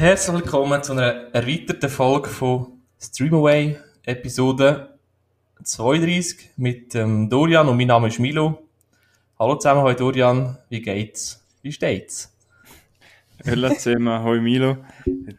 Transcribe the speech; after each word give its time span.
Herzlich 0.00 0.34
willkommen 0.34 0.82
zu 0.82 0.92
einer 0.92 1.34
erweiterten 1.34 1.90
Folge 1.90 2.30
von 2.30 2.80
Streamaway, 2.98 3.76
Episode 4.06 4.98
32 5.62 6.52
mit 6.56 6.94
ähm, 6.94 7.28
Dorian 7.28 7.68
und 7.68 7.76
mein 7.76 7.88
Name 7.88 8.08
ist 8.08 8.18
Milo. 8.18 8.66
Hallo 9.38 9.56
zusammen, 9.56 9.82
hoi 9.82 9.92
Dorian, 9.92 10.56
wie 10.70 10.80
geht's? 10.80 11.44
Wie 11.60 11.70
steht's? 11.70 12.34
Hallo 13.44 13.74
zusammen, 13.74 14.24
hoi 14.24 14.40
Milo. 14.40 14.78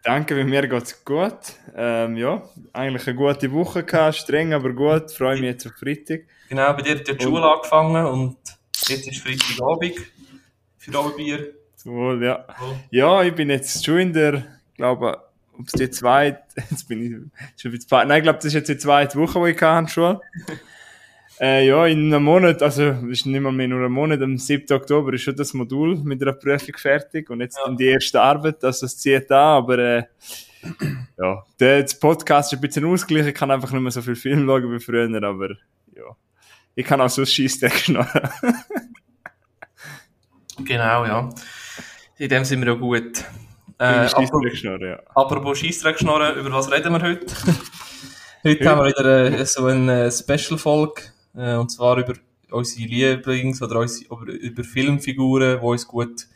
Danke, 0.04 0.36
bei 0.36 0.44
mir 0.44 0.68
geht's 0.68 1.04
gut. 1.04 1.40
Ähm, 1.76 2.18
ja, 2.18 2.44
eigentlich 2.72 3.08
eine 3.08 3.18
gute 3.18 3.52
Woche 3.52 3.84
gehabt, 3.84 4.18
streng, 4.18 4.54
aber 4.54 4.74
gut. 4.74 5.12
Freue 5.12 5.38
mich 5.38 5.46
jetzt 5.46 5.66
auf 5.66 5.74
Freitag. 5.74 6.26
Genau, 6.50 6.72
bei 6.74 6.84
dir 6.84 7.00
hat 7.00 7.08
die 7.08 7.20
Schule 7.20 7.44
angefangen 7.44 8.06
und 8.06 8.38
jetzt 8.88 9.08
ist 9.08 9.24
Freitagabend 9.24 9.96
für 10.78 11.00
alle 11.00 11.16
Bier. 11.16 11.52
Wohl, 11.86 12.24
ja. 12.24 12.46
Ja, 12.92 13.24
ich 13.24 13.34
bin 13.34 13.50
jetzt 13.50 13.84
schon 13.84 14.00
in 14.00 14.14
der, 14.14 14.44
glaube 14.82 15.32
ob 15.58 15.68
es 15.68 15.74
die 15.74 15.90
zweite, 15.90 16.42
jetzt 16.70 16.88
bin 16.88 17.02
ich 17.02 17.62
schon 17.62 17.72
bisschen, 17.72 18.08
nein, 18.08 18.18
ich 18.18 18.24
glaube, 18.24 18.38
das 18.38 18.46
ist 18.46 18.54
jetzt 18.54 18.70
die 18.70 18.78
zweite 18.78 19.18
Woche, 19.20 19.40
wo 19.40 19.46
ich 19.46 19.58
kann 19.58 19.88
schon. 19.88 20.20
äh, 21.40 21.68
ja, 21.68 21.86
in 21.86 22.14
einem 22.14 22.24
Monat, 22.24 22.62
also, 22.62 22.92
ist 23.10 23.26
nicht 23.26 23.42
mal 23.42 23.52
mehr 23.52 23.68
nur 23.68 23.86
ein 23.86 23.92
Monat, 23.92 24.22
am 24.22 24.38
7. 24.38 24.76
Oktober 24.76 25.14
ist 25.14 25.22
schon 25.22 25.36
das 25.36 25.54
Modul 25.54 25.98
mit 25.98 26.22
einer 26.22 26.34
Prüfung 26.34 26.76
fertig 26.78 27.30
und 27.30 27.42
jetzt 27.42 27.60
ja. 27.64 27.72
die 27.74 27.88
erste 27.88 28.22
Arbeit, 28.22 28.64
also 28.64 28.86
es 28.86 28.98
zieht 28.98 29.32
an, 29.32 29.38
aber, 29.38 29.78
äh, 29.78 30.04
ja, 31.18 31.44
der, 31.60 31.86
Podcast 32.00 32.54
ist 32.54 32.60
ein 32.60 32.62
bisschen 32.62 32.86
ausgeglichen, 32.86 33.30
ich 33.30 33.36
kann 33.36 33.52
einfach 33.52 33.72
nicht 33.72 33.82
mehr 33.82 33.92
so 33.92 34.02
viel 34.02 34.16
Film 34.16 34.46
schauen 34.46 34.72
wie 34.72 34.80
früher, 34.80 35.24
aber, 35.24 35.50
ja. 35.96 36.16
Ich 36.74 36.86
kann 36.86 37.02
auch 37.02 37.10
so 37.10 37.26
Scheissdreck 37.26 37.74
schnurren. 37.80 38.30
genau, 40.64 41.06
ja. 41.06 41.30
In 42.18 42.30
dem 42.30 42.46
sind 42.46 42.64
wir 42.64 42.74
auch 42.74 42.80
gut. 42.80 43.26
Äh, 43.82 44.06
apropos 44.14 44.60
schnurren, 44.60 44.90
ja. 44.90 45.00
Apropos 45.16 45.58
Scheissdreck 45.58 45.98
schnurren, 45.98 46.38
über 46.38 46.52
was 46.52 46.72
reden 46.72 46.94
wir 46.94 47.02
heute? 47.02 47.26
heute 48.44 48.70
haben 48.70 48.82
wir 48.82 48.90
wieder 48.90 49.40
äh, 49.40 49.44
so 49.44 49.66
eine 49.66 50.04
äh, 50.04 50.12
Special-Folge, 50.12 51.02
äh, 51.36 51.56
und 51.56 51.72
zwar 51.72 51.98
über 51.98 52.14
unsere 52.52 52.88
Lieblings- 52.88 53.60
oder 53.64 53.80
unsere, 53.80 54.14
über 54.34 54.64
Filmfiguren, 54.64 55.60
die 55.60 55.66
uns 55.66 55.88
gut 55.88 56.28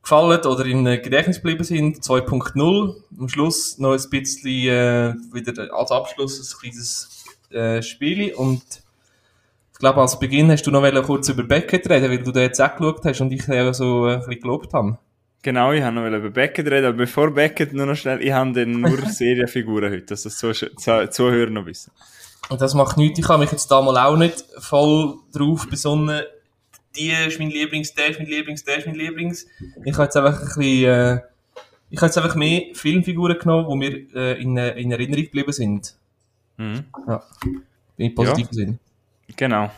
gefallen 0.00 0.40
oder 0.46 0.64
in 0.64 0.84
Gedächtnis 0.84 1.42
geblieben 1.42 1.64
sind. 1.64 1.98
2.0. 1.98 2.94
Am 3.18 3.28
Schluss 3.28 3.76
noch 3.76 3.92
ein 3.92 4.08
bisschen 4.08 4.68
äh, 4.68 5.14
wieder 5.34 5.74
als 5.74 5.90
Abschluss 5.90 6.40
ein 6.40 6.58
kleines 6.58 7.24
äh, 7.50 7.82
Spiel 7.82 8.32
und 8.34 8.62
ich 9.72 9.78
glaube, 9.78 10.00
als 10.00 10.18
Beginn 10.18 10.50
hast 10.50 10.62
du 10.62 10.70
noch 10.70 11.02
kurz 11.02 11.28
über 11.28 11.42
Beckett 11.42 11.90
reden, 11.90 12.10
weil 12.10 12.22
du 12.22 12.32
da 12.32 12.40
jetzt 12.40 12.62
auch 12.62 12.74
geschaut 12.74 13.04
hast 13.04 13.20
und 13.20 13.30
ich 13.30 13.46
ja 13.46 13.74
so 13.74 14.06
ein 14.06 14.20
bisschen 14.20 14.40
gelobt 14.40 14.72
habe. 14.72 14.96
Genau, 15.46 15.70
ich 15.70 15.80
habe 15.80 15.94
noch 15.94 16.04
über 16.08 16.28
Beckett 16.28 16.66
reden, 16.66 16.86
aber 16.86 16.96
bevor 16.96 17.30
Beckett 17.30 17.72
nur 17.72 17.86
noch 17.86 17.94
schnell, 17.94 18.20
ich 18.20 18.32
habe 18.32 18.52
dann 18.52 18.80
nur 18.80 18.98
Serienfiguren 19.06 19.92
heute, 19.92 20.06
dass 20.06 20.24
das 20.24 20.38
Zuhörer 20.38 21.50
noch 21.50 21.66
wissen. 21.66 21.92
Und 22.48 22.60
das 22.60 22.74
macht 22.74 22.96
nichts, 22.96 23.20
ich 23.20 23.28
habe 23.28 23.44
mich 23.44 23.52
jetzt 23.52 23.70
da 23.70 23.80
mal 23.80 23.96
auch 23.96 24.16
nicht 24.16 24.44
voll 24.58 25.18
drauf 25.32 25.68
besonnen, 25.70 26.24
die 26.96 27.10
ist 27.10 27.38
mein 27.38 27.50
Lieblings, 27.50 27.94
der 27.94 28.08
ist 28.08 28.18
mein 28.18 28.26
Lieblings, 28.26 28.64
der 28.64 28.78
ist 28.78 28.88
mein 28.88 28.96
Lieblings. 28.96 29.46
Ich 29.84 29.92
habe 29.92 30.02
jetzt 30.02 30.16
einfach 30.16 30.40
ein 30.40 30.46
bisschen, 30.46 30.84
äh, 30.90 31.20
ich 31.90 31.98
habe 31.98 32.06
jetzt 32.06 32.18
einfach 32.18 32.34
mehr 32.34 32.62
Filmfiguren 32.72 33.38
genommen, 33.38 33.68
die 33.70 33.76
mir 33.76 34.14
äh, 34.16 34.42
in, 34.42 34.56
äh, 34.56 34.70
in 34.70 34.90
Erinnerung 34.90 35.26
geblieben 35.26 35.52
sind. 35.52 35.94
Mhm. 36.56 36.86
Ja. 37.06 37.22
In 37.98 38.12
positiven 38.16 38.48
ja. 38.50 38.52
Sinn. 38.52 38.78
Genau. 39.36 39.70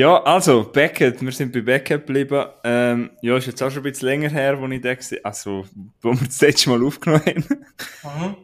Ja, 0.00 0.22
also, 0.22 0.64
Beckett, 0.64 1.20
wir 1.20 1.30
sind 1.30 1.52
bei 1.52 1.60
Beckett 1.60 2.06
geblieben. 2.06 2.46
Ähm, 2.64 3.10
ja, 3.20 3.36
ist 3.36 3.48
jetzt 3.48 3.62
auch 3.62 3.68
schon 3.68 3.80
ein 3.80 3.92
bisschen 3.92 4.08
länger 4.08 4.30
her, 4.30 4.58
wo 4.58 4.66
ich 4.66 4.80
da 4.80 4.94
gesehen 4.94 5.22
also, 5.22 5.66
wo 6.00 6.12
wir 6.12 6.26
das 6.26 6.40
letzte 6.40 6.70
Mal 6.70 6.82
aufgenommen 6.82 7.22
haben. 7.26 7.44
Mhm. 8.02 8.36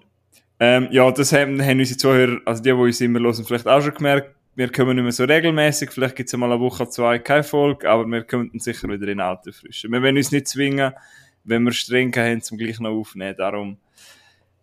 ähm, 0.60 0.88
ja, 0.90 1.10
das 1.10 1.32
haben, 1.32 1.62
haben 1.64 1.78
unsere 1.78 1.98
Zuhörer, 1.98 2.42
also 2.44 2.62
die, 2.62 2.68
die 2.68 2.76
uns 2.76 3.00
immer 3.00 3.20
hören, 3.20 3.42
vielleicht 3.42 3.66
auch 3.66 3.80
schon 3.80 3.94
gemerkt, 3.94 4.36
wir 4.54 4.70
kommen 4.70 4.96
nicht 4.96 5.02
mehr 5.02 5.12
so 5.12 5.24
regelmäßig, 5.24 5.92
vielleicht 5.92 6.16
gibt 6.16 6.28
es 6.28 6.36
mal 6.36 6.52
eine 6.52 6.60
Woche, 6.60 6.90
zwei 6.90 7.18
keine 7.20 7.42
Folge, 7.42 7.88
aber 7.88 8.04
wir 8.04 8.24
könnten 8.24 8.58
sicher 8.58 8.90
wieder 8.90 9.08
in 9.08 9.20
alte 9.20 9.50
Frische. 9.50 9.88
Wir 9.88 10.02
wollen 10.02 10.18
uns 10.18 10.32
nicht 10.32 10.48
zwingen, 10.48 10.92
wenn 11.44 11.62
wir 11.62 11.72
streng 11.72 12.14
haben, 12.16 12.42
zum 12.42 12.58
gleich 12.58 12.78
noch 12.80 12.90
aufnehmen, 12.90 13.34
darum. 13.34 13.78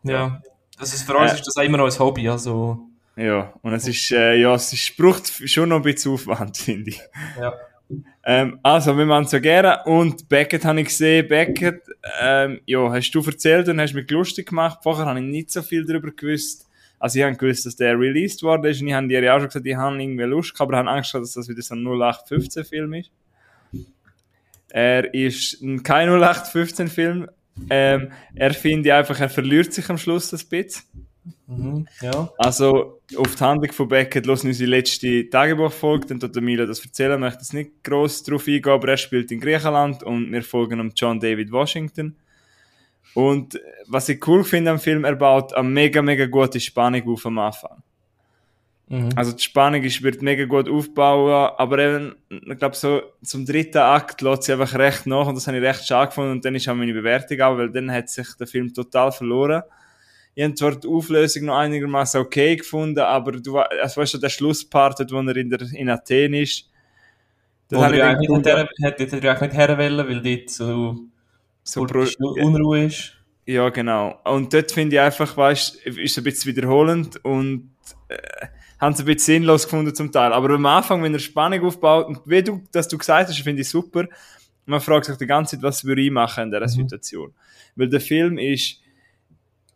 Ja, 0.04 0.44
das 0.78 0.94
ist 0.94 1.08
für 1.08 1.18
uns 1.18 1.32
äh, 1.32 1.36
ist 1.38 1.48
das 1.48 1.58
auch 1.58 1.64
immer 1.64 1.80
noch 1.80 1.92
ein 1.92 2.00
Hobby, 2.00 2.30
also 2.30 2.88
ja, 3.16 3.54
und 3.62 3.74
es 3.74 3.88
ist, 3.88 4.12
äh, 4.12 4.36
ja, 4.36 4.56
es 4.56 4.74
ist, 4.74 4.98
braucht 4.98 5.28
schon 5.28 5.70
noch 5.70 5.78
ein 5.78 5.84
bisschen 5.84 6.14
Aufwand, 6.14 6.58
finde 6.58 6.90
ich. 6.92 7.02
Ja. 7.40 7.54
Ähm, 8.26 8.60
also, 8.64 8.98
wir 8.98 9.06
machen 9.06 9.26
es 9.26 9.32
so 9.32 9.42
gerne. 9.42 9.84
Und 9.86 10.28
Beckett 10.30 10.66
habe 10.66 10.82
ich 10.82 10.88
gesehen. 10.88 11.28
Beckett, 11.28 11.84
ähm, 12.22 12.62
ja, 12.66 12.92
hast 12.92 13.12
du 13.12 13.22
erzählt 13.22 13.68
und 13.68 13.80
hast 13.80 13.94
mich 13.94 14.10
lustig 14.10 14.50
gemacht. 14.50 14.80
Vorher 14.82 15.06
habe 15.06 15.20
ich 15.20 15.26
nicht 15.26 15.52
so 15.52 15.62
viel 15.62 15.86
darüber 15.86 16.12
gewusst. 16.12 16.68
Also, 16.98 17.20
ich 17.20 17.26
habe 17.26 17.36
gewusst, 17.36 17.66
dass 17.66 17.76
der 17.76 18.00
released 18.00 18.42
worden 18.42 18.66
ist. 18.66 18.82
Und 18.82 18.88
ich 18.88 18.94
habe 18.94 19.08
dir 19.08 19.22
ja 19.22 19.36
auch 19.36 19.40
schon 19.40 19.50
gesagt, 19.50 19.66
ich 19.66 19.76
habe 19.76 20.02
irgendwie 20.02 20.24
Lust 20.24 20.54
gehabt, 20.54 20.70
aber 20.70 20.74
ich 20.74 20.88
habe 20.88 20.98
Angst 20.98 21.12
gehabt, 21.12 21.26
dass 21.26 21.34
das 21.34 21.50
wieder 21.50 21.62
so 21.62 21.76
ein 21.76 21.84
0815-Film 21.84 22.94
ist. 22.94 23.12
Er 24.70 25.14
ist 25.14 25.60
kein 25.84 26.10
0815-Film. 26.10 27.30
Ähm, 27.70 28.12
er 28.34 28.54
finde 28.54 28.96
einfach, 28.96 29.20
er 29.20 29.30
verliert 29.30 29.72
sich 29.72 29.88
am 29.90 30.00
Schluss 30.00 30.34
ein 30.34 30.40
bisschen. 30.50 30.84
Mhm, 31.48 31.88
ja. 32.02 32.30
Also, 32.38 33.00
auf 33.16 33.36
die 33.36 33.44
Handlung 33.44 33.72
von 33.72 33.88
Beckett 33.88 34.28
hören 34.28 34.40
unsere 34.44 34.70
letzte 34.70 35.30
Tagebuchfolge, 35.30 36.08
dann 36.08 36.20
tut 36.20 36.36
Milo 36.42 36.66
das 36.66 36.84
erzählen, 36.84 37.20
möchte 37.20 37.40
jetzt 37.40 37.54
nicht 37.54 37.84
gross 37.84 38.24
darauf 38.24 38.48
eingehen, 38.48 38.72
aber 38.72 38.90
er 38.90 38.98
spielt 38.98 39.32
in 39.32 39.40
Griechenland 39.40 40.04
und 40.04 40.32
wir 40.32 40.44
folgen 40.44 40.80
um 40.80 40.92
John 40.96 41.20
David 41.20 41.52
Washington. 41.52 42.16
Und 43.14 43.60
was 43.88 44.10
ich 44.10 44.26
cool 44.28 44.44
finde 44.44 44.72
am 44.72 44.80
Film, 44.80 45.06
er 45.06 45.16
baut 45.16 45.54
eine 45.54 45.68
mega, 45.68 46.02
mega 46.02 46.26
gute 46.26 46.60
Spannung 46.60 47.08
auf 47.08 47.26
am 47.26 47.38
Anfang. 47.38 47.84
Mhm. 48.88 49.10
Also 49.16 49.32
die 49.32 49.44
Spannung 49.44 49.84
ist, 49.84 50.02
wird 50.02 50.22
mega 50.22 50.46
gut 50.46 50.68
aufbauen, 50.68 51.52
aber 51.58 51.80
eben, 51.80 52.16
ich 52.30 52.58
glaube 52.58 52.76
so 52.76 53.02
zum 53.22 53.46
dritten 53.46 53.78
Akt 53.78 54.22
lässt 54.22 54.44
sie 54.44 54.54
einfach 54.54 54.74
recht 54.76 55.06
nach 55.06 55.28
und 55.28 55.36
das 55.36 55.48
habe 55.48 55.58
ich 55.58 55.64
recht 55.64 55.88
schade 55.88 56.08
gefunden 56.08 56.32
und 56.32 56.46
dann 56.46 56.56
ist 56.56 56.68
auch 56.68 56.76
meine 56.76 56.94
Bewertung 56.94 57.40
auch, 57.42 57.58
weil 57.58 57.72
dann 57.72 57.92
hat 57.92 58.10
sich 58.10 58.28
der 58.38 58.48
Film 58.48 58.74
total 58.74 59.12
verloren 59.12 59.64
ich 60.36 60.44
habe 60.44 60.56
zwar 60.56 60.76
die 60.76 60.88
Auflösung 60.88 61.46
noch 61.46 61.58
einigermaßen 61.58 62.22
okay 62.22 62.56
gefunden, 62.56 63.00
aber 63.00 63.34
du 63.34 63.58
also 63.58 64.02
weißt 64.02 64.16
du, 64.16 64.18
der 64.18 64.30
Schlusspart, 64.30 65.00
wo 65.12 65.20
er 65.20 65.36
in, 65.36 65.50
der, 65.50 65.62
in 65.74 65.90
Athen 65.90 66.34
ist, 66.34 66.70
das 67.70 67.82
habe 67.82 67.96
ich 67.96 68.04
eigentlich 68.04 68.30
nicht, 68.30 68.46
her, 68.46 68.70
hätte 68.82 69.04
ich 69.04 69.14
eigentlich 69.14 69.42
nicht 69.42 69.54
herwählen, 69.54 70.08
weil 70.08 70.22
dort 70.22 70.50
so, 70.50 71.00
so 71.64 71.86
pro, 71.86 72.06
Unruhe 72.42 72.86
ist. 72.86 73.14
Ja, 73.46 73.70
genau. 73.70 74.20
Und 74.26 74.54
dort 74.54 74.72
finde 74.72 74.96
ich 74.96 75.02
einfach, 75.02 75.36
weißt 75.36 75.86
ist 75.86 76.18
ein 76.18 76.24
bisschen 76.24 76.56
wiederholend 76.56 77.24
und 77.26 77.72
äh, 78.10 78.48
haben 78.80 78.94
es 78.94 79.00
ein 79.00 79.06
bisschen 79.06 79.36
sinnlos 79.36 79.64
gefunden 79.64 79.94
zum 79.94 80.12
Teil. 80.12 80.34
Aber 80.34 80.52
am 80.52 80.66
Anfang, 80.66 81.04
wenn 81.04 81.14
er 81.14 81.20
Spannung 81.20 81.66
aufbaut, 81.66 82.08
und 82.08 82.20
wie 82.26 82.44
du, 82.44 82.62
dass 82.72 82.88
du 82.88 82.98
gesagt 82.98 83.30
hast, 83.30 83.40
finde 83.40 83.62
ich 83.62 83.70
super, 83.70 84.08
man 84.66 84.80
fragt 84.80 85.06
sich 85.06 85.18
die 85.18 85.26
ganze 85.26 85.56
Zeit, 85.56 85.64
was 85.64 85.84
würde 85.84 86.02
ich 86.02 86.12
machen 86.12 86.46
in 86.46 86.52
dieser 86.52 86.62
mhm. 86.62 86.68
Situation. 86.68 87.34
Weil 87.76 87.90
der 87.90 88.02
Film 88.02 88.38
ist, 88.38 88.80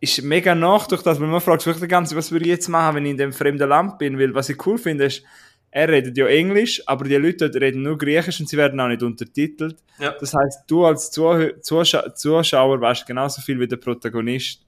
ist 0.00 0.22
mega 0.22 0.54
nach 0.54 0.86
durch 0.86 1.02
das, 1.02 1.20
weil 1.20 1.28
man 1.28 1.40
fragt 1.40 1.62
sich 1.62 1.76
die 1.76 1.88
ganze 1.88 2.14
was 2.16 2.30
würde 2.30 2.44
ich 2.44 2.50
jetzt 2.50 2.68
machen, 2.68 2.96
wenn 2.96 3.04
ich 3.04 3.12
in 3.12 3.16
dem 3.16 3.32
fremden 3.32 3.68
Land 3.68 3.98
bin, 3.98 4.18
weil 4.18 4.34
was 4.34 4.48
ich 4.48 4.64
cool 4.66 4.78
finde, 4.78 5.06
ist, 5.06 5.22
er 5.70 5.88
redet 5.88 6.16
ja 6.16 6.26
Englisch, 6.26 6.82
aber 6.86 7.04
die 7.04 7.16
Leute 7.16 7.50
dort 7.50 7.62
reden 7.62 7.82
nur 7.82 7.98
Griechisch 7.98 8.40
und 8.40 8.48
sie 8.48 8.56
werden 8.56 8.80
auch 8.80 8.88
nicht 8.88 9.02
untertitelt. 9.02 9.76
Ja. 9.98 10.14
Das 10.18 10.32
heißt, 10.32 10.64
du 10.66 10.84
als 10.84 11.10
Zuh 11.10 11.52
Zuschau 11.60 12.08
Zuschauer 12.10 12.80
weißt 12.80 13.06
genauso 13.06 13.42
viel 13.42 13.60
wie 13.60 13.68
der 13.68 13.76
Protagonist. 13.76 14.64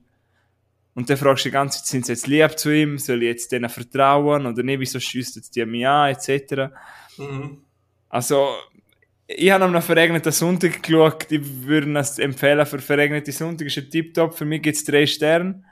Und 0.94 1.08
dann 1.08 1.16
fragst 1.16 1.44
du 1.44 1.48
die 1.48 1.52
ganze 1.52 1.78
Zeit, 1.78 1.86
sind 1.86 2.06
sie 2.06 2.12
jetzt 2.12 2.26
lieb 2.26 2.58
zu 2.58 2.74
ihm, 2.74 2.98
soll 2.98 3.22
ich 3.22 3.28
jetzt 3.28 3.52
denen 3.52 3.70
vertrauen 3.70 4.44
oder 4.44 4.62
nicht, 4.62 4.80
wieso 4.80 5.00
schießt 5.00 5.36
jetzt 5.36 5.54
die 5.56 5.64
mich 5.64 5.86
an, 5.86 6.10
etc. 6.10 6.72
Mhm. 7.16 7.58
Also, 8.08 8.48
ich 9.36 9.50
habe 9.50 9.64
am 9.64 9.82
verregneten 9.82 10.32
Sonntag 10.32 10.82
geschaut. 10.82 11.30
Ich 11.30 11.40
würde 11.64 11.98
es 11.98 12.18
empfehlen 12.18 12.66
für 12.66 12.78
verregnete 12.80 13.30
Sonntag. 13.32 13.66
Ist 13.66 13.78
ein 13.78 13.90
Tipptopp. 13.90 14.36
Für 14.36 14.44
mich 14.44 14.62
gibt 14.62 14.76
es 14.76 14.84
drei 14.84 15.06
Sterne. 15.06 15.62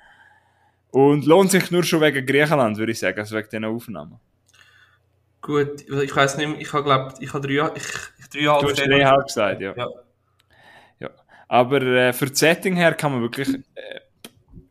Und 0.91 1.27
lohnt 1.27 1.51
sich 1.51 1.71
nur 1.71 1.83
schon 1.83 2.01
wegen 2.01 2.25
Griechenland, 2.25 2.79
würde 2.79 2.93
ich 2.93 2.99
sagen, 2.99 3.19
also 3.19 3.37
wegen 3.37 3.49
diesen 3.49 3.65
Aufnahmen. 3.65 4.19
Gut, 5.41 5.83
ich 5.89 6.17
weiß 6.17 6.39
nicht 6.39 6.49
mehr, 6.49 6.61
ich 6.61 6.73
habe 6.73 6.85
glaube 6.85 7.15
ich 7.21 7.33
habe 7.33 7.47
drei, 7.47 7.71
ich, 7.77 7.85
ich 8.19 8.29
dreieinhalb 8.29 8.61
Du 8.63 8.69
hast 8.69 8.79
dreieinhalb 8.79 9.27
gesagt, 9.27 9.61
ja. 9.61 9.75
ja. 9.77 9.89
ja. 10.99 11.11
Aber 11.47 11.83
äh, 11.83 12.13
für 12.13 12.27
das 12.27 12.39
Setting 12.39 12.75
her 12.75 12.95
kann 12.95 13.13
man 13.13 13.21
wirklich, 13.21 13.49
äh, 13.49 14.01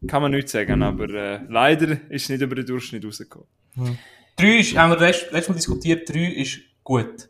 kann 0.07 0.23
man 0.23 0.31
nichts 0.31 0.51
sagen, 0.51 0.81
aber 0.81 1.09
äh, 1.09 1.39
leider 1.47 1.91
ist 2.09 2.23
es 2.23 2.29
nicht 2.29 2.41
über 2.41 2.55
den 2.55 2.65
Durchschnitt 2.65 3.05
rausgekommen. 3.05 3.47
Hm. 3.75 3.97
Drei 4.35 4.57
ist, 4.57 4.75
haben 4.75 4.91
wir 4.91 4.99
letztes 4.99 5.49
Mal 5.49 5.55
diskutiert, 5.55 6.09
drei 6.09 6.25
ist 6.25 6.59
gut. 6.83 7.29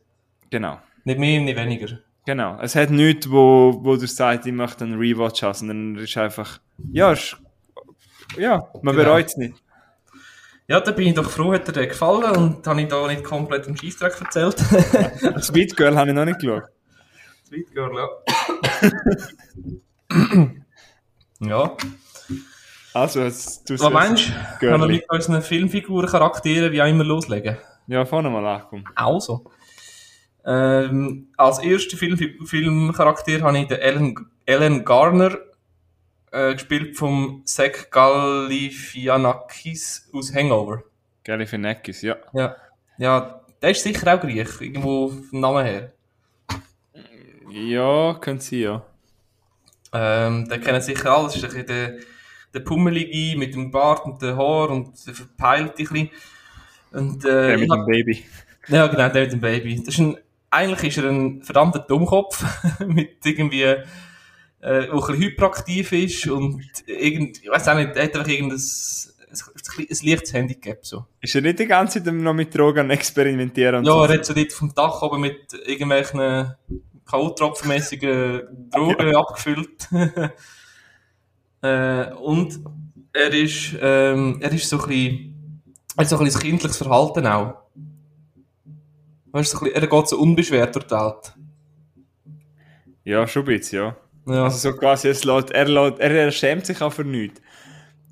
Genau. 0.50 0.80
Nicht 1.08 1.20
mehr, 1.20 1.40
nicht 1.40 1.56
weniger. 1.56 2.00
Genau. 2.26 2.60
Es 2.62 2.76
hat 2.76 2.90
nichts, 2.90 3.32
wo, 3.32 3.80
wo 3.82 3.96
du 3.96 4.06
sagst, 4.06 4.46
ich 4.46 4.52
möchte 4.52 4.84
einen 4.84 5.00
Rewatch 5.00 5.42
haben, 5.42 5.54
sondern 5.54 5.96
es 5.96 6.10
ist 6.10 6.18
einfach, 6.18 6.60
ja, 6.92 7.14
ist, 7.14 7.38
ja, 8.38 8.68
man 8.82 8.94
genau. 8.94 9.08
bereut 9.08 9.28
es 9.28 9.38
nicht. 9.38 9.56
Ja, 10.68 10.82
da 10.82 10.92
bin 10.92 11.08
ich 11.08 11.14
doch 11.14 11.30
froh, 11.30 11.54
hat 11.54 11.66
dir 11.66 11.72
der 11.72 11.88
gefallen 11.88 12.36
und 12.36 12.68
habe 12.68 12.82
ich 12.82 12.90
da 12.90 13.08
nicht 13.08 13.24
komplett 13.24 13.68
im 13.68 13.78
Scheissdreck 13.78 14.20
erzählt. 14.20 14.58
Sweet 15.40 15.78
Girl 15.78 15.96
habe 15.96 16.10
ich 16.10 16.16
noch 16.16 16.26
nicht 16.26 16.40
geschaut. 16.42 16.64
Sweet 17.48 17.74
Girl, 17.74 17.92
ja. 17.96 18.10
Ja. 21.40 21.78
Also, 22.94 23.22
jetzt 23.22 23.66
tust 23.66 23.82
du? 23.82 23.90
Können 24.60 24.82
wir 24.82 24.88
mit 24.88 25.10
unseren 25.10 25.42
Filmfiguren, 25.42 26.10
Charakteren 26.10 26.74
wie 26.74 26.82
auch 26.82 26.88
immer 26.88 27.06
loslegen? 27.06 27.56
Ja, 27.86 28.04
vorne 28.04 28.30
mal 28.30 28.46
an, 28.46 28.64
komm. 28.70 28.84
Also. 28.94 29.46
Ähm, 30.50 31.28
als 31.36 31.60
ersten 31.60 31.98
Film, 31.98 32.18
Filmcharakter 32.46 33.42
habe 33.42 33.60
ich 33.60 33.68
den 33.68 33.80
Ellen, 33.80 34.16
Ellen 34.46 34.86
Garner, 34.86 35.38
äh, 36.32 36.54
gespielt 36.54 36.96
vom 36.98 37.42
Zach 37.46 37.90
Galifianakis 37.92 40.10
aus 40.14 40.34
Hangover. 40.34 40.84
Galifianakis, 41.24 42.02
ja. 42.02 42.16
Ja. 42.34 42.56
Ja, 42.98 43.42
der 43.62 43.72
ist 43.72 43.84
sicher 43.84 44.14
auch 44.16 44.22
Griech, 44.22 44.62
irgendwo 44.62 45.10
vom 45.10 45.40
Namen 45.40 45.66
her. 45.66 45.92
Ja, 47.50 48.16
können 48.22 48.40
sie 48.40 48.62
ja. 48.64 48.86
Ähm, 49.94 50.48
den 50.50 50.62
kennen 50.62 50.82
sicher 50.82 51.12
alle, 51.16 51.26
das 51.28 51.36
ist 51.38 51.56
ein 51.56 51.66
der, 51.66 51.98
der 52.54 52.60
Pummelige 52.62 53.38
mit 53.38 53.54
dem 53.54 53.72
Bart 53.72 54.06
und 54.06 54.22
dem 54.22 54.36
Haar 54.38 54.70
und 54.70 55.06
der 55.08 55.14
verpeilte 55.14 55.72
ein 55.72 55.76
bisschen. 55.76 56.10
Und, 56.92 57.24
äh, 57.26 57.48
Der 57.48 57.58
mit 57.58 57.70
hab- 57.70 57.80
dem 57.80 57.86
Baby. 57.86 58.26
Ja, 58.68 58.88
genau, 58.88 59.10
der 59.10 59.24
mit 59.24 59.32
dem 59.32 59.40
Baby. 59.42 59.76
Das 59.78 59.88
ist 59.94 60.00
ein, 60.00 60.18
eigentlich 60.50 60.98
ist 60.98 61.04
er 61.04 61.10
ein 61.10 61.42
verdammter 61.44 61.80
Dummkopf 61.80 62.44
mit 62.86 63.26
irgendwie, 63.26 63.64
äh, 63.64 63.84
der 64.62 64.92
ein 64.92 64.92
bisschen 64.92 65.18
hyperaktiv 65.18 65.92
ist 65.92 66.28
und 66.28 66.64
irgend, 66.86 67.44
ich 67.44 67.50
weiß 67.50 67.68
auch 67.68 67.76
nicht, 67.76 67.96
er 67.96 68.04
hat 68.04 68.16
einfach 68.16 68.28
irgendein, 68.28 68.60
ein, 68.60 69.98
leichtes 70.02 70.34
Handicap, 70.34 70.86
so. 70.86 71.06
Ist 71.22 71.36
er 71.36 71.42
nicht 71.42 71.60
die 71.60 71.66
ganze 71.66 72.04
Zeit 72.04 72.14
noch 72.14 72.34
mit 72.34 72.58
Drogen 72.58 72.90
experimentieren 72.90 73.84
Ja, 73.84 73.92
so? 73.92 74.04
er 74.04 74.14
hat 74.14 74.26
so 74.26 74.34
dort 74.34 74.54
vom 74.54 74.74
Dach 74.74 75.02
oben 75.02 75.22
mit 75.22 75.54
irgendwelchen 75.66 76.56
K.O.-tropfenmässigen 77.06 78.70
Drogen 78.72 79.16
abgefüllt. 79.16 79.88
äh, 81.62 82.14
und 82.14 82.60
er 83.14 83.34
ist, 83.34 83.76
ähm, 83.82 84.40
er 84.42 84.52
ist 84.52 84.70
so 84.70 84.80
ein 84.80 84.88
bisschen, 84.88 85.62
er 85.96 86.02
hat 86.04 86.10
so 86.10 86.18
ein 86.18 86.26
bisschen 86.26 86.42
ein 86.42 86.48
kindliches 86.50 86.78
Verhalten 86.78 87.28
auch. 87.28 87.67
Weißt 89.32 89.54
du, 89.54 89.58
so 89.58 89.66
ein 89.66 89.72
er 89.72 89.88
geht 89.88 90.08
so 90.08 90.20
unbeschwert 90.20 90.76
durch 90.76 90.88
die 90.88 90.96
Welt. 90.96 91.34
Ja, 93.04 93.28
schon 93.28 93.44
ein 93.44 93.46
bisschen, 93.46 93.80
ja. 93.80 93.98
Ja. 94.28 94.44
Also 94.44 94.58
so 94.58 94.78
quasi, 94.78 95.08
es 95.08 95.24
lässt, 95.24 95.52
er, 95.52 95.68
lässt, 95.68 96.00
er, 96.00 96.12
er 96.12 96.32
schämt 96.32 96.66
sich 96.66 96.82
auch 96.82 96.92
für 96.92 97.06
nichts. 97.06 97.42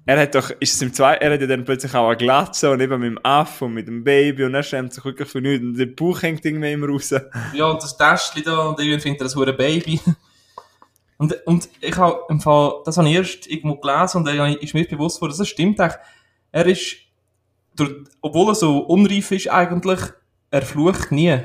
Er 0.07 0.19
hat 0.21 0.35
doch, 0.35 0.51
ist 0.59 0.75
es 0.75 0.81
im 0.81 0.93
zwei, 0.93 1.15
er 1.15 1.33
hat 1.33 1.41
ja 1.41 1.47
dann 1.47 1.65
plötzlich 1.65 1.93
auch 1.95 2.07
eine 2.07 2.17
Glatze 2.17 2.69
und 2.69 2.79
eben 2.79 2.99
mit 2.99 3.09
dem 3.09 3.19
Affe 3.23 3.65
und 3.65 3.73
mit 3.73 3.87
dem 3.87 4.03
Baby 4.03 4.43
und 4.43 4.53
er 4.53 4.61
schämt 4.61 4.93
sich 4.93 5.03
wirklich 5.03 5.27
für 5.27 5.41
nichts 5.41 5.65
und 5.65 5.77
der 5.77 5.87
Bauch 5.87 6.21
hängt 6.21 6.45
irgendwie 6.45 6.71
immer 6.71 6.87
raus. 6.87 7.13
Ja, 7.53 7.65
und 7.65 7.81
das 7.81 7.97
Täschchen 7.97 8.43
da, 8.43 8.67
und 8.67 8.79
irgendwie 8.79 8.99
findet 8.99 9.21
er 9.21 9.25
das 9.25 9.35
hure 9.35 9.53
Baby. 9.53 9.99
Und, 11.17 11.35
und 11.45 11.69
ich 11.79 11.95
habe 11.95 12.19
im 12.29 12.41
Fall, 12.41 12.81
das 12.83 12.97
habe 12.97 13.07
ich 13.07 13.15
erst 13.15 13.47
irgendwo 13.47 13.75
gelesen 13.75 14.17
und 14.17 14.25
dann 14.25 14.55
ist 14.57 14.73
mir 14.73 14.85
bewusst 14.85 15.17
geworden, 15.17 15.35
das 15.37 15.47
stimmt 15.47 15.79
eigentlich. 15.79 15.97
Er 16.51 16.65
ist, 16.65 16.97
durch, 17.75 17.91
obwohl 18.21 18.49
er 18.49 18.55
so 18.55 18.79
unreif 18.79 19.31
ist 19.31 19.49
eigentlich, 19.49 19.99
er 20.55 20.61
flucht 20.61 21.11
nie. 21.11 21.37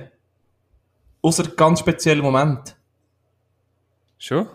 Außer 1.23 1.43
ganz 1.57 1.81
speziellen 1.81 2.23
Moment. 2.23 2.77
Schon? 4.19 4.49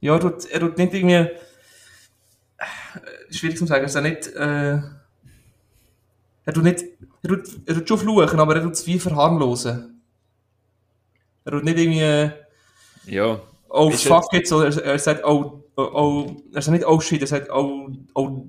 Ja, 0.00 0.14
er 0.14 0.20
tut, 0.20 0.44
er 0.46 0.60
tut 0.60 0.76
nicht 0.76 0.92
irgendwie, 0.92 1.14
äh, 1.14 1.36
schwierig 3.30 3.56
zu 3.56 3.66
sagen, 3.66 3.84
er 3.84 3.86
ist 3.86 4.02
nicht, 4.02 4.26
äh, 4.34 4.80
er 6.44 6.52
tut 6.52 6.64
nicht, 6.64 6.84
er 7.22 7.28
tut, 7.28 7.48
er 7.64 7.74
tut 7.74 7.88
schon 7.88 7.98
fluchen, 7.98 8.40
aber 8.40 8.56
er 8.56 8.62
tut 8.62 8.72
es 8.72 8.86
wie 8.86 8.98
verharmlosen. 8.98 10.02
Er 11.44 11.52
tut 11.52 11.64
nicht 11.64 11.78
irgendwie, 11.78 12.32
Ja. 13.06 13.40
Oh 13.68 13.88
Ist 13.90 14.06
fuck 14.06 14.32
it, 14.34 14.48
so, 14.48 14.62
er, 14.62 14.76
er 14.84 14.98
sagt, 14.98 15.24
oh, 15.24 15.64
oh, 15.76 15.82
oh, 15.82 16.36
er 16.52 16.60
sagt 16.60 16.74
nicht, 16.76 16.86
oh 16.86 17.00
shit, 17.00 17.20
er 17.20 17.26
sagt, 17.28 17.50
oh, 17.50 17.88
oh, 18.14 18.46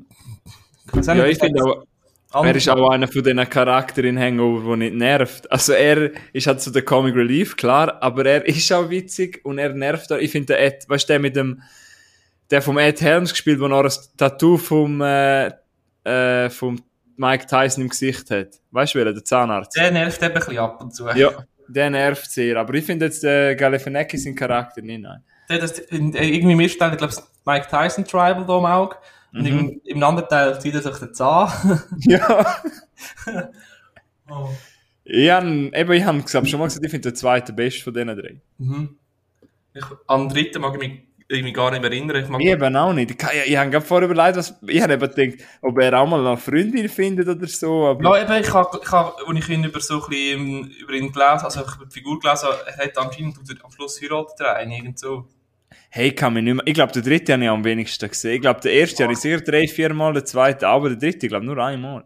ich 1.00 1.06
Ja, 1.06 1.26
ich 1.26 1.38
finde 1.38 1.86
auch, 2.34 2.46
er 2.46 2.56
ist 2.56 2.68
auch 2.68 2.90
einer 2.90 3.08
von 3.08 3.24
diesen 3.24 3.50
Charakteren 3.50 4.18
in 4.18 4.20
Hangover, 4.20 4.70
der 4.70 4.78
nicht 4.78 4.96
nervt. 4.96 5.52
Also 5.52 5.74
er 5.74 6.12
ist 6.34 6.48
halt 6.48 6.62
so 6.62 6.72
der 6.72 6.84
Comic 6.84 7.16
Relief, 7.16 7.56
klar, 7.56 8.02
aber 8.02 8.26
er 8.26 8.46
ist 8.48 8.72
auch 8.74 8.90
witzig 8.90 9.40
und 9.44 9.60
er 9.60 9.74
nervt 9.74 10.12
auch. 10.12 10.18
Ich 10.18 10.32
finde 10.32 10.48
der 10.48 10.62
Ed, 10.62 10.90
weißt 10.90 11.08
du, 11.08 11.14
der 11.14 11.20
mit 11.20 11.36
dem, 11.36 11.62
der 12.50 12.62
vom 12.62 12.78
Ed 12.78 13.02
Helms 13.02 13.32
gespielt, 13.32 13.62
der 13.62 13.70
noch 13.70 13.84
ein 13.84 13.92
Tattoo 14.18 14.58
vom, 14.58 15.02
äh, 15.02 15.52
äh, 16.04 16.50
vom 16.50 16.82
Mike 17.18 17.46
Tyson 17.46 17.84
im 17.84 17.90
Gesicht 17.90 18.30
hat. 18.32 18.60
Weißt 18.72 18.96
du, 18.96 19.00
wer, 19.00 19.14
der 19.14 19.24
Zahnarzt? 19.24 19.76
der 19.78 19.92
nervt 19.92 20.22
eben 20.22 20.34
ein 20.34 20.40
bisschen 20.40 20.58
ab 20.58 20.82
und 20.82 20.96
zu. 20.96 21.08
Ja, 21.10 21.46
der 21.68 21.90
nervt 21.90 22.32
sehr. 22.32 22.58
Aber 22.58 22.74
ich 22.74 22.86
finde 22.86 23.06
jetzt 23.06 23.24
der 23.24 23.56
Galifianakis 23.56 24.24
seinen 24.24 24.36
Charakter 24.36 24.82
nicht, 24.82 25.02
nein. 25.02 25.24
Der, 25.50 25.60
das, 25.60 25.78
in, 25.78 26.14
irgendwie 26.14 26.56
mir 26.56 26.70
stellt, 26.70 26.94
ich 26.94 26.98
glaube, 26.98 27.14
Mike 27.46 27.68
Tyson 27.70 28.06
Tribal 28.06 28.46
da 28.46 28.58
im 28.58 28.66
Auge. 28.66 28.96
Und 29.34 29.42
Mhm. 29.42 29.48
im, 29.48 29.82
im 29.84 30.04
anderen 30.04 30.30
Teil 30.30 30.60
zieht 30.62 30.76
er 30.76 30.82
sich 30.82 30.98
den 30.98 31.14
Zahn. 31.14 31.82
Ja. 32.02 32.62
oh. 34.30 34.50
Ich 35.06 35.30
habe, 35.30 35.72
eben, 35.74 35.92
ich 35.92 36.04
habe 36.06 36.22
gesagt, 36.22 36.48
schon 36.48 36.60
mal 36.60 36.66
gesagt, 36.68 36.86
ich 36.86 36.92
finde 36.92 37.10
den 37.12 37.16
zweiten 37.16 37.56
best 37.56 37.82
von 37.82 37.94
diesen 37.94 38.08
drei. 38.08 38.42
mhm. 38.58 38.96
ich, 39.74 39.84
an 40.08 40.22
den 40.22 40.30
dritten 40.30 40.62
mag 40.62 40.74
ich 40.76 40.80
mich 40.80 41.02
irgendwie 41.28 41.54
gar 41.54 41.72
nicht 41.72 41.82
mehr 41.82 41.92
erinnern. 41.92 42.24
Ich 42.24 42.30
mag, 42.30 42.42
Ich 42.42 42.48
eben 42.48 42.76
auch 42.76 42.94
nicht. 42.94 43.12
Ich, 43.12 43.18
ich, 43.18 43.52
ich 43.52 43.58
habe 43.58 43.70
gerade 43.72 43.86
vorher 43.86 44.10
überlegt, 44.10 44.38
was, 44.38 44.54
ich 44.68 44.82
habe 44.82 44.94
eben 44.94 45.10
gedacht, 45.14 45.48
ob 45.62 45.78
er 45.80 46.00
auch 46.00 46.08
mal 46.08 46.26
eine 46.26 46.38
Freundin 46.38 46.88
findet 46.88 47.28
oder 47.28 47.48
so, 47.48 47.88
aber... 47.88 48.04
ja, 48.18 48.24
eben, 48.24 48.44
ich 48.44 48.54
habe, 48.54 48.80
ich 48.82 48.92
habe, 48.92 49.14
als 49.28 49.40
ich 49.40 49.50
ihn 49.50 49.64
über 49.64 49.80
so 49.80 50.04
ein 50.04 50.10
bisschen, 50.10 50.72
über 50.72 50.94
ihn 50.94 51.12
gelesen, 51.12 51.46
also 51.46 51.62
ich 51.62 51.76
über 51.76 51.86
die 51.86 51.92
Figur 51.94 52.20
gelesen 52.20 52.50
er 52.66 52.86
hat 52.86 52.98
anscheinend 52.98 53.38
am 53.64 53.72
Schluss 53.72 54.00
heiratet 54.02 54.40
er 54.42 54.56
einen, 54.58 54.72
irgend 54.72 55.00
so. 55.00 55.28
Hey, 55.96 56.08
ich 56.08 56.16
kann 56.16 56.34
mich 56.34 56.44
nicht 56.44 56.56
mehr... 56.56 56.64
Ich 56.66 56.74
glaube, 56.74 56.92
der 56.92 57.04
dritte 57.04 57.34
habe 57.34 57.44
ich 57.44 57.50
am 57.52 57.64
wenigsten 57.64 58.10
gesehen. 58.10 58.34
Ich 58.34 58.42
glaube, 58.42 58.60
der 58.62 58.74
erste 58.74 59.04
habe 59.04 59.14
ich 59.14 59.20
sicher 59.20 59.42
drei, 59.42 59.68
vier 59.68 59.94
Mal, 59.94 60.12
der 60.14 60.26
zweite, 60.26 60.68
aber 60.68 60.90
der 60.90 60.98
dritte, 60.98 61.28
ich 61.28 61.30
glaube, 61.30 61.46
nur 61.46 61.56
einmal. 61.60 62.04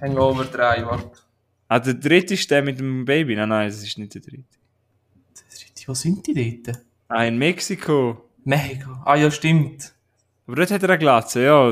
Hangover 0.00 0.44
3, 0.44 0.84
warte. 0.84 1.12
Ah, 1.68 1.78
der 1.78 1.94
dritte 1.94 2.34
ist 2.34 2.50
der 2.50 2.62
mit 2.62 2.80
dem 2.80 3.04
Baby. 3.04 3.36
Nein, 3.36 3.50
nein, 3.50 3.68
das 3.68 3.84
ist 3.84 3.96
nicht 3.98 4.16
der 4.16 4.20
dritte. 4.20 4.58
Wo 5.86 5.94
sind 5.94 6.26
die 6.26 6.60
dort? 6.60 6.80
Ah, 7.06 7.22
in 7.22 7.38
Mexiko. 7.38 8.28
Mega. 8.42 9.00
Ah 9.04 9.14
ja, 9.14 9.30
stimmt. 9.30 9.94
Aber 10.48 10.56
dort 10.56 10.72
hat 10.72 10.82
er 10.82 10.88
eine 10.88 10.98
Glatze, 10.98 11.44
ja. 11.44 11.70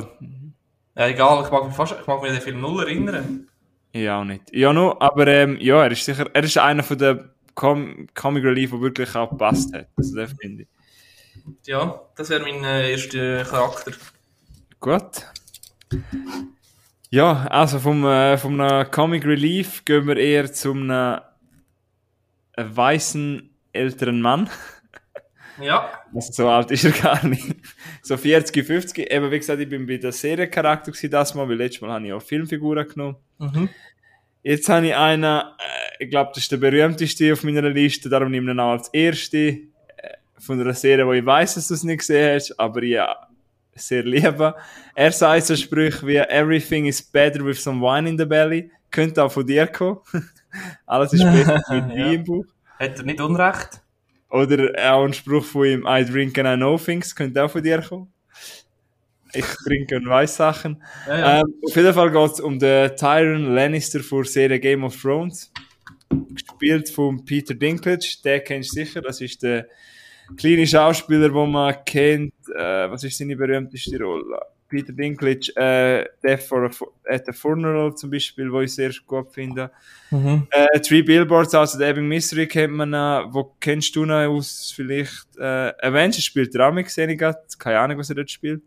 Ja, 0.95 1.09
egal, 1.09 1.43
ich 1.45 1.51
mag 1.51 1.67
mich 1.67 1.75
fast, 1.75 1.97
ich 2.01 2.07
mag 2.07 2.23
mich 2.23 2.31
an 2.31 2.37
den 2.37 2.43
Film 2.43 2.61
null 2.61 2.85
erinnern. 2.85 3.49
Ich 3.91 4.09
auch 4.09 4.23
nicht. 4.23 4.55
Ja, 4.55 4.73
nur, 4.73 5.03
aber 5.03 5.27
ähm, 5.27 5.59
ja, 5.61 5.83
er 5.83 5.91
ist 5.91 6.05
sicher, 6.05 6.31
er 6.33 6.45
ist 6.45 6.57
einer 6.57 6.85
von 6.85 6.99
den 6.99 7.33
Com 7.55 8.07
Comic 8.15 8.45
Relief, 8.45 8.71
der 8.71 8.81
wirklich 8.81 9.15
auch 9.15 9.31
gepasst 9.31 9.75
hat. 9.75 9.89
Also, 9.97 10.17
das 10.17 10.33
finde 10.41 10.63
ich. 10.63 10.69
Ja, 11.67 12.01
das 12.17 12.31
wäre 12.31 12.43
mein 12.43 12.63
äh, 12.65 12.93
erster 12.93 13.45
Charakter. 13.45 13.93
Gut. 14.81 15.27
Ja, 17.11 17.47
also 17.49 17.79
vom, 17.79 18.05
äh, 18.07 18.39
vom 18.39 18.59
Comic 18.91 19.25
Relief 19.27 19.85
gehen 19.85 20.07
wir 20.07 20.17
eher 20.17 20.53
zum 20.53 20.89
äh, 20.91 21.21
weißen 22.57 23.51
älteren 23.73 24.21
Mann. 24.21 24.49
Ja. 25.61 25.91
Also 26.15 26.33
so 26.33 26.49
alt 26.49 26.71
ist 26.71 26.85
er 26.85 26.93
gar 26.93 27.25
nicht. 27.27 27.55
So 28.03 28.17
40, 28.17 28.67
50. 28.67 29.11
Eben, 29.11 29.31
wie 29.31 29.39
gesagt, 29.39 29.61
ich 29.61 29.69
bin 29.69 29.87
bei 29.87 29.99
der 29.99 30.11
Seriencharakter 30.11 30.93
das 31.09 31.35
Mal, 31.35 31.49
weil 31.49 31.57
letztes 31.57 31.83
Mal 31.83 31.91
habe 31.91 32.07
ich 32.07 32.13
auch 32.13 32.23
Filmfiguren 32.23 32.89
genommen. 32.89 33.17
Mhm. 33.39 33.69
Jetzt 34.43 34.69
habe 34.69 34.89
ich 34.89 34.97
einen, 34.97 35.25
äh, 35.25 35.45
ich 36.01 36.11
glaube, 36.11 36.31
das 36.35 36.43
ist 36.45 36.53
der 36.53 36.57
berühmteste 36.57 37.33
auf 37.33 37.45
meiner 37.45 37.63
Liste, 37.71 38.09
darum 38.09 38.31
nehme 38.31 38.51
ich 38.51 38.57
ihn 38.57 38.61
auch 38.61 38.73
als 38.73 38.89
erste 38.89 39.39
äh, 39.39 39.61
von 40.39 40.61
einer 40.61 40.75
Serie, 40.75 41.07
wo 41.07 41.13
ich 41.13 41.25
weiß, 41.25 41.55
dass 41.55 41.69
du 41.69 41.75
es 41.75 41.85
nicht 41.85 41.99
gesehen 41.99 42.35
hast, 42.35 42.59
aber 42.59 42.83
ja, 42.83 43.17
sehr 43.75 44.03
liebe. 44.03 44.55
Er 44.95 45.13
sagt 45.13 45.47
so 45.47 45.57
Sprüche 45.57 46.07
wie 46.07 46.17
Everything 46.17 46.87
is 46.87 47.01
better 47.01 47.45
with 47.45 47.63
some 47.63 47.81
wine 47.81 48.09
in 48.09 48.19
the 48.19 48.25
belly. 48.27 48.71
Könnte 48.91 49.23
auch 49.25 49.33
von 49.33 49.47
dir 49.47 49.67
kommen. 49.67 50.01
Alles 50.87 51.13
ist 51.13 51.25
besser 51.25 51.63
mit 51.71 51.97
Ja. 51.97 52.07
Wein 52.07 52.15
im 52.15 52.25
Bauch. 52.25 52.45
Hat 52.79 52.99
er 52.99 53.05
nicht 53.05 53.21
Unrecht? 53.21 53.81
Oder 54.29 54.73
auch 54.93 55.05
ein 55.05 55.13
Spruch 55.13 55.45
von 55.45 55.67
ihm, 55.67 55.87
I 55.87 56.05
drink 56.05 56.39
and 56.39 56.49
I 56.49 56.57
know 56.57 56.77
things, 56.79 57.15
könnte 57.15 57.45
auch 57.45 57.51
von 57.51 57.63
dir 57.63 57.83
kommen. 57.83 58.13
Ich 59.35 59.47
trinke 59.65 59.97
und 59.97 60.09
weiß 60.09 60.37
Sachen. 60.37 60.83
Ja, 61.07 61.19
ja. 61.19 61.41
Ähm, 61.41 61.55
auf 61.67 61.75
jeden 61.75 61.95
Fall 61.95 62.11
geht 62.11 62.31
es 62.33 62.41
um 62.41 62.59
den 62.59 62.97
Tyron 62.97 63.55
Lannister 63.55 64.01
vor 64.01 64.25
Serie 64.25 64.61
Game 64.61 64.85
of 64.85 65.01
Thrones. 65.01 65.53
Gespielt 66.11 66.91
von 66.91 67.25
Peter 67.25 67.55
Dinklage, 67.55 68.17
den 68.25 68.45
kennst 68.45 68.77
du 68.77 68.85
sicher, 68.85 69.01
das 69.01 69.21
ist 69.21 69.43
der 69.43 69.67
kleine 70.37 70.67
Schauspieler, 70.67 71.31
den 71.31 71.51
man 71.51 71.75
kennt. 71.85 72.35
Äh, 72.55 72.91
was 72.91 73.05
ist 73.05 73.17
seine 73.17 73.37
berühmteste 73.37 73.99
Rolle? 73.99 74.39
Peter 74.69 74.93
Dinklage, 74.93 75.53
äh, 75.57 76.07
Death 76.23 76.43
for 76.45 76.65
a, 76.65 76.71
at 77.13 77.29
a 77.29 77.33
Funeral 77.33 77.95
zum 77.95 78.11
Beispiel, 78.11 78.51
wo 78.51 78.61
ich 78.63 78.75
sehr 78.75 78.91
gut 79.07 79.31
finde. 79.33 79.71
Mhm. 80.11 80.47
Äh, 80.51 80.81
Three 80.81 81.03
Billboards, 81.03 81.55
also 81.55 81.79
der 81.79 81.91
Ebbing 81.91 82.09
Mystery 82.09 82.47
kennt 82.47 82.73
man 82.73 82.91
noch. 82.91 83.29
Wo 83.33 83.55
kennst 83.61 83.95
du 83.95 84.07
noch 84.07 84.27
aus 84.27 84.73
vielleicht? 84.75 85.37
Äh, 85.37 85.73
Avengers 85.83 86.25
spielt 86.25 86.55
mit, 86.55 86.89
sehe 86.89 87.11
ich 87.11 87.19
grad. 87.19 87.59
Keine 87.59 87.81
Ahnung, 87.81 87.99
was 87.99 88.09
er 88.09 88.17
dort 88.17 88.31
spielt. 88.31 88.63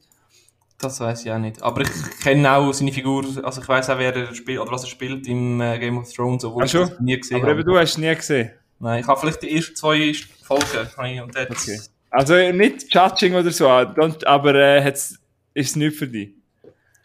Das 0.77 0.99
weiß 0.99 1.25
ich 1.25 1.31
auch 1.31 1.37
nicht. 1.39 1.61
Aber 1.61 1.81
ich 1.81 1.89
kenne 2.21 2.51
auch 2.51 2.71
seine 2.73 2.91
Figur, 2.91 3.23
also 3.43 3.61
ich 3.61 3.67
weiß 3.67 3.89
auch, 3.89 3.97
wer 3.97 4.13
er 4.15 4.35
spielt, 4.35 4.59
oder 4.59 4.71
was 4.71 4.83
er 4.83 4.89
spielt 4.89 5.25
im 5.27 5.61
äh, 5.61 5.79
Game 5.79 5.97
of 5.97 6.11
Thrones, 6.11 6.43
obwohl 6.43 6.63
Ach 6.63 6.65
ich 6.65 6.71
schon? 6.71 6.89
das 6.89 6.99
nie 6.99 7.17
gesehen 7.17 7.37
Aber 7.37 7.47
eben 7.51 7.59
habe. 7.59 7.71
du 7.71 7.77
hast 7.79 7.97
ihn 7.97 8.01
nie 8.09 8.15
gesehen. 8.15 8.51
Nein, 8.79 8.99
ich 9.01 9.07
habe 9.07 9.19
vielleicht 9.19 9.41
die 9.41 9.55
ersten 9.55 9.75
zwei 9.75 10.13
Folgen 10.43 11.21
und 11.23 11.35
dort 11.35 11.49
Okay. 11.51 11.79
Also 12.11 12.33
nicht 12.51 12.93
Judging 12.93 13.35
oder 13.35 13.51
so, 13.51 13.65
don't, 13.67 14.25
aber 14.25 14.53
äh, 14.55 14.83
hat's, 14.83 15.17
ist 15.53 15.69
es 15.71 15.75
nicht 15.75 15.97
für 15.97 16.07
dich? 16.07 16.31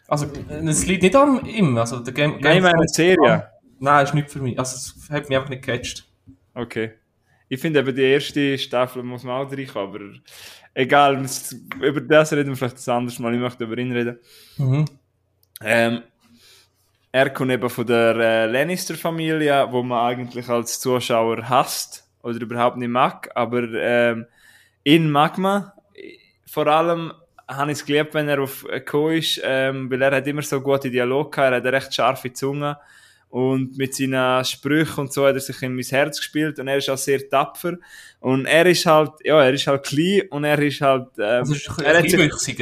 Also, 0.07 0.27
es 0.49 0.85
liegt 0.85 1.03
nicht 1.03 1.15
an 1.15 1.45
ihm. 1.45 1.77
Also, 1.77 1.99
der 1.99 2.13
Game, 2.13 2.37
Nein, 2.41 2.57
ich 2.57 2.63
meine 2.63 2.75
Thrones- 2.75 2.93
Serie. 2.93 3.47
Nein, 3.79 4.03
ist 4.05 4.13
nicht 4.13 4.29
für 4.29 4.39
mich. 4.41 4.59
Also, 4.59 4.75
es 4.75 5.09
hat 5.09 5.29
mich 5.29 5.37
einfach 5.37 5.49
nicht 5.49 5.65
gecatcht. 5.65 6.05
Okay. 6.53 6.91
Ich 7.53 7.59
finde 7.59 7.81
eben, 7.81 7.93
die 7.93 8.03
erste 8.03 8.57
Staffel 8.57 9.03
muss 9.03 9.23
man 9.25 9.45
auch 9.45 9.51
reinkommen, 9.51 9.93
aber 9.93 9.99
egal, 10.73 11.21
über 11.81 11.99
das 11.99 12.31
reden 12.31 12.51
wir 12.51 12.55
vielleicht 12.55 12.77
das 12.77 12.87
anderes 12.87 13.19
Mal, 13.19 13.33
ich 13.33 13.41
möchte 13.41 13.65
über 13.65 13.77
ihn 13.77 13.91
reden. 13.91 14.19
Mhm. 14.55 14.85
Ähm, 15.61 16.01
er 17.11 17.29
kommt 17.31 17.51
eben 17.51 17.69
von 17.69 17.85
der 17.85 18.15
äh, 18.15 18.45
Lannister-Familie, 18.45 19.67
wo 19.69 19.83
man 19.83 19.99
eigentlich 19.99 20.47
als 20.47 20.79
Zuschauer 20.79 21.49
hasst 21.49 22.07
oder 22.23 22.39
überhaupt 22.39 22.77
nicht 22.77 22.87
mag, 22.87 23.29
aber 23.35 23.63
ähm, 23.73 24.27
in 24.83 25.11
Magma 25.11 25.73
vor 26.45 26.67
allem 26.67 27.11
habe 27.49 27.73
ich 27.73 27.79
es 27.79 27.85
geliebt, 27.85 28.13
wenn 28.13 28.29
er 28.29 28.39
auf 28.39 28.63
äh, 28.69 28.79
gekommen 28.79 29.17
ist, 29.17 29.41
ähm, 29.43 29.91
weil 29.91 30.01
er 30.01 30.15
hat 30.15 30.25
immer 30.25 30.41
so 30.41 30.61
gute 30.61 30.89
Dialog 30.89 31.33
gehabt, 31.33 31.51
er 31.51 31.57
hat 31.57 31.65
eine 31.65 31.73
recht 31.73 31.93
scharfe 31.93 32.31
Zunge 32.31 32.77
und 33.31 33.77
mit 33.77 33.95
seinen 33.95 34.45
Sprüchen 34.45 34.99
und 35.01 35.13
so 35.13 35.25
hat 35.25 35.35
er 35.35 35.39
sich 35.39 35.61
in 35.61 35.73
mein 35.73 35.83
Herz 35.83 36.17
gespielt 36.17 36.59
und 36.59 36.67
er 36.67 36.77
ist 36.77 36.89
auch 36.89 36.97
sehr 36.97 37.27
tapfer 37.27 37.77
und 38.19 38.45
er 38.45 38.65
ist 38.65 38.85
halt, 38.85 39.11
ja, 39.23 39.41
er 39.41 39.53
ist 39.53 39.65
halt 39.67 39.83
klein 39.83 40.23
und 40.29 40.43
er 40.43 40.59
ist 40.59 40.81
halt, 40.81 41.07
ähm, 41.17 41.23
Also, 41.23 41.53
ist 41.53 41.69
er 41.81 41.97
hat 41.97 42.09
sich, 42.09 42.57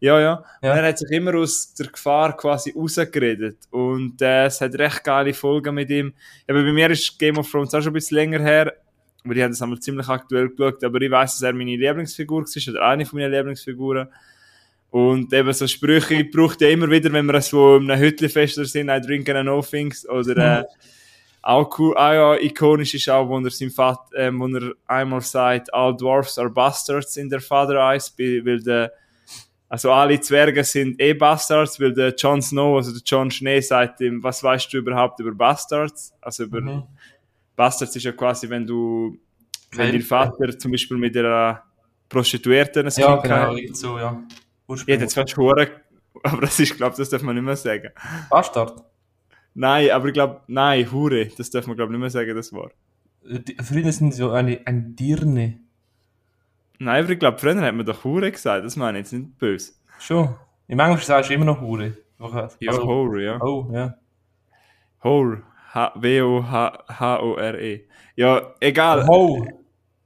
ja, 0.00 0.18
ja. 0.18 0.44
Ja. 0.62 0.72
Und 0.72 0.78
er 0.78 0.88
hat 0.88 0.98
sich 0.98 1.10
immer 1.10 1.34
aus 1.34 1.74
der 1.74 1.88
Gefahr 1.88 2.34
quasi 2.36 2.72
rausgeredet. 2.74 3.58
Und 3.70 4.20
äh, 4.22 4.46
es 4.46 4.60
hat 4.60 4.74
recht 4.74 5.04
geile 5.04 5.34
Folgen 5.34 5.74
mit 5.74 5.90
ihm. 5.90 6.14
Aber 6.48 6.62
bei 6.62 6.72
mir 6.72 6.90
ist 6.90 7.18
Game 7.18 7.36
of 7.36 7.50
Thrones 7.50 7.74
auch 7.74 7.82
schon 7.82 7.90
ein 7.90 7.94
bisschen 7.94 8.16
länger 8.16 8.40
her. 8.40 8.72
Aber 9.22 9.34
ich 9.34 9.42
habe 9.42 9.50
das 9.50 9.60
einmal 9.60 9.78
ziemlich 9.78 10.08
aktuell 10.08 10.48
geschaut. 10.48 10.82
Aber 10.84 11.00
ich 11.02 11.10
weiß, 11.10 11.32
dass 11.32 11.42
er 11.42 11.52
meine 11.52 11.76
Lieblingsfigur 11.76 12.44
war, 12.44 12.72
oder 12.72 12.82
eine 12.82 13.04
von 13.04 13.18
meinen 13.18 13.30
Lieblingsfiguren. 13.30 14.08
Und 14.90 15.32
eben 15.32 15.52
so 15.52 15.66
Sprüche 15.66 16.24
braucht 16.24 16.60
er 16.62 16.70
immer 16.70 16.90
wieder, 16.90 17.12
wenn 17.12 17.26
wir 17.26 17.40
so 17.40 17.76
in 17.76 17.90
einem 17.90 18.00
Hüttelfest 18.02 18.56
sind, 18.56 18.88
I 18.88 19.00
drink 19.00 19.28
and 19.28 19.38
I 19.38 19.42
know 19.42 19.62
things. 19.62 20.08
Oder 20.08 20.60
äh, 20.60 20.64
auch 21.42 21.78
cool, 21.78 21.96
auch 21.96 22.12
ja, 22.12 22.34
ikonisch 22.40 22.94
ist 22.94 23.08
auch, 23.08 23.28
wo 23.28 23.38
er 23.38 23.50
seinem 23.50 23.70
Vater, 23.70 24.04
ähm, 24.16 24.40
wo 24.40 24.46
er 24.48 24.72
einmal 24.86 25.20
sagt, 25.20 25.72
all 25.72 25.96
dwarfs 25.96 26.38
are 26.38 26.50
bastards 26.50 27.16
in 27.16 27.30
their 27.30 27.40
father 27.40 27.76
eyes, 27.76 28.12
weil 28.18 28.60
der 28.60 28.92
also 29.68 29.92
alle 29.92 30.18
Zwerge 30.18 30.64
sind 30.64 31.00
eh 31.00 31.14
Bastards, 31.14 31.78
weil 31.78 31.94
der 31.94 32.12
Jon 32.16 32.42
Snow, 32.42 32.76
also 32.78 32.90
der 32.90 33.02
Jon 33.06 33.30
Schnee 33.30 33.60
sagt 33.60 34.00
ihm, 34.00 34.20
was 34.20 34.42
weißt 34.42 34.72
du 34.72 34.78
überhaupt 34.78 35.20
über 35.20 35.30
Bastards? 35.32 36.12
Also 36.20 36.42
über 36.42 36.60
Mhm. 36.60 36.82
Bastards 37.54 37.94
ist 37.94 38.02
ja 38.02 38.10
quasi, 38.10 38.50
wenn 38.50 38.66
du, 38.66 39.16
wenn 39.70 39.92
dein 39.92 40.02
Vater 40.02 40.58
zum 40.58 40.72
Beispiel 40.72 40.96
mit 40.96 41.16
einer 41.16 41.62
Prostituierten 42.08 42.86
ein 42.86 42.92
Ja, 42.96 43.12
Kind 43.12 43.22
genau, 43.22 43.56
hat. 43.56 43.76
so, 43.76 43.96
ja. 43.96 44.20
Ja, 44.70 44.74
Ursprünglich. 44.74 45.00
jetzt 45.02 45.14
fast 45.14 45.36
Hure, 45.36 45.68
aber 46.22 46.40
das 46.42 46.58
ist, 46.60 46.76
glaube 46.76 46.94
das 46.96 47.08
darf 47.10 47.22
man 47.22 47.34
nicht 47.34 47.44
mehr 47.44 47.56
sagen. 47.56 47.90
Bastard. 48.30 48.82
Nein, 49.54 49.90
aber 49.90 50.06
ich 50.08 50.12
glaube, 50.14 50.40
nein, 50.46 50.90
Hure, 50.92 51.26
das 51.36 51.50
darf 51.50 51.66
man 51.66 51.76
glaube 51.76 51.92
nicht 51.92 52.00
mehr 52.00 52.10
sagen, 52.10 52.34
das 52.36 52.52
Wort. 52.52 52.72
Die- 53.24 53.56
Früher 53.62 53.92
sind 53.92 54.14
so 54.14 54.30
eine, 54.30 54.60
ein 54.64 54.94
Dirne. 54.96 55.58
Nein, 56.78 57.04
aber 57.04 57.12
ich 57.12 57.18
glaube, 57.18 57.38
früher 57.38 57.60
hat 57.60 57.74
man 57.74 57.84
doch 57.84 58.04
Hure 58.04 58.30
gesagt, 58.30 58.64
das 58.64 58.76
meine 58.76 58.98
ich 58.98 59.04
jetzt 59.06 59.12
nicht 59.12 59.38
böse. 59.38 59.72
Schon. 59.98 60.34
Im 60.68 60.78
Englischen 60.78 61.04
sagst 61.06 61.28
du 61.30 61.34
immer 61.34 61.44
noch 61.44 61.60
Hure. 61.60 61.92
Ja, 62.18 62.48
Also, 62.68 62.84
Hure, 62.86 63.22
ja. 63.24 63.40
oh, 63.42 63.68
ja. 63.72 63.94
Hore. 65.02 65.42
W-O-H-O-R-E. 66.50 67.80
Ja, 68.16 68.54
egal. 68.60 69.06
Oh, 69.08 69.44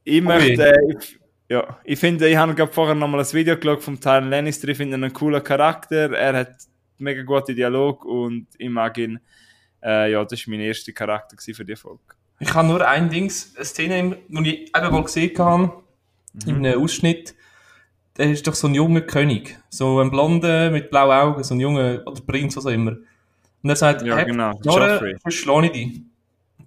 Ich 0.04 0.22
möchte, 0.22 0.66
äh, 0.66 0.94
ich, 0.98 1.18
ja, 1.48 1.78
ich 1.84 1.98
finde, 1.98 2.28
ich 2.28 2.36
habe 2.36 2.54
gerade 2.54 2.72
vorher 2.72 2.94
nochmal 2.94 3.20
ein 3.20 3.32
Video 3.32 3.56
geschaut 3.56 3.82
vom 3.82 4.00
Tyrion 4.00 4.30
Lannister. 4.30 4.68
Ich 4.68 4.76
finde 4.76 4.96
ihn 4.96 5.04
einen 5.04 5.12
coolen 5.12 5.42
Charakter. 5.42 6.10
Er 6.12 6.34
hat 6.38 6.56
mega 6.98 7.22
gute 7.22 7.54
Dialog 7.54 8.04
und 8.04 8.46
ich 8.56 8.70
mag 8.70 8.96
ihn. 8.98 9.20
Äh, 9.82 10.12
ja, 10.12 10.24
das 10.24 10.46
war 10.46 10.52
mein 10.52 10.60
erster 10.60 10.92
Charakter 10.92 11.36
für 11.38 11.64
die 11.64 11.76
Folge. 11.76 12.00
ich 12.40 12.52
habe 12.54 12.66
nur 12.66 12.86
ein 12.86 13.10
Dings, 13.10 13.52
eine 13.54 13.64
Szene, 13.66 14.18
die 14.28 14.64
ich 14.64 14.74
eben 14.74 14.92
mal 14.92 15.02
gesehen 15.02 15.38
habe, 15.38 15.82
in 16.46 16.64
einem 16.64 16.82
Ausschnitt. 16.82 17.34
Der 18.16 18.30
ist 18.30 18.46
doch 18.46 18.54
so 18.54 18.68
ein 18.68 18.74
junger 18.74 19.02
König. 19.02 19.58
So 19.68 20.00
ein 20.00 20.10
Blonder 20.10 20.70
mit 20.70 20.88
blauen 20.88 21.10
Augen, 21.10 21.44
so 21.44 21.54
ein 21.54 21.60
junger, 21.60 22.02
oder 22.06 22.20
Prinz, 22.22 22.56
was 22.56 22.64
auch 22.64 22.70
immer. 22.70 22.92
Und 23.62 23.70
er 23.70 23.76
sagt, 23.76 24.02
Ja, 24.02 24.16
«Hey, 24.16 24.26
genau, 24.26 24.58
verschlage 24.62 25.66
ich 25.66 25.72
dich. 25.72 26.02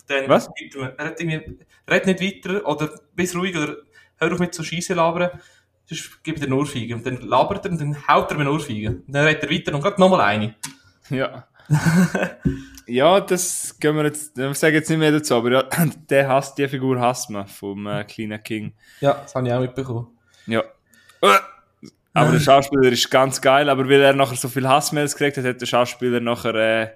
Dann 0.07 0.29
Was? 0.29 0.49
Er 0.97 1.05
hat 1.05 1.19
irgendwie, 1.19 1.57
red 1.89 2.05
nicht 2.05 2.21
weiter, 2.21 2.67
oder 2.67 2.99
bist 3.15 3.35
ruhig, 3.35 3.57
oder 3.57 3.77
hör 4.17 4.33
auf 4.33 4.39
mit 4.39 4.53
so 4.53 4.63
Scheisse 4.63 4.93
labern, 4.93 5.29
sonst 5.85 6.23
gib 6.23 6.35
ich 6.35 6.41
dir 6.41 6.47
eine 6.47 6.55
Ohrfeige. 6.55 6.95
Und 6.95 7.05
dann 7.05 7.21
labert 7.21 7.65
er 7.65 7.71
und 7.71 7.81
dann 7.81 8.07
haut 8.07 8.29
er 8.31 8.37
mir 8.37 8.41
eine 8.41 8.51
Ohrfeige. 8.51 8.89
Und 8.89 9.03
dann 9.07 9.25
redet 9.25 9.43
er 9.43 9.49
weiter 9.49 9.73
und 9.73 9.81
gerade 9.81 9.99
nochmal 9.99 10.21
eine. 10.21 10.55
Ja. 11.09 11.47
ja, 12.87 13.19
das 13.19 13.77
können 13.79 13.97
wir 13.97 14.05
jetzt, 14.05 14.37
wir 14.37 14.53
sagen 14.53 14.75
jetzt 14.75 14.89
nicht 14.89 14.99
mehr 14.99 15.11
dazu, 15.11 15.35
aber 15.35 15.51
ja, 15.51 15.63
der 16.09 16.27
hasst, 16.27 16.57
die 16.57 16.67
Figur 16.67 16.99
hasst 16.99 17.29
man 17.29 17.47
vom 17.47 17.87
äh, 17.87 18.03
kleinen 18.03 18.41
King. 18.43 18.73
Ja, 19.01 19.13
das 19.13 19.35
habe 19.35 19.47
ich 19.47 19.53
auch 19.53 19.59
mitbekommen. 19.61 20.07
Ja. 20.45 20.63
Aber 22.13 22.31
der 22.31 22.39
Schauspieler 22.39 22.91
ist 22.91 23.09
ganz 23.11 23.39
geil, 23.41 23.69
aber 23.69 23.87
weil 23.87 24.01
er 24.01 24.13
nachher 24.13 24.35
so 24.37 24.47
viel 24.47 24.67
Hassmails 24.67 25.15
gekriegt 25.15 25.37
hat, 25.37 25.45
hat 25.45 25.61
der 25.61 25.65
Schauspieler 25.67 26.19
nachher 26.19 26.55
äh, 26.55 26.89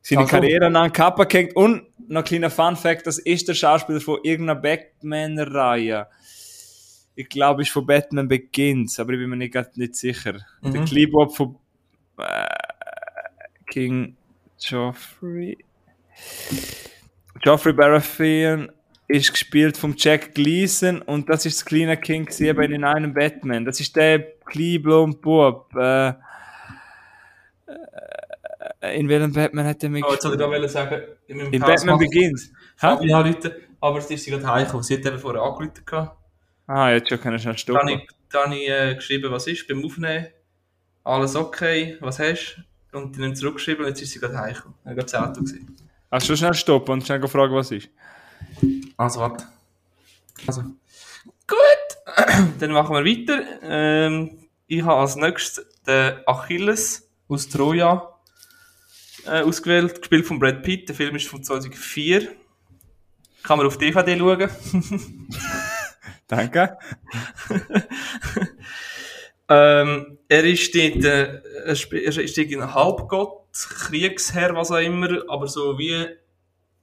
seine 0.00 0.22
Also- 0.22 0.30
Karriere 0.30 0.66
an 0.66 0.74
den 0.74 0.92
Kappa 0.92 1.24
gehängt. 1.24 1.54
Und 1.54 1.82
noch 2.08 2.22
ein 2.22 2.24
kleiner 2.24 2.50
Fun 2.50 2.76
Fact, 2.76 3.06
das 3.06 3.18
ist 3.18 3.48
der 3.48 3.54
Schauspieler 3.54 4.00
von 4.00 4.20
irgendeiner 4.22 4.60
Batman-Reihe. 4.60 6.06
Ich 7.20 7.28
glaube, 7.28 7.62
ist 7.62 7.70
von 7.72 7.84
Batman 7.84 8.28
Begins, 8.28 9.00
aber 9.00 9.12
ich 9.14 9.18
bin 9.18 9.28
mir 9.30 9.34
nicht, 9.36 9.52
grad 9.52 9.76
nicht 9.76 9.96
sicher. 9.96 10.34
Der 10.62 10.80
Mhm. 10.80 10.84
Klebob 10.84 11.34
von 11.34 11.56
äh, 12.16 12.46
King 13.66 14.16
Joffrey. 14.60 15.58
Joffrey 17.42 17.72
Baratheon 17.72 18.70
ist 19.08 19.32
gespielt 19.32 19.76
vom 19.76 19.94
Jack 19.96 20.32
Gleason 20.32 21.02
und 21.02 21.28
das 21.28 21.44
ist 21.44 21.58
das 21.58 21.64
kleine 21.64 21.96
King 21.96 22.26
gewesen, 22.26 22.44
eben 22.46 22.72
in 22.72 22.84
einem 22.84 23.12
Batman. 23.12 23.64
Das 23.64 23.80
ist 23.80 23.96
der 23.96 24.20
kleine 24.44 24.78
blonde 24.78 25.16
Bub. 25.18 25.74
Äh, 25.74 26.10
äh, 28.80 29.00
in 29.00 29.08
welchem 29.08 29.32
Batman 29.32 29.66
hat 29.66 29.82
er 29.82 29.90
Oh, 29.90 29.96
jetzt 30.12 30.24
wollte 30.24 30.44
ich 30.44 30.50
gerade 30.50 30.68
sagen, 30.68 31.02
in, 31.26 31.40
in 31.40 31.60
Batman 31.60 31.98
Begins. 31.98 32.52
Fabi 32.76 33.12
anrufen, 33.12 33.50
aber 33.80 33.98
es 33.98 34.08
ist 34.08 34.22
sie 34.22 34.30
gerade 34.30 34.46
heimgekommen. 34.46 34.84
Sie 34.84 34.96
hat 34.96 35.04
eben 35.04 35.18
vorher 35.18 35.42
angerufen. 35.42 36.10
Ah, 36.68 36.90
jetzt 36.90 37.08
schon 37.08 37.18
kann 37.20 37.34
ich 37.34 37.42
schnell 37.42 37.54
Dann 37.66 37.76
habe 37.76 37.88
stoppen. 37.88 38.02
ich, 38.04 38.08
dann 38.30 38.44
habe 38.44 38.56
ich 38.56 38.68
äh, 38.68 38.94
geschrieben, 38.94 39.32
was 39.32 39.46
ist 39.46 39.66
beim 39.66 39.84
Aufnehmen. 39.84 40.26
Alles 41.02 41.34
okay, 41.34 41.96
was 42.00 42.18
hast 42.18 42.58
du? 42.92 42.98
Und 42.98 43.18
dann 43.18 43.34
zurückgeschrieben 43.34 43.84
und 43.84 43.88
jetzt 43.90 44.02
ist 44.02 44.12
sie 44.12 44.20
gerade 44.20 44.38
heimgekommen. 44.38 44.76
Ich 44.82 44.90
habe 44.90 44.96
gerade 44.96 45.10
das 45.10 45.14
Auto. 45.14 45.40
Hast 46.10 46.24
du 46.24 46.26
schon 46.28 46.36
schnell 46.36 46.54
stoppen 46.54 46.92
und 46.92 47.06
schnell 47.06 47.26
fragen, 47.26 47.54
was 47.54 47.70
ist? 47.70 47.88
Also, 48.98 49.20
warte. 49.20 49.44
Also. 50.46 50.62
Gut, 50.62 52.16
dann 52.60 52.72
machen 52.72 52.94
wir 52.94 53.04
weiter. 53.04 53.42
Ähm, 53.62 54.38
ich 54.66 54.82
habe 54.82 55.00
als 55.00 55.16
nächstes 55.16 55.66
den 55.86 56.16
Achilles 56.26 57.10
aus 57.28 57.48
Troja 57.48 58.14
äh, 59.24 59.42
ausgewählt, 59.42 59.98
gespielt 60.00 60.26
von 60.26 60.38
Brad 60.38 60.62
Pitt. 60.62 60.88
Der 60.88 60.96
Film 60.96 61.16
ist 61.16 61.28
von 61.28 61.42
2004. 61.42 62.28
Kann 63.42 63.56
man 63.58 63.66
auf 63.66 63.78
DVD 63.78 64.18
schauen. 64.18 64.50
Danke. 66.28 66.78
Ähm, 69.50 70.18
er 70.28 70.44
ist 70.44 70.74
dort, 70.74 71.04
äh, 71.04 71.40
er 71.64 71.68
er 71.68 72.18
irgendwie 72.18 72.56
ein 72.56 72.74
Halbgott, 72.74 73.46
Kriegsherr, 73.52 74.54
was 74.54 74.70
auch 74.70 74.76
immer, 74.76 75.22
aber 75.26 75.48
so 75.48 75.78
wie, 75.78 76.06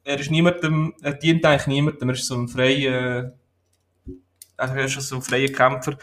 er 0.03 0.19
ist 0.19 0.31
niemandem, 0.31 0.95
er 1.03 1.13
dient 1.13 1.45
eigentlich 1.45 1.67
niemandem, 1.67 2.09
er 2.09 2.15
ist 2.15 2.25
so 2.25 2.35
ein 2.35 2.47
freier, 2.47 3.33
also 4.57 4.73
er 4.73 4.85
ist 4.85 4.99
so 4.99 5.17
ein 5.17 5.21
freier 5.21 5.49
Kämpfer, 5.49 5.95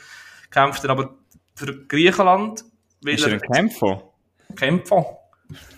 kämpft 0.50 0.84
er 0.84 0.90
aber 0.90 1.16
für 1.56 1.84
Griechenland, 1.86 2.64
weil 3.02 3.14
Ist 3.14 3.26
er 3.26 3.32
ein 3.32 3.40
Kämpfer? 3.40 4.12
Kämpfer. 4.54 5.18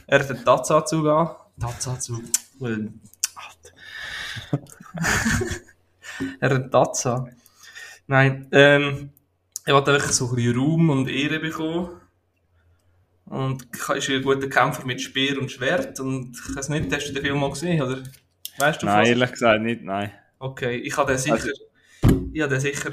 Er 0.07 0.19
hat 0.19 0.31
einen 0.31 0.45
Tatzanzug 0.45 1.07
an. 1.07 1.31
Well, 2.59 2.93
Alter. 4.53 4.67
er 6.41 6.51
hat 6.51 6.57
einen 6.57 6.71
Tatza. 6.71 7.27
Nein, 8.07 8.49
ähm, 8.53 9.11
er 9.65 9.77
hat 9.77 9.89
einfach 9.89 10.13
so 10.13 10.29
ein 10.31 10.37
bisschen 10.37 10.59
Raum 10.59 10.91
und 10.91 11.09
Ehre 11.09 11.39
bekommen. 11.39 12.01
Und 13.27 13.65
ist 13.97 14.11
ein 14.11 14.23
guter 14.23 14.49
Kämpfer 14.49 14.85
mit 14.85 15.01
Speer 15.01 15.41
und 15.41 15.51
Schwert. 15.51 15.99
Und 16.01 16.37
ich 16.37 16.57
weiß 16.57 16.69
nicht, 16.69 16.95
hast 16.95 17.09
du 17.09 17.13
den 17.15 17.23
Film 17.23 17.41
mal 17.41 17.51
gesehen? 17.51 17.81
Oder 17.83 18.03
weißt 18.59 18.83
du, 18.83 18.87
Nein, 18.87 19.01
was? 19.03 19.09
ehrlich 19.09 19.33
gesagt 19.33 19.63
nicht, 19.63 19.83
nein. 19.83 20.13
Okay, 20.39 20.77
ich 20.77 20.97
habe 20.97 21.13
den 21.13 21.19
sicher, 21.19 21.35
Also- 21.35 21.51
ich 22.33 22.43
habe 22.43 22.51
den 22.53 22.61
sicher 22.61 22.91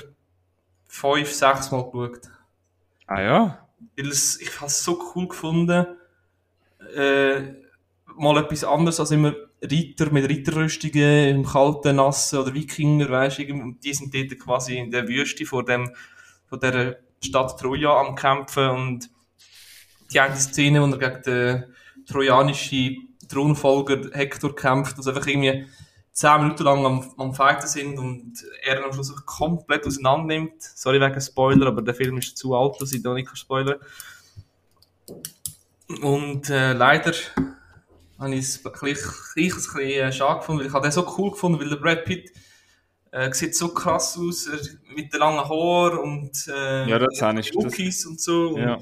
fünf, 0.87 1.31
sechs 1.31 1.69
Mal 1.71 1.83
geschaut. 1.83 2.21
Ah 3.07 3.21
ja? 3.21 3.67
Weil 3.97 4.07
es, 4.07 4.39
ich 4.39 4.55
habe 4.57 4.67
es 4.67 4.81
so 4.83 4.97
cool 5.15 5.27
gefunden, 5.27 5.85
äh, 6.95 7.41
mal 8.15 8.37
etwas 8.37 8.63
anderes 8.63 8.99
als 9.01 9.11
immer 9.11 9.33
Reiter 9.61 10.11
mit 10.11 10.29
Reiterrüstungen 10.29 11.27
im 11.29 11.45
kalten, 11.45 11.97
nassen 11.97 12.39
oder 12.39 12.53
Wikinger, 12.53 13.09
weißt 13.09 13.39
du, 13.39 13.75
die 13.83 13.93
sind 13.93 14.13
dort 14.13 14.39
quasi 14.39 14.77
in 14.77 14.89
der 14.89 15.07
Wüste 15.07 15.45
vor 15.45 15.63
dem, 15.63 15.91
von 16.47 16.59
der 16.59 16.99
Stadt 17.23 17.59
Troja 17.59 17.99
am 17.99 18.15
Kämpfen 18.15 18.69
und 18.69 19.09
die 20.11 20.19
eine 20.19 20.35
Szene, 20.35 20.81
wo 20.81 20.87
er 20.87 20.97
gegen 20.97 21.21
den 21.23 21.75
trojanischen 22.07 23.15
Thronfolger 23.29 24.09
Hector 24.11 24.55
kämpft, 24.55 24.97
also 24.97 25.11
einfach 25.11 25.27
irgendwie 25.27 25.65
zehn 26.11 26.41
Minuten 26.41 26.63
lang 26.63 26.85
am, 26.85 27.13
am 27.17 27.33
Fighten 27.33 27.67
sind 27.67 27.97
und 27.97 28.43
er 28.63 28.83
am 28.83 28.93
Schluss 28.93 29.15
komplett 29.25 29.85
auseinander 29.85 30.27
nimmt. 30.27 30.61
Sorry 30.61 30.99
wegen 30.99 31.21
Spoiler, 31.21 31.67
aber 31.67 31.81
der 31.81 31.95
Film 31.95 32.17
ist 32.17 32.37
zu 32.37 32.55
alt, 32.55 32.81
dass 32.81 32.91
ich 32.91 33.01
da 33.01 33.13
nicht 33.13 33.29
spoilern 33.37 33.79
Und 36.01 36.49
äh, 36.49 36.73
leider 36.73 37.13
habe 38.21 38.35
ich 38.35 38.45
es 38.45 38.65
ein 38.65 38.71
bisschen 38.71 39.79
äh, 39.81 40.11
schade 40.11 40.39
gefunden, 40.39 40.59
weil 40.61 40.67
ich 40.67 40.73
habe 40.73 40.83
den 40.83 40.91
so 40.91 41.15
cool 41.17 41.31
gefunden, 41.31 41.59
weil 41.59 41.69
der 41.69 41.77
Brad 41.77 42.05
Pitt 42.05 42.31
äh, 43.11 43.33
sieht 43.33 43.55
so 43.55 43.73
krass 43.73 44.17
aus, 44.17 44.47
mit 44.95 45.11
den 45.11 45.19
langen 45.19 45.43
Haaren 45.43 45.97
und 45.99 46.47
äh, 46.47 46.87
Ja, 46.87 46.99
das. 46.99 47.17
Das, 47.17 47.51
Cookies 47.55 48.05
und 48.05 48.21
so. 48.21 48.57
ja. 48.57 48.75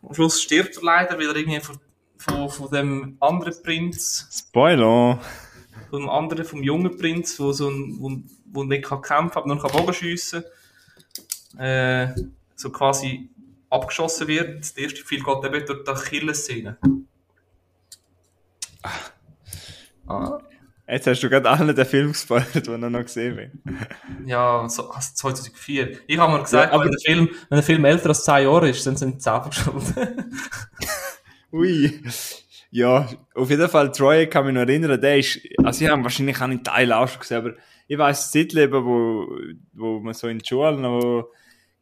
Und 0.00 0.10
am 0.10 0.14
Schluss 0.14 0.42
stirbt 0.42 0.76
er 0.76 0.82
leider, 0.82 1.18
weil 1.18 1.28
er 1.28 1.36
irgendwie 1.36 1.60
von, 1.60 1.78
von, 2.16 2.48
von 2.48 2.70
dem 2.70 3.16
anderen 3.20 3.54
Prinz, 3.62 4.28
Spoiler! 4.32 5.20
von 5.90 6.00
dem 6.00 6.08
anderen, 6.08 6.44
vom 6.44 6.62
jungen 6.62 6.96
Prinz, 6.96 7.38
wo 7.38 7.52
so 7.52 7.68
ein, 7.68 7.96
wo, 7.98 8.16
wo 8.46 8.64
nicht 8.64 8.84
kann 8.84 9.02
kämpfen, 9.02 9.38
aber 9.38 9.48
nur 9.48 9.60
kann 9.60 9.72
Bogen 9.72 9.94
schiessen, 9.94 10.44
äh, 11.58 12.08
so 12.54 12.70
quasi 12.70 13.28
abgeschossen 13.68 14.28
wird. 14.28 14.60
Das 14.60 14.70
erste 14.70 15.04
Viel 15.04 15.22
geht 15.22 15.44
eben 15.44 15.66
durch 15.66 15.84
die 15.84 15.90
Achilles-Szene. 15.90 16.78
Ah. 20.06 20.38
Jetzt 20.88 21.06
hast 21.08 21.20
du 21.20 21.28
gerade 21.28 21.50
allen 21.50 21.74
den 21.74 21.84
Film 21.84 22.08
gespoilert, 22.12 22.66
den 22.66 22.82
er 22.82 22.90
noch 22.90 23.02
gesehen 23.02 23.36
will. 23.36 23.50
Ja, 24.24 24.68
so, 24.68 24.88
also 24.90 25.14
2004. 25.14 25.98
Ich 26.06 26.16
habe 26.18 26.32
mir 26.32 26.42
gesagt, 26.42 26.68
Ja, 26.70 26.72
aber- 26.72 26.84
wenn, 26.84 26.92
der 26.92 27.00
Film, 27.00 27.28
wenn 27.48 27.56
der 27.56 27.62
Film 27.64 27.84
älter 27.84 28.10
als 28.10 28.24
10 28.24 28.44
Jahre 28.44 28.68
ist, 28.68 28.86
dann 28.86 28.96
sind 28.96 29.20
sie 29.20 29.28
selber 29.28 29.50
schuld. 29.52 29.84
Ui. 31.52 32.00
Ja, 32.70 33.08
auf 33.34 33.50
jeden 33.50 33.68
Fall, 33.68 33.90
Troy 33.92 34.26
kann 34.26 34.44
mich 34.46 34.54
noch 34.54 34.62
erinnern, 34.62 35.00
der 35.00 35.18
ist, 35.18 35.40
also 35.62 35.84
ich 35.84 35.90
habe 35.90 36.02
wahrscheinlich 36.02 36.40
auch 36.40 36.46
nicht 36.46 36.64
Teile 36.64 36.96
auch 36.98 37.08
schon 37.08 37.20
gesehen, 37.20 37.38
aber 37.38 37.52
ich 37.88 37.96
weiss, 37.96 38.30
Zeitleben, 38.30 38.84
wo, 38.84 39.26
wo 39.72 40.00
man 40.00 40.12
so 40.14 40.26
in 40.28 40.38
die 40.40 40.46
Schule 40.46 40.76
noch 40.76 41.28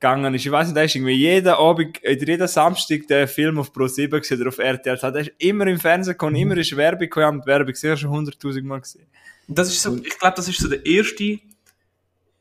gegangen 0.05 0.35
ist, 0.35 0.45
ich 0.45 0.53
weiss 0.53 0.67
nicht, 0.67 0.77
der 0.77 0.85
ist 0.85 0.95
irgendwie 0.95 1.15
jeden 1.15 1.49
Abend, 1.49 1.99
jeden 2.05 2.49
Samstag 2.49 3.07
der 3.09 3.27
Film 3.27 3.59
auf 3.59 3.73
Pro 3.73 3.87
7 3.87 4.21
gesehen 4.21 4.41
oder 4.41 4.49
auf 4.49 4.59
RTL, 4.59 4.99
der 4.99 5.17
ist 5.17 5.33
immer 5.39 5.67
im 5.67 5.81
Fernsehen 5.81 6.13
gekommen, 6.13 6.37
immer 6.37 6.57
ist 6.59 6.77
Werbung 6.77 7.01
gekommen, 7.01 7.41
die 7.41 7.47
Werbung 7.47 7.75
sicher 7.75 7.97
schon 7.97 8.11
hunderttausend 8.11 8.67
Mal 8.67 8.81
gesehen. 8.81 9.07
Das 9.49 9.69
ist 9.69 9.83
so, 9.83 9.97
ich 9.97 10.19
glaube, 10.19 10.37
das 10.37 10.49
ist 10.49 10.61
so 10.61 10.69
der 10.69 10.85
erste 10.85 11.39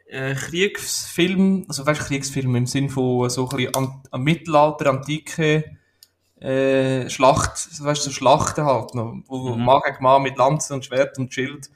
äh, 0.08 0.36
Kriegsfilm, 0.36 1.66
also 1.68 1.86
weißt 1.86 2.02
du, 2.02 2.06
Kriegsfilm 2.06 2.56
im 2.56 2.68
Sinn 2.68 2.90
von 2.90 3.30
so 3.30 3.50
ein 3.50 3.58
bisschen 3.58 3.76
an, 3.76 4.02
am 4.12 4.24
Mittelalter, 4.24 4.90
Antike, 4.90 5.78
äh, 6.40 7.10
Schlacht, 7.10 7.54
weißt 7.82 8.06
du, 8.06 8.10
so 8.10 8.12
Schlachten 8.12 8.66
halt 8.66 8.94
noch, 8.94 9.16
wo 9.28 9.56
Mhm. 9.56 9.64
Mann 9.64 9.82
gegen 9.86 10.04
Mann 10.04 10.22
mit 10.22 10.38
Lanze 10.38 10.74
und 10.74 10.86
Schwert 10.86 11.18
und 11.18 11.34
Schild. 11.34 11.70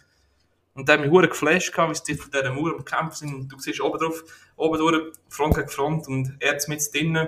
Und 0.77 0.87
da 0.87 0.93
hat 0.93 1.01
mich 1.01 1.09
hure 1.09 1.27
geflasht 1.27 1.75
wie 1.75 1.95
sie 1.95 2.03
die 2.07 2.13
von 2.13 2.31
dieser 2.31 2.53
Mauer 2.53 2.75
am 2.77 2.85
Kämpfen 2.85 3.27
sind. 3.27 3.33
Und 3.33 3.51
du 3.51 3.57
siehst 3.57 3.81
oben 3.81 3.97
drauf, 3.97 4.23
oben 4.55 4.77
durch, 4.77 5.11
Front 5.27 5.55
gegen 5.55 5.69
Front 5.69 6.07
und 6.07 6.35
er 6.39 6.57
mit 6.67 6.93
drinnen. 6.93 7.27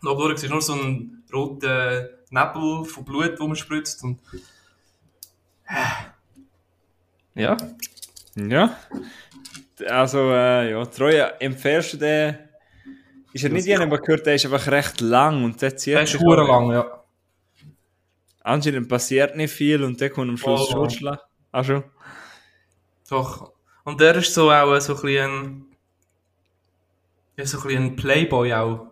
Und 0.00 0.08
oben 0.08 0.20
durch 0.20 0.38
siehst 0.38 0.50
du 0.50 0.54
nur 0.54 0.62
so 0.62 0.72
einen 0.72 1.22
roten 1.32 2.08
Nebel 2.30 2.84
von 2.84 3.04
Blut, 3.04 3.38
wo 3.38 3.46
man 3.46 3.56
spritzt 3.56 4.02
und 4.02 4.18
ja. 7.34 7.56
Ja. 8.34 8.76
Also, 9.86 10.30
äh, 10.30 10.70
ja, 10.70 10.84
Troy, 10.86 11.22
empfehlst 11.38 11.92
du 11.92 11.96
den? 11.98 12.38
Ist 13.32 13.44
er 13.44 13.50
nicht 13.50 13.66
jemand, 13.66 13.92
der 13.92 13.98
gehört, 14.00 14.26
der 14.26 14.34
ist 14.34 14.46
einfach 14.46 14.66
recht 14.66 15.00
lang 15.00 15.44
und 15.44 15.60
der 15.60 15.76
zieht 15.76 15.94
Der 15.94 16.02
ist 16.02 16.18
hure 16.18 16.46
lang, 16.46 16.72
ja. 16.72 17.04
Anscheinend 18.40 18.88
passiert 18.88 19.36
nicht 19.36 19.52
viel 19.52 19.84
und 19.84 20.00
der 20.00 20.10
kommt 20.10 20.30
am 20.30 20.36
Schluss 20.38 20.70
schon 20.70 20.88
schlecht. 20.88 21.20
Ach 21.52 21.64
schon? 21.64 21.84
Doch. 23.08 23.52
Und 23.84 24.00
der 24.00 24.16
ist 24.16 24.34
so 24.34 24.50
auch 24.50 24.78
so 24.80 24.94
ein 24.96 25.02
bisschen 25.02 25.66
ja, 27.36 27.46
so 27.46 27.58
ein, 27.58 27.62
bisschen 27.66 27.84
ein 27.84 27.96
Playboy 27.96 28.52
auch. 28.54 28.88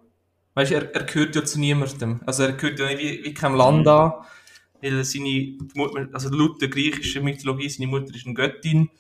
Weißt 0.54 0.70
du, 0.70 0.76
er, 0.76 0.94
er 0.94 1.04
gehört 1.04 1.36
ja 1.36 1.44
zu 1.44 1.60
niemandem. 1.60 2.20
Also 2.24 2.44
er 2.44 2.52
gehört 2.52 2.78
ja 2.78 2.86
nicht 2.86 2.98
wie, 3.00 3.24
wie 3.24 3.34
keinem 3.34 3.56
Land 3.56 3.86
an. 3.88 4.12
Weil 4.80 5.04
seine, 5.04 5.56
Mutter- 5.74 6.08
also 6.12 6.28
laut 6.30 6.60
der 6.60 6.68
griechischen 6.68 7.24
Mythologie, 7.24 7.68
seine 7.68 7.88
Mutter 7.88 8.14
ist 8.14 8.26
eine 8.26 8.34
Göttin 8.34 8.90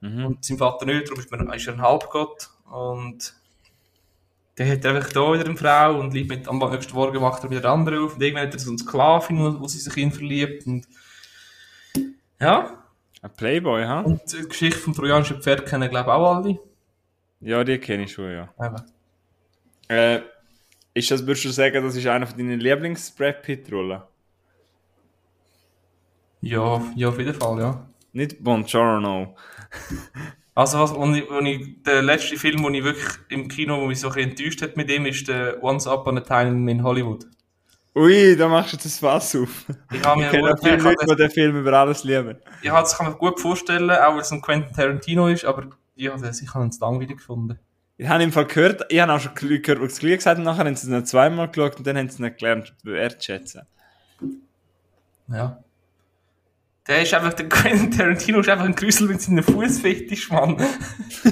Mhm. 0.00 0.26
und 0.26 0.44
sein 0.44 0.58
Vater 0.58 0.84
nicht, 0.84 1.06
darum 1.08 1.18
ist, 1.18 1.30
man, 1.30 1.50
ist 1.54 1.66
er 1.66 1.72
ein 1.74 1.80
Halbgott. 1.80 2.50
Und 2.70 3.34
der 4.58 4.70
hat 4.70 4.84
einfach 4.84 5.10
da 5.12 5.32
wieder 5.32 5.46
eine 5.46 5.56
Frau 5.56 5.98
und 5.98 6.12
liebt 6.12 6.28
mit, 6.28 6.46
am 6.46 6.58
nächsten 6.58 6.94
Morgen 6.94 7.22
wacht 7.22 7.42
er 7.42 7.50
wieder 7.50 7.70
andere 7.70 8.00
auf. 8.02 8.14
Und 8.14 8.22
irgendwann 8.22 8.46
hat 8.46 8.52
er 8.54 8.60
so 8.60 8.68
eine 8.68 8.78
Sklavin, 8.78 9.38
wo, 9.38 9.60
wo 9.60 9.66
sie 9.66 9.78
sich 9.78 9.96
in 9.96 10.12
verliebt. 10.12 10.66
Und 10.66 10.86
ja, 12.38 12.83
Ein 13.24 13.32
Playboy, 13.32 13.86
ha? 13.86 14.00
und 14.02 14.20
die 14.30 14.46
Geschichte 14.46 14.78
vom 14.78 14.92
trojanischen 14.92 15.40
Pferd 15.40 15.64
kennen, 15.64 15.88
glaube 15.88 16.10
ich, 16.10 16.14
auch 16.14 16.36
alle. 16.36 16.58
Ja, 17.40 17.64
die 17.64 17.78
kenne 17.78 18.04
ich 18.04 18.12
schon, 18.12 18.30
ja. 18.30 18.52
Eben. 18.60 18.82
Äh, 19.88 20.20
ist 20.92 21.10
das, 21.10 21.26
würdest 21.26 21.46
du 21.46 21.48
sagen, 21.48 21.82
das 21.82 21.96
ist 21.96 22.06
einer 22.06 22.26
von 22.26 22.36
deinen 22.36 22.60
Lieblings-Brad 22.60 23.40
Pitt-Rollen? 23.40 24.02
Ja, 26.42 26.82
ja, 26.94 27.08
auf 27.08 27.18
jeden 27.18 27.32
Fall, 27.32 27.60
ja. 27.60 27.86
Nicht 28.12 28.44
Buongiorno. 28.44 29.34
Also, 30.56 30.78
was, 30.78 30.94
wo 30.94 31.04
ich, 31.12 31.28
wo 31.28 31.40
ich, 31.40 31.82
der 31.82 32.00
letzte 32.00 32.36
Film, 32.36 32.62
den 32.62 32.74
ich 32.74 32.84
wirklich 32.84 33.08
im 33.28 33.48
Kino, 33.48 33.80
wo 33.80 33.86
mich 33.86 33.98
so 33.98 34.06
ein 34.06 34.14
bisschen 34.14 34.30
enttäuscht 34.30 34.62
hat 34.62 34.76
mit 34.76 34.88
dem, 34.88 35.04
ist 35.04 35.26
der 35.26 35.60
Once 35.64 35.88
Upon 35.88 36.18
a 36.18 36.20
Time 36.20 36.70
in 36.70 36.84
Hollywood. 36.84 37.26
Ui, 37.96 38.36
da 38.36 38.48
machst 38.48 38.72
du 38.72 38.76
das 38.76 38.98
Fass 38.98 39.36
auf. 39.36 39.66
Ich 39.92 40.04
habe 40.04 40.24
Ich 40.24 40.32
mir, 40.32 40.50
ich 40.52 40.60
viele 40.60 40.72
habe 40.72 40.82
Leute, 40.82 41.06
die 41.08 41.16
den 41.16 41.30
Film 41.30 41.60
über 41.60 41.72
alles 41.74 42.02
lieben. 42.02 42.38
ich 42.60 42.70
das 42.70 42.96
kann 42.96 43.06
man 43.06 43.18
gut 43.18 43.38
vorstellen, 43.38 43.88
auch 43.90 44.14
weil 44.14 44.20
es 44.20 44.32
ein 44.32 44.42
Quentin 44.42 44.74
Tarantino 44.74 45.28
ist, 45.28 45.44
aber 45.44 45.68
das, 45.96 46.42
ich 46.42 46.54
habe 46.54 46.66
es 46.66 46.80
langweilig 46.80 47.18
gefunden. 47.18 47.58
Ich 47.96 48.08
habe 48.08 48.24
im 48.24 48.32
Fall 48.32 48.46
gehört, 48.46 48.84
ich 48.88 48.98
habe 48.98 49.12
auch 49.12 49.20
schon 49.20 49.34
gehört, 49.36 49.78
die 49.78 49.86
das 49.86 50.00
Gleiche 50.00 50.16
gesagt 50.16 50.38
haben, 50.38 50.44
nachher 50.44 50.64
haben 50.64 50.74
sie 50.74 50.88
es 50.88 50.92
noch 50.92 51.04
zweimal 51.04 51.48
geschaut 51.48 51.76
und 51.76 51.86
dann 51.86 51.96
haben 51.96 52.08
sie 52.08 52.14
es 52.14 52.18
nicht 52.18 52.38
gelernt, 52.38 52.74
wertschätzen. 52.82 53.62
Ja. 55.28 55.62
Der 56.88 57.02
ist 57.02 57.14
einfach, 57.14 57.34
der 57.34 57.48
Quentin 57.48 57.92
Tarantino 57.92 58.40
ist 58.40 58.48
einfach 58.48 58.64
ein 58.64 58.74
Grüssel 58.74 59.06
mit 59.06 59.22
seinem 59.22 59.44
Fußfetisch, 59.44 60.30
Mann. 60.30 60.56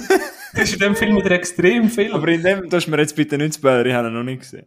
das 0.55 0.63
ist 0.63 0.75
in 0.75 0.79
dem 0.79 0.95
Film 0.95 1.17
wieder 1.17 1.33
extrem 1.33 1.91
viel. 1.91 2.15
Aber 2.15 2.29
in 2.29 2.43
dem, 2.45 2.71
darfst 2.71 2.87
du 2.87 2.93
mir 2.93 3.01
jetzt 3.01 3.17
bitte 3.17 3.37
nicht 3.37 3.57
spoilern, 3.57 3.87
ich 3.87 3.93
habe 3.93 4.09
ihn 4.09 4.15
noch 4.15 4.23
nicht 4.23 4.43
gesehen. 4.43 4.67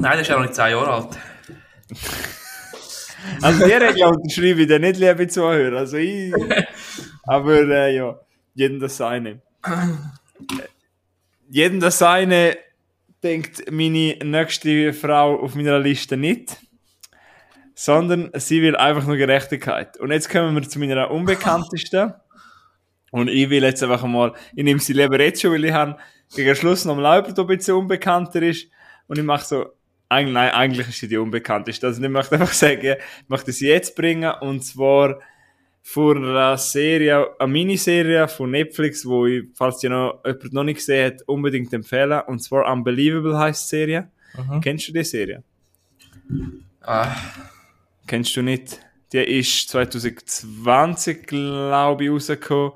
Nein, 0.00 0.12
der 0.12 0.20
ist 0.22 0.28
ja 0.28 0.36
noch 0.36 0.42
nicht 0.42 0.54
10 0.54 0.70
Jahre 0.70 0.92
alt. 0.92 1.18
Also 3.42 3.66
die 3.66 3.72
Regel 3.72 4.04
unterschreibe 4.04 4.62
ich 4.62 4.66
dir 4.66 4.78
nicht, 4.78 4.98
liebe 4.98 5.28
Zuhörer. 5.28 5.80
Also 5.80 5.98
ich... 5.98 6.32
Aber 7.24 7.68
äh, 7.68 7.94
ja, 7.94 8.18
jedem 8.54 8.80
das 8.80 8.96
seine. 8.96 9.42
Jedem 11.50 11.80
das 11.80 11.98
seine 11.98 12.56
denkt 13.22 13.70
meine 13.70 14.16
nächste 14.24 14.94
Frau 14.94 15.38
auf 15.38 15.54
meiner 15.54 15.78
Liste 15.78 16.16
nicht. 16.16 16.56
Sondern 17.74 18.30
sie 18.34 18.62
will 18.62 18.76
einfach 18.76 19.06
nur 19.06 19.18
Gerechtigkeit. 19.18 19.98
Und 19.98 20.12
jetzt 20.12 20.30
kommen 20.30 20.54
wir 20.54 20.62
zu 20.62 20.78
meiner 20.78 21.10
unbekanntesten. 21.10 22.14
Und 23.10 23.28
ich 23.28 23.50
will 23.50 23.64
jetzt 23.64 23.82
einfach 23.82 24.04
mal, 24.04 24.32
ich 24.54 24.64
nehme 24.64 24.80
sie 24.80 24.94
lieber 24.94 25.20
jetzt 25.20 25.42
schon, 25.42 25.52
weil 25.52 25.66
ich 25.66 25.72
habe 25.72 25.98
gegen 26.34 26.56
Schluss 26.56 26.86
noch 26.86 26.96
mal 26.96 27.16
jemand, 27.16 27.36
der 27.36 27.44
ein 27.44 27.48
bisschen 27.48 27.74
unbekannter 27.74 28.40
ist. 28.42 28.66
Und 29.06 29.18
ich 29.18 29.24
mache 29.24 29.44
so, 29.44 29.66
eigentlich, 30.10 30.34
nein, 30.34 30.50
eigentlich 30.50 30.88
ist 30.88 30.98
sie 31.00 31.08
die 31.08 31.16
unbekannteste. 31.16 31.86
Also 31.86 32.02
ich 32.02 32.08
möchte 32.10 32.34
einfach 32.34 32.52
sagen, 32.52 32.80
ich 32.82 33.28
möchte 33.28 33.52
sie 33.52 33.68
jetzt 33.68 33.96
bringen. 33.96 34.30
Und 34.40 34.62
zwar 34.64 35.18
von 35.82 36.18
einer 36.24 36.58
Serie, 36.58 37.28
eine 37.38 37.50
Miniserie 37.50 38.28
von 38.28 38.50
Netflix, 38.50 39.06
wo 39.06 39.24
ich, 39.26 39.44
falls 39.54 39.78
die 39.78 39.88
noch, 39.88 40.20
jemand 40.26 40.52
noch 40.52 40.64
nicht 40.64 40.76
gesehen 40.76 41.06
hat, 41.06 41.22
unbedingt 41.26 41.72
empfehlen. 41.72 42.20
Und 42.26 42.42
zwar 42.42 42.70
Unbelievable 42.70 43.38
heißt 43.38 43.64
die 43.72 43.76
Serie. 43.76 44.10
Mhm. 44.36 44.60
Kennst 44.60 44.88
du 44.88 44.92
die 44.92 45.04
Serie? 45.04 45.42
Ah, 46.82 47.08
Kennst 48.06 48.36
du 48.36 48.42
nicht? 48.42 48.80
Die 49.12 49.18
ist 49.18 49.68
2020, 49.70 51.26
glaube 51.26 52.04
ich, 52.04 52.10
rausgekommen. 52.10 52.72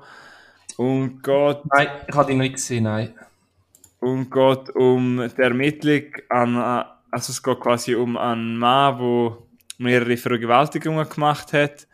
Und 0.77 1.23
geht 1.23 1.57
nein, 1.71 1.87
ich 2.07 2.15
habe 2.15 2.31
ihn 2.31 2.37
noch 2.37 2.43
nicht 2.43 2.55
gesehen, 2.55 2.83
nein. 2.83 3.13
und 3.99 4.29
geht 4.29 4.69
um 4.75 5.29
die 5.37 5.41
Ermittlung 5.41 6.03
an, 6.29 6.55
äh, 6.55 6.85
also 7.15 7.31
es 7.31 7.41
geht 7.41 7.61
quasi 7.61 7.95
um 7.95 8.17
einen 8.17 8.57
Mann, 8.57 8.97
der 8.97 9.37
mehrere 9.77 10.17
Vergewaltigungen 10.17 11.07
gemacht 11.07 11.53
hat. 11.53 11.87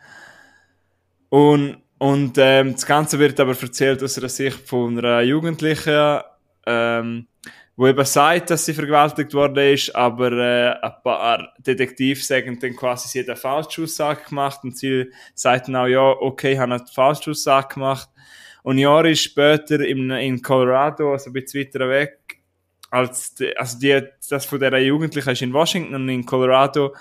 Und, 1.28 1.80
und 1.98 2.36
ähm, 2.38 2.72
das 2.72 2.84
Ganze 2.84 3.20
wird 3.20 3.38
aber 3.38 3.54
erzählt 3.56 4.02
aus 4.02 4.14
der 4.14 4.28
Sicht 4.28 4.68
von 4.68 4.98
einer 4.98 5.20
Jugendlichen, 5.20 6.22
ähm, 6.66 7.28
wo 7.76 7.86
eben 7.86 8.04
sagt, 8.04 8.50
dass 8.50 8.64
sie 8.64 8.74
vergewaltigt 8.74 9.32
worden 9.32 9.72
ist, 9.72 9.94
aber 9.94 10.32
äh, 10.32 10.72
ein 10.82 10.92
paar 11.04 11.52
Detektive 11.58 12.20
sagen 12.20 12.58
dann 12.58 12.74
quasi, 12.74 13.06
sie 13.06 13.20
hat 13.20 13.28
eine 13.28 13.36
Falschaussage 13.36 14.24
gemacht 14.28 14.64
und 14.64 14.76
sie 14.76 15.08
sagt 15.36 15.68
dann 15.68 15.76
auch, 15.76 15.86
ja, 15.86 16.02
okay, 16.02 16.54
ich 16.54 16.58
habe 16.58 16.74
eine 16.74 16.84
Falschaussage 16.92 17.74
gemacht. 17.74 18.08
Und 18.64 18.78
Jahre 18.78 19.14
später 19.14 19.80
in, 19.80 20.10
in 20.10 20.42
Colorado, 20.42 21.12
also 21.12 21.30
ein 21.30 21.32
bisschen 21.32 21.60
weiter 21.60 21.88
weg, 21.88 22.21
als 22.92 23.34
die, 23.34 23.56
also 23.56 23.78
die, 23.78 24.02
das 24.28 24.44
von 24.44 24.60
der 24.60 24.78
Jugendlichen 24.84 25.30
ist 25.30 25.40
in 25.40 25.52
Washington 25.54 25.94
und 25.94 26.08
in 26.10 26.26
Colorado 26.26 26.94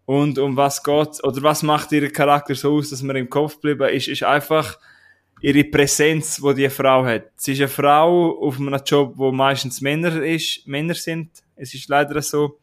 Und 0.06 0.38
um 0.38 0.56
was 0.56 0.82
geht, 0.82 1.24
oder 1.24 1.42
was 1.42 1.62
macht 1.62 1.90
ihr 1.92 2.12
Charakter 2.12 2.54
so 2.54 2.76
aus, 2.76 2.90
dass 2.90 3.02
man 3.02 3.16
im 3.16 3.30
Kopf 3.30 3.54
geblieben 3.60 3.88
ist, 3.88 4.06
ist 4.08 4.22
einfach 4.22 4.78
ihre 5.44 5.64
Präsenz, 5.64 6.40
die 6.56 6.70
Frau 6.70 7.04
hat. 7.04 7.24
Sie 7.36 7.52
ist 7.52 7.58
eine 7.58 7.68
Frau 7.68 8.40
auf 8.40 8.58
einem 8.58 8.80
Job, 8.86 9.12
wo 9.16 9.30
meistens 9.30 9.82
Männer 9.82 10.22
ist, 10.22 10.66
Männer 10.66 10.94
sind. 10.94 11.28
Es 11.54 11.74
ist 11.74 11.86
leider 11.90 12.22
so. 12.22 12.58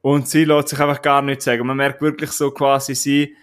Und 0.00 0.26
sie 0.26 0.44
lässt 0.44 0.68
sich 0.68 0.80
einfach 0.80 1.02
gar 1.02 1.20
nichts 1.20 1.44
sagen. 1.44 1.66
Man 1.66 1.76
merkt 1.76 2.00
wirklich 2.00 2.30
so 2.30 2.50
quasi, 2.50 2.94
sie 2.94 3.36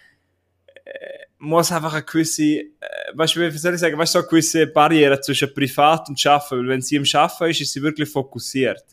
äh, 0.84 1.25
muss 1.38 1.71
einfach 1.71 1.93
eine 1.93 2.01
gewisse, 2.01 2.41
äh, 2.43 2.65
weißt 3.13 3.36
du, 3.36 3.41
wie 3.41 3.56
soll 3.56 3.75
ich 3.75 3.80
sagen, 3.80 3.99
weißt 3.99 4.15
du, 4.15 4.19
so 4.19 4.23
eine 4.23 4.30
gewisse 4.30 4.65
Barriere 4.65 5.21
zwischen 5.21 5.54
Privat 5.54 6.10
und 6.10 6.19
Schaffen. 6.19 6.58
Weil 6.58 6.69
wenn 6.69 6.82
sie 6.82 6.95
im 6.95 7.06
Schaffen 7.06 7.51
ist, 7.51 7.62
ist 7.62 7.71
sie 7.71 7.84
wirklich 7.84 8.10
fokussiert. 8.10 8.84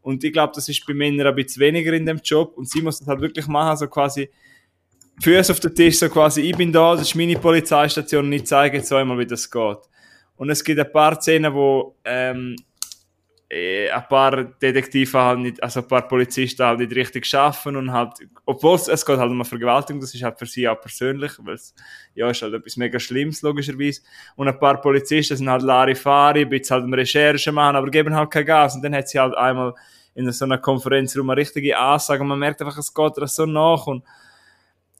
Und 0.00 0.24
ich 0.24 0.32
glaube, 0.32 0.52
das 0.56 0.68
ist 0.68 0.84
bei 0.84 0.94
Männern 0.94 1.28
ein 1.28 1.36
bisschen 1.36 1.60
weniger 1.60 1.92
in 1.92 2.06
dem 2.06 2.18
Job. 2.24 2.58
Und 2.58 2.68
sie 2.68 2.82
muss 2.82 2.98
das 2.98 3.06
halt 3.06 3.20
wirklich 3.20 3.46
machen, 3.46 3.76
so 3.76 3.86
quasi, 3.86 4.28
Füße 5.20 5.52
auf 5.52 5.60
den 5.60 5.74
Tisch, 5.74 5.98
so 5.98 6.08
quasi, 6.08 6.40
ich 6.42 6.56
bin 6.56 6.72
da, 6.72 6.92
das 6.92 7.02
ist 7.02 7.14
meine 7.14 7.38
Polizeistation 7.38 8.24
und 8.24 8.32
ich 8.32 8.46
zeige 8.46 8.78
jetzt 8.78 8.92
einmal, 8.92 9.18
wie 9.18 9.26
das 9.26 9.50
geht. 9.50 9.78
Und 10.36 10.50
es 10.50 10.64
gibt 10.64 10.80
ein 10.80 10.90
paar 10.90 11.20
Szenen, 11.20 11.52
wo 11.54 11.96
ähm, 12.04 12.56
äh, 13.52 13.90
ein 13.90 14.08
paar 14.08 14.44
Detektive 14.44 15.18
halt 15.20 15.40
nicht, 15.40 15.62
also 15.62 15.80
ein 15.80 15.88
paar 15.88 16.08
Polizisten 16.08 16.64
halt 16.64 16.78
nicht 16.78 16.94
richtig 16.96 17.26
schaffen 17.26 17.76
und 17.76 17.92
halt, 17.92 18.14
obwohl 18.46 18.76
es, 18.76 18.88
es 18.88 19.04
geht 19.04 19.18
halt 19.18 19.30
um 19.30 19.36
eine 19.36 19.44
Vergewaltigung, 19.44 20.00
das 20.00 20.14
ist 20.14 20.22
halt 20.22 20.38
für 20.38 20.46
sie 20.46 20.66
auch 20.66 20.80
persönlich, 20.80 21.32
weil 21.38 21.54
es, 21.54 21.74
ja, 22.14 22.30
ist 22.30 22.40
halt 22.40 22.54
etwas 22.54 22.78
mega 22.78 22.98
Schlimmes, 22.98 23.42
logischerweise. 23.42 24.00
Und 24.36 24.48
ein 24.48 24.58
paar 24.58 24.80
Polizisten 24.80 25.36
sind 25.36 25.50
halt 25.50 25.62
Larifari, 25.62 26.42
ein 26.42 26.48
bisschen 26.48 26.76
halt 26.76 26.84
um 26.84 26.94
Recherche 26.94 27.52
machen, 27.52 27.76
aber 27.76 27.90
geben 27.90 28.14
halt 28.14 28.30
kein 28.30 28.46
Gas. 28.46 28.74
Und 28.74 28.82
dann 28.82 28.94
hat 28.94 29.08
sie 29.10 29.20
halt 29.20 29.36
einmal 29.36 29.74
in 30.14 30.30
so 30.32 30.46
einer 30.46 30.58
Konferenz 30.58 31.14
rum 31.16 31.28
eine 31.28 31.40
richtige 31.40 31.78
Ansage 31.78 32.22
und 32.22 32.28
man 32.28 32.38
merkt 32.38 32.60
einfach, 32.62 32.78
es 32.78 32.92
geht 32.92 33.14
so 33.28 33.44
nach 33.44 33.86
und 33.86 34.02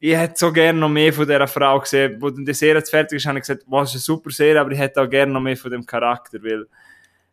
ich 0.05 0.17
hätte 0.17 0.35
so 0.37 0.53
gerne 0.53 0.81
noch 0.81 0.89
mehr 0.89 1.13
von 1.13 1.29
dieser 1.29 1.47
Frau 1.47 1.79
gesehen. 1.79 2.21
Wo 2.21 2.29
dann 2.29 2.45
die 2.45 2.55
Serie 2.55 2.79
jetzt 2.79 2.91
fertig 2.91 3.19
ist, 3.19 3.27
habe 3.27 3.39
ich 3.39 3.43
gesagt, 3.43 3.63
wow, 3.69 3.85
ist 3.85 3.93
eine 3.93 4.01
super 4.01 4.31
Serie, 4.31 4.61
aber 4.61 4.73
ich 4.73 4.79
hätte 4.79 5.01
auch 5.01 5.09
gerne 5.09 5.33
noch 5.33 5.41
mehr 5.41 5.57
von 5.57 5.71
dem 5.71 5.87
Charakter, 5.87 6.43
weil 6.43 6.67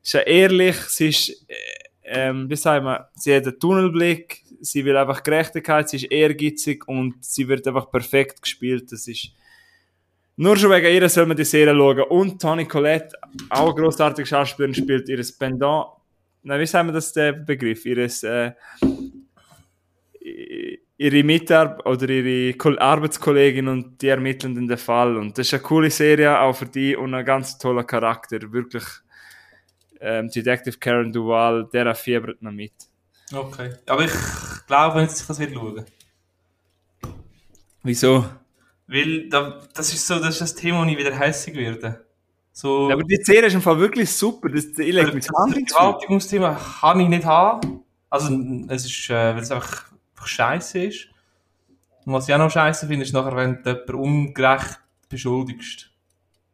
ist 0.03 0.13
ja 0.13 0.19
ehrlich, 0.19 0.75
sie 0.81 1.09
ist, 1.09 1.29
äh, 1.47 1.55
ähm, 2.03 2.47
wie 2.47 2.55
sagen 2.55 2.85
wir, 2.85 3.09
sie 3.15 3.35
hat 3.35 3.47
einen 3.47 3.59
Tunnelblick, 3.59 4.43
sie 4.61 4.85
will 4.85 4.95
einfach 4.95 5.23
Gerechtigkeit, 5.23 5.89
sie 5.89 5.97
ist 5.97 6.11
ehrgeizig 6.11 6.87
und 6.87 7.15
sie 7.25 7.47
wird 7.47 7.67
einfach 7.67 7.89
perfekt 7.89 8.43
gespielt. 8.43 8.91
Das 8.91 9.07
ist, 9.07 9.31
nur 10.35 10.55
schon 10.55 10.69
wegen 10.69 10.93
ihr 10.93 11.09
soll 11.09 11.25
man 11.25 11.37
die 11.37 11.45
Serie 11.45 11.73
schauen. 11.73 12.03
Und 12.03 12.39
Toni 12.39 12.65
Collette, 12.65 13.17
auch 13.49 13.73
eine 13.73 13.81
grossartige 13.81 14.27
Schauspielerin, 14.27 14.75
spielt 14.75 15.09
ihres 15.09 15.35
Pendant, 15.35 15.87
na, 16.43 16.59
wie 16.59 16.67
sagen 16.67 16.89
wir 16.89 16.93
das, 16.93 17.13
der 17.13 17.33
Begriff, 17.33 17.83
ihres, 17.87 18.21
äh, 18.21 18.51
ihre 20.99 21.23
Mitarbeiter 21.23 21.85
oder 21.89 22.09
ihre 22.09 22.53
Ko- 22.55 22.77
Arbeitskollegin 22.77 23.67
und 23.69 24.01
die 24.01 24.09
ermitteln 24.09 24.55
in 24.57 24.67
den 24.67 24.77
Fall. 24.77 25.15
Und 25.17 25.37
das 25.37 25.47
ist 25.47 25.53
eine 25.53 25.63
coole 25.63 25.89
Serie, 25.89 26.39
auch 26.39 26.53
für 26.53 26.65
die 26.65 26.95
und 26.95 27.13
ein 27.13 27.25
ganz 27.25 27.57
toller 27.57 27.85
Charakter. 27.85 28.39
Wirklich, 28.51 28.83
ähm, 30.01 30.29
Detective 30.29 30.77
Karen 30.77 31.11
Duval, 31.11 31.67
der 31.71 31.95
fiebert 31.95 32.41
noch 32.41 32.51
mit. 32.51 32.73
Okay. 33.33 33.73
Aber 33.87 34.03
ich 34.05 34.11
glaube 34.67 35.01
dass 35.01 35.21
ich 35.21 35.27
das 35.27 35.39
will 35.39 35.53
schauen. 35.53 35.85
Wieso? 37.83 38.25
Weil 38.87 39.29
da, 39.29 39.59
das 39.73 39.93
ist 39.93 40.05
so, 40.05 40.15
das 40.19 40.29
ist 40.29 40.41
das 40.41 40.55
Thema, 40.55 40.83
wo 40.83 40.89
ich 40.89 40.97
wieder 40.97 41.17
hässig 41.17 41.55
werde. 41.55 42.05
So, 42.51 42.89
Ja, 42.89 42.95
aber 42.95 43.03
die 43.03 43.15
Serie 43.23 43.45
ist 43.47 43.53
im 43.53 43.61
Fall 43.61 43.79
wirklich 43.79 44.11
super. 44.11 44.49
Das, 44.49 44.65
ich 44.65 44.93
leg 44.93 45.05
das 45.05 45.13
mich 45.13 45.29
an. 45.33 45.53
Vergewaltigungsthema 45.53 46.59
kann 46.81 46.99
ich 46.99 47.07
nicht 47.07 47.23
haben. 47.23 47.83
Also, 48.09 48.33
es 48.67 48.85
ist, 48.85 49.09
äh, 49.09 49.13
weil 49.13 49.43
es 49.43 49.51
einfach, 49.51 49.85
einfach 50.19 50.27
scheiße 50.27 50.85
ist. 50.85 51.07
Und 52.05 52.13
was 52.13 52.27
ich 52.27 52.33
auch 52.33 52.39
noch 52.39 52.51
scheiße 52.51 52.87
finde, 52.87 53.05
ist 53.05 53.13
nachher, 53.13 53.35
wenn 53.35 53.63
du 53.63 53.69
jemanden 53.69 53.95
ungerecht 53.95 54.79
beschuldigst. 55.09 55.89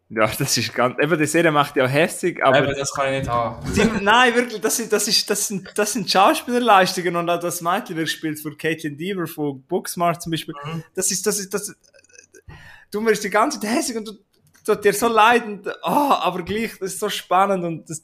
Ja, 0.10 0.28
das 0.28 0.56
ist 0.58 0.73
ganz. 0.73 0.97
Eben, 1.01 1.17
die 1.17 1.25
Serie 1.25 1.51
macht 1.51 1.75
ja 1.75 1.86
auch 1.86 1.89
hässig, 1.89 2.43
aber. 2.43 2.58
Aber 2.60 2.73
das 2.73 2.93
kann 2.93 3.12
ich 3.12 3.19
nicht 3.21 3.30
haben. 3.30 4.04
Nein, 4.04 4.36
wirklich, 4.36 4.62
das 4.62 4.78
sind, 4.78 4.93
das, 4.93 5.08
ist, 5.08 5.28
das, 5.30 5.47
sind, 5.47 5.67
das 5.75 5.93
sind 5.93 6.10
Schauspielerleistungen 6.10 7.15
und 7.15 7.30
auch 7.30 7.39
das 7.39 7.60
Mädchen, 7.62 7.95
das 7.95 8.04
gespielt 8.04 8.39
von 8.39 8.56
Caitlin 8.56 8.97
Deaver 8.97 9.25
von 9.25 9.63
Booksmart 9.63 10.21
zum 10.21 10.32
Beispiel. 10.32 10.54
Mhm. 10.63 10.84
Das 10.93 11.10
ist, 11.10 11.25
das 11.25 11.39
ist, 11.39 11.54
das. 11.54 11.75
Du 12.91 13.04
wirst 13.04 13.23
die 13.23 13.32
ganze 13.32 13.60
Zeit 13.60 13.71
hässig 13.71 13.97
und 13.97 14.08
du 14.08 14.13
tut 14.65 14.84
dir 14.84 14.93
so 14.93 15.08
leid 15.08 15.45
und, 15.45 15.67
ah, 15.84 16.21
aber 16.23 16.43
gleich, 16.43 16.71
das 16.80 16.93
ist 16.93 16.99
so 16.99 17.08
spannend 17.08 17.63
und 17.63 17.89
das, 17.89 18.01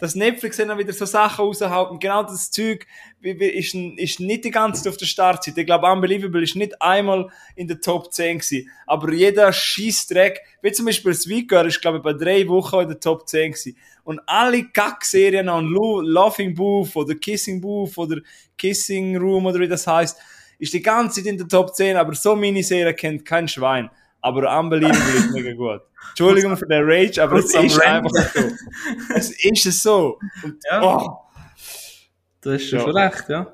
das 0.00 0.14
Netflix 0.14 0.56
dann 0.56 0.78
wieder 0.78 0.92
so 0.92 1.04
Sachen 1.04 1.44
raushaut 1.44 1.90
und 1.90 2.00
genau 2.00 2.22
das 2.22 2.50
Zeug 2.50 2.86
ist, 3.20 3.74
ist 3.74 4.20
nicht 4.20 4.44
die 4.44 4.50
ganze 4.50 4.82
Zeit 4.82 4.92
auf 4.92 4.96
der 4.96 5.06
Startseite. 5.06 5.60
Ich 5.60 5.66
glaube, 5.66 5.86
Unbelievable 5.90 6.42
ist 6.42 6.54
nicht 6.54 6.80
einmal 6.80 7.28
in 7.56 7.66
der 7.66 7.80
Top 7.80 8.12
10 8.12 8.38
gewesen, 8.38 8.70
aber 8.86 9.12
jeder 9.12 9.52
Scheißdreck, 9.52 10.40
wie 10.62 10.72
zum 10.72 10.86
Beispiel 10.86 11.12
Sweet 11.12 11.48
Girl 11.48 11.66
ist, 11.66 11.80
glaube 11.80 11.98
ich, 11.98 12.04
bei 12.04 12.12
drei 12.12 12.46
Wochen 12.46 12.80
in 12.80 12.88
der 12.88 13.00
Top 13.00 13.28
10 13.28 13.52
gewesen. 13.52 13.76
Und 14.04 14.20
alle 14.26 14.64
Kack-Serien 14.68 15.48
an 15.48 15.68
Laughing 15.68 16.54
Booth 16.54 16.94
oder 16.94 17.16
Kissing 17.16 17.60
Booth 17.60 17.98
oder 17.98 18.20
Kissing 18.56 19.16
Room 19.16 19.46
oder 19.46 19.58
wie 19.58 19.68
das 19.68 19.86
heißt, 19.86 20.16
ist 20.58 20.72
die 20.72 20.80
ganze 20.80 21.20
Zeit 21.20 21.32
in 21.32 21.38
der 21.38 21.48
Top 21.48 21.74
10, 21.74 21.96
aber 21.96 22.14
so 22.14 22.36
Miniserie 22.36 22.94
kennt 22.94 23.24
kein 23.24 23.48
Schwein. 23.48 23.90
Aber 24.26 24.58
Unbelievable 24.60 25.18
ist 25.18 25.30
mega 25.30 25.52
gut. 25.52 25.82
Entschuldigung 26.10 26.56
für 26.56 26.66
den 26.66 26.82
Rage, 26.84 27.22
aber 27.22 27.36
es 27.38 27.54
ist 27.54 27.80
einfach 27.80 28.10
so. 28.10 28.40
Es 29.14 29.30
ist 29.30 29.82
so. 29.82 30.18
Und, 30.42 30.56
Ja. 30.68 30.82
oh, 30.82 31.18
Das 32.40 32.60
ist 32.62 32.70
Ja. 32.72 32.80
schon 32.80 32.96
recht, 32.96 33.24
ja. 33.28 33.52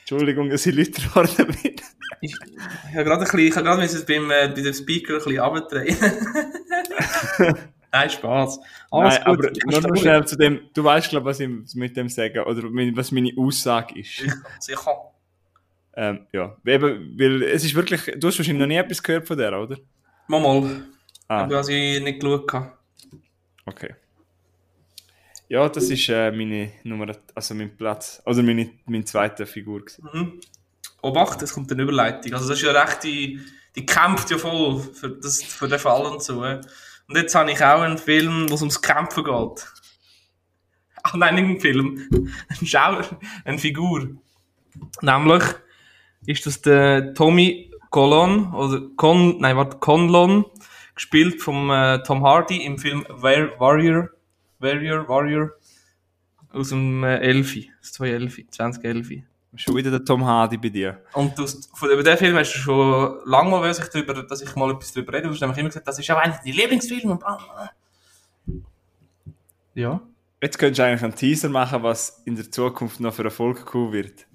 Entschuldigung, 0.00 0.48
dass 0.50 0.64
ich 0.66 0.74
Leute 0.76 0.92
geworden 0.92 1.46
bin. 1.62 1.74
Ich, 2.20 2.32
ich 2.32 2.94
habe 2.94 3.04
gerade 3.04 3.12
ein 3.16 3.20
bisschen, 3.24 3.38
ich 3.40 3.56
habe 3.56 3.64
gerade 3.64 4.04
beim, 4.06 4.30
äh, 4.30 4.48
bei 4.54 4.62
dem 4.62 4.72
Speaker 4.72 5.14
ein 5.14 5.18
bisschen 5.24 5.40
abdrehen. 5.40 5.96
Nein, 7.92 8.10
Spaß. 8.10 8.60
Alles 8.90 9.14
Nein, 9.14 9.22
aber 9.26 9.36
gut. 9.48 9.58
nur 9.66 9.80
noch 9.80 9.96
schnell 9.96 10.24
zu 10.26 10.36
dem, 10.36 10.60
du 10.74 10.84
weißt, 10.84 11.10
glaube 11.10 11.26
was 11.26 11.40
ich 11.40 11.48
mit 11.74 11.96
dem 11.96 12.08
sage, 12.08 12.44
oder 12.44 12.62
was 12.64 13.10
meine 13.10 13.32
Aussage 13.36 13.98
ist. 13.98 14.22
Sicher. 14.60 15.12
Ähm, 15.98 16.26
ja, 16.32 16.54
eben, 16.66 17.18
weil 17.18 17.42
es 17.42 17.64
ist 17.64 17.74
wirklich, 17.74 18.02
du 18.16 18.28
hast 18.28 18.38
wahrscheinlich 18.38 18.60
noch 18.60 18.66
nie 18.66 18.76
etwas 18.76 19.02
gehört 19.02 19.26
von 19.26 19.38
der, 19.38 19.58
oder? 19.58 19.78
Mal 20.28 20.40
mal. 20.40 20.86
Ah. 21.26 21.44
Aber 21.44 21.56
was 21.56 21.68
ich 21.68 22.02
nicht 22.02 22.20
geschaut. 22.20 22.52
Okay. 23.64 23.94
Ja, 25.48 25.68
das 25.68 25.84
ist 25.90 26.08
äh, 26.08 26.30
meine 26.32 26.72
Nummer, 26.84 27.16
also 27.34 27.54
mein 27.54 27.76
Platz, 27.76 28.20
also 28.24 28.42
meine, 28.42 28.70
meine 28.84 29.04
zweite 29.04 29.46
Figur. 29.46 29.80
Gewesen. 29.80 30.08
Mhm. 30.12 30.40
Obacht, 31.02 31.40
es 31.42 31.54
kommt 31.54 31.70
eine 31.72 31.82
Überleitung. 31.82 32.34
Also 32.34 32.48
das 32.48 32.58
ist 32.58 32.64
ja 32.64 32.72
recht, 32.72 33.04
die, 33.04 33.40
die 33.74 33.86
kämpft 33.86 34.30
ja 34.30 34.38
voll 34.38 34.80
für, 34.80 35.10
das, 35.10 35.42
für 35.42 35.68
den 35.68 35.78
Fall 35.78 36.04
und 36.06 36.22
so. 36.22 36.44
äh. 36.44 36.60
Und 37.08 37.16
jetzt 37.16 37.34
habe 37.34 37.50
ich 37.52 37.62
auch 37.64 37.80
einen 37.80 37.98
Film, 37.98 38.50
wo 38.50 38.54
es 38.54 38.60
ums 38.60 38.82
Kämpfen 38.82 39.24
geht. 39.24 39.66
Ach 41.04 41.14
nein, 41.14 41.36
nicht 41.36 41.44
ein 41.44 41.60
Film. 41.60 42.32
Ein 42.48 42.66
Schauer, 42.66 43.20
eine 43.44 43.58
Figur. 43.58 44.08
Nämlich 45.00 45.44
ist 46.26 46.46
das 46.46 46.60
der 46.62 47.14
Tommy 47.14 47.70
Colon, 47.90 48.52
oder 48.52 48.82
Con, 48.96 49.38
nein, 49.40 49.56
warte, 49.56 49.78
Conlon, 49.78 50.44
gespielt 50.94 51.40
vom 51.40 51.70
äh, 51.70 52.02
Tom 52.02 52.22
Hardy 52.24 52.64
im 52.64 52.78
Film 52.78 53.04
War 53.08 53.58
Warrior, 53.58 54.08
Warrior, 54.58 55.08
Warrior, 55.08 55.50
aus 56.52 56.70
dem 56.70 57.04
äh, 57.04 57.18
Elfi, 57.18 57.70
das 57.80 57.92
2011, 57.94 58.50
2011. 58.50 59.22
Schon 59.58 59.76
wieder 59.76 59.90
der 59.90 60.04
Tom 60.04 60.22
Hardy 60.24 60.58
bei 60.58 60.68
dir. 60.68 61.02
Und 61.14 61.38
du, 61.38 61.44
hast- 61.44 61.70
von, 61.74 61.90
über 61.90 62.02
den 62.02 62.18
Film 62.18 62.36
hast 62.36 62.52
du 62.52 62.58
schon 62.58 63.18
lange 63.24 63.50
mal, 63.50 63.70
ich, 63.70 63.78
darüber, 63.78 64.22
dass 64.22 64.42
ich 64.42 64.54
mal 64.54 64.70
etwas 64.70 64.92
darüber 64.92 65.14
rede. 65.14 65.28
Du 65.28 65.30
hast 65.34 65.40
nämlich 65.40 65.56
immer 65.58 65.68
gesagt, 65.70 65.88
das 65.88 65.98
ist 65.98 66.10
auch 66.10 66.18
eigentlich 66.18 66.40
dein 66.44 66.52
Lieblingsfilm. 66.62 67.10
Und 67.12 67.20
bla, 67.20 67.36
bla. 67.36 67.70
Ja. 69.74 70.00
Jetzt 70.42 70.58
könntest 70.58 70.78
du 70.78 70.84
eigentlich 70.84 71.02
einen 71.02 71.14
Teaser 71.14 71.48
machen, 71.48 71.82
was 71.82 72.22
in 72.26 72.36
der 72.36 72.50
Zukunft 72.50 73.00
noch 73.00 73.14
für 73.14 73.24
Erfolg 73.24 73.64
kommen 73.64 73.92
wird. 73.92 74.26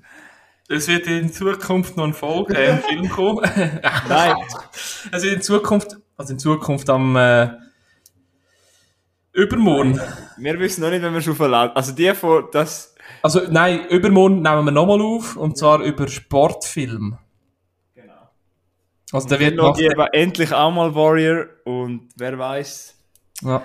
Es 0.71 0.87
wird 0.87 1.05
in 1.07 1.31
Zukunft 1.31 1.97
noch 1.97 2.05
ein 2.05 2.13
Folge, 2.13 2.55
äh, 2.57 2.77
Film 2.77 3.09
kommen. 3.09 3.41
Nein. 4.07 4.35
Es 5.11 5.23
wird 5.23 5.35
in 5.35 5.41
Zukunft, 5.41 5.97
also 6.15 6.33
in 6.33 6.39
Zukunft 6.39 6.89
am 6.89 7.15
äh, 7.17 7.49
Übermorgen. 9.33 9.99
Wir 10.37 10.59
wissen 10.59 10.81
noch 10.81 10.89
nicht, 10.89 11.01
wenn 11.01 11.13
wir 11.13 11.21
schon 11.21 11.35
verladen. 11.35 11.73
Also 11.75 11.91
die 11.93 12.13
von, 12.13 12.45
das, 12.51 12.95
Also 13.21 13.41
nein, 13.49 13.87
übermorgen 13.89 14.41
nehmen 14.41 14.65
wir 14.65 14.71
nochmal 14.71 15.01
auf 15.01 15.35
und 15.35 15.57
zwar 15.57 15.81
über 15.81 16.07
Sportfilm. 16.07 17.17
Genau. 17.95 18.29
Also 19.11 19.27
der 19.27 19.39
wird 19.39 19.55
noch 19.55 19.75
geben 19.77 20.07
endlich 20.11 20.53
auch 20.53 20.71
mal 20.71 20.93
Warrior 20.95 21.47
und 21.65 22.09
wer 22.17 22.37
weiß. 22.37 22.95
ja, 23.41 23.63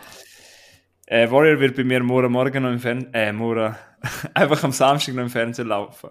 Äh, 1.06 1.30
Warrior 1.30 1.60
wird 1.60 1.76
bei 1.76 1.84
mir 1.84 2.02
morgen 2.02 2.32
Morgen 2.32 2.62
noch 2.62 2.70
im 2.70 2.80
Fernsehen, 2.80 3.14
äh, 3.14 3.32
morgen, 3.32 3.74
einfach 4.34 4.62
am 4.64 4.72
Samstag 4.72 5.14
noch 5.14 5.22
im 5.22 5.30
Fernsehen 5.30 5.68
laufen. 5.68 6.10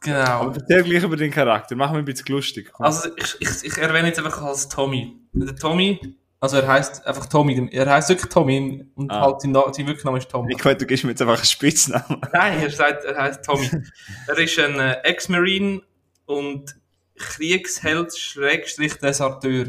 Genau. 0.00 0.18
Aber 0.42 0.54
erzähl 0.56 0.82
gleich 0.82 1.02
über 1.02 1.16
den 1.16 1.30
Charakter, 1.30 1.74
mach 1.76 1.92
mir 1.92 1.98
ein 1.98 2.04
bisschen 2.04 2.26
lustig. 2.28 2.70
Komm. 2.72 2.86
Also 2.86 3.08
ich, 3.16 3.36
ich, 3.40 3.64
ich 3.64 3.78
erwähne 3.78 4.08
jetzt 4.08 4.18
einfach 4.18 4.42
als 4.42 4.68
Tommy. 4.68 5.16
Der 5.32 5.54
Tommy, 5.56 6.16
also 6.40 6.56
er 6.58 6.68
heißt 6.68 7.06
einfach 7.06 7.26
Tommy. 7.26 7.68
Er 7.72 7.86
heißt 7.90 8.08
wirklich 8.10 8.30
Tommy 8.30 8.86
und 8.94 9.10
Ah. 9.10 9.20
halt 9.22 9.40
sein, 9.40 9.54
sein 9.54 9.86
Wirkname 9.86 10.18
ist 10.18 10.30
Tom. 10.30 10.48
ich 10.48 10.58
könnte, 10.58 10.84
du 10.84 10.86
gibst 10.86 11.04
mir 11.04 11.10
jetzt 11.10 11.22
einfach 11.22 11.36
einen 11.36 11.44
Spitznamen. 11.44 12.20
Nein, 12.32 12.60
er, 12.60 12.70
sagt, 12.70 13.04
er 13.04 13.16
heißt 13.16 13.44
Tommy. 13.44 13.68
er 14.26 14.38
ist 14.38 14.58
ein 14.58 14.78
äh, 14.78 15.00
Ex-Marine 15.02 15.82
und 16.26 16.76
Kriegsheld 17.16 18.16
Schrägstrich 18.16 18.94
Deserteur. 18.94 19.64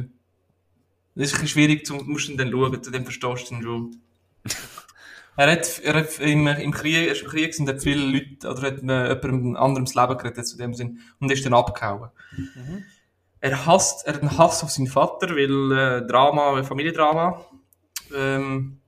Das 1.16 1.28
ist 1.28 1.34
ein 1.36 1.42
bisschen 1.42 1.48
schwierig, 1.48 1.86
zum, 1.86 2.08
musst 2.08 2.28
du 2.28 2.34
ihn 2.34 2.38
dann 2.38 2.52
schauen, 2.52 2.82
zu 2.84 2.92
dem 2.92 3.04
verstehst 3.04 3.50
du 3.50 3.56
ihn 3.56 3.62
schon. 3.64 3.96
Er 5.40 5.54
hat, 5.54 5.80
er 5.86 5.94
hat 5.94 6.20
im, 6.20 6.48
im 6.48 6.74
Krieg, 6.74 7.18
im 7.22 7.30
Krieg 7.30 7.54
sind 7.54 7.70
hat 7.70 7.82
viele 7.82 8.04
Leute, 8.04 8.50
oder 8.50 8.62
hat 8.68 8.84
äh, 8.84 9.08
jemandem 9.08 9.56
anderem 9.56 9.86
das 9.86 9.96
Leben 9.96 10.18
gerettet, 10.18 10.46
zu 10.46 10.58
dem 10.58 10.74
Sinn, 10.74 11.00
und 11.22 11.32
ist 11.32 11.46
dann 11.46 11.54
abgehauen. 11.54 12.10
Er 13.40 13.66
hasst, 13.66 14.06
er 14.06 14.16
hat 14.16 14.22
einen 14.22 14.38
Hass 14.38 14.66
auf 14.66 14.70
seinen 14.70 14.88
Vater, 14.88 15.30
weil 15.30 15.72
äh, 15.72 16.06
Drama, 16.06 16.62
Familiendrama. 16.64 17.46
Ähm, 18.14 18.82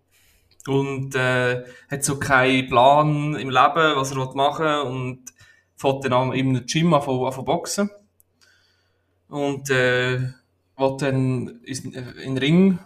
und 0.67 1.15
äh, 1.15 1.63
hat 1.89 2.03
so 2.03 2.19
keinen 2.19 2.67
Plan 2.67 3.35
im 3.35 3.49
Leben, 3.49 3.95
was 3.95 4.11
er 4.11 4.35
machen 4.35 4.65
will 4.65 4.91
und 4.91 5.33
fährt 5.77 6.03
dann 6.03 6.11
an, 6.11 6.33
in 6.33 6.49
einem 6.49 6.65
Gym 6.65 6.93
an, 6.93 7.01
an, 7.01 7.45
boxen 7.45 7.89
und 9.29 9.69
äh, 9.69 10.19
will 10.75 10.97
dann 10.99 11.61
in 11.63 12.35
den 12.35 12.37
Ring 12.37 12.79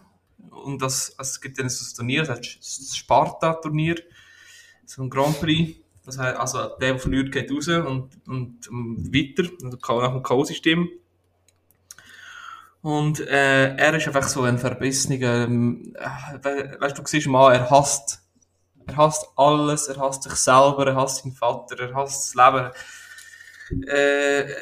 und 0.66 0.82
das, 0.82 1.18
also 1.18 1.30
es 1.30 1.42
gibt 1.42 1.60
dann 1.60 1.70
so 1.70 1.86
ein 1.86 1.96
Turnier, 1.96 2.24
das 2.24 2.38
heißt 2.38 2.58
das 2.62 2.98
Sparta-Turnier, 2.98 3.96
so 4.86 5.04
ein 5.04 5.10
Grand 5.10 5.40
Prix, 5.40 5.78
das 6.06 6.18
heißt, 6.18 6.38
also 6.38 6.58
der, 6.58 6.94
der 6.94 7.00
verliert, 7.00 7.32
geht 7.32 7.52
raus 7.52 7.68
und, 7.68 8.10
und, 8.28 8.68
und 8.68 9.14
weiter, 9.14 9.50
also 9.64 10.02
nach 10.02 10.12
dem 10.12 10.24
K.O.-System. 10.24 10.88
Und 12.82 13.20
äh, 13.20 13.76
er 13.76 13.96
ist 13.96 14.08
einfach 14.08 14.28
so 14.28 14.44
ein 14.44 14.60
verbissener, 14.60 15.46
ähm, 15.46 15.96
äh, 15.96 16.44
we 16.44 16.78
weißt 16.80 16.98
du, 16.98 17.02
du 17.02 17.08
siehst 17.08 17.28
mal, 17.28 17.54
er 17.56 17.70
hasst, 17.72 18.22
er 18.86 18.98
hasst 18.98 19.26
alles, 19.36 19.88
er 19.88 19.98
hasst 19.98 20.24
sich 20.24 20.36
selber, 20.36 20.86
er 20.86 20.96
hasst 20.96 21.24
seinen 21.24 21.34
Vater, 21.34 21.80
er 21.80 21.96
hasst 21.96 22.36
das 22.36 22.72
Leben. 23.72 23.88
Äh, 23.88 24.54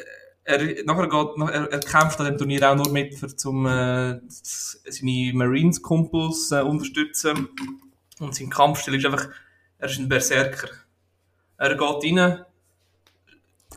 er, 0.44 0.84
nachher 0.84 1.08
geht, 1.08 1.54
er, 1.54 1.72
er 1.72 1.80
kämpft 1.80 2.20
an 2.20 2.26
dem 2.26 2.38
Turnier 2.38 2.70
auch 2.70 2.76
nur 2.76 2.90
mit, 2.90 3.14
für 3.14 3.34
zum, 3.34 3.66
äh, 3.66 4.20
seine 4.28 5.32
Marines-Kumpels 5.34 6.52
äh, 6.52 6.60
unterstützen. 6.60 7.48
Und 8.20 8.34
sein 8.34 8.50
Kampfstil 8.50 8.94
ist 8.94 9.06
einfach, 9.06 9.28
er 9.78 9.88
ist 9.88 9.98
ein 9.98 10.08
Berserker. 10.08 10.68
Er 11.56 11.76
geht 11.76 12.18
rein, 12.18 12.44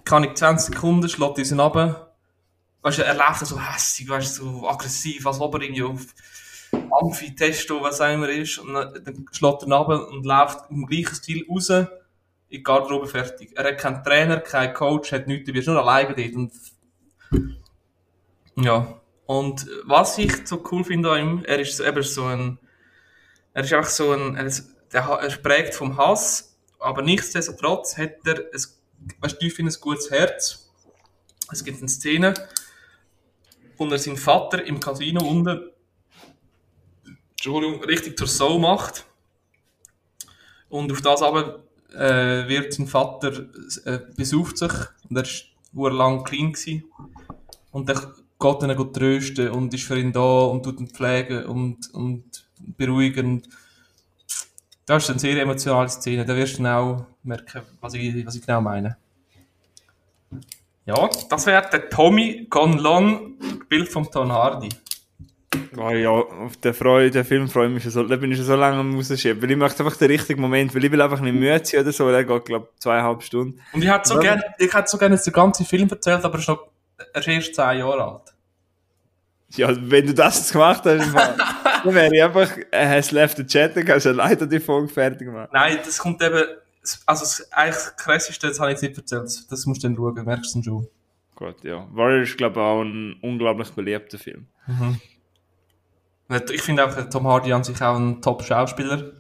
kann 0.03 0.23
ich 0.23 0.34
20 0.36 0.73
Sekunden, 0.73 1.10
schlägt 1.10 1.38
uns 1.38 1.51
runter, 1.51 2.13
weißt 2.82 2.99
du, 2.99 3.03
er 3.03 3.15
läuft 3.15 3.45
so 3.45 3.60
hässig, 3.60 4.10
weißt 4.10 4.39
du, 4.39 4.43
so 4.43 4.69
aggressiv, 4.69 5.25
als 5.25 5.39
ob 5.39 5.56
er 5.56 5.62
irgendwie 5.62 5.84
auf 5.84 6.06
Amphi, 6.91 7.36
Testo, 7.36 7.82
was 7.82 8.01
auch 8.01 8.12
immer 8.13 8.30
ist, 8.30 8.58
und 8.60 8.73
dann 8.73 9.03
dann 9.03 9.25
schlägt 9.32 9.63
er 9.63 9.71
runter 9.71 10.08
und 10.10 10.25
läuft 10.25 10.69
im 10.69 10.86
gleichen 10.86 11.15
Stil 11.15 11.45
raus, 11.49 11.71
in 12.49 12.60
die 12.60 12.63
Garderobe 12.63 13.07
fertig. 13.07 13.51
Er 13.55 13.65
hat 13.65 13.77
keinen 13.77 14.03
Trainer, 14.03 14.39
keinen 14.39 14.73
Coach, 14.73 15.12
hat 15.12 15.27
nichts, 15.27 15.47
du 15.47 15.53
bist 15.53 15.67
nur 15.67 15.79
alleine 15.79 16.15
dort 16.15 16.36
und 16.36 16.51
ja. 18.55 19.01
Und 19.25 19.67
was 19.83 20.17
ich 20.17 20.47
so 20.47 20.63
cool 20.71 20.83
finde 20.83 21.12
an 21.12 21.19
ihm, 21.19 21.45
er 21.45 21.60
ist 21.60 21.79
eben 21.79 22.03
so 22.03 22.25
ein, 22.25 22.57
er 23.53 23.63
ist 23.63 23.73
einfach 23.73 23.89
so 23.89 24.12
ein, 24.12 24.36
er 24.36 24.45
ist, 24.45 24.73
er 24.91 25.38
prägt 25.43 25.75
vom 25.75 25.97
Hass, 25.97 26.57
aber 26.79 27.01
nichtsdestotrotz 27.01 27.97
hat 27.97 28.25
er, 28.25 28.38
ein, 28.38 28.62
du, 29.21 29.27
tief 29.38 29.60
in 29.60 29.67
ein 29.67 29.75
gutes 29.81 30.10
Herz. 30.10 30.69
Es 31.51 31.63
gibt 31.63 31.79
eine 31.79 31.89
Szene, 31.89 32.33
wo 33.75 33.86
er 33.88 33.99
seinen 33.99 34.17
Vater 34.17 34.63
im 34.63 34.79
Casino 34.79 35.25
unten, 35.25 35.69
Entschuldigung, 37.31 37.83
richtig 37.83 38.17
zur 38.17 38.27
Sau 38.27 38.57
macht. 38.57 39.05
Und 40.69 40.91
auf 40.91 41.01
das 41.01 41.21
aber 41.21 41.66
äh, 41.97 42.47
wird 42.47 42.73
sein 42.73 42.88
Vater 42.88 43.45
äh, 43.86 43.99
besucht 44.15 44.57
sich 44.57 44.71
und 45.10 45.17
er 45.17 45.25
sehr 45.25 45.91
lang 45.91 46.23
clean 46.23 46.53
gewesen. 46.53 46.83
Und 47.71 47.89
dann 47.89 48.13
geht 48.39 48.62
er 48.63 48.79
ihn 48.79 48.93
trösten 48.93 49.49
und 49.49 49.73
ist 49.73 49.83
für 49.83 49.99
ihn 49.99 50.13
da 50.13 50.45
und 50.45 50.63
tut 50.63 50.79
ihn 50.79 50.88
pflegen 50.88 51.45
und, 51.45 51.93
und 51.93 52.47
beruhigen. 52.77 53.43
Das 54.86 55.03
ist 55.03 55.10
eine 55.10 55.19
sehr 55.19 55.41
emotionale 55.41 55.89
Szene. 55.89 56.25
Da 56.25 56.36
wirst 56.36 56.60
du 56.60 56.65
auch 56.65 57.05
merken, 57.23 57.62
was 57.81 57.93
ich, 57.93 58.25
was 58.25 58.36
ich 58.36 58.45
genau 58.45 58.62
meine. 58.62 58.97
Ja, 60.86 61.10
das 61.29 61.45
wäre 61.45 61.69
der 61.69 61.89
Tommy 61.89 62.47
Conlon, 62.49 63.38
gespielt 63.39 63.89
von 63.89 64.10
Tom 64.10 64.31
Hardy. 64.31 64.69
Oh 65.77 65.89
ja, 65.91 66.10
auf 66.10 66.57
den, 66.57 66.73
Freu, 66.73 67.10
den 67.10 67.23
Film 67.23 67.47
freue 67.47 67.67
ich 67.67 67.73
mich 67.73 67.83
schon 67.83 67.91
so, 67.91 68.03
da 68.03 68.17
bin 68.17 68.31
ich 68.31 68.38
schon 68.38 68.45
so 68.45 68.55
lange 68.55 68.79
am 68.79 68.95
rausschieben, 68.95 69.41
weil 69.41 69.51
ich 69.51 69.57
möchte 69.57 69.83
einfach 69.83 69.97
den 69.97 70.12
richtigen 70.12 70.41
Moment, 70.41 70.75
weil 70.75 70.83
ich 70.83 70.91
will 70.91 71.01
einfach 71.01 71.21
nicht 71.21 71.33
müde 71.33 71.62
sein 71.63 71.81
oder 71.81 71.91
so, 71.91 72.10
der 72.10 72.25
geht, 72.25 72.45
glaube 72.45 72.67
ich, 72.73 72.79
zweieinhalb 72.81 73.23
Stunden. 73.23 73.60
Und 73.71 73.81
ich 73.81 73.89
hätte 73.89 74.10
so 74.10 74.19
gerne, 74.19 74.43
ich 74.57 74.73
hätte 74.73 74.89
so 74.89 74.97
gerne 74.97 75.17
den 75.17 75.33
ganzen 75.33 75.65
Film 75.65 75.88
erzählt, 75.89 76.23
aber 76.25 76.36
er 76.36 76.39
ist 76.39 76.47
noch, 76.49 76.67
er 76.97 77.19
ist 77.19 77.27
erst 77.27 77.55
10 77.55 77.79
Jahre 77.79 78.03
alt. 78.03 78.33
Ja, 79.51 79.69
wenn 79.79 80.05
du 80.05 80.13
das 80.13 80.38
jetzt 80.38 80.51
gemacht 80.51 80.83
hast, 80.83 81.13
dann 81.83 81.95
wäre 81.95 82.13
ich 82.13 82.21
einfach, 82.21 82.51
er 82.69 82.89
has 82.89 83.12
left 83.12 83.38
the 83.38 83.45
chat, 83.45 83.77
dann 83.77 83.86
kannst 83.86 84.05
du 84.05 84.12
leider 84.12 84.45
die 84.45 84.60
Folge 84.60 84.89
fertig 84.89 85.31
machen. 85.31 85.49
Nein, 85.53 85.79
das 85.86 85.97
kommt 85.97 86.21
eben, 86.21 86.43
also 87.05 87.23
das 87.23 87.51
eigentlich 87.53 87.75
das 87.75 87.95
krasseste, 87.95 88.47
das 88.47 88.60
habe 88.60 88.71
ich 88.71 88.81
jetzt 88.81 88.89
nicht 88.89 88.97
erzählt, 88.97 89.45
das, 89.49 89.65
musst 89.65 89.83
du 89.83 89.88
dann 89.88 89.95
schauen, 89.95 90.25
merkst 90.25 90.55
du 90.55 90.63
schon. 90.63 90.88
Gut, 91.36 91.63
ja. 91.63 91.88
Warrior 91.91 92.23
ist, 92.23 92.36
glaube 92.36 92.60
ich, 92.60 92.65
auch 92.65 92.81
ein 92.81 93.15
unglaublich 93.21 93.69
beliebter 93.69 94.17
Film. 94.17 94.47
Ich 96.51 96.61
finde 96.61 96.85
auch 96.85 96.93
der 96.93 97.09
Tom 97.09 97.25
Hardy 97.27 97.53
an 97.53 97.63
sich 97.63 97.81
auch 97.81 97.97
ein 97.97 98.21
Top-Schauspieler. 98.21 99.13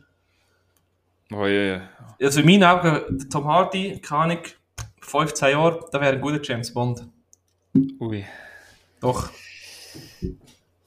Oh 1.31 1.45
ja, 1.45 1.63
ja. 1.63 1.89
Also 2.21 2.41
in 2.41 2.45
meinen 2.45 2.63
Augen, 2.63 3.29
Tom 3.29 3.45
Hardy, 3.45 3.99
keine 4.01 4.21
Ahnung, 4.21 4.39
15 5.01 5.51
Jahre, 5.51 5.87
da 5.91 6.01
wäre 6.01 6.13
ein 6.13 6.21
guter 6.21 6.41
James 6.41 6.73
Bond. 6.73 7.07
Ui. 7.99 8.25
Doch. 8.99 9.29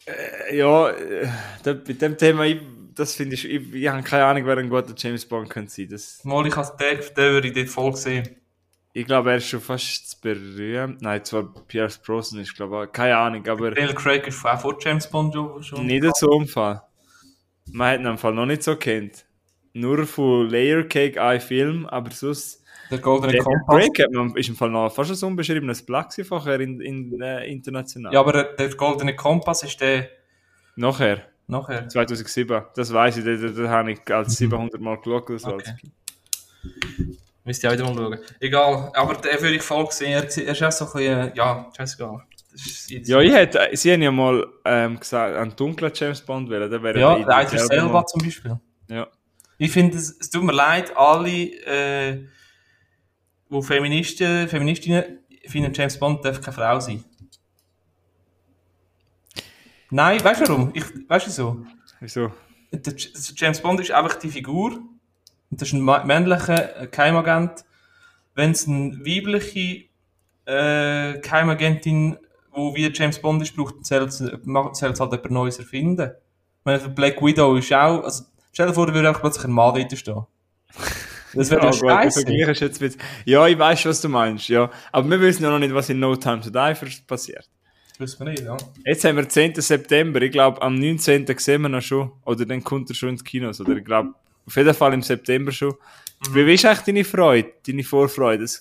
Äh, 0.07 0.57
Ja, 0.57 0.91
äh, 0.91 1.29
da, 1.63 1.75
mit 1.75 2.03
dem 2.03 2.17
Thema, 2.17 2.45
ich, 2.45 2.61
das 2.95 3.15
finde 3.15 3.35
ich, 3.35 3.49
ich, 3.49 3.73
ich 3.73 3.89
habe 3.89 4.03
keine 4.03 4.25
Ahnung, 4.25 4.45
wer 4.47 4.57
ein 4.57 4.69
guter 4.69 4.95
James 4.97 5.27
Bond 5.27 5.49
könnte 5.49 5.71
sein. 5.71 5.89
Das, 5.89 6.25
Mal, 6.25 6.47
ich 6.47 6.57
habe 6.57 6.77
den, 6.79 6.99
den 6.99 7.33
würde 7.33 7.49
ich 7.49 7.55
dort 7.55 7.69
voll 7.69 7.97
sehen. 7.97 8.40
Ich 8.93 9.07
glaube, 9.07 9.31
er 9.31 9.37
ist 9.37 9.47
schon 9.49 9.61
fast 9.61 10.21
berühmt. 10.21 11.01
Nein, 11.01 11.25
zwar 11.25 11.45
Pierce 11.69 11.99
Brosnan 11.99 12.43
ist, 12.43 12.55
glaube 12.55 12.85
ich, 12.85 12.93
keine 12.93 13.17
Ahnung, 13.17 13.47
aber 13.49 13.71
Daniel 13.71 13.95
Craig 13.95 14.27
ist 14.27 14.45
auch 14.45 14.61
vor 14.61 14.77
James 14.81 15.09
Bond 15.09 15.35
schon. 15.65 15.87
nicht 15.87 16.17
so 16.17 16.33
im 16.33 16.47
Fall. 16.47 16.83
Man 17.73 17.93
hat 17.93 18.01
ihn 18.01 18.07
im 18.07 18.19
Fall 18.19 18.35
noch 18.35 18.47
nicht 18.47 18.63
so 18.63 18.75
kennt. 18.77 19.27
Nur 19.73 20.05
von 20.07 20.49
Layer 20.51 20.83
Cake 20.83 21.23
ein 21.23 21.41
Film, 21.41 21.87
aber 21.87 22.11
sonst. 22.11 22.65
Der 22.91 22.99
Goldene 22.99 23.35
Der 23.35 23.43
Kompass. 23.45 23.77
Break 23.77 23.99
hat 24.01 24.11
man, 24.11 24.35
ist 24.35 24.49
im 24.49 24.57
Fall 24.57 24.71
noch 24.71 24.93
fast 24.93 25.15
so 25.15 25.27
ein 25.27 25.31
unbeschriebenes 25.33 25.87
Blatt 25.87 26.13
vorher 26.27 26.59
in, 26.59 26.81
in, 26.81 27.21
äh, 27.21 27.45
international. 27.47 28.13
Ja, 28.13 28.19
aber 28.19 28.43
der, 28.43 28.69
Goldene 28.71 29.15
Kompass 29.15 29.63
ist 29.63 29.81
der 29.81 30.09
Nachher, 30.75 31.23
nachher. 31.47 31.89
2007. 31.89 32.63
Das 32.75 32.93
weiß 32.93 33.19
ich, 33.19 33.25
da, 33.25 33.35
da, 33.37 33.49
da 33.49 33.69
habe 33.69 33.93
ich 33.93 34.01
als 34.13 34.37
700 34.39 34.81
Mal 34.81 34.97
geschaut. 34.97 35.31
oder 35.31 35.39
So. 35.39 35.51
Okay. 35.55 35.75
Müsste 37.51 37.67
ich 37.67 37.73
auch 37.73 37.77
wieder 37.77 37.93
mal 37.93 38.13
schauen. 38.19 38.19
Egal, 38.39 38.93
aber 38.95 39.15
den 39.15 39.41
würde 39.41 39.57
ich 39.57 39.63
voll 39.63 39.85
gesehen. 39.87 40.13
Er, 40.13 40.23
er 40.23 40.53
ist 40.53 40.63
auch 40.63 40.71
so 40.71 40.85
ein 40.87 40.93
bisschen, 40.93 41.33
ja, 41.35 41.69
scheißegal. 41.77 42.23
Ja, 42.89 43.21
ich 43.21 43.33
hätte, 43.33 43.69
sie 43.73 43.93
haben 43.93 44.03
ja 44.03 44.13
mal 44.13 44.47
ähm, 44.65 45.01
gesagt, 45.01 45.37
einen 45.37 45.57
dunklen 45.57 45.91
James 45.93 46.21
Bond 46.21 46.49
wählen. 46.49 46.71
Der 46.71 46.81
wäre 46.81 47.01
ja, 47.01 47.17
der 47.17 47.27
der 47.27 47.43
Idris 47.43 47.67
selber 47.67 48.07
zum 48.07 48.23
Beispiel. 48.23 48.61
Ja. 48.89 49.09
Ich 49.59 49.73
finde, 49.73 49.97
es, 49.97 50.17
es 50.21 50.31
tut 50.31 50.45
mir 50.45 50.53
leid, 50.53 50.97
alle, 50.97 51.29
äh, 51.29 52.25
wo 53.49 53.61
Feministen, 53.63 54.47
Feministinnen 54.49 55.19
finden, 55.47 55.73
James 55.75 55.99
Bond 55.99 56.25
darf 56.25 56.41
keine 56.41 56.55
Frau 56.57 56.79
sein. 56.79 57.03
Nein, 59.91 60.23
weißt 60.23 60.43
du 60.43 60.49
warum? 60.53 60.71
Ich, 60.73 60.85
weißt 61.09 61.27
du 61.27 61.31
so? 61.33 61.67
Wieso? 61.99 62.33
Der 62.73 62.93
J- 62.95 63.13
der 63.13 63.35
James 63.37 63.61
Bond 63.61 63.81
ist 63.81 63.91
einfach 63.91 64.15
die 64.17 64.29
Figur. 64.31 64.79
Und 65.51 65.61
das 65.61 65.69
ist 65.69 65.75
ein 65.75 65.85
männlicher 66.07 66.83
äh, 66.83 66.87
Geheimagent. 66.87 67.65
Wenn 68.35 68.53
es 68.53 68.67
eine 68.69 68.93
weibliche 69.05 69.85
äh, 70.47 71.19
Geheimagentin, 71.21 72.17
wo 72.53 72.75
wie 72.75 72.91
James 72.93 73.19
Bond 73.21 73.43
ist, 73.43 73.57
braucht, 73.57 73.85
soll 73.85 74.03
es 74.05 74.21
es 74.21 74.21
halt 74.21 74.99
jemand 75.13 75.31
Neues 75.31 75.59
erfinden. 75.59 76.11
Ich 76.13 76.65
meine, 76.65 76.81
für 76.81 76.89
Black 76.89 77.21
Widow 77.23 77.57
ist 77.57 77.73
auch, 77.73 78.05
also, 78.05 78.25
stell 78.53 78.69
dir 78.69 78.75
vor, 78.75 78.87
da 78.87 78.95
würde 78.95 79.09
einfach 79.09 79.23
plötzlich 79.23 79.45
ein 79.45 79.53
Mann 79.53 79.75
weiterstehen. 79.75 80.25
Das 81.35 81.51
wäre 81.51 81.61
ja, 81.65 81.71
der 81.71 81.73
scheiße. 81.73 82.29
Jetzt 82.29 82.81
wieder- 82.81 82.95
Ja, 83.25 83.47
ich 83.47 83.59
weiß, 83.59 83.87
was 83.87 84.01
du 84.01 84.09
meinst, 84.09 84.49
ja. 84.49 84.71
Aber 84.93 85.09
wir 85.11 85.21
wissen 85.21 85.43
ja 85.43 85.51
noch 85.51 85.59
nicht, 85.59 85.75
was 85.75 85.89
in 85.89 85.99
No 86.01 86.15
Time 86.17 86.41
to 86.41 86.51
Die 86.51 87.01
passiert. 87.07 87.49
Das 87.99 88.13
wissen 88.13 88.27
wir 88.27 88.33
nicht, 88.33 88.45
ja. 88.45 88.57
Jetzt 88.85 89.05
haben 89.05 89.17
wir 89.17 89.29
10. 89.29 89.55
September. 89.61 90.23
Ich 90.23 90.33
glaube, 90.33 90.61
am 90.63 90.75
19. 90.75 91.27
sehen 91.39 91.63
wir 91.63 91.69
noch 91.69 91.83
schon. 91.83 92.13
Oder 92.25 92.47
dann 92.47 92.65
kommt 92.65 92.89
er 92.91 92.95
schon 92.95 93.11
ins 93.11 93.25
Kinos. 93.25 93.61
Oder 93.61 93.77
ich 93.77 93.85
glaube, 93.85 94.15
auf 94.47 94.57
jeden 94.57 94.75
Fall 94.75 94.95
im 94.95 95.03
September 95.03 95.53
schon. 95.53 95.75
Wie 96.33 96.53
ist 96.53 96.65
eigentlich 96.65 96.81
deine 96.81 97.05
Freude, 97.05 97.53
deine 97.67 97.83
Vorfreude? 97.83 98.45
Das 98.45 98.61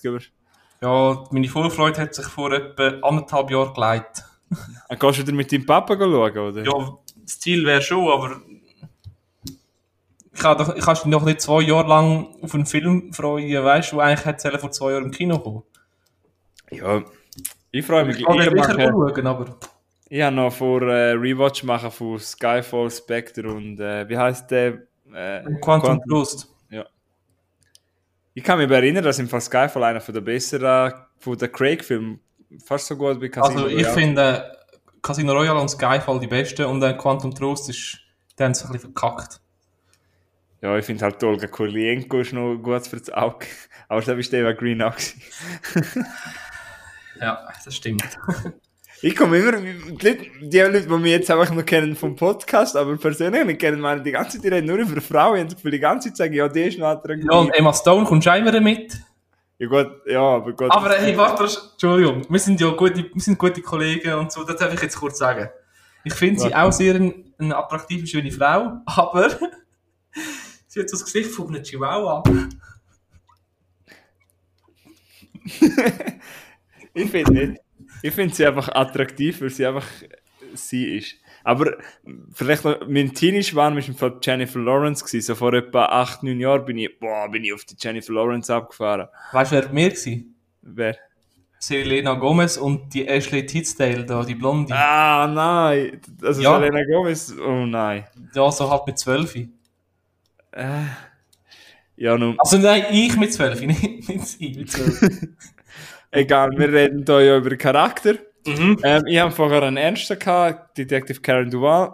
Ja, 0.80 1.24
meine 1.30 1.48
Vorfreude 1.48 2.00
hat 2.00 2.14
sich 2.14 2.26
vor 2.26 2.52
etwa 2.52 3.06
anderthalb 3.06 3.50
Jahren 3.50 3.74
geleitet. 3.74 4.24
Dann 4.88 4.98
gehst 4.98 5.18
du 5.18 5.22
wieder 5.22 5.32
mit 5.32 5.52
deinem 5.52 5.66
Papa 5.66 5.94
schauen, 5.96 6.38
oder? 6.38 6.64
Ja, 6.64 6.98
das 7.16 7.38
Ziel 7.38 7.64
wäre 7.64 7.82
schon, 7.82 8.08
aber 8.08 8.40
ich 10.32 10.40
kann 10.40 10.56
doch, 10.56 10.74
ich 10.74 10.84
kann 10.84 10.94
mich 10.94 11.04
noch 11.04 11.24
nicht 11.24 11.40
zwei 11.40 11.62
Jahre 11.62 11.88
lang 11.88 12.28
auf 12.40 12.54
einen 12.54 12.66
Film 12.66 13.12
freuen, 13.12 13.64
weißt 13.64 13.92
du, 13.92 14.00
eigentlich 14.00 14.24
hätte 14.24 14.58
vor 14.58 14.70
zwei 14.70 14.92
Jahren 14.92 15.04
im 15.04 15.10
Kino 15.10 15.38
kommen. 15.38 15.62
Ja. 16.70 17.04
Ich 17.72 17.84
freue 17.86 18.04
mich. 18.04 18.18
Ich 18.18 18.24
kann 18.24 18.38
sicher 18.38 18.54
mache, 18.54 18.80
schauen, 18.80 19.26
aber 19.26 19.58
ich 20.12 20.22
habe 20.22 20.34
noch 20.34 20.52
vor 20.52 20.82
äh, 20.82 21.12
Rewatch 21.12 21.62
machen 21.62 21.92
von 21.92 22.18
Skyfall, 22.18 22.90
Spectre 22.90 23.48
und 23.48 23.78
äh, 23.78 24.08
wie 24.08 24.18
heißt 24.18 24.50
der? 24.50 24.82
Äh, 25.14 25.44
Quantum 25.60 26.00
Trost. 26.08 26.48
Ich 28.32 28.44
kann 28.44 28.58
mich 28.58 28.70
erinnern, 28.70 29.02
dass 29.02 29.18
im 29.18 29.28
Fall 29.28 29.40
Skyfall 29.40 29.82
einer 29.82 30.00
von 30.00 30.14
der 30.14 30.20
besseren, 30.20 30.94
von 31.18 31.36
der 31.36 31.48
Craig-Filmen 31.48 32.20
fast 32.64 32.86
so 32.86 32.96
gut 32.96 33.20
wie 33.20 33.28
Casino 33.28 33.64
Also 33.64 33.68
ich 33.68 33.84
Royale. 33.84 33.92
finde 33.92 34.58
Casino 35.02 35.32
Royale 35.32 35.60
und 35.60 35.68
Skyfall 35.68 36.20
die 36.20 36.28
besten 36.28 36.64
und 36.66 36.80
dann 36.80 36.96
Quantum 36.96 37.34
Trost 37.34 37.68
ist, 37.68 37.98
die 38.38 38.42
haben 38.44 38.52
es 38.52 38.64
ein 38.64 38.72
bisschen 38.72 38.94
verkackt. 38.94 39.40
Ja, 40.62 40.76
ich 40.76 40.84
finde 40.84 41.04
halt 41.04 41.22
Olga 41.24 41.46
Kurylenko 41.48 42.20
ist 42.20 42.32
noch 42.32 42.56
gut 42.56 42.86
fürs 42.86 43.10
Auge. 43.10 43.46
Aber 43.88 44.00
da 44.00 44.14
bist 44.14 44.32
du 44.32 44.36
Eva 44.36 44.52
Green 44.52 44.80
auch. 44.82 44.94
Ja, 47.20 47.48
das 47.64 47.74
stimmt. 47.74 48.02
Ich 49.02 49.16
komme 49.16 49.38
immer, 49.38 49.52
die 49.52 50.06
Leute, 50.06 50.26
die 50.42 50.58
Leute, 50.58 50.82
die 50.82 50.96
mich 50.96 51.12
jetzt 51.12 51.30
einfach 51.30 51.50
nur 51.52 51.62
kennen 51.62 51.96
vom 51.96 52.14
Podcast, 52.16 52.76
aber 52.76 52.96
persönlich 52.98 53.44
nicht 53.46 53.60
kennen, 53.60 53.80
meinen 53.80 54.04
die 54.04 54.10
ganze 54.10 54.36
Zeit, 54.36 54.44
die 54.44 54.48
reden 54.48 54.66
nur 54.66 54.76
über 54.76 55.00
Frauen 55.00 55.40
und 55.40 55.58
für 55.58 55.70
die 55.70 55.78
ganze 55.78 56.08
Zeit 56.08 56.16
sagen, 56.18 56.34
ja, 56.34 56.48
die 56.48 56.60
ist 56.64 56.78
noch 56.78 56.88
attraktiv. 56.88 57.26
Ja, 57.30 57.38
und 57.38 57.50
Emma 57.50 57.72
Stone 57.72 58.04
kommt 58.04 58.22
schon 58.22 58.34
immer 58.34 58.60
mit. 58.60 59.00
Ja, 59.58 59.68
gut, 59.68 59.90
ja, 60.06 60.20
aber 60.20 60.52
gut. 60.52 60.70
Aber 60.70 60.90
hey, 60.90 61.16
warte, 61.16 61.44
Entschuldigung, 61.44 62.26
wir 62.28 62.38
sind 62.38 62.60
ja 62.60 62.68
gute, 62.70 62.96
wir 62.96 63.22
sind 63.22 63.38
gute 63.38 63.62
Kollegen 63.62 64.12
und 64.14 64.30
so, 64.32 64.44
das 64.44 64.56
darf 64.56 64.72
ich 64.74 64.82
jetzt 64.82 64.96
kurz 64.96 65.16
sagen. 65.16 65.48
Ich 66.04 66.14
finde 66.14 66.40
sie 66.40 66.54
auch 66.54 66.72
sehr 66.72 66.94
eine, 66.94 67.14
eine 67.38 67.56
attraktive, 67.56 68.06
schöne 68.06 68.30
Frau, 68.30 68.80
aber 68.86 69.30
sie 70.66 70.80
hat 70.80 70.90
so 70.90 70.96
das 70.96 71.04
Gesicht 71.04 71.30
von 71.30 71.48
einem 71.48 71.62
Chihuahua. 71.62 72.22
Ich 76.92 77.08
finde 77.08 77.32
nicht. 77.32 77.60
Ich 78.02 78.14
finde 78.14 78.34
sie 78.34 78.46
einfach 78.46 78.68
attraktiv, 78.68 79.40
weil 79.40 79.50
sie 79.50 79.66
einfach 79.66 79.86
sie 80.54 80.96
ist. 80.96 81.16
Aber 81.42 81.76
vielleicht 82.32 82.64
noch, 82.64 82.86
mein 82.86 83.14
Teenie-Schwarm 83.14 83.74
war 83.76 83.86
im 83.86 83.94
Fall 83.94 84.18
Jennifer 84.22 84.58
Lawrence 84.58 85.04
gewesen. 85.04 85.26
So 85.26 85.34
vor 85.34 85.54
etwa 85.54 85.86
8, 85.86 86.22
9 86.22 86.38
Jahren 86.38 86.64
bin 86.64 86.78
ich, 86.78 86.98
boah, 86.98 87.28
bin 87.30 87.44
ich 87.44 87.52
auf 87.52 87.64
die 87.64 87.76
Jennifer 87.78 88.12
Lawrence 88.12 88.52
abgefahren. 88.52 89.08
Weißt 89.32 89.52
du, 89.52 89.56
wer 89.56 89.68
mir 89.72 89.90
war? 89.90 90.22
Wer? 90.62 90.96
Selena 91.58 92.14
Gomez 92.14 92.56
und 92.56 92.92
die 92.92 93.06
Ashley 93.06 93.44
Tisdale, 93.44 94.04
da, 94.04 94.22
die 94.24 94.34
Blonde. 94.34 94.74
Ah, 94.74 95.26
nein. 95.26 96.00
Also 96.22 96.40
Ja. 96.42 96.58
Selena 96.58 96.84
Gomez, 96.84 97.34
oh 97.38 97.66
nein. 97.66 98.04
Ja, 98.34 98.50
so 98.50 98.70
halt 98.70 98.86
mit 98.86 98.98
12. 98.98 99.36
Äh, 100.52 100.84
ja, 101.96 102.16
nun, 102.16 102.36
Also 102.38 102.56
nein, 102.56 102.84
ich 102.90 103.14
mit 103.16 103.32
12, 103.32 103.60
nicht, 103.66 104.08
nicht 104.08 104.26
sie 104.26 104.50
mit 104.58 104.70
12. 104.70 105.28
egal, 106.10 106.50
wir 106.56 106.72
reden 106.72 107.04
hier 107.06 107.20
ja 107.20 107.36
über 107.36 107.56
Charakter. 107.56 108.14
mhm. 108.46 108.78
Ähm, 108.82 109.02
ich 109.06 109.18
habe 109.18 109.32
vorher 109.32 109.62
einen 109.62 109.76
Ernsten 109.76 110.18
gehabt, 110.18 110.76
Detective 110.76 111.20
Karen 111.20 111.50
Duval. 111.50 111.92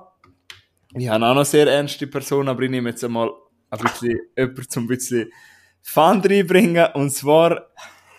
Ich 0.94 1.09
habe 1.09 1.24
auch 1.24 1.29
noch 1.31 1.37
eine 1.37 1.44
sehr 1.44 1.66
ernste 1.66 2.07
Person, 2.07 2.48
aber 2.48 2.62
ich 2.62 2.70
nehme 2.70 2.90
jetzt 2.90 3.05
einmal 3.05 3.31
ein 3.70 3.79
bisschen 3.79 4.18
jemanden 4.37 4.68
zum 4.68 4.87
bisschen 4.87 5.31
Fun 5.83 6.20
reinbringen. 6.20 6.88
Und 6.94 7.11
zwar, 7.11 7.68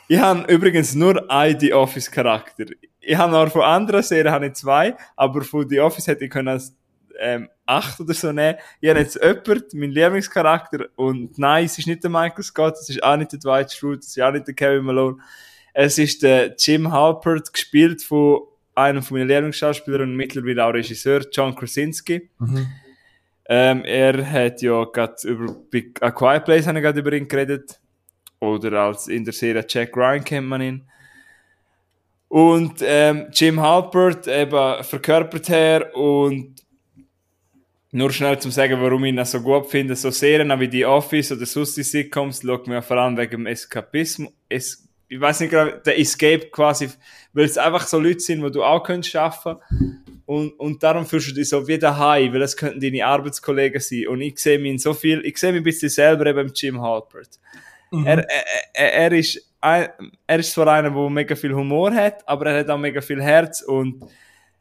ich 0.08 0.20
habe 0.20 0.52
übrigens 0.52 0.96
nur 0.96 1.30
einen 1.30 1.60
The 1.60 1.74
Office 1.74 2.10
Charakter. 2.12 2.66
Ich 3.00 3.18
habe 3.18 3.32
noch 3.32 3.52
von 3.52 3.62
anderen 3.62 4.04
Serien 4.04 4.32
habe 4.32 4.48
ich 4.48 4.54
zwei, 4.54 4.96
aber 5.16 5.42
von 5.42 5.68
The 5.68 5.80
Office 5.80 6.08
hätte 6.08 6.26
ich 6.26 6.32
können 6.32 6.62
ähm, 7.20 7.50
acht 7.66 8.00
oder 8.00 8.14
so 8.14 8.32
nehmen. 8.32 8.58
Ich 8.80 8.90
habe 8.90 9.00
jetzt 9.00 9.16
jemanden, 9.22 9.80
mein 9.80 9.92
Lieblingscharakter, 9.92 10.88
und 10.96 11.38
nein, 11.38 11.66
es 11.66 11.78
ist 11.78 11.88
nicht 11.88 12.04
der 12.04 12.10
Michael 12.10 12.44
Scott, 12.44 12.76
es 12.76 12.90
ist 12.90 13.04
auch 13.04 13.18
nicht 13.18 13.32
der 13.32 13.40
Dwight 13.40 13.72
Schrute, 13.72 14.00
es 14.00 14.16
ist 14.16 14.22
auch 14.22 14.32
nicht 14.32 14.48
der 14.48 14.54
Kevin 14.54 14.86
Malone. 14.86 15.18
Es 15.80 16.00
ist 16.00 16.24
der 16.24 16.56
Jim 16.58 16.92
Halpert, 16.92 17.54
gespielt 17.54 18.02
von 18.02 18.40
einem 18.74 19.04
von 19.04 19.16
meinen 19.16 19.28
Lieblingsschauspielern 19.28 20.10
und 20.10 20.16
mittlerweile 20.16 20.66
auch 20.66 20.74
Regisseur, 20.74 21.24
John 21.32 21.54
Krasinski. 21.54 22.32
Mhm. 22.40 22.68
Ähm, 23.48 23.86
er 23.86 24.28
hat 24.28 24.64
ja 24.64 24.86
gerade 24.86 25.16
über 25.26 25.56
bei 25.72 25.92
A 26.02 26.10
Quiet 26.10 26.46
Place 26.46 26.66
habe 26.66 26.80
ich 26.80 26.84
gerade 26.84 27.00
über 27.00 27.14
ihn 27.14 27.28
geredet. 27.28 27.80
Oder 28.40 28.86
als 28.86 29.08
in 29.08 29.24
der 29.24 29.36
Serie 29.36 29.64
Jack 29.70 29.96
Ryan 29.96 30.24
kennt 30.24 30.48
man 30.48 30.62
ihn. 30.64 30.90
Und 32.28 32.80
ähm, 32.82 33.28
Jim 33.32 33.62
Halpert 33.62 34.28
eben 34.28 34.84
verkörpert 34.84 35.48
er 35.52 35.96
und 35.96 36.56
nur 37.92 38.12
schnell 38.12 38.40
zum 38.40 38.50
sagen, 38.50 38.82
warum 38.82 39.06
ich 39.06 39.14
ihn 39.14 39.26
so 39.26 39.42
gut 39.42 39.68
finde, 39.68 39.96
so 39.96 40.10
Serien 40.10 40.60
wie 40.60 40.72
The 40.72 40.86
Office 40.86 41.34
oder 41.34 41.46
sonst 41.46 41.78
die 41.78 41.84
Sitcoms, 41.84 42.42
schaut 42.42 42.66
mir 42.66 42.82
vor 42.82 42.98
allem 42.98 43.16
wegen 43.16 43.44
dem 43.44 43.46
Eskapismus, 43.46 44.34
es, 44.50 44.87
ich 45.10 45.20
weiß 45.20 45.40
nicht 45.40 45.52
genau, 45.52 45.72
der 45.86 46.00
Escape 46.00 46.50
quasi, 46.50 46.90
weil 47.34 47.46
es 47.46 47.58
einfach 47.58 47.88
so 47.88 48.00
Leute 48.00 48.20
sind, 48.20 48.44
wo 48.44 48.50
du 48.50 48.64
auch 48.64 48.84
könntest 48.84 49.12
schaffen 49.12 49.56
und, 50.26 50.52
und 50.60 50.84
darum 50.84 51.06
fühlst 51.06 51.30
du 51.30 51.34
dich 51.34 51.50
so 51.50 51.68
wie 51.68 51.78
daheim, 51.78 52.34
weil 52.34 52.42
es 52.42 52.58
könnten 52.58 52.80
deine 52.80 53.06
Arbeitskollegen 53.06 53.80
sein 53.80 54.08
und 54.08 54.22
ich 54.22 54.38
sehe 54.40 54.60
mich 54.60 54.72
in 54.72 54.78
so 54.78 54.94
viel, 54.94 55.26
ich 55.26 55.38
sehe 55.38 55.52
mich 55.52 55.62
ein 55.62 55.64
bisschen 55.64 55.90
selber 55.90 56.26
eben 56.26 56.40
im 56.40 56.52
Jim 56.54 56.82
Halpert. 56.82 57.40
Er, 57.92 58.18
er, 58.18 58.46
er, 58.74 58.94
er 58.94 59.12
ist 59.14 59.42
ein, 59.62 59.88
er 60.28 60.40
ist 60.40 60.52
zwar 60.52 60.68
einer, 60.68 60.92
der 60.92 61.10
mega 61.10 61.36
viel 61.36 61.54
Humor 61.54 61.94
hat, 61.94 62.28
aber 62.28 62.48
er 62.48 62.60
hat 62.60 62.70
auch 62.70 62.78
mega 62.78 63.02
viel 63.02 63.22
Herz 63.22 63.62
und 63.62 64.04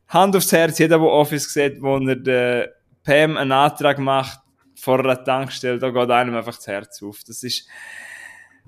Hand 0.08 0.36
aufs 0.36 0.52
Herz, 0.52 0.78
jeder, 0.78 0.98
der 0.98 1.08
Office 1.08 1.52
sieht, 1.52 1.82
wo 1.82 1.98
er 1.98 2.14
der 2.14 2.74
Pam 3.02 3.36
einen 3.36 3.52
Antrag 3.52 3.98
macht 3.98 4.38
vor 4.76 5.00
einer 5.00 5.22
Tankstelle, 5.22 5.78
da 5.78 5.90
geht 5.90 6.10
einem 6.10 6.36
einfach 6.36 6.54
das 6.54 6.66
Herz 6.68 7.02
auf. 7.02 7.20
Das 7.26 7.42
ist, 7.42 7.66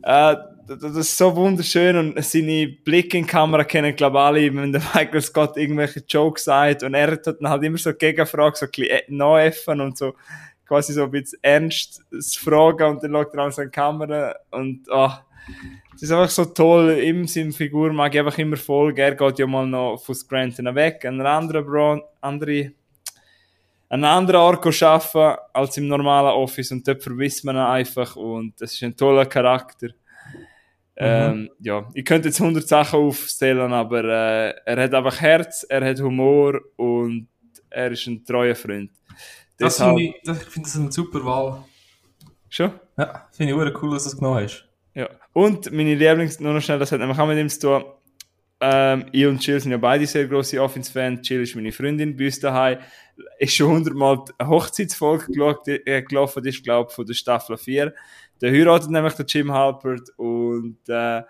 äh, 0.03 0.37
das 0.69 0.79
das 0.81 0.97
ist 0.97 1.17
so 1.17 1.35
wunderschön 1.35 1.97
und 1.97 2.25
seine 2.25 2.69
Blicke 2.69 3.17
in 3.17 3.25
die 3.25 3.31
Kamera 3.31 3.65
kennen, 3.65 3.97
glaube 3.97 4.19
ich, 4.19 4.23
alle, 4.23 4.55
wenn 4.55 4.73
der 4.73 4.83
Michael 4.95 5.23
Scott 5.23 5.57
irgendwelche 5.57 6.03
Jokes 6.07 6.45
sagt 6.45 6.83
und 6.83 6.95
er 6.95 7.13
hat 7.13 7.27
dann 7.27 7.49
halt 7.49 7.63
immer 7.65 7.79
so 7.79 7.95
Gegenfragen, 7.95 8.55
so 8.55 8.67
ein 8.67 8.71
bisschen 8.71 8.91
äh, 8.91 9.03
nachäffen 9.09 9.81
und 9.81 9.97
so 9.97 10.15
quasi 10.67 10.93
so 10.93 11.05
ein 11.05 11.11
bisschen 11.11 11.39
ernst 11.41 12.05
das 12.11 12.37
Fragen 12.37 12.91
und 12.91 13.03
dann 13.03 13.13
schaut 13.13 13.35
er 13.35 13.43
an 13.45 13.53
seine 13.53 13.71
Kamera 13.71 14.35
und 14.51 14.91
ah, 14.91 15.25
es 15.95 16.03
ist 16.03 16.13
einfach 16.13 16.29
so 16.29 16.45
toll, 16.45 16.99
ihm 17.03 17.27
seine 17.27 17.53
Figur 17.53 17.93
mag 17.93 18.15
ich 18.15 18.21
einfach 18.21 18.39
immer 18.39 18.59
folgen, 18.59 19.01
er 19.01 19.15
geht 19.15 19.39
ja 19.39 19.47
mal 19.47 19.67
noch 19.67 19.97
von 19.97 20.15
Scranton 20.15 20.75
weg, 20.75 21.05
ein 21.07 21.21
anderer 21.23 21.63
Bron, 21.63 22.03
andere 22.21 22.73
einen 23.89 24.05
anderen 24.05 24.41
Ort 24.41 24.83
arbeiten 24.83 25.41
als 25.53 25.77
im 25.77 25.89
normalen 25.89 26.35
Office 26.35 26.73
und 26.73 26.87
dort 26.87 27.03
verwisst 27.03 27.45
man 27.45 27.57
ihn 27.57 27.61
einfach 27.63 28.17
und 28.17 28.61
das 28.61 28.73
ist 28.75 28.83
ein 28.83 28.97
toller 28.97 29.27
Charakter. 29.27 29.89
Ähm, 31.01 31.49
ja, 31.61 31.89
ich 31.95 32.05
könnte 32.05 32.29
jetzt 32.29 32.41
100 32.41 32.67
Sachen 32.67 32.99
aufzählen, 32.99 33.73
aber 33.73 34.03
äh, 34.05 34.55
er 34.65 34.83
hat 34.83 34.95
einfach 34.95 35.21
Herz, 35.21 35.65
er 35.69 35.85
hat 35.89 36.01
Humor 36.01 36.61
und 36.77 37.29
er 37.71 37.93
ist 37.93 38.07
ein 38.09 38.25
treuer 38.25 38.57
Freund. 38.57 38.91
Das 39.57 39.77
Deshalb- 39.77 39.97
finde 39.97 40.03
ich, 40.03 40.23
das, 40.25 40.43
ich 40.43 40.49
finde 40.49 40.69
das 40.69 40.77
eine 40.77 40.93
super 40.93 41.25
Wahl. 41.25 41.65
Schon? 42.49 42.73
Ja, 42.97 43.29
finde 43.31 43.53
ich 43.53 43.59
auch 43.59 43.83
cool, 43.83 43.95
dass 43.95 44.05
du 44.05 44.09
es 44.11 44.17
genommen 44.17 44.43
hast. 44.45 44.69
Ja. 44.95 45.09
Und 45.33 45.71
meine 45.71 45.95
Lieblings, 45.95 46.41
nur 46.41 46.53
noch 46.53 46.61
schnell, 46.61 46.81
das 46.81 46.91
hat 46.91 46.99
nämlich 46.99 47.19
auch 47.19 47.27
mit 47.29 47.39
ihm 47.39 47.49
zu 47.49 47.61
tun. 47.61 47.85
Ähm, 48.61 49.07
ich 49.13 49.27
und 49.27 49.45
Jill 49.47 49.61
sind 49.61 49.71
ja 49.71 49.79
beide 49.79 50.07
sehr 50.07 50.27
grosse 50.27 50.61
Offense-Fans. 50.61 51.29
Jill 51.29 51.43
ist 51.43 51.55
meine 51.55 51.73
Freundin 51.73 52.17
bei 52.17 52.27
uns 52.27 52.41
daheim. 52.41 52.79
Ist 53.39 53.55
schon 53.55 53.69
hundertmal 53.69 54.25
eine 54.39 54.49
Hochzeitsfolge 54.49 55.27
geschaut, 55.27 55.69
äh, 55.69 56.03
gelaufen, 56.03 56.43
die 56.43 56.51
ist, 56.51 56.65
glaube 56.65 56.89
ich, 56.91 56.95
von 56.95 57.07
der 57.07 57.15
Staffel 57.15 57.57
4. 57.57 57.95
Der 58.41 58.53
heiratet 58.53 58.91
nämlich 58.91 59.15
der 59.15 59.27
Jim 59.27 59.53
Halpert 59.53 60.11
und 60.17 60.79
äh, 60.89 61.23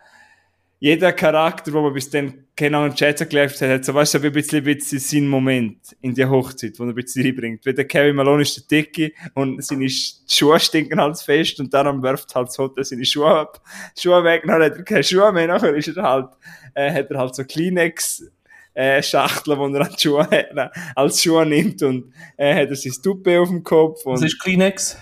jeder 0.81 1.13
Charakter, 1.13 1.73
den 1.73 1.83
man 1.83 1.93
bis 1.93 2.09
dann 2.09 2.47
genau 2.55 2.85
und 2.85 2.97
schätzen 2.97 3.29
gelernt 3.29 3.61
hat, 3.61 3.69
hat 3.69 3.85
so, 3.85 3.95
weißt 3.95 4.15
du, 4.15 4.19
ein 4.19 4.33
bisschen, 4.33 4.59
ein 4.59 4.65
bisschen 4.65 4.99
seinen 5.01 5.29
Moment 5.29 5.97
in 6.01 6.15
die 6.15 6.25
Hochzeit, 6.25 6.79
wo 6.79 6.85
er 6.85 6.91
ein 6.91 6.95
bisschen 6.95 7.25
reinbringt. 7.25 7.67
Wie 7.67 7.75
der 7.75 7.85
Kevin 7.85 8.15
Malone 8.15 8.43
ist 8.43 8.57
der 8.57 8.79
Dicke 8.79 9.13
und 9.35 9.65
seine 9.65 9.89
Schuhe 9.89 10.61
stinken 10.61 11.01
halt 11.01 11.19
fest 11.19 11.59
und 11.59 11.75
dann 11.75 12.03
wirft 12.03 12.33
halt 12.35 12.49
das 12.49 12.59
Hotel 12.59 12.85
seine 12.85 13.05
Schuhe 13.05 13.27
ab, 13.27 13.61
Schuhe 13.99 14.23
weg, 14.23 14.45
dann 14.47 14.63
hat 14.63 14.77
er 14.77 14.83
keine 14.85 15.03
Schuhe 15.03 15.33
mehr, 15.33 15.49
nachher 15.49 15.75
ist 15.75 15.89
er 15.89 16.03
halt, 16.03 16.31
äh, 16.75 16.93
hat 16.93 17.11
er 17.11 17.19
halt 17.19 17.35
so 17.35 17.45
Kleenex, 17.45 18.31
äh, 18.75 19.03
Schachteln, 19.03 19.59
wo 19.59 19.67
er 19.67 19.81
an 19.81 19.93
die 19.93 20.01
Schuhe 20.01 20.23
hat, 20.23 20.33
äh, 20.33 20.69
als 20.95 21.21
Schuhe 21.21 21.45
nimmt 21.45 21.83
und 21.83 22.13
äh, 22.37 22.55
hat 22.55 22.71
er 22.71 22.77
sein 22.77 22.93
Tuppe 23.03 23.41
auf 23.41 23.49
dem 23.49 23.65
Kopf. 23.65 24.07
Und, 24.07 24.15
Was 24.15 24.23
ist 24.23 24.41
Kleenex? 24.41 24.97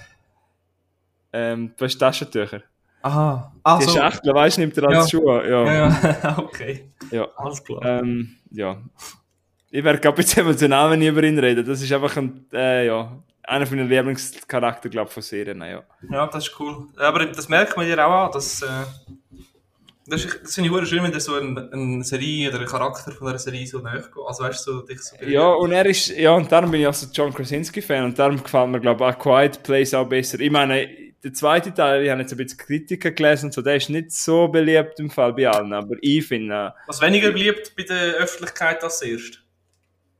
Ähm, 1.35 1.75
das 1.77 1.93
ist 1.93 1.99
Taschentücher. 1.99 2.63
Aha. 3.07 3.53
Ah, 3.63 3.79
Die 3.79 3.85
so. 3.85 3.93
Schachtel, 3.93 4.35
weißt 4.35 4.57
du, 4.57 4.61
nimmt 4.63 4.77
er 4.79 4.89
als 4.89 5.13
Ja. 5.13 5.19
Schuhe, 5.19 5.49
ja. 5.49 5.65
Ja, 5.65 5.89
ja, 6.23 6.39
okay. 6.45 6.91
ja. 7.13 7.29
Alles 7.37 7.63
klar. 7.63 7.85
Ähm, 7.85 8.37
ja. 8.51 8.77
Ich 9.71 9.85
werde 9.85 10.01
gerade 10.01 10.21
jetzt 10.23 10.37
emotional, 10.37 10.91
wenn 10.91 11.03
ich 11.03 11.09
über 11.09 11.23
ihn 11.23 11.39
rede. 11.39 11.63
Das 11.63 11.81
ist 11.83 11.93
einfach 11.93 12.17
ein, 12.17 12.47
äh, 12.53 12.87
ja, 12.87 13.13
einer 13.45 13.71
meiner 13.71 13.85
Lieblingscharakter, 13.85 14.89
glaube 14.89 15.09
ich, 15.09 15.15
von 15.15 15.23
Serien, 15.23 15.61
ja. 15.61 15.83
Ja, 16.11 16.27
das 16.27 16.49
ist 16.49 16.59
cool. 16.59 16.89
Aber 16.97 17.27
das 17.27 17.49
merkt 17.49 17.77
man 17.77 17.87
dir 17.87 18.05
auch 18.05 18.27
an, 18.27 18.33
dass, 18.33 18.63
äh, 18.63 18.67
das, 20.09 20.25
ist, 20.25 20.41
das 20.43 20.55
finde 20.55 20.83
ich 20.83 20.89
schön, 20.89 21.03
wenn 21.05 21.13
dir 21.13 21.21
so 21.21 21.35
eine, 21.35 21.69
eine 21.73 22.03
Serie 22.03 22.49
oder 22.49 22.61
ein 22.61 22.67
Charakter 22.67 23.13
von 23.13 23.29
einer 23.29 23.39
Serie 23.39 23.67
so 23.69 23.79
nahe 23.79 23.99
geht. 24.03 24.11
Also 24.27 24.43
weißt 24.45 24.67
du, 24.67 24.73
so, 24.73 24.81
dich 24.83 25.01
so 25.01 25.17
Ja, 25.25 25.47
und 25.49 25.71
er 25.71 25.87
ist, 25.87 26.09
ja, 26.09 26.33
und 26.33 26.51
darum 26.51 26.71
bin 26.73 26.81
ich 26.81 26.87
auch 26.89 26.95
so 26.95 27.07
John 27.13 27.33
Krasinski-Fan 27.33 28.05
und 28.05 28.19
darum 28.19 28.43
gefällt 28.43 28.69
mir, 28.71 28.81
glaube 28.81 29.05
ich, 29.05 29.15
auch 29.15 29.19
Quiet 29.19 29.63
Place 29.63 29.95
auch 29.95 30.09
besser. 30.09 30.41
Ich 30.41 30.51
meine, 30.51 31.06
der 31.25 31.33
zweite 31.33 31.73
Teil, 31.75 32.05
ich 32.05 32.11
habe 32.11 32.21
jetzt 32.21 32.33
ein 32.33 32.37
bisschen 32.39 32.59
Kritiker 32.59 33.11
gelesen, 33.11 33.51
so, 33.51 33.63
der 33.63 33.77
ist 33.77 33.89
nicht 33.91 34.13
so 34.13 34.49
beliebt 34.49 35.01
im 35.01 35.11
Fall 35.11 35.33
bei 35.33 35.49
allen, 35.49 35.73
aber 35.73 35.97
ich 36.01 36.27
finde, 36.27 36.73
Was 36.87 37.01
weniger 37.01 37.33
beliebt 37.33 37.75
bei 37.77 37.83
der 37.83 38.15
Öffentlichkeit 38.15 38.83
als 38.85 39.03
erst. 39.03 39.43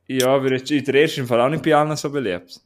äh, 0.09 0.17
ja, 0.19 0.27
aber 0.27 0.51
jetzt- 0.51 0.69
der 0.69 0.93
erste 0.95 1.21
im 1.21 1.27
Fall 1.27 1.39
auch 1.41 1.49
nicht 1.49 1.63
bei 1.63 1.75
allen 1.75 1.95
so 1.95 2.09
beliebt. 2.09 2.59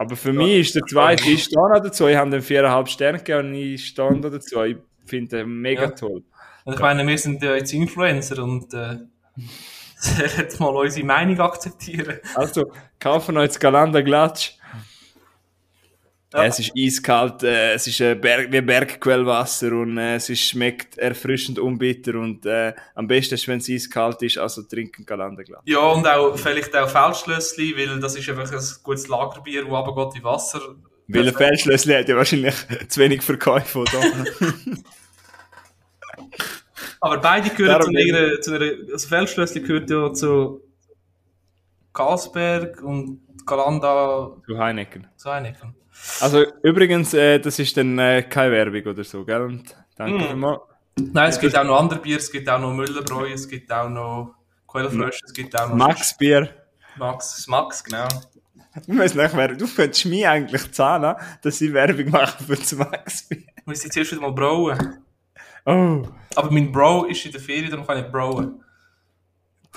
Aber 0.00 0.14
für 0.14 0.32
mich 0.32 0.60
ist 0.60 0.74
der 0.76 0.82
zweite, 0.84 1.28
ich 1.28 1.44
stehe 1.44 1.68
noch 1.68 1.80
dazu, 1.82 2.06
ich 2.06 2.16
habe 2.16 2.30
den 2.30 2.42
viereinhalb 2.42 2.88
Sterne 2.88 3.18
gegeben 3.18 3.48
und 3.48 3.54
ich 3.54 3.84
stehe 3.86 4.14
noch 4.14 4.30
dazu. 4.30 4.62
Ich 4.62 4.76
finde 5.06 5.38
den 5.38 5.60
mega 5.60 5.82
Ja. 5.82 5.90
toll. 5.90 6.22
Und 6.64 6.74
ich 6.74 6.80
meine, 6.80 7.04
wir 7.06 7.18
sind 7.18 7.42
ja 7.42 7.54
jetzt 7.56 7.72
Influencer 7.72 8.42
und 8.42 8.72
äh, 8.74 8.98
jetzt 10.38 10.60
mal 10.60 10.68
unsere 10.68 11.04
Meinung 11.06 11.40
akzeptieren. 11.40 12.18
Also, 12.34 12.70
kaufen 13.00 13.36
euch 13.38 13.44
jetzt 13.44 13.58
Galanda 13.60 14.00
Glatsch. 14.02 14.52
Ja. 16.34 16.44
Es 16.44 16.58
ist 16.58 16.72
eiskalt, 16.76 17.42
äh, 17.42 17.72
es 17.72 17.86
ist 17.86 18.00
äh, 18.02 18.14
Berg, 18.14 18.52
wie 18.52 18.60
Bergquellwasser 18.60 19.72
und 19.72 19.96
äh, 19.96 20.16
es 20.16 20.28
ist, 20.28 20.42
schmeckt 20.42 20.98
erfrischend 20.98 21.58
unbitter 21.58 22.16
und 22.16 22.44
äh, 22.44 22.74
am 22.94 23.06
besten 23.06 23.36
ist, 23.36 23.48
wenn 23.48 23.60
es 23.60 23.70
eiskalt 23.70 24.20
ist, 24.20 24.36
also 24.36 24.62
trinken 24.62 25.06
Galanda 25.06 25.42
Glatsch. 25.42 25.62
Ja, 25.64 25.78
und 25.78 26.06
auch 26.06 26.36
vielleicht 26.36 26.76
auch 26.76 26.86
Feldschlössli, 26.90 27.74
weil 27.78 27.98
das 27.98 28.14
ist 28.14 28.28
einfach 28.28 28.52
ein 28.52 28.60
gutes 28.82 29.08
Lagerbier, 29.08 29.62
das 29.62 29.70
runtergeht 29.70 30.20
wie 30.20 30.24
Wasser. 30.24 30.60
Weil 31.06 31.28
ein 31.28 31.34
Feldschlössli 31.34 31.94
hat 31.94 32.10
ja 32.10 32.16
wahrscheinlich 32.16 32.54
zu 32.88 33.00
wenig 33.00 33.22
Verkäufe, 33.22 33.78
oder? 33.78 33.98
Aber 37.00 37.18
beide 37.18 37.48
gehören 37.50 37.80
zu 37.82 37.88
einer, 37.88 38.40
zu 38.42 38.54
einer, 38.54 38.92
also 38.92 39.08
Feldschlössli 39.08 39.62
gehört 39.62 39.88
ja 39.88 40.12
zu 40.12 40.60
Karlsberg 41.94 42.82
und 42.82 43.22
Galanda 43.46 44.36
Zu 44.44 44.58
Heineken. 44.58 45.06
zu 45.16 45.30
Heineken. 45.30 45.77
Also, 46.20 46.44
übrigens, 46.62 47.14
äh, 47.14 47.38
das 47.38 47.58
ist 47.58 47.76
dann 47.76 47.98
äh, 47.98 48.22
keine 48.22 48.52
Werbung 48.52 48.92
oder 48.92 49.04
so, 49.04 49.24
gell? 49.24 49.42
Und 49.42 49.74
danke 49.96 50.18
Mm. 50.24 50.28
vielmals. 50.28 50.60
Nein, 50.96 51.28
es 51.30 51.38
gibt 51.38 51.56
auch 51.56 51.64
noch 51.64 51.78
andere 51.78 52.00
Bier, 52.00 52.16
es 52.16 52.30
gibt 52.30 52.48
auch 52.48 52.58
noch 52.58 52.72
Müllerbräu, 52.72 53.30
es 53.32 53.48
gibt 53.48 53.70
auch 53.72 53.88
noch 53.88 54.34
Quellfrösche, 54.66 55.20
es 55.24 55.32
gibt 55.32 55.58
auch 55.58 55.68
noch 55.68 55.76
Max 55.76 56.16
Bier. 56.16 56.48
Max, 56.96 57.46
Max, 57.46 57.84
genau. 57.84 58.08
Ich 58.86 58.98
weiss 58.98 59.14
nicht, 59.14 59.36
wer, 59.36 59.48
du 59.54 59.66
könntest 59.68 60.06
mich 60.06 60.26
eigentlich 60.26 60.72
zahlen, 60.72 61.14
dass 61.42 61.60
ich 61.60 61.72
Werbung 61.72 62.10
mache 62.10 62.42
für 62.42 62.56
das 62.56 62.72
Max 62.74 63.28
Bier. 63.28 63.38
Ich 63.56 63.66
muss 63.66 63.84
jetzt 63.84 63.92
zuerst 63.92 64.10
wieder 64.12 64.22
mal 64.22 64.32
brauen. 64.32 64.98
Oh. 65.66 66.02
Aber 66.34 66.50
mein 66.50 66.72
Bro 66.72 67.04
ist 67.04 67.24
in 67.26 67.32
der 67.32 67.40
Ferien, 67.40 67.70
darum 67.70 67.86
kann 67.86 67.98
ich 68.04 68.10
brauen. 68.10 68.62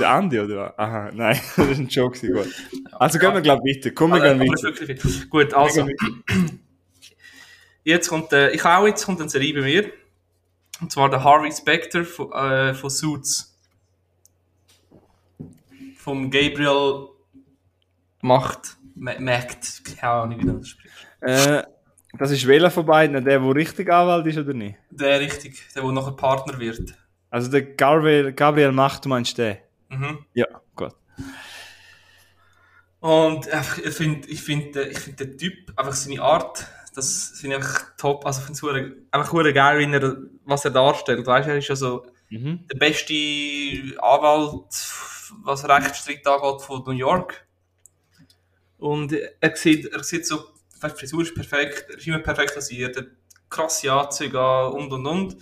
Der 0.01 0.09
Andi, 0.11 0.39
oder? 0.39 0.77
Aha, 0.79 1.11
nein, 1.13 1.39
das 1.55 1.67
ist 1.69 1.77
ein 1.79 1.87
Joke. 1.87 2.19
Gut. 2.31 2.47
Also 2.91 3.19
gehen 3.19 3.33
wir, 3.33 3.41
glaube 3.41 3.61
ich, 3.65 3.77
weiter. 3.77 3.91
Komm, 3.91 4.11
wir 4.11 4.17
Aber, 4.17 4.33
gehen 4.33 4.41
aber 4.41 4.53
es 4.53 4.63
weiter. 4.63 4.87
wirklich. 4.87 5.29
Gut, 5.29 5.53
also. 5.53 5.85
Gehen 5.85 6.61
Jetzt 7.83 8.09
kommt, 8.09 8.31
äh, 8.31 8.51
ich 8.51 8.63
auch 8.63 8.85
jetzt 8.85 9.05
kommt 9.05 9.19
eine 9.21 9.29
Serie 9.29 9.53
bei 9.55 9.61
mir. 9.61 9.91
Und 10.81 10.91
zwar 10.91 11.09
der 11.09 11.23
Harvey 11.23 11.51
Specter 11.51 12.03
von, 12.05 12.31
äh, 12.31 12.73
von 12.75 12.89
Suits. 12.91 13.57
Vom 15.97 16.29
Gabriel 16.29 17.07
Macht. 18.21 18.77
Ma- 18.95 19.19
Macht. 19.19 19.83
Keine 19.99 20.11
Ahnung, 20.13 20.39
wie 20.39 20.45
du 20.45 20.53
das 20.53 20.67
sprichst. 20.67 20.95
Äh, 21.21 21.63
das 22.17 22.31
ist 22.31 22.45
welcher 22.47 22.69
von 22.71 22.85
beiden? 22.85 23.13
Der, 23.23 23.39
der 23.39 23.55
richtig 23.55 23.91
Anwalt 23.91 24.27
ist 24.27 24.37
oder 24.37 24.53
nicht? 24.53 24.75
Der 24.91 25.19
richtig, 25.19 25.59
der, 25.73 25.81
der 25.83 25.91
nachher 25.91 26.11
Partner 26.11 26.59
wird. 26.59 26.93
Also 27.29 27.49
der 27.49 27.61
Gabriel, 27.63 28.33
Gabriel 28.33 28.71
Macht, 28.71 29.05
du 29.05 29.09
meinst 29.09 29.37
den? 29.37 29.57
Mhm. 29.91 30.25
Ja, 30.33 30.47
gut. 30.75 30.93
Und 32.99 33.47
ich 33.47 33.93
finde, 33.93 34.27
ich 34.27 34.41
finde, 34.41 34.83
ich 34.87 34.99
finde 34.99 35.25
den 35.27 35.37
Typ, 35.37 35.73
einfach 35.75 35.93
seine 35.93 36.21
Art, 36.21 36.67
das 36.95 37.41
ich 37.43 37.53
einfach 37.53 37.95
top. 37.97 38.25
Also, 38.25 38.41
ich 38.41 38.45
finde 38.59 38.79
es 38.79 38.93
einfach 39.11 39.33
hure 39.33 39.53
geil, 39.53 39.79
wie 39.79 39.91
er, 39.93 40.17
was 40.45 40.65
er 40.65 40.71
darstellt. 40.71 41.25
Weißt 41.25 41.47
du, 41.47 41.51
er 41.51 41.57
ist 41.57 41.67
ja 41.67 41.75
so 41.75 42.05
Mhm. 42.29 42.65
der 42.71 42.77
beste 42.77 43.13
Anwalt, 44.01 44.73
was 45.43 45.67
Rechtsstreit 45.67 46.25
angeht, 46.25 46.61
von 46.61 46.81
New 46.85 46.91
York. 46.91 47.45
Und 48.77 49.11
er 49.13 49.55
sieht, 49.55 49.87
er 49.87 50.03
sieht 50.03 50.25
so, 50.25 50.39
die 50.81 50.89
Frisur 50.89 51.23
ist 51.23 51.35
perfekt, 51.35 51.87
er 51.89 51.97
ist 51.97 52.07
immer 52.07 52.19
perfekt 52.19 52.55
rasiert, 52.55 52.97
krasse 53.49 53.91
Anzüge 53.91 54.39
an 54.39 54.71
und 54.71 54.91
und 54.93 55.05
und. 55.05 55.37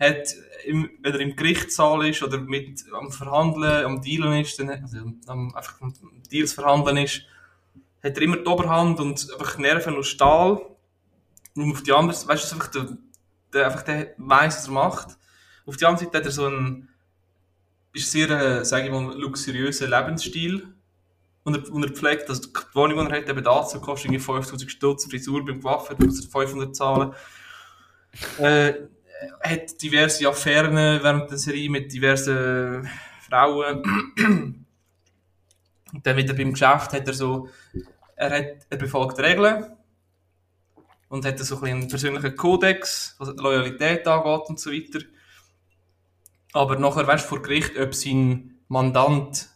Hat, 0.00 0.34
im, 0.64 0.90
wenn 1.00 1.12
er 1.12 1.20
im 1.20 1.36
Gerichtssaal 1.36 2.06
ist 2.08 2.22
oder 2.22 2.38
mit 2.38 2.84
am 2.92 3.12
Verhandeln, 3.12 3.84
am 3.84 4.00
Dealen 4.00 4.40
ist, 4.40 4.58
dann, 4.58 4.70
also 4.70 4.98
am, 5.26 5.54
einfach 5.54 5.80
am 5.80 5.92
Deals 6.32 6.54
verhandeln 6.54 6.96
ist, 6.96 7.22
hat 8.02 8.16
er 8.16 8.22
immer 8.22 8.38
die 8.38 8.46
Oberhand 8.46 8.98
und 8.98 9.28
einfach 9.32 9.58
Nerven 9.58 9.96
aus 9.96 10.08
Stahl. 10.08 10.60
Und 11.54 11.72
auf 11.72 11.82
die 11.82 11.92
andere 11.92 12.14
Seite, 12.14 12.28
weißt 12.28 12.50
du, 12.50 12.54
einfach 12.54 12.68
der, 12.68 12.88
der, 13.52 13.66
einfach 13.66 13.82
der 13.82 14.14
weiss, 14.16 14.56
was 14.56 14.66
er 14.68 14.72
macht. 14.72 15.18
Auf 15.66 15.76
die 15.76 15.84
andere 15.84 16.04
Seite 16.04 16.18
hat 16.18 16.24
er 16.24 16.32
so 16.32 16.46
einen, 16.46 16.88
ist 17.92 18.10
sehr, 18.10 18.30
äh, 18.30 18.64
sage 18.64 18.86
ich 18.86 18.90
mal, 18.90 19.14
luxuriösen 19.18 19.90
Lebensstil. 19.90 20.68
Und 21.42 21.56
er, 21.56 21.72
und 21.72 21.82
er 21.82 21.90
pflegt, 21.90 22.28
also 22.28 22.42
die 22.42 22.74
Wohnung, 22.74 23.06
die 23.06 23.12
er 23.12 23.20
hat, 23.20 23.28
eben 23.28 23.44
dazu 23.44 23.80
kostet 23.80 24.06
irgendwie 24.06 24.24
5000 24.24 24.70
Stutz, 24.70 25.06
Frisur 25.06 25.44
beim 25.44 25.60
er 25.64 25.86
500 25.86 26.76
zahlen. 26.76 27.12
Äh, 28.38 28.74
hat 29.42 29.82
diverse 29.82 30.28
Affären 30.28 30.74
während 30.74 31.30
der 31.30 31.38
Serie 31.38 31.70
mit 31.70 31.92
diversen 31.92 32.88
Frauen. 33.28 33.82
Und 35.92 36.06
dann 36.06 36.16
wieder 36.16 36.34
beim 36.34 36.52
Geschäft 36.52 36.92
hat 36.92 37.06
er 37.06 37.14
so, 37.14 37.48
er, 38.16 38.30
hat, 38.30 38.66
er 38.68 38.76
befolgt 38.76 39.18
Regeln 39.18 39.66
und 41.08 41.24
hat 41.24 41.38
so 41.40 41.60
ein 41.60 41.64
einen 41.64 41.88
persönlichen 41.88 42.36
Kodex, 42.36 43.16
was 43.18 43.34
Loyalität 43.36 44.06
angeht 44.06 44.48
und 44.48 44.60
so 44.60 44.70
weiter. 44.70 45.00
Aber 46.52 46.78
nachher, 46.78 47.06
weißt 47.06 47.24
du, 47.24 47.28
vor 47.28 47.42
Gericht, 47.42 47.76
ob 47.78 47.94
sein 47.94 48.58
Mandant 48.68 49.48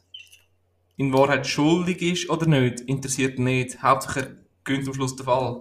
in 0.96 1.12
Wahrheit 1.12 1.46
schuldig 1.46 2.02
ist 2.02 2.30
oder 2.30 2.46
nicht, 2.46 2.80
interessiert 2.80 3.38
nicht. 3.38 3.82
Hauptsache 3.82 4.20
er 4.20 4.36
gewinnt 4.64 4.88
am 4.88 4.94
Schluss 4.94 5.16
den 5.16 5.26
Fall. 5.26 5.60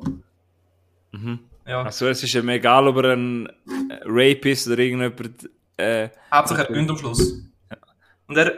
Mhm. 1.11 1.39
Ja. 1.65 1.83
Also 1.83 2.07
es 2.07 2.21
ist 2.23 2.35
ihm 2.35 2.49
egal, 2.49 2.87
ob 2.87 2.97
er 2.97 3.13
ein 3.13 3.47
äh, 3.47 3.99
Rapist 4.05 4.67
oder 4.67 4.79
irgendjemand... 4.79 5.49
Äh, 5.77 6.09
Hauptsache 6.31 6.61
er 6.63 6.67
gewinnt 6.67 6.89
am 6.89 6.97
Schluss. 6.97 7.41
Und 8.27 8.37
er, 8.37 8.53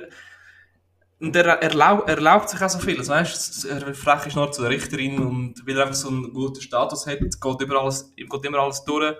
und 1.20 1.36
er 1.36 1.46
erlaub, 1.62 2.10
erlaubt 2.10 2.50
sich 2.50 2.62
auch 2.62 2.70
so 2.70 2.80
viel. 2.80 2.98
Also, 2.98 3.12
weißt, 3.14 3.66
er 3.66 3.94
frech 3.96 4.28
ist 4.28 4.36
nur 4.36 4.52
zu 4.52 4.62
der 4.62 4.72
Richterin 4.72 5.20
und 5.20 5.66
weil 5.68 5.78
er 5.78 5.84
einfach 5.84 5.96
so 5.96 6.10
einen 6.10 6.34
guten 6.34 6.62
Status 6.62 7.06
hat, 7.08 7.20
geht, 7.20 7.62
über 7.62 7.82
alles, 7.82 8.14
geht 8.16 8.46
immer 8.46 8.60
alles 8.60 8.84
durch 8.84 9.16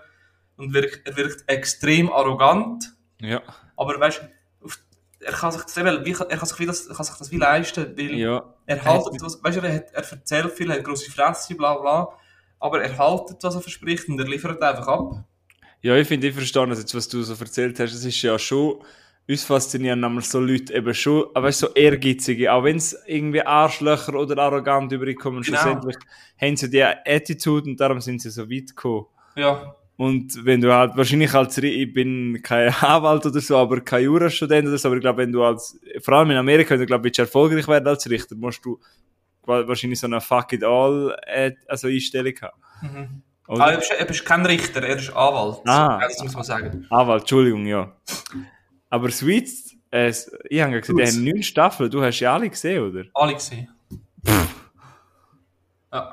und 0.58 0.74
wirkt, 0.74 1.08
er 1.08 1.16
wirkt 1.18 1.44
extrem 1.48 2.12
arrogant. 2.12 2.92
ja. 3.20 3.42
Aber 3.78 4.00
weißt 4.00 4.22
du, 4.22 4.70
er 5.20 5.34
kann 5.34 5.52
sich 5.52 5.64
das, 5.64 5.76
eben- 5.78 6.06
er 6.06 6.38
kann 6.38 6.48
sich, 6.48 6.60
wie 6.60 6.66
das, 6.66 6.88
kann 6.88 7.06
sich 7.06 7.16
das 7.16 7.32
wie 7.32 7.38
leisten, 7.38 7.98
weil 7.98 8.14
Ja. 8.16 8.54
er 8.66 8.84
haltet 8.86 9.22
was, 9.22 9.44
weißt 9.44 9.58
du, 9.58 9.62
er, 9.62 9.76
hat, 9.76 9.92
er 9.92 10.12
erzählt 10.12 10.52
viel, 10.54 10.70
er 10.72 10.78
hat 10.78 10.84
grosse 10.86 11.12
Fresse, 11.12 11.56
bla 11.56 11.76
bla. 11.78 12.10
Aber 12.60 12.82
er 12.84 12.98
haltet, 12.98 13.38
was 13.42 13.56
er 13.56 13.62
verspricht 13.62 14.08
und 14.10 14.20
er 14.20 14.28
liefert 14.28 14.62
einfach 14.62 14.88
ab. 14.88 15.24
Ja, 15.82 15.96
ich 15.96 16.08
finde, 16.08 16.28
ich 16.28 16.34
verstehe 16.34 16.68
das 16.68 16.80
jetzt, 16.80 16.96
was 16.96 17.08
du 17.08 17.22
so 17.22 17.34
erzählt 17.34 17.80
hast. 17.80 17.94
Es 17.94 18.04
ist 18.06 18.22
ja 18.22 18.40
schon, 18.40 18.76
uns 19.28 19.44
faszinieren 19.44 20.04
einmal 20.04 20.24
so 20.24 20.40
Leute 20.40 20.74
eben 20.74 20.94
schon, 20.94 21.26
aber 21.34 21.52
so 21.52 21.68
ehrgeizige, 21.74 22.52
auch 22.52 22.64
wenn 22.64 22.78
es 22.78 22.96
irgendwie 23.06 23.42
Arschlöcher 23.42 24.16
oder 24.16 24.38
arrogant 24.42 24.92
überkommen, 24.92 25.42
Genau. 25.44 25.58
schlussendlich 25.58 25.96
haben 26.42 26.56
sie 26.58 26.70
die 26.70 26.84
Attitude 26.84 27.70
und 27.70 27.80
darum 27.80 28.02
sind 28.02 28.22
sie 28.22 28.30
so 28.32 28.50
weit 28.50 28.68
gekommen. 28.70 29.06
Ja, 29.36 29.76
Und 29.98 30.44
wenn 30.46 30.62
du 30.62 30.74
halt, 30.74 30.96
wahrscheinlich 30.98 31.34
als, 31.34 31.58
ich 31.60 31.94
bin 31.94 32.40
kein 32.44 32.74
Anwalt 32.82 33.26
oder 33.26 33.40
so, 33.40 33.58
aber 33.58 33.82
kein 33.82 34.04
Jurastudent 34.06 34.68
oder 34.68 34.78
so, 34.78 34.88
aber 34.88 34.96
ich 34.98 35.02
glaube, 35.02 35.20
wenn 35.24 35.32
du 35.32 35.44
als, 35.44 35.80
vor 36.02 36.16
allem 36.16 36.32
in 36.32 36.38
Amerika, 36.38 36.72
wenn 36.72 36.80
du, 36.80 36.86
glaube 36.86 37.08
ich, 37.10 37.18
erfolgreich 37.20 37.68
werden 37.68 37.88
als 37.88 38.10
Richter, 38.10 38.36
musst 38.36 38.64
du 38.66 38.80
wahrscheinlich 39.48 40.00
so 40.00 40.08
eine 40.08 40.22
Fuck 40.22 40.54
it 40.54 40.64
all, 40.64 41.18
äh, 41.26 41.54
also 41.68 41.88
Einstellung 41.88 42.34
haben. 42.42 42.62
Mhm. 42.82 43.22
Oder? 43.48 43.64
Ah, 43.64 43.72
er, 43.72 43.80
ist, 43.80 43.92
er 43.92 44.10
ist 44.10 44.26
kein 44.26 44.46
Richter, 44.46 44.82
er 44.82 44.98
ist 44.98 45.10
Anwalt. 45.10 45.60
Ah. 45.68 46.00
Das 46.02 46.22
muss 46.24 46.34
man 46.34 46.44
sagen. 46.44 46.88
Anwalt, 46.90 47.22
Entschuldigung, 47.22 47.66
ja. 47.66 47.96
Aber 48.90 49.12
Sweets, 49.12 49.76
äh, 49.92 50.12
ich 50.50 50.62
habe 50.62 50.80
gesagt, 50.82 51.00
die 51.00 51.06
haben 51.06 51.24
neun 51.24 51.44
Staffeln, 51.44 51.92
du 51.92 52.02
hast 52.02 52.20
ja 52.20 52.34
alle 52.34 52.50
gesehen, 52.50 52.84
oder? 52.84 53.06
Alle 53.14 53.34
gesehen. 53.34 53.70
Ja. 55.92 56.12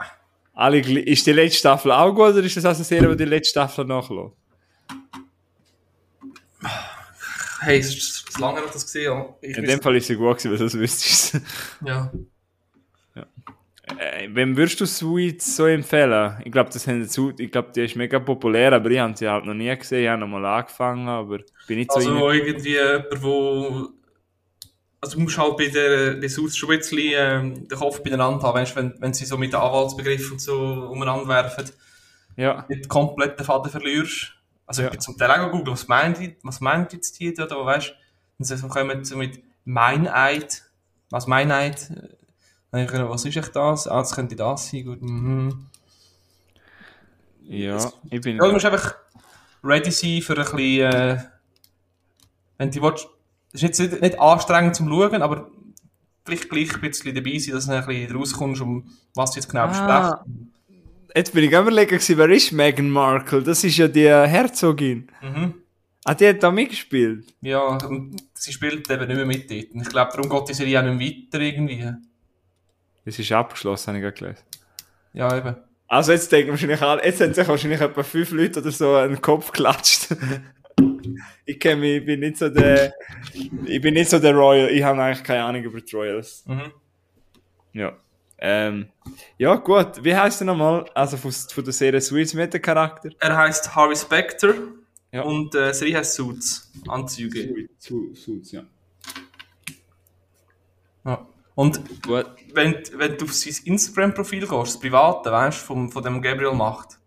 Alle, 0.55 0.78
ist 0.80 1.26
die 1.26 1.33
letzte 1.33 1.59
Staffel 1.59 1.91
auch 1.93 2.12
gut, 2.12 2.35
oder 2.35 2.43
ist 2.43 2.57
das 2.57 2.64
also 2.64 2.78
eine 2.78 2.85
Serie, 2.85 3.09
die 3.09 3.16
die 3.16 3.24
letzte 3.24 3.51
Staffel 3.51 3.85
nachlässt? 3.85 4.37
Hey, 7.61 7.78
es 7.78 7.95
ist 7.95 8.39
lange, 8.39 8.61
ich 8.64 8.70
das 8.72 8.85
gesehen 8.85 9.14
habe. 9.14 9.35
Ich 9.41 9.57
In 9.57 9.64
dem 9.64 9.80
Fall 9.80 9.97
ist 9.97 10.09
sie 10.09 10.16
gut 10.16 10.39
gewesen, 10.39 10.51
weil 10.51 10.59
sonst 10.59 10.78
wüsstest 10.78 11.35
du 11.35 11.39
es. 11.39 11.43
Ja. 11.85 12.12
Äh, 13.99 14.28
wem 14.32 14.57
würdest 14.57 14.80
du 14.80 14.86
Sweets 14.86 15.57
so 15.57 15.66
empfehlen? 15.66 16.40
Ich 16.45 16.53
glaube, 16.53 16.70
das 16.72 16.86
haben 16.86 17.01
dazu, 17.01 17.32
ich 17.36 17.51
glaube, 17.51 17.70
die 17.74 17.82
ist 17.84 17.97
mega 17.97 18.18
populär, 18.18 18.72
aber 18.72 18.90
ich 18.90 18.99
habe 18.99 19.16
sie 19.16 19.28
halt 19.28 19.45
noch 19.45 19.55
nie 19.55 19.74
gesehen. 19.76 20.03
Ich 20.03 20.09
habe 20.09 20.20
noch 20.20 20.28
mal 20.28 20.45
angefangen, 20.45 21.09
aber 21.09 21.38
bin 21.66 21.78
nicht 21.78 21.90
so 21.93 21.99
Also 21.99 22.30
irgendwie 22.30 22.70
jemand, 22.72 23.22
wo... 23.22 23.88
Also 25.01 25.16
du 25.16 25.22
musst 25.24 25.36
halt 25.36 25.57
bei 25.57 25.66
der 25.66 26.22
Ressource 26.22 26.57
schon 26.57 26.70
ein 26.70 26.78
bisschen 26.78 26.99
ähm, 27.14 27.68
den 27.68 27.76
Kopf 27.78 28.03
beieinander 28.05 28.40
haben, 28.47 28.59
weißt, 28.59 28.76
wenn, 28.76 28.95
wenn 29.01 29.12
sie 29.12 29.24
so 29.24 29.36
mit 29.36 29.53
den 29.53 29.59
Anwaltsbegriffen 29.59 30.32
und 30.34 30.38
so 30.40 30.57
umeinander 30.93 31.26
werfen, 31.26 31.64
Ja, 32.36 32.64
nicht 32.68 32.88
komplett 32.88 33.36
den 33.38 33.45
Faden 33.45 33.68
verlierst. 33.70 34.32
Also 34.64 34.82
Ja. 34.82 34.86
ich 34.88 34.93
bin 34.93 35.01
zum 35.01 35.18
Teil 35.18 35.30
auch 35.32 35.51
googeln, 35.51 35.72
was 35.72 35.88
meint, 35.88 36.18
die- 36.20 36.36
was 36.45 36.61
meint 36.61 36.93
jetzt 36.93 37.18
die 37.18 37.34
da, 37.34 37.49
weißt 37.51 37.93
und 38.38 38.45
sie 38.45 38.68
kommen 38.68 39.05
so 39.05 39.16
mit 39.16 39.43
Meineid, 39.64 40.62
was 41.11 41.26
Meineid, 41.26 41.90
äh, 41.90 42.16
dann 42.73 42.85
ich, 42.85 42.93
was 42.93 43.25
ist 43.25 43.37
echt 43.37 43.55
das? 43.55 43.87
Ah, 43.87 43.99
das 43.99 44.14
könnte 44.14 44.35
das 44.35 44.68
sein, 44.68 44.85
gut, 44.85 45.03
mhm. 45.03 45.66
ja, 47.45 47.93
ich 48.11 48.20
bin. 48.20 48.37
Ja, 48.37 48.47
du 48.47 48.53
musst 48.53 48.64
einfach 48.64 48.95
ready 49.62 49.91
sein 49.91 50.23
für 50.23 50.33
ein 50.37 50.45
bisschen, 50.45 50.93
äh, 50.93 51.18
wenn 52.59 52.70
du 52.70 52.83
willst, 52.83 53.09
es 53.53 53.62
ist 53.62 53.79
jetzt 53.79 53.81
nicht, 53.81 54.01
nicht 54.03 54.20
anstrengend 54.20 54.75
zum 54.77 54.89
Schauen, 54.89 55.23
aber 55.23 55.51
vielleicht 56.25 56.49
gleich 56.49 56.75
ein 56.75 56.81
bisschen 56.81 57.14
dabei 57.14 57.39
sein, 57.39 57.55
dass 57.55 57.66
du 57.66 57.73
ein 57.73 57.85
bisschen 57.87 58.16
rauskommst, 58.16 58.61
um 58.62 58.91
was 59.14 59.33
du 59.33 59.41
jetzt 59.41 59.49
genau 59.49 59.64
Ah. 59.64 59.66
besprechen. 59.68 60.49
Jetzt 61.14 61.35
bin 61.35 61.45
ich 61.45 61.53
überlegen, 61.53 62.01
wer 62.01 62.29
ist 62.31 62.53
Meghan 62.53 62.89
Markle? 62.89 63.43
Das 63.43 63.62
ist 63.64 63.77
ja 63.77 63.87
die 63.87 64.09
Herzogin. 64.09 65.09
Mhm. 65.20 65.55
Ah, 66.05 66.14
die 66.14 66.27
hat 66.27 66.43
da 66.43 66.51
mitgespielt. 66.51 67.35
Ja, 67.43 67.61
und 67.87 68.16
sie 68.33 68.53
spielt 68.53 68.89
eben 68.91 69.07
nicht 69.07 69.16
mehr 69.16 69.27
mit 69.27 69.51
dort. 69.51 69.70
Und 69.73 69.83
ich 69.83 69.89
glaube, 69.91 70.11
darum 70.12 70.31
geht 70.31 70.49
die 70.49 70.55
Serie 70.55 70.81
auch 70.81 70.85
nicht 70.85 70.99
mehr 70.99 71.09
weiter 71.33 71.41
irgendwie. 71.45 71.93
Das 73.05 73.18
ist 73.18 73.32
abgeschlossen, 73.32 73.88
habe 73.88 73.98
ich 73.98 74.03
gerade 74.03 74.16
gelesen. 74.16 74.44
Ja, 75.12 75.36
eben. 75.36 75.57
Also 75.88 76.12
jetzt 76.12 76.32
denken 76.32 76.50
wahrscheinlich 76.53 76.80
alle, 76.80 77.05
jetzt 77.05 77.20
haben 77.20 77.34
sich 77.34 77.46
wahrscheinlich 77.46 77.80
etwa 77.80 78.03
fünf 78.03 78.30
Leute 78.30 78.61
oder 78.61 78.70
so 78.70 78.96
den 79.07 79.20
Kopf 79.20 79.53
geklatscht. 79.53 80.09
ich 81.44 81.61
kenne 81.61 81.80
mich, 81.82 81.96
ich 81.98 82.07
bin 82.07 82.20
nicht 82.20 82.38
so 82.38 82.48
der, 82.48 82.94
ich 83.66 83.80
bin 83.80 83.94
nicht 83.94 84.09
so 84.09 84.18
der 84.18 84.34
Royal, 84.34 84.70
ich 84.70 84.82
habe 84.82 85.03
eigentlich 85.03 85.22
keine 85.22 85.44
Ahnung 85.44 85.62
über 85.62 85.80
die 85.80 85.94
Royals. 85.94 86.44
Mhm. 86.46 86.72
Ja. 87.74 87.96
Ähm, 88.38 88.88
ja, 89.38 89.55
gut. 89.57 90.03
Wie 90.03 90.16
heißt 90.16 90.40
er 90.40 90.46
nochmal? 90.46 90.86
Also 90.94 91.16
von, 91.16 91.30
von 91.30 91.62
der 91.64 91.72
Serie 91.72 92.00
Suits 92.00 92.34
mit 92.34 92.53
dem 92.55 92.62
Charakter? 92.62 93.11
Er 93.20 93.36
heißt 93.36 93.74
Harvey 93.74 93.94
Specter 93.94 94.55
Ja. 95.12 95.22
und 95.22 95.55
äh, 95.55 95.68
die 95.68 95.74
Serie 95.74 95.98
heißt 95.98 96.14
Suits. 96.14 96.72
Anzüge. 96.88 97.68
Suits, 97.78 98.50
ja. 98.50 98.64
Ja. 101.05 101.26
Und 101.55 102.03
Gut. 102.03 102.26
wenn, 102.55 102.82
wenn 102.96 103.16
du 103.18 103.24
auf 103.26 103.34
sein 103.34 103.55
Instagram-Profil 103.64 104.40
gehst, 104.40 104.53
das 104.53 104.80
private, 104.80 105.30
weißt 105.30 105.61
du, 105.61 105.64
von, 105.66 105.88
von 105.90 106.03
dem 106.03 106.22
Gabriel 106.22 106.53
Macht, 106.53 106.98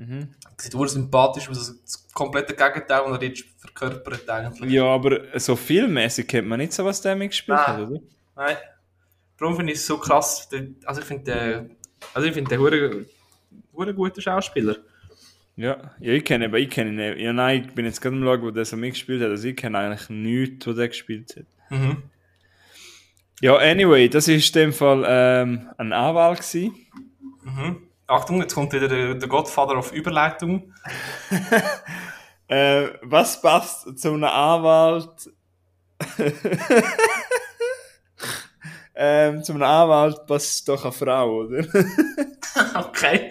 Mhm. 0.00 0.28
sieht 0.56 0.76
ur 0.76 0.86
sympathisch 0.88 1.48
aus, 1.48 1.58
also 1.58 1.72
das 1.82 2.06
komplette 2.14 2.54
Gegenteil, 2.54 3.02
was 3.04 3.18
er 3.20 3.24
jetzt 3.26 3.44
verkörpert 3.58 4.30
eigentlich. 4.30 4.70
Ja, 4.70 4.84
aber 4.84 5.22
so 5.40 5.56
filmmäßig 5.56 6.28
kennt 6.28 6.46
man 6.46 6.60
nicht 6.60 6.72
so, 6.72 6.84
was 6.84 7.00
der 7.00 7.16
mitgespielt 7.16 7.58
Nein. 7.58 7.66
hat, 7.66 7.88
oder? 7.88 8.00
Nein. 8.36 8.56
Darum 9.36 9.56
finde 9.56 9.72
ich 9.72 9.80
es 9.80 9.86
so 9.86 9.98
krass. 9.98 10.48
Also 10.84 11.00
ich 11.00 11.06
finde 11.06 11.24
den, 11.32 11.76
also 12.14 12.28
ich 12.28 12.34
finde 12.34 12.48
den 12.50 12.60
hure, 12.60 13.06
hure 13.72 13.92
guter 13.92 14.20
Schauspieler. 14.22 14.76
Ja, 15.56 15.90
ja 15.98 16.12
ich 16.12 16.24
kenne 16.24 16.44
aber 16.44 16.60
ich 16.60 16.70
kenne 16.70 17.14
ihn. 17.14 17.20
Ja, 17.20 17.32
nein, 17.32 17.64
ich 17.66 17.74
bin 17.74 17.84
jetzt 17.84 18.00
gerade 18.00 18.14
am 18.14 18.22
schauen, 18.22 18.42
wo 18.42 18.50
der 18.52 18.64
so 18.64 18.76
mitgespielt 18.76 19.20
hat. 19.20 19.30
Also 19.30 19.48
ich 19.48 19.56
kenne 19.56 19.78
eigentlich 19.78 20.08
nichts, 20.10 20.64
wo 20.64 20.72
der 20.72 20.86
gespielt 20.86 21.34
hat. 21.36 21.70
Mhm. 21.76 22.04
Ja, 23.40 23.56
anyway, 23.56 24.08
das 24.08 24.26
ist 24.28 24.54
in 24.56 24.62
dem 24.62 24.72
Fall 24.72 25.04
ähm, 25.06 25.68
ein 25.78 25.92
Anwalt 25.92 26.38
gewesen. 26.40 26.74
Mhm. 27.44 27.88
Achtung, 28.06 28.40
jetzt 28.40 28.54
kommt 28.54 28.72
wieder 28.72 28.88
der, 28.88 29.14
der 29.14 29.28
Godfather 29.28 29.76
auf 29.76 29.92
Überleitung. 29.92 30.72
Äh, 32.50 32.94
was 33.02 33.42
passt 33.42 33.98
zu 33.98 34.08
einem 34.08 34.24
Anwalt? 34.24 35.30
ähm, 38.94 39.44
zu 39.44 39.52
einem 39.52 39.62
Anwalt 39.62 40.26
passt 40.26 40.66
doch 40.66 40.82
eine 40.82 40.92
Frau, 40.92 41.40
oder? 41.40 41.58
okay. 42.74 43.30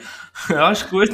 Ja, 0.50 0.72
ist 0.72 0.88
gut. 0.92 1.10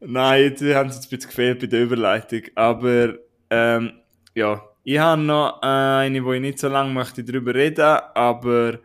Nein, 0.00 0.56
die 0.58 0.74
haben 0.74 0.88
es 0.88 0.96
jetzt 0.96 1.06
ein 1.06 1.10
bisschen 1.10 1.28
gefehlt 1.28 1.60
bei 1.60 1.66
der 1.66 1.82
Überleitung. 1.82 2.40
Aber 2.54 3.16
ähm, 3.50 3.92
ja, 4.34 4.62
ich 4.84 4.98
habe 4.98 5.22
noch 5.22 5.60
eine, 5.62 6.24
wo 6.24 6.32
ich 6.32 6.40
nicht 6.40 6.58
so 6.58 6.68
lange 6.68 6.92
möchte 6.92 7.22
drüber 7.24 7.54
reden, 7.54 7.98
aber 8.14 8.78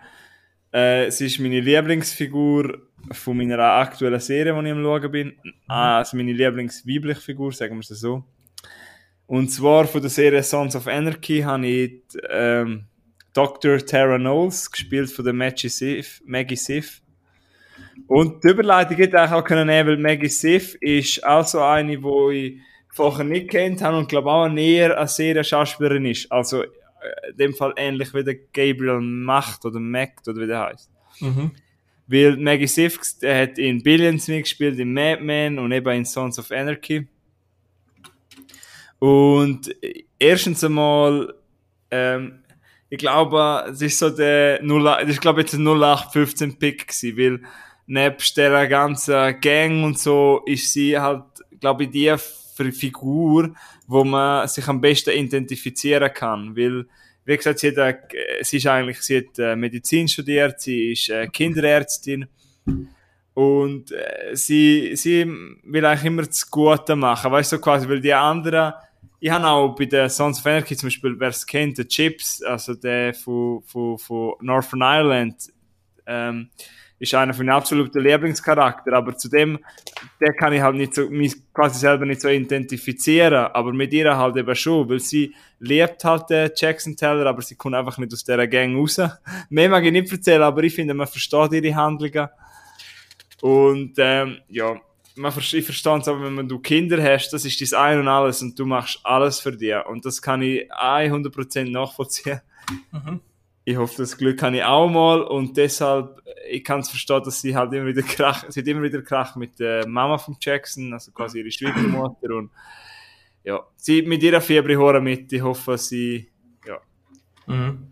äh, 0.71 1.09
sie 1.09 1.25
ist 1.25 1.39
meine 1.39 1.59
Lieblingsfigur 1.59 2.79
von 3.11 3.37
meiner 3.37 3.59
aktuellen 3.59 4.19
Serie, 4.19 4.53
die 4.53 4.67
ich 4.67 4.71
am 4.73 4.83
schauen 4.83 5.11
bin. 5.11 5.33
Ah, 5.67 5.97
Also 5.99 6.17
meine 6.17 6.33
Lieblingsweibliche 6.33 7.21
Figur, 7.21 7.51
sagen 7.51 7.75
wir 7.75 7.81
es 7.81 7.87
so. 7.87 8.23
Und 9.25 9.49
zwar 9.49 9.85
von 9.85 10.01
der 10.01 10.09
Serie 10.09 10.43
Sons 10.43 10.75
of 10.75 10.87
Anarchy 10.87 11.41
habe 11.41 11.67
ich 11.67 12.01
die, 12.13 12.19
ähm, 12.29 12.85
Dr. 13.33 13.77
Tara 13.79 14.17
Knowles 14.17 14.71
gespielt 14.71 15.11
von 15.11 15.25
der 15.25 15.33
Maggie 15.33 15.69
Sif. 15.69 16.21
Maggie 16.25 16.55
Sif. 16.55 17.01
Und 18.07 18.43
die 18.43 18.49
Überleitung 18.49 18.97
hätte 18.97 19.17
ich 19.17 19.31
auch 19.31 19.43
können 19.43 19.67
nehmen, 19.67 19.89
weil 19.89 19.97
Maggie 19.97 20.29
Sif 20.29 20.75
ist 20.75 21.23
also 21.23 21.61
eine, 21.61 21.97
die 21.97 22.33
ich 22.33 22.61
vorher 22.97 23.23
nicht 23.23 23.49
kennt 23.49 23.81
habe 23.81 23.97
und 23.97 24.09
glaube 24.09 24.31
auch 24.31 24.49
näher 24.49 24.97
eine 24.97 25.07
Serie-Schauspielerin 25.07 26.05
ist. 26.05 26.31
Also 26.31 26.63
äh, 26.63 26.67
in 27.29 27.37
dem 27.37 27.53
Fall 27.53 27.73
ähnlich 27.77 28.13
wie 28.13 28.23
der 28.23 28.35
Gabriel 28.35 28.99
Macht 28.99 29.63
oder 29.63 29.79
Macht 29.79 30.27
oder 30.27 30.41
wie 30.41 30.47
der 30.47 30.59
heißt. 30.59 30.89
Mhm. 31.21 31.51
Weil 32.07 32.37
Maggie 32.37 32.67
Sif 32.67 32.99
der 33.21 33.43
hat 33.43 33.57
in 33.57 33.83
Billions 33.83 34.27
mitgespielt, 34.27 34.79
in 34.79 34.93
Mad 34.93 35.21
Men 35.21 35.59
und 35.59 35.71
eben 35.71 35.93
in 35.93 36.05
Sons 36.05 36.39
of 36.39 36.51
Anarchy. 36.51 37.07
Und 38.99 39.83
äh, 39.83 40.03
erstens 40.17 40.63
einmal, 40.63 41.33
ähm, 41.91 42.39
ich 42.89 42.97
glaube, 42.97 43.65
es 43.69 43.81
ist 43.81 43.99
so 43.99 44.09
der 44.09 44.61
0, 44.63 44.83
das 44.83 45.09
ist 45.09 45.21
glaube 45.21 45.41
ich 45.41 45.47
jetzt 45.47 45.53
ein 45.53 45.67
0815 45.67 46.57
Pick 46.57 46.87
gewesen, 46.87 47.17
weil 47.17 47.49
nebst 47.85 48.37
der 48.37 48.67
ganzen 48.67 49.39
Gang 49.39 49.83
und 49.83 49.99
so 49.99 50.41
ist 50.45 50.73
sie 50.73 50.97
halt, 50.99 51.23
glaube 51.59 51.83
ich, 51.83 51.89
die 51.91 52.15
Figur, 52.71 53.53
wo 53.87 54.03
man 54.03 54.47
sich 54.47 54.67
am 54.67 54.81
besten 54.81 55.11
identifizieren 55.11 56.13
kann, 56.13 56.55
weil 56.55 56.85
wie 57.27 57.35
gesagt, 57.35 57.59
sie, 57.59 57.75
hat, 57.75 58.13
äh, 58.13 58.41
sie 58.41 58.57
ist 58.57 58.67
eigentlich, 58.67 59.01
sie 59.01 59.17
hat 59.17 59.37
äh, 59.37 59.55
Medizin 59.55 60.07
studiert, 60.07 60.61
sie 60.61 60.93
ist 60.93 61.09
äh, 61.09 61.27
Kinderärztin 61.27 62.25
und 63.33 63.91
äh, 63.91 64.33
sie, 64.33 64.95
sie 64.95 65.25
will 65.63 65.85
eigentlich 65.85 66.05
immer 66.05 66.23
das 66.23 66.49
Gute 66.49 66.95
machen, 66.95 67.29
weißt 67.29 67.51
du, 67.51 67.57
so 67.57 67.61
quasi, 67.61 67.87
weil 67.89 67.99
die 67.99 68.13
anderen, 68.13 68.73
ich 69.19 69.29
habe 69.29 69.45
auch 69.45 69.75
bei 69.75 69.85
den 69.85 70.09
Sons 70.09 70.39
of 70.39 70.45
Anarchy 70.45 70.77
zum 70.77 70.87
Beispiel, 70.87 71.19
wer 71.19 71.27
es 71.27 71.45
kennt, 71.45 71.77
der 71.77 71.87
Chips, 71.89 72.41
also 72.41 72.75
der 72.75 73.13
von, 73.13 73.61
von, 73.63 73.97
von 73.97 74.33
Northern 74.39 74.81
Ireland, 74.81 75.51
ähm, 76.05 76.49
ist 76.99 77.13
einer 77.13 77.33
von 77.33 77.45
meinen 77.45 77.55
absoluten 77.55 77.99
Lieblingscharakter, 77.99 78.93
aber 78.93 79.15
zu 79.15 79.29
dem, 79.29 79.59
der 80.19 80.33
kann 80.33 80.53
ich 80.53 80.61
halt 80.61 80.75
nicht 80.75 80.95
so, 80.95 81.09
mich 81.09 81.35
quasi 81.53 81.79
selber 81.79 82.05
nicht 82.05 82.21
so 82.21 82.27
identifizieren, 82.27 83.47
aber 83.53 83.71
mit 83.71 83.93
ihr 83.93 84.17
halt 84.17 84.35
eben 84.35 84.55
schon, 84.55 84.89
weil 84.89 84.99
sie 84.99 85.33
liebt 85.59 86.03
halt 86.03 86.29
den 86.29 86.51
Jackson 86.55 86.95
Teller, 86.95 87.27
aber 87.27 87.41
sie 87.41 87.55
kommt 87.55 87.75
einfach 87.75 87.97
nicht 87.97 88.13
aus 88.13 88.23
dieser 88.23 88.47
Gang 88.47 88.75
raus. 88.75 88.99
Mehr 89.49 89.69
mag 89.69 89.83
ich 89.83 89.91
nicht 89.91 90.11
erzählen, 90.11 90.41
aber 90.41 90.63
ich 90.63 90.73
finde, 90.73 90.93
man 90.93 91.07
versteht 91.07 91.53
ihre 91.53 91.75
Handlungen. 91.75 92.29
Und 93.41 93.93
ähm, 93.97 94.37
ja, 94.49 94.75
man, 95.17 95.33
ich 95.37 95.65
verstehe 95.65 95.97
es 95.97 96.07
aber, 96.07 96.35
wenn 96.35 96.47
du 96.47 96.59
Kinder 96.59 97.01
hast, 97.01 97.29
das 97.29 97.45
ist 97.45 97.61
dein 97.61 97.79
Ein 97.79 97.99
und 97.99 98.07
Alles 98.07 98.41
und 98.41 98.57
du 98.57 98.65
machst 98.65 98.99
alles 99.03 99.39
für 99.39 99.51
dich. 99.51 99.75
Und 99.85 100.05
das 100.05 100.21
kann 100.21 100.41
ich 100.41 100.71
100% 100.71 101.69
nachvollziehen. 101.69 102.41
Mhm. 102.91 103.21
Ich 103.69 103.75
hoffe, 103.75 103.95
das 103.97 104.17
Glück 104.17 104.41
habe 104.43 104.55
ich 104.55 104.63
auch 104.63 104.87
mal 104.87 105.23
und 105.23 105.57
deshalb, 105.57 106.21
ich 106.49 106.63
kann 106.63 106.79
es 106.79 106.89
verstehen, 106.89 107.21
dass 107.25 107.41
sie 107.41 107.53
halt 107.53 107.73
immer 107.73 107.87
wieder 107.87 108.01
krach, 108.01 108.45
sie 108.47 108.61
hat 108.61 108.67
immer 108.67 108.81
wieder 108.81 109.01
krach 109.01 109.35
mit 109.35 109.59
der 109.59 109.85
Mama 109.85 110.17
von 110.17 110.37
Jackson, 110.39 110.93
also 110.93 111.11
quasi 111.11 111.39
ihre 111.39 111.51
Schwiegermutter 111.51 112.33
und 112.33 112.49
ja, 113.43 113.59
sie 113.75 114.03
mit 114.03 114.23
ihrer 114.23 114.39
Fieber 114.39 115.01
mit. 115.01 115.33
Ich 115.33 115.41
hoffe, 115.41 115.77
sie, 115.77 116.31
ja. 116.65 116.79
Mhm. 117.45 117.91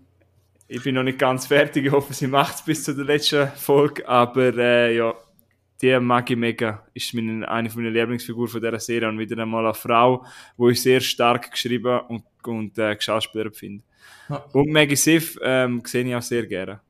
Ich 0.69 0.81
bin 0.81 0.95
noch 0.95 1.03
nicht 1.03 1.19
ganz 1.19 1.45
fertig. 1.45 1.87
Ich 1.87 1.91
hoffe, 1.91 2.13
sie 2.13 2.27
macht 2.27 2.55
es 2.55 2.61
bis 2.61 2.85
zu 2.85 2.95
der 2.95 3.03
letzten 3.03 3.49
Folge. 3.49 4.07
Aber 4.07 4.55
äh, 4.55 4.95
ja, 4.95 5.13
die 5.85 5.99
mag 5.99 6.29
ich 6.29 6.37
mega. 6.37 6.83
Ist 6.93 7.13
meine, 7.13 7.47
eine 7.47 7.69
von 7.69 7.83
meinen 7.83 7.93
Lieblingsfiguren 7.93 8.47
von 8.47 8.61
dieser 8.61 8.79
Serie. 8.79 9.07
Und 9.07 9.19
wieder 9.19 9.41
einmal 9.41 9.65
eine 9.65 9.73
Frau, 9.73 10.25
die 10.57 10.71
ich 10.71 10.81
sehr 10.81 10.99
stark 10.99 11.51
geschrieben 11.51 11.99
und, 12.07 12.23
und 12.43 12.77
äh, 12.77 12.95
geschauspielert 12.95 13.55
finde. 13.55 13.83
Ja. 14.29 14.43
Und 14.53 14.71
Maggie 14.71 14.95
Siff 14.95 15.37
ähm, 15.41 15.81
sehe 15.85 16.03
ich 16.03 16.15
auch 16.15 16.21
sehr 16.21 16.45
gerne. 16.47 16.81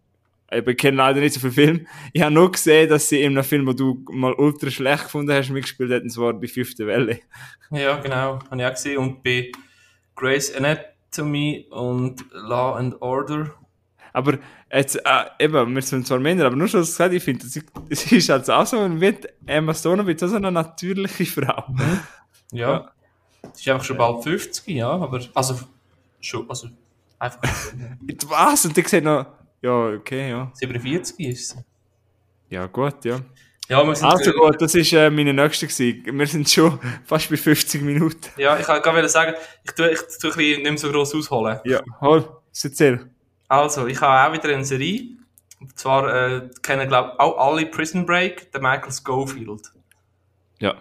Ich 0.51 0.77
kenne 0.77 0.97
leider 0.97 1.19
nicht 1.19 1.33
so 1.33 1.39
viel 1.39 1.51
Film. 1.51 1.87
Ich 2.13 2.21
habe 2.21 2.33
nur 2.33 2.51
gesehen, 2.51 2.87
dass 2.87 3.09
sie 3.09 3.21
in 3.21 3.33
einem 3.33 3.43
Film, 3.43 3.67
wo 3.67 3.73
du 3.73 4.05
mal 4.11 4.33
ultra 4.33 4.69
schlecht 4.69 5.05
gefunden 5.05 5.33
hast, 5.33 5.49
mitgespielt 5.49 5.91
hat, 5.91 6.03
und 6.03 6.11
zwar 6.11 6.33
bei 6.33 6.47
Fünfte 6.47 6.87
Welle. 6.87 7.19
Ja, 7.71 7.97
genau. 7.97 8.39
Habe 8.49 8.61
ich 8.61 8.65
auch 8.65 8.71
gesehen. 8.71 8.97
Und 8.99 9.23
bei 9.23 9.51
Grace 10.15 10.55
Anatomy 10.55 11.67
und 11.71 12.23
Law 12.31 12.75
and 12.75 13.01
Order 13.01 13.53
aber 14.15 14.37
jetzt, 14.71 14.95
äh, 14.95 15.25
eben, 15.39 15.75
wir 15.75 15.81
sind 15.81 16.07
zwar 16.07 16.19
Männer, 16.19 16.45
aber 16.45 16.55
nur 16.55 16.69
schon 16.69 16.79
gesagt, 16.79 17.13
ich 17.13 17.21
finde, 17.21 17.45
sie, 17.45 17.61
sie 17.89 18.15
ist 18.15 18.29
halt 18.29 18.49
auch 18.49 18.65
so 18.65 18.77
wie 19.01 19.13
Emma 19.45 19.73
Stone, 19.73 20.07
wie 20.07 20.17
so 20.17 20.33
eine 20.33 20.53
natürliche 20.53 21.25
Frau. 21.41 21.65
Ja. 22.53 22.71
ja. 22.71 22.91
Sie 23.53 23.61
ist 23.61 23.67
einfach 23.67 23.83
schon 23.83 23.97
bald 23.97 24.23
50, 24.23 24.67
ja, 24.67 24.89
aber, 24.89 25.19
also, 25.33 25.59
schon, 26.21 26.49
also, 26.49 26.69
einfach. 27.19 27.41
Was? 28.27 28.65
Und 28.65 28.77
die 28.77 28.83
sieht 28.83 29.03
noch, 29.03 29.25
ja, 29.61 29.87
okay, 29.89 30.29
ja. 30.29 30.49
47 30.53 31.19
ist 31.27 31.49
sie. 31.49 31.57
Ja, 32.49 32.67
gut, 32.67 33.03
ja. 33.03 33.19
Ja, 33.67 33.81
also 33.81 34.31
gut, 34.31 34.61
das 34.61 34.75
war 34.75 34.99
äh, 34.99 35.09
meine 35.09 35.33
nächste. 35.33 35.67
Gewesen. 35.67 36.17
Wir 36.17 36.27
sind 36.27 36.49
schon 36.49 36.79
fast 37.03 37.29
bei 37.29 37.35
50 37.35 37.81
Minuten. 37.81 38.29
Ja, 38.37 38.57
ich 38.57 38.67
wollte 38.67 38.81
gerade 38.81 39.09
sagen, 39.09 39.33
ich 39.63 39.71
tue, 39.71 39.91
ich 39.91 39.99
tue 40.21 40.31
ein 40.31 40.37
bisschen 40.37 40.61
nicht 40.61 40.63
mehr 40.63 40.77
so 40.77 40.91
gross 40.91 41.13
ausholen. 41.15 41.59
Ja, 41.65 41.81
hol, 41.99 42.29
erzähl. 42.63 43.09
Also, 43.47 43.87
ich 43.87 43.99
habe 44.01 44.29
auch 44.29 44.33
wieder 44.33 44.53
eine 44.53 44.65
Serie. 44.65 45.17
Und 45.59 45.77
zwar 45.79 46.13
äh, 46.13 46.49
kennen, 46.61 46.87
glaube 46.87 47.13
ich, 47.13 47.19
auch 47.19 47.37
alle 47.37 47.65
Prison 47.65 48.05
Break, 48.05 48.51
der 48.51 48.61
Michael 48.61 48.91
Schofield. 48.91 49.71
Ja. 50.59 50.75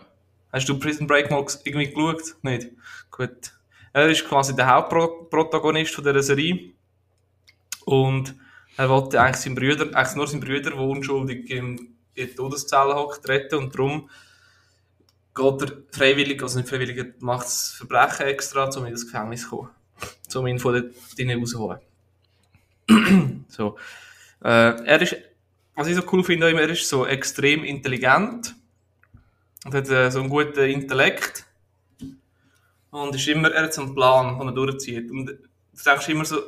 Hast 0.53 0.69
du 0.69 0.79
Prison 0.79 1.07
Break 1.07 1.31
mal 1.31 1.45
irgendwie 1.65 1.91
geschaut? 1.91 2.37
Nicht? 2.43 2.69
Gut. 3.11 3.53
Er 3.93 4.09
ist 4.09 4.27
quasi 4.27 4.55
der 4.57 4.67
Hauptprotagonist 4.69 5.95
von 5.95 6.05
dieser 6.05 6.23
Serie. 6.23 6.73
Und 7.85 8.35
er 8.77 8.89
wollte 8.89 9.21
eigentlich 9.21 9.37
seinen 9.37 9.55
Brüder, 9.55 9.97
eigentlich 9.97 10.17
nur 10.17 10.27
seinen 10.27 10.41
Brüder, 10.41 10.71
der 10.71 10.79
unschuldig 10.79 11.49
in 11.51 11.97
die 12.17 12.27
Todeszelle 12.27 12.95
hockt, 12.97 13.29
retten. 13.29 13.57
Und 13.57 13.75
darum 13.75 14.11
geht 15.35 15.63
er 15.63 15.77
freiwillig, 15.93 16.43
also 16.43 16.59
nicht 16.59 16.69
freiwillig, 16.69 17.21
macht 17.21 17.47
das 17.47 17.73
Verbrechen 17.73 18.27
extra, 18.27 18.65
um 18.65 18.87
in 18.87 18.93
das 18.93 19.05
Gefängnis 19.05 19.43
zu 19.43 19.51
kommen. 19.51 19.71
Um 20.35 20.47
ihn 20.49 20.59
von 20.59 20.73
dort 20.75 20.95
rauszuholen. 21.41 21.79
so. 23.49 23.77
Äh, 24.43 24.85
er 24.85 25.03
ist, 25.03 25.17
was 25.75 25.89
ich 25.89 25.97
so 25.97 26.03
cool 26.13 26.23
finde, 26.23 26.51
er 26.51 26.69
ist 26.69 26.89
so 26.89 27.07
extrem 27.07 27.65
intelligent 27.65 28.55
und 29.65 29.75
hat 29.75 29.89
äh, 29.89 30.11
so 30.11 30.21
einen 30.21 30.29
guten 30.29 30.61
Intellekt 30.61 31.47
und 32.91 33.15
ist 33.15 33.29
immer, 33.29 33.51
er 33.51 33.65
hat 33.65 33.75
so 33.75 33.83
einen 33.83 33.95
Plan, 33.95 34.39
den 34.39 34.49
er 34.49 34.55
durchzieht 34.55 35.11
und 35.11 35.27
du 35.27 35.37
denkst 35.85 36.09
immer 36.09 36.25
so, 36.25 36.41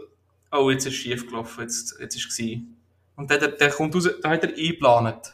oh, 0.52 0.70
jetzt 0.70 0.86
ist 0.86 0.94
es 0.94 0.98
schief 0.98 1.26
gelaufen, 1.26 1.62
jetzt, 1.62 1.96
jetzt 2.00 2.16
ist 2.16 2.26
es 2.26 2.36
gewesen. 2.36 2.76
Und 3.16 3.30
der, 3.30 3.48
der, 3.48 3.70
kommt 3.70 3.94
raus, 3.94 4.08
da 4.22 4.30
hat 4.30 4.44
er 4.44 4.50
eingeplant. 4.50 5.32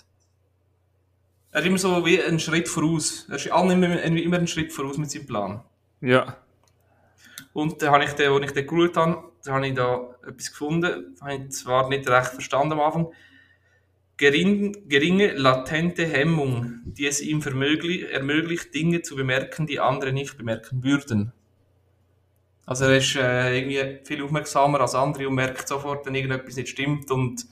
Er 1.51 1.61
ist 1.61 1.67
immer 1.67 1.79
so 1.79 2.07
wie 2.07 2.23
einen 2.23 2.39
Schritt 2.39 2.69
voraus. 2.69 3.27
Er 3.29 3.37
ist 3.37 3.47
immer, 3.47 4.03
immer 4.03 4.37
einen 4.37 4.47
Schritt 4.47 4.73
voraus 4.73 4.97
mit 4.97 5.11
seinem 5.11 5.27
Plan. 5.27 5.61
Ja. 6.01 6.37
Und 7.53 7.83
dann 7.83 7.91
habe 7.91 8.05
ich 8.05 8.13
den, 8.13 8.33
als 8.33 8.45
ich 8.47 8.53
den 8.53 8.67
geschaut 8.67 8.97
habe, 8.97 9.32
da 9.45 9.55
habe 9.55 9.67
ich 9.67 9.75
da 9.75 10.15
etwas 10.27 10.51
gefunden, 10.51 11.17
habe 11.21 11.35
ich 11.35 11.51
zwar 11.51 11.89
nicht 11.89 12.09
recht 12.09 12.29
verstanden 12.31 12.73
am 12.73 12.81
Anfang. 12.81 13.13
Gering, 14.17 14.89
geringe 14.89 15.33
latente 15.33 16.07
Hemmung, 16.07 16.81
die 16.85 17.07
es 17.07 17.21
ihm 17.21 17.43
ermöglicht, 17.43 18.75
Dinge 18.75 19.03
zu 19.03 19.17
bemerken, 19.17 19.67
die 19.67 19.81
andere 19.81 20.13
nicht 20.13 20.39
bemerken 20.39 20.85
würden. 20.85 21.33
Also 22.65 22.85
er 22.85 22.99
ist 22.99 23.17
äh, 23.17 23.59
irgendwie 23.59 24.05
viel 24.05 24.23
aufmerksamer 24.23 24.81
als 24.81 24.95
andere 24.95 25.27
und 25.27 25.35
merkt 25.35 25.67
sofort, 25.67 26.07
wenn 26.07 26.15
irgendetwas 26.15 26.57
nicht 26.57 26.69
stimmt 26.69 27.11
und 27.11 27.47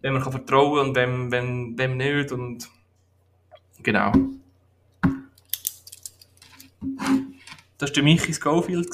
wenn 0.00 0.12
man 0.12 0.22
kann 0.22 0.32
vertrauen 0.32 0.88
und 0.88 0.96
wem, 0.96 1.30
wem, 1.30 1.78
wem 1.78 1.96
nicht 1.96 2.32
und 2.32 2.68
genau. 3.82 4.12
Das 7.78 7.90
war 7.90 7.94
der 7.94 8.02
Michi 8.02 8.34
Schofield. 8.34 8.90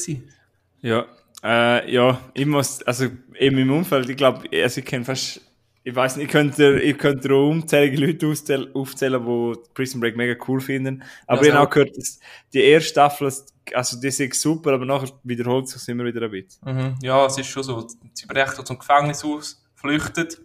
Ja, 0.83 1.07
äh, 1.43 1.93
ja, 1.93 2.21
ich 2.35 2.47
muss, 2.47 2.83
also 2.83 3.07
in 3.35 3.55
meinem 3.55 3.73
Umfeld, 3.73 4.09
ich 4.09 4.17
glaube, 4.17 4.49
also 4.53 4.81
ich 4.81 4.87
kenne 4.87 5.05
fast, 5.05 5.41
ich 5.83 5.95
weiß 5.95 6.17
nicht, 6.17 6.27
ich 6.27 6.31
könnte, 6.31 6.81
ich 6.81 6.99
könnte 6.99 7.33
auch 7.33 7.49
unzählige 7.51 8.05
Leute 8.05 8.27
aufzählen, 8.27 8.75
aufzählen, 8.75 9.25
die 9.25 9.55
Prison 9.73 10.01
Break 10.01 10.17
mega 10.17 10.35
cool 10.47 10.61
finden. 10.61 11.03
Aber 11.27 11.43
ja, 11.43 11.49
ich 11.49 11.55
habe 11.55 11.67
auch 11.67 11.71
gehört, 11.71 11.97
dass 11.97 12.21
die 12.53 12.61
erste 12.61 12.91
Staffel, 12.91 13.33
also 13.73 14.01
die 14.01 14.09
ist 14.09 14.35
super, 14.35 14.75
aber 14.75 14.85
nachher 14.85 15.11
wiederholt 15.25 15.69
sich 15.69 15.89
immer 15.89 16.05
wieder 16.05 16.23
ein 16.23 16.31
bisschen. 16.31 16.61
Mhm. 16.65 16.97
Ja, 17.01 17.25
es 17.25 17.39
ist 17.39 17.47
schon 17.47 17.63
so. 17.63 17.87
Sie 18.13 18.27
brechen 18.27 18.67
zum 18.67 18.79
Gefängnis 18.79 19.25
aus, 19.25 19.65
flüchtet, 19.75 20.39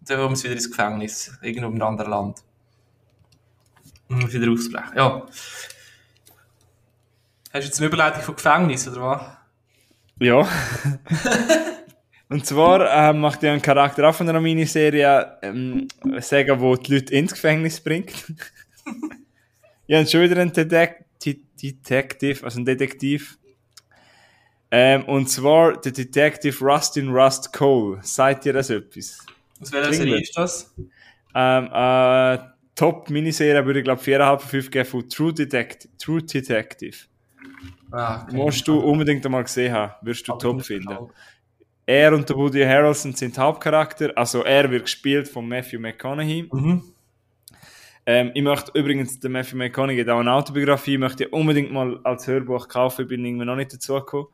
und 0.00 0.10
dann 0.10 0.20
kommen 0.20 0.36
sie 0.36 0.44
wieder 0.44 0.54
ins 0.54 0.70
Gefängnis, 0.70 1.38
irgendwo 1.40 1.68
in 1.68 1.74
einem 1.74 1.82
anderen 1.82 2.10
Land. 2.10 2.42
Und 4.08 4.32
wieder 4.32 4.52
ausbrechen. 4.52 4.92
Ja. 4.94 5.26
Hast 7.52 7.52
du 7.52 7.58
jetzt 7.58 7.78
eine 7.78 7.86
Überleitung 7.88 8.22
von 8.22 8.36
Gefängnis, 8.36 8.86
oder 8.86 9.00
was? 9.00 9.35
Ja. 10.18 10.48
Und 12.28 12.44
zwar 12.44 13.10
äh, 13.10 13.12
macht 13.12 13.44
er 13.44 13.52
einen 13.52 13.62
Charakter 13.62 14.08
auch 14.08 14.14
von 14.14 14.28
einer 14.28 14.40
Miniserie 14.40 15.38
ähm, 15.42 15.86
sagen, 16.18 16.60
wo 16.60 16.74
die 16.74 16.94
Leute 16.94 17.14
ins 17.14 17.32
Gefängnis 17.32 17.80
bringt. 17.80 18.12
ja, 19.86 20.00
und 20.00 20.10
schon 20.10 20.22
wieder 20.22 20.40
ein 20.40 20.52
Detec 20.52 21.04
Detective, 21.62 22.44
also 22.44 22.60
ein 22.60 22.64
Detektiv. 22.64 23.38
Ähm, 24.70 25.04
und 25.04 25.30
zwar 25.30 25.80
der 25.80 25.92
Detective 25.92 26.64
Rustin 26.64 27.10
Rust 27.10 27.52
Cole. 27.52 28.00
Seid 28.02 28.44
ihr 28.44 28.52
das 28.52 28.70
etwas? 28.70 29.24
Aus 29.60 29.72
welcher 29.72 29.92
Serie 29.92 30.20
ist 30.20 30.36
das? 30.36 30.74
Ähm, 31.34 31.70
äh, 31.72 32.38
Top-Miniserie 32.74 33.64
würde 33.64 33.80
ich 33.80 33.84
glaube 33.84 34.02
4,5 34.02 34.38
von 34.38 34.48
5 34.48 34.70
geben 34.70 34.88
von 34.88 35.08
True, 35.08 35.32
Detect 35.32 35.88
True 35.98 36.22
Detective. 36.22 36.96
Ah, 37.96 38.24
okay. 38.24 38.36
Musst 38.36 38.68
du 38.68 38.78
unbedingt 38.78 39.24
einmal 39.24 39.42
gesehen 39.42 39.72
haben, 39.72 39.94
wirst 40.02 40.28
du 40.28 40.32
Aber 40.32 40.40
top 40.40 40.62
finden. 40.62 40.98
Er 41.86 42.12
und 42.12 42.28
der 42.28 42.36
Woody 42.36 42.62
Harrelson 42.62 43.14
sind 43.14 43.38
Hauptcharakter, 43.38 44.12
also 44.16 44.42
er 44.42 44.70
wird 44.70 44.82
gespielt 44.82 45.28
von 45.28 45.48
Matthew 45.48 45.80
McConaughey. 45.80 46.46
Mhm. 46.52 46.82
Ähm, 48.04 48.32
ich 48.34 48.42
möchte 48.42 48.78
übrigens, 48.78 49.18
der 49.18 49.30
Matthew 49.30 49.56
McConaughey 49.56 50.00
hat 50.00 50.10
auch 50.10 50.20
eine 50.20 50.32
Autobiografie, 50.32 50.98
möchte 50.98 51.24
ich 51.24 51.32
unbedingt 51.32 51.72
mal 51.72 51.98
als 52.04 52.26
Hörbuch 52.26 52.68
kaufen, 52.68 53.08
bin 53.08 53.24
irgendwie 53.24 53.46
noch 53.46 53.56
nicht 53.56 53.72
dazu 53.72 53.94
gekommen. 53.94 54.26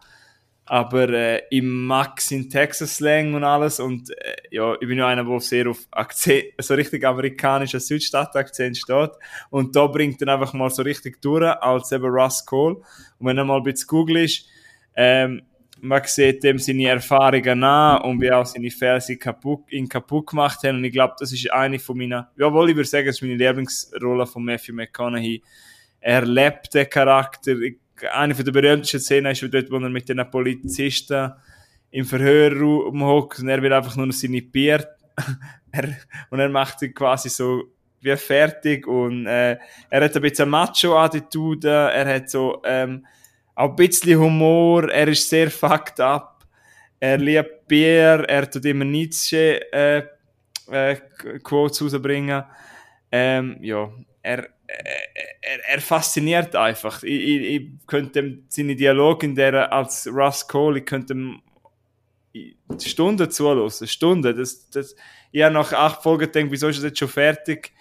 Aber 0.65 1.09
äh, 1.09 1.43
ich 1.51 1.63
mag 1.63 2.21
seinen 2.21 2.49
Texas-Slang 2.49 3.35
und 3.35 3.43
alles 3.43 3.81
und 3.81 4.11
äh, 4.11 4.37
ja, 4.51 4.75
ich 4.75 4.87
bin 4.87 4.99
ja 4.99 5.09
einer, 5.09 5.25
der 5.25 5.41
sehr 5.41 5.69
auf 5.69 5.81
Akzent, 5.91 6.45
so 6.59 6.75
richtig 6.75 7.05
amerikanischer 7.05 7.81
Südstadt-Akzent 7.81 8.79
steht 8.79 9.11
und 9.51 9.75
da 9.75 9.87
bringt 9.89 10.23
er 10.23 10.35
einfach 10.35 10.53
mal 10.53 10.71
so 10.71 10.83
richtig 10.83 11.21
durch, 11.21 11.45
als 11.61 11.91
eben 11.91 12.05
Russ 12.05 12.47
Cole. 12.47 12.77
Und 13.19 13.27
wenn 13.27 13.39
er 13.39 13.45
mal 13.45 13.57
ein 13.57 13.65
bisschen 13.65 13.89
googelst, 13.89 14.47
ähm, 14.95 15.43
man 15.85 16.03
sieht 16.05 16.45
dem 16.45 16.59
seine 16.59 16.89
Erfahrungen 16.89 17.59
nach 17.59 18.05
und 18.05 18.21
wie 18.21 18.31
auch 18.31 18.47
seine 18.47 18.71
Fehler 18.71 19.01
kaputt, 19.17 19.65
ihn 19.71 19.89
kaputt 19.89 20.29
gemacht 20.29 20.63
haben. 20.63 20.77
Und 20.77 20.85
ich 20.85 20.93
glaube, 20.93 21.15
das 21.19 21.33
ist 21.33 21.51
eine 21.51 21.81
von 21.81 21.99
meinen, 21.99 22.25
jawohl, 22.37 22.71
ich 22.71 22.77
würde 22.77 22.89
sagen, 22.89 23.07
das 23.07 23.17
ist 23.17 23.23
meine 23.23 23.35
Lieblingsrolle 23.35 24.27
von 24.27 24.45
Matthew 24.45 24.75
McConaughey. 24.75 25.43
Er 26.01 26.25
lebt 26.25 26.73
den 26.73 26.89
Charakter. 26.89 27.59
Ich 27.59 27.79
eine 28.13 28.35
der 28.35 28.53
berühmtesten 28.53 29.01
Szenen 29.01 29.33
ist 29.33 29.43
dort, 29.43 29.71
wo 29.71 29.77
er 29.77 29.89
mit 29.89 30.09
den 30.09 30.29
Polizisten 30.31 31.33
im 31.91 32.05
Verhörraum 32.05 33.05
hockt 33.05 33.41
und 33.41 33.49
er 33.49 33.63
will 33.63 33.73
einfach 33.73 33.97
nur 33.97 34.13
seine 34.13 34.43
Bier 34.43 34.87
er, 35.73 35.97
und 36.31 36.41
er 36.41 36.49
macht 36.49 36.81
sie 36.81 36.93
quasi 36.93 37.29
so 37.29 37.65
wie 38.01 38.17
fertig 38.17 38.87
und 38.87 39.27
äh, 39.27 39.59
er 39.91 40.05
hat 40.05 40.17
ein 40.17 40.23
bisschen 40.23 40.49
Macho-Attitude, 40.49 41.69
er 41.69 42.15
hat 42.15 42.31
so 42.31 42.61
ähm, 42.65 43.07
auch 43.55 43.71
ein 43.71 43.77
bisschen 43.77 44.19
Humor, 44.19 44.91
er 44.91 45.09
ist 45.09 45.29
sehr 45.29 45.51
fucked 45.51 46.01
up, 46.01 46.45
er 46.99 47.19
liebt 47.19 47.69
Bier, 47.69 48.25
er 48.27 48.51
tut 48.51 48.65
immer 48.65 48.85
Nietzsche 48.85 49.61
äh, 49.73 50.03
äh, 50.71 50.97
Quotes 51.43 51.83
rausbringen 51.83 52.45
Ähm, 53.15 53.59
ja, 53.61 53.91
er, 54.23 54.49
er, 55.41 55.69
er 55.69 55.81
fasziniert 55.81 56.57
einfach. 56.57 57.03
Ich, 57.03 57.13
ich, 57.13 57.43
ich 57.43 57.69
könnte 57.87 58.39
seine 58.49 58.77
Dialog 58.77 59.23
in 59.23 59.35
der 59.35 59.73
als 59.73 60.07
Russ 60.07 60.47
Cole, 60.47 60.81
ich 60.81 60.87
könnte 60.87 61.15
Stunden 62.85 63.31
zuhören. 63.31 63.71
Stunden. 63.71 64.37
Das, 64.37 64.71
das, 64.71 64.97
ich 65.31 65.43
habe 65.43 65.55
nach 65.55 65.73
acht 65.73 66.03
Folgen 66.03 66.33
gedacht, 66.33 66.51
wieso 66.51 66.69
ist 66.69 66.79
das 66.79 66.85
jetzt 66.85 66.99
schon 66.99 67.09
fertig? 67.09 67.73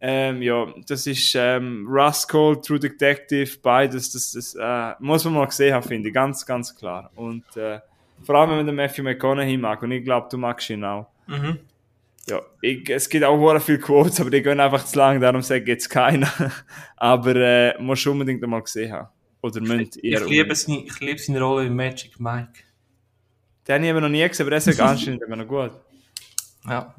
Ähm, 0.00 0.42
ja, 0.42 0.66
das 0.86 1.06
ist 1.06 1.34
ähm, 1.34 1.86
Russ 1.88 2.28
Cole, 2.28 2.60
True 2.60 2.78
Detective, 2.78 3.58
beides. 3.62 4.12
Das, 4.12 4.32
das 4.32 4.54
äh, 4.54 4.94
muss 5.00 5.24
man 5.24 5.34
mal 5.34 5.46
gesehen 5.46 5.74
haben, 5.74 5.86
finde 5.86 6.08
ich. 6.08 6.14
Ganz, 6.14 6.46
ganz 6.46 6.74
klar. 6.76 7.10
Und 7.16 7.44
äh, 7.56 7.80
vor 8.22 8.36
allem, 8.36 8.50
wenn 8.50 8.56
man 8.58 8.66
den 8.66 8.74
Matthew 8.76 9.02
McConaughey 9.02 9.56
mag. 9.56 9.82
Und 9.82 9.90
ich 9.90 10.04
glaube, 10.04 10.28
du 10.30 10.38
magst 10.38 10.70
ihn 10.70 10.84
auch. 10.84 11.08
Mhm. 11.26 11.58
Ja, 12.28 12.42
ich, 12.60 12.88
es 12.90 13.08
gibt 13.08 13.24
auch 13.24 13.50
sehr 13.50 13.60
viele 13.60 13.78
Quotes, 13.78 14.20
aber 14.20 14.30
die 14.30 14.42
gehen 14.42 14.60
einfach 14.60 14.84
zu 14.84 14.98
lang, 14.98 15.20
darum 15.20 15.42
sage 15.42 15.62
ich 15.62 15.68
jetzt 15.68 15.88
keiner. 15.88 16.30
aber 16.96 17.36
äh, 17.36 17.82
musst 17.82 18.04
du 18.04 18.12
unbedingt 18.12 18.42
einmal 18.42 18.62
gesehen 18.62 18.92
haben. 18.92 19.08
Oder 19.40 19.60
müsst 19.60 19.96
Ich, 19.96 20.12
ich, 20.12 20.26
liebe 20.26 20.54
seine, 20.54 20.84
ich 20.84 21.00
liebe 21.00 21.18
seine 21.18 21.40
Rolle 21.40 21.66
in 21.66 21.74
Magic 21.74 22.18
Mike. 22.18 22.64
Den 23.66 23.74
habe 23.74 23.84
ich 23.84 23.90
eben 23.90 24.00
noch 24.00 24.08
nie 24.08 24.26
gesehen, 24.28 24.44
aber 24.44 24.50
der 24.50 24.58
ist 24.58 24.80
anscheinend 24.80 25.22
immer 25.22 25.36
noch 25.36 25.46
gut. 25.46 25.72
Ja. 26.66 26.94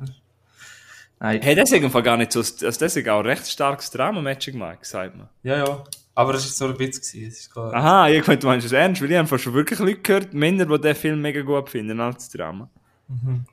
Nein. 1.20 1.42
Hey, 1.42 1.56
das 1.56 1.72
ist 1.72 1.84
einfach 1.84 2.04
gar 2.04 2.16
nicht 2.16 2.32
so, 2.32 2.40
also 2.40 2.66
das 2.66 2.96
ist 2.96 3.10
auch 3.10 3.20
ein 3.20 3.26
recht 3.26 3.46
starkes 3.46 3.92
Drama, 3.92 4.22
Magic 4.22 4.56
Mike, 4.56 4.80
sagt 4.84 5.18
man. 5.18 5.28
Ja, 5.44 5.58
ja. 5.58 5.84
Aber 6.16 6.34
es 6.34 6.46
war 6.46 6.68
so 6.68 6.74
ein 6.74 6.80
Witz. 6.80 7.00
Gewesen. 7.00 7.28
Es. 7.28 7.50
Aha, 7.56 8.10
ich 8.10 8.24
könnte 8.24 8.46
meinst 8.48 8.66
es 8.66 8.72
ernst, 8.72 9.02
weil 9.02 9.12
ich 9.12 9.18
einfach 9.18 9.40
schon 9.40 9.54
wirklich 9.54 9.80
Leute 9.80 10.00
gehört, 10.00 10.34
Männer, 10.34 10.66
die 10.66 10.82
den 10.82 10.96
Film 10.96 11.22
mega 11.22 11.42
gut 11.42 11.70
finden 11.70 12.00
als 12.00 12.30
Drama. 12.30 12.70
Mhm. 13.08 13.46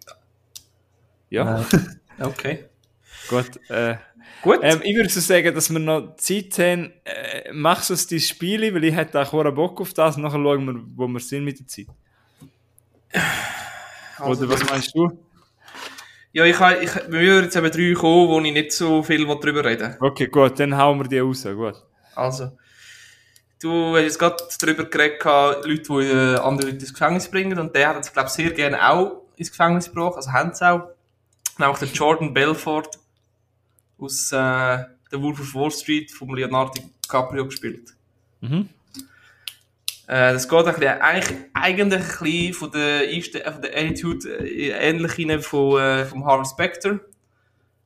Ja. 1.31 1.61
Äh, 1.61 1.65
okay. 2.25 2.65
Gut, 3.29 3.59
äh, 3.69 3.97
Gut. 4.43 4.61
ähm, 4.63 4.81
ich 4.85 4.95
würde 4.95 5.09
so 5.09 5.21
sagen, 5.21 5.55
dass 5.55 5.71
wir 5.71 5.79
noch 5.79 6.17
Zeit 6.17 6.59
haben, 6.59 6.93
äh, 7.05 7.53
machst 7.53 7.91
du 7.91 7.95
es 7.95 8.07
die 8.07 8.21
Spiele, 8.21 8.73
weil 8.75 8.85
ich 8.85 8.95
hätte 8.95 9.21
auch 9.21 9.33
einen 9.35 9.55
Bock 9.55 9.81
auf 9.81 9.93
das, 9.95 10.17
nachher 10.17 10.39
schauen 10.39 10.67
wir, 10.67 10.75
wo 10.95 11.09
wir 11.09 11.21
sind 11.21 11.45
mit 11.45 11.59
der 11.59 11.67
Zeit. 11.67 11.87
Also, 14.19 14.45
Oder 14.45 14.53
was 14.53 14.71
meinst 14.71 14.95
du? 14.95 15.11
Ja, 16.33 16.45
ich, 16.45 16.61
ich, 16.83 16.95
wir 17.09 17.21
würden 17.21 17.45
jetzt 17.45 17.57
eben 17.57 17.71
drei 17.71 17.95
kommen, 17.99 18.29
wo 18.29 18.41
ich 18.41 18.53
nicht 18.53 18.73
so 18.73 19.03
viel 19.03 19.27
darüber 19.27 19.65
reden. 19.65 19.97
Okay, 20.01 20.27
gut, 20.27 20.61
dann 20.61 20.77
hauen 20.77 20.99
wir 20.99 21.09
die 21.09 21.19
raus, 21.19 21.45
gut. 21.45 21.83
Also, 22.15 22.53
du 23.63 23.97
hast 23.97 24.03
jetzt 24.03 24.19
gerade 24.19 24.37
darüber 24.61 24.85
geredet, 24.85 25.25
Leute, 25.25 25.83
die 25.83 26.11
äh, 26.11 26.37
andere 26.37 26.71
Leute 26.71 26.81
ins 26.81 26.93
Gefängnis 26.93 27.31
bringen. 27.31 27.59
Und 27.59 27.75
der 27.75 27.89
hat 27.89 28.05
es, 28.05 28.13
glaube 28.13 28.29
ich, 28.29 28.35
sehr 28.35 28.51
gerne 28.51 28.87
auch 28.89 29.23
ins 29.37 29.51
Gefängnis 29.51 29.87
gebracht. 29.87 30.17
Also 30.17 30.33
haben 30.33 30.53
sie 30.55 30.69
auch. 30.69 30.91
Nämlich 31.59 31.79
der 31.79 31.89
Jordan 31.89 32.35
Belfort 32.35 32.99
aus 33.99 34.33
äh, 34.33 34.37
der 34.37 35.23
Wolf 35.23 35.41
of 35.41 35.55
Wall 35.55 35.71
Street 35.71 36.11
von 36.11 36.35
Leonardo 36.35 36.73
DiCaprio 36.73 37.47
gespielt. 37.47 37.95
Mhm. 38.41 38.69
Äh, 40.07 40.33
das 40.33 40.49
geht 40.49 40.67
ein 40.67 40.75
bisschen, 40.75 41.01
eigentlich, 41.01 41.39
eigentlich 41.55 42.03
ein 42.03 42.19
bisschen 42.21 42.55
von 42.55 42.71
der, 42.71 43.09
Einste 43.09 43.45
äh, 43.45 43.53
von 43.53 43.63
der 43.63 43.77
Attitude 43.77 44.29
äh, 44.29 44.71
ähnlich 44.71 45.19
rein 45.19 45.41
von, 45.41 45.81
äh, 45.81 46.05
vom 46.05 46.25
Harvey 46.25 46.47
Specter. 46.47 47.01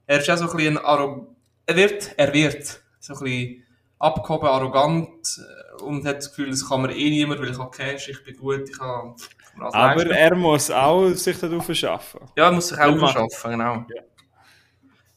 Er 0.07 0.21
ist 0.21 0.29
auch 0.29 0.37
so 0.37 0.51
ein 0.51 0.57
bisschen 0.57 0.79
ein 0.79 0.85
Arro 0.85 1.37
er 1.71 1.77
wird, 1.77 2.15
er 2.17 2.33
wird 2.33 2.81
so 2.99 3.15
ein 3.15 3.21
bisschen 3.21 3.63
abgehoben, 4.01 4.49
arrogant 4.49 5.39
äh, 5.39 5.70
und 5.81 6.05
hat 6.07 6.19
das 6.19 6.31
Gefühl, 6.31 6.51
das 6.51 6.69
kann 6.69 6.83
mir 6.83 6.95
eh 6.95 7.11
niemand, 7.11 7.41
weil 7.41 7.51
ich 7.51 7.59
habe 7.59 7.71
Cash, 7.71 8.09
ich 8.09 8.23
bin 8.25 8.37
gut, 8.37 8.69
ich 8.69 8.79
habe... 8.81 9.15
alles 9.59 9.75
Aber 9.75 10.07
er 10.07 10.35
muss 10.37 10.71
auch 10.71 11.09
sich 11.11 11.39
darauf 11.39 11.69
schaffen. 11.75 12.21
Ja, 12.37 12.47
er 12.47 12.53
muss 12.53 12.69
sich 12.69 12.79
auch 12.79 12.83
Er 12.83 12.95
macht- 12.97 13.13
verschaffen, 13.13 13.51
genau. 13.53 13.75
Ja. 13.95 14.03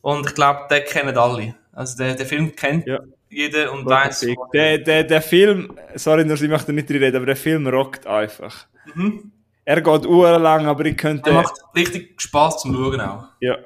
Und 0.01 0.25
ich 0.27 0.35
glaube, 0.35 0.61
den 0.69 0.83
kennen 0.85 1.17
alle. 1.17 1.55
Also 1.71 1.97
der, 1.97 2.15
der 2.15 2.25
Film 2.25 2.55
kennt 2.55 2.85
Ja. 2.87 2.99
jeder 3.29 3.71
und 3.71 3.85
weiß. 3.85 4.25
Der, 4.53 4.77
der, 4.79 5.03
der 5.05 5.21
Film, 5.21 5.71
sorry, 5.95 6.25
nur, 6.25 6.35
ich 6.35 6.49
möchte 6.49 6.73
nicht 6.73 6.89
reden, 6.89 7.15
aber 7.15 7.25
der 7.27 7.35
Film 7.35 7.65
rockt 7.67 8.05
einfach. 8.05 8.67
Mhm. 8.95 9.31
Er 9.65 9.81
geht 9.81 10.03
lang, 10.05 10.65
aber 10.67 10.85
ich 10.85 10.97
könnte. 10.97 11.23
Der 11.23 11.33
macht 11.33 11.53
richtig 11.73 12.19
Spaß 12.21 12.61
zum 12.63 12.73
Schauen 12.75 12.99
auch. 12.99 13.27
Ja. 13.39 13.57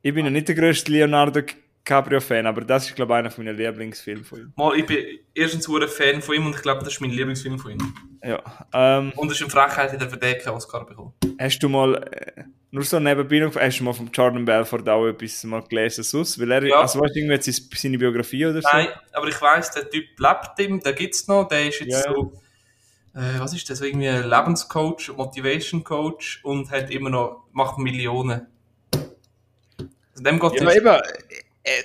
Ich 0.00 0.14
bin 0.14 0.24
ja 0.26 0.30
nicht 0.30 0.46
der 0.46 0.54
grösste 0.54 0.92
Leonardo 0.92 1.40
DiCaprio-Fan, 1.86 2.46
aber 2.46 2.62
das 2.62 2.86
ist, 2.88 2.96
glaube 2.96 3.12
ich, 3.12 3.18
einer 3.18 3.32
meiner 3.36 3.52
Lieblingsfilme 3.52 4.24
von 4.24 4.38
ihm. 4.40 4.52
Mal, 4.56 4.76
ich 4.78 4.86
bin 4.86 4.98
erstens 5.34 5.68
ein 5.68 5.88
Fan 5.88 6.22
von 6.22 6.34
ihm 6.34 6.46
und 6.46 6.54
ich 6.56 6.62
glaube, 6.62 6.82
das 6.82 6.94
ist 6.94 7.00
mein 7.00 7.10
Lieblingsfilm 7.10 7.58
von 7.58 7.72
ihm. 7.72 7.94
Ja. 8.22 8.42
Ähm, 8.72 9.12
Und 9.16 9.30
es 9.30 9.40
ist 9.40 9.42
eine 9.42 9.50
Frechheit, 9.50 9.92
in 9.92 9.98
der 9.98 10.08
Verdecke 10.08 10.52
Oscar 10.52 10.86
bekommen. 10.86 11.12
hast 11.38 11.58
du 11.58 11.68
mal, 11.68 11.94
äh, 11.96 12.44
nur 12.70 12.84
so 12.84 12.98
nebenbei 12.98 13.38
noch, 13.40 13.54
hast 13.54 13.78
du 13.80 13.84
mal 13.84 13.92
von 13.92 14.10
Jordan 14.12 14.44
Belfort 14.46 14.88
auch 14.88 15.06
etwas 15.06 15.44
mal 15.44 15.62
gelesen, 15.62 16.02
sonst? 16.04 16.40
Weil 16.40 16.50
er, 16.52 16.64
Ja. 16.64 16.80
also 16.80 16.98
weißt 17.00 17.14
du, 17.14 17.18
irgendwie 17.20 17.34
jetzt 17.34 17.78
seine- 17.78 17.98
Biografie 17.98 18.46
oder 18.46 18.62
so? 18.62 18.68
Nein, 18.72 18.88
aber 19.12 19.28
ich 19.28 19.40
weiss, 19.42 19.70
der 19.70 19.88
Typ 19.90 20.06
lebt 20.18 20.58
ihm, 20.58 20.80
der 20.80 20.92
gibt's 20.94 21.28
noch, 21.28 21.46
der 21.48 21.68
ist 21.68 21.80
jetzt 21.80 21.92
Ja, 22.06 22.14
so, 22.14 22.32
äh, 23.14 23.38
was 23.38 23.52
ist 23.54 23.68
das, 23.68 23.78
so 23.78 23.84
irgendwie 23.84 24.08
ein 24.08 24.28
Lebenscoach, 24.28 25.12
Motivation 25.14 25.84
Coach 25.84 26.40
und 26.44 26.70
hat 26.70 26.90
immer 26.90 27.10
noch, 27.10 27.44
macht 27.52 27.78
Millionen. 27.78 28.46
Also 30.12 30.22
dem 30.24 30.38
geht 30.40 30.60
Ja, 30.60 30.72
eben, 30.72 31.02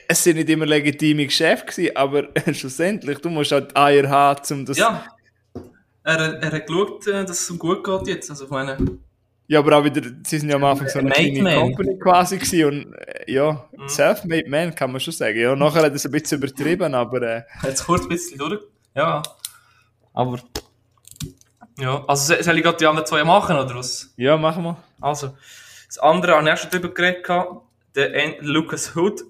es 0.08 0.24
sind 0.24 0.36
nicht 0.38 0.50
immer 0.50 0.66
legitime 0.66 1.26
Geschäfte 1.26 1.68
gewesen, 1.72 1.96
aber 1.96 2.28
schlussendlich, 2.54 3.20
du 3.20 3.30
musst 3.30 3.52
halt 3.52 3.76
Eier 3.78 4.10
haben, 4.10 4.42
um 4.54 4.66
das... 4.66 4.78
Ja. 4.78 5.04
Er, 6.04 6.42
er 6.42 6.52
hat 6.52 6.68
geschaut, 6.68 7.08
äh, 7.08 7.24
dass 7.26 7.42
es 7.42 7.50
ihm 7.50 7.60
gut 7.60 7.84
geht 7.84 8.08
jetzt. 8.08 8.30
Also 8.30 8.46
ich 8.46 8.50
meine, 8.52 8.78
Ja, 9.48 9.60
aber 9.60 9.78
auch 9.78 9.84
wieder, 9.84 10.02
sie 10.26 10.40
sind 10.40 10.50
ja 10.50 10.56
am 10.56 10.64
Anfang 10.64 10.88
so 10.90 11.00
eine 11.00 11.12
kleine 11.12 11.42
Man. 11.44 11.56
Company 11.60 12.00
quasi 12.00 12.38
gewesen 12.38 12.66
und 12.66 12.94
äh, 12.96 13.32
ja, 13.32 13.66
Mhm. 13.78 13.88
self-made 13.90 14.50
man 14.50 14.74
kann 14.74 14.92
man 14.92 15.00
schon 15.02 15.14
sagen. 15.14 15.40
Ja, 15.40 15.56
nachher 15.56 15.84
hat 15.84 15.92
er 15.92 15.96
es 15.96 16.06
ein 16.06 16.12
bisschen 16.12 16.38
übertrieben, 16.40 16.94
aber 16.96 17.22
äh, 17.22 17.44
jetzt 17.64 17.86
kurz 17.86 18.04
ein 18.04 18.10
bisschen 18.10 18.38
durch. 18.40 18.60
Ja. 18.96 19.22
Aber. 20.14 20.40
Ja, 21.78 22.04
also 22.08 22.34
soll 22.42 22.58
ich 22.58 22.64
gerade 22.64 22.78
die 22.78 22.86
anderen 22.88 23.06
zwei 23.08 23.24
machen, 23.24 23.56
oder 23.56 23.76
was? 23.76 24.14
ja, 24.18 24.36
machen 24.36 24.64
wir. 24.64 24.78
Also, 25.00 25.38
das 25.88 25.98
andere 26.00 26.36
habe 26.36 26.48
ich 26.48 26.54
auch 26.54 26.58
schon 26.58 26.72
drüber 26.72 26.90
geredet, 26.94 27.26
der 27.96 28.24
An- 28.24 28.36
Lucas 28.42 28.96
Hood 28.96 29.22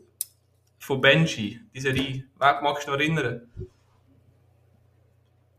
von 0.90 1.02
Benji, 1.02 1.60
die 1.72 1.80
Serie. 1.82 2.24
Wer- 2.40 2.62
Magst 2.64 2.88
du 2.88 2.92
noch 2.92 2.98
erinnern? 2.98 3.42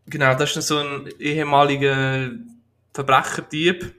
Genau, 0.07 0.35
das 0.35 0.57
ist 0.57 0.67
so 0.67 0.79
ein 0.79 1.07
ehemaliger 1.21 2.33
Verbrechertyp, 2.93 3.95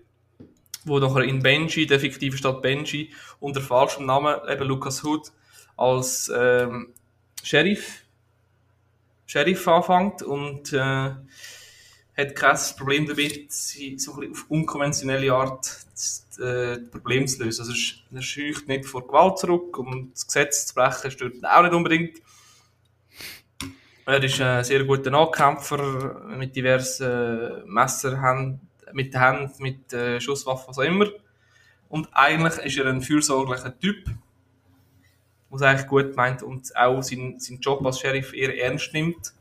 wo 0.84 1.00
nachher 1.00 1.24
in 1.24 1.42
Benji, 1.42 1.86
der 1.86 2.02
fiktive 2.02 2.36
Stadt 2.36 2.62
Benji, 2.62 3.14
unter 3.40 3.62
falschem 3.62 4.06
Namen, 4.06 4.36
eben 4.50 4.68
Lucas 4.68 5.06
Hood, 5.06 5.32
als 5.78 6.30
ähm, 6.36 6.90
Sheriff, 7.42 8.02
Sheriff 9.26 9.66
anfängt 9.70 10.24
und 10.24 10.74
äh, 10.74 11.12
hat 12.18 12.36
kein 12.36 12.58
Problem 12.78 13.08
damit, 13.08 13.54
sie 13.54 13.98
so 13.98 14.12
auf 14.16 14.46
unkonventionelle 14.50 15.32
Art 15.32 15.86
das 15.94 16.21
äh, 16.40 16.78
das 16.80 16.90
Problem 16.92 17.28
zu 17.28 17.44
lösen. 17.44 17.62
Also 17.62 17.74
er 17.74 17.78
sch- 17.78 18.22
scheucht 18.22 18.68
nicht 18.68 18.86
vor 18.86 19.06
Gewalt 19.08 19.38
zurück, 19.40 19.78
um 19.78 20.12
das 20.12 20.26
Gesetz 20.26 20.68
zu 20.68 20.76
brechen, 20.76 21.12
stört 21.12 21.36
ihn 21.36 21.46
auch 21.46 21.62
nicht 21.64 21.74
unbedingt. 21.74 22.18
Er 24.06 24.24
ist 24.24 24.42
ein 24.42 24.64
sehr 24.64 24.84
guter 24.84 25.12
Nahkämpfer 25.12 26.26
mit 26.38 26.56
diversen 26.56 27.64
Messerhänden, 27.66 28.60
mit 28.94 29.14
den 29.14 29.22
Händen, 29.22 29.54
mit 29.64 29.94
äh, 29.94 30.20
Schusswaffen, 30.20 30.70
was 30.70 30.80
auch 30.80 30.84
immer. 30.84 31.08
Und 31.90 32.10
eigentlich 32.14 32.58
ist 32.66 32.78
er 32.78 32.88
ein 32.88 33.02
fürsorglicher 33.02 33.78
Typ, 33.80 34.06
der 34.06 34.16
es 35.56 35.62
eigentlich 35.62 35.88
gut 35.88 36.16
meint 36.16 36.42
und 36.44 36.76
auch 36.76 37.02
seinen, 37.04 37.40
seinen 37.40 37.60
Job 37.60 37.86
als 37.86 38.00
Sheriff 38.00 38.34
eher 38.34 38.58
ernst 38.60 38.94
nimmt. 38.94 39.34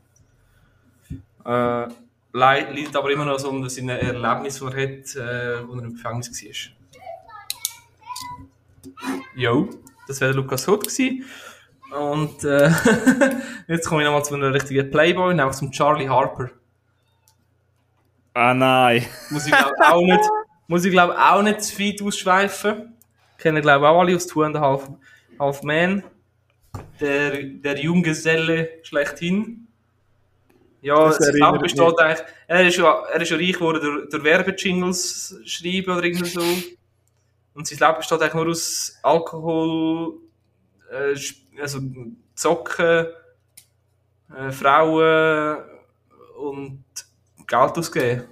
Äh, 1.45 1.87
leid- 2.33 2.69
leidet 2.75 2.95
aber 2.95 3.11
immer 3.11 3.25
noch 3.25 3.39
so 3.39 3.49
unter 3.49 3.69
seinen 3.69 3.89
Erlebnissen, 3.89 4.69
die 4.69 4.75
er 4.77 4.83
hat, 4.83 5.15
äh, 5.15 5.67
wo 5.67 5.73
er 5.75 5.83
im 5.83 5.93
Gefängnis 5.93 6.29
war. 6.43 6.80
Jo, 9.35 9.69
das 10.07 10.21
wäre 10.21 10.33
Lukas 10.33 10.67
Hood 10.67 10.87
gewesen. 10.87 11.25
Und 11.91 12.43
äh, 12.43 12.71
jetzt 13.67 13.87
komme 13.87 14.01
ich 14.01 14.05
nochmal 14.05 14.23
zu 14.23 14.33
einem 14.33 14.51
richtigen 14.51 14.89
Playboy, 14.89 15.33
nämlich 15.33 15.57
zum 15.57 15.71
Charlie 15.71 16.07
Harper. 16.07 16.49
Ah 18.33 18.53
nein. 18.53 19.05
Muss 19.29 19.45
ich 19.45 19.51
glaube 19.51 19.75
auch 19.87 20.01
nicht, 20.01 20.29
muss 20.67 20.85
ich 20.85 20.91
glaube 20.91 21.17
auch 21.17 21.41
nicht 21.41 21.61
zu 21.61 21.79
weit 21.79 22.01
ausschweifen. 22.01 22.93
Kennen 23.37 23.61
glaube 23.61 23.89
auch 23.89 23.99
alle 23.99 24.15
aus 24.15 24.27
Two 24.27 24.43
and 24.43 24.55
a 24.55 24.61
Half, 24.61 24.89
Half 25.37 25.63
Men. 25.63 26.03
Der, 27.01 27.43
der 27.43 27.77
Junggeselle 27.77 28.69
schlechthin. 28.83 29.67
Ja, 30.81 31.07
Das 31.07 31.19
erinnert 31.19 31.51
Leben 31.51 31.63
besteht 31.63 31.99
eigentlich, 31.99 32.25
er 32.47 32.67
ist 32.67 32.77
ja, 32.77 33.03
er 33.13 33.21
ist 33.21 33.29
ja 33.29 33.37
reich 33.37 33.53
geworden 33.53 33.81
durch, 33.81 34.09
durch 34.09 34.23
Werbejingles 34.23 35.41
schreiben 35.45 35.91
oder 35.91 36.03
irgendwie 36.03 36.25
so. 36.25 36.41
Und 37.53 37.67
sein 37.67 37.79
Leben 37.79 37.97
besteht 37.97 38.21
eigentlich 38.21 38.33
nur 38.33 38.47
aus 38.47 38.99
Alkohol, 39.03 40.19
äh, 40.91 41.15
also 41.59 41.79
Zocken, 42.35 43.07
äh, 44.35 44.51
Frauen 44.51 45.57
und 46.37 46.83
Geld 47.47 47.77
ausgeben. 47.77 48.23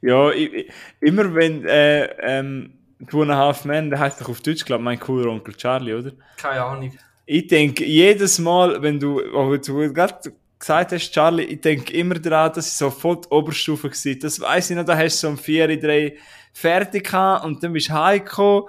Ja, 0.00 0.30
ich, 0.30 0.70
immer 1.00 1.34
wenn, 1.34 1.64
äh, 1.66 2.06
ähm, 2.20 2.72
Two 3.08 3.22
and 3.22 3.30
a 3.30 3.36
Half 3.36 3.64
Men, 3.64 3.90
der 3.90 3.98
heißt 3.98 4.20
doch 4.20 4.28
auf 4.28 4.40
Deutsch, 4.40 4.64
glaube 4.64 4.82
ich, 4.82 4.84
mein 4.84 5.00
cooler 5.00 5.30
Onkel 5.30 5.54
Charlie, 5.54 5.94
oder? 5.94 6.12
Keine 6.36 6.62
Ahnung. 6.62 6.92
Ich 7.26 7.46
denke, 7.46 7.84
jedes 7.84 8.38
Mal, 8.38 8.82
wenn 8.82 8.98
du, 8.98 9.20
oh, 9.32 9.56
du 9.56 9.92
gerade 9.92 10.32
gesagt 10.58 10.92
hast, 10.92 11.12
Charlie, 11.12 11.44
ich 11.44 11.60
denke 11.60 11.92
immer 11.94 12.16
daran, 12.16 12.52
dass 12.52 12.66
ich 12.68 12.74
so 12.74 12.90
voll 12.90 13.20
die 13.20 13.28
Oberstufe 13.28 13.90
war. 13.90 14.14
Das 14.16 14.40
weiss 14.40 14.70
ich 14.70 14.76
noch, 14.76 14.84
da 14.84 14.96
hast 14.96 15.22
du 15.22 15.26
so 15.26 15.28
um 15.28 15.38
vier, 15.38 15.68
drei 15.80 16.16
fertig 16.52 17.04
gehabt 17.04 17.44
und 17.44 17.62
dann 17.62 17.72
bist 17.72 17.88
du 17.88 17.92
heimgekommen 17.94 18.64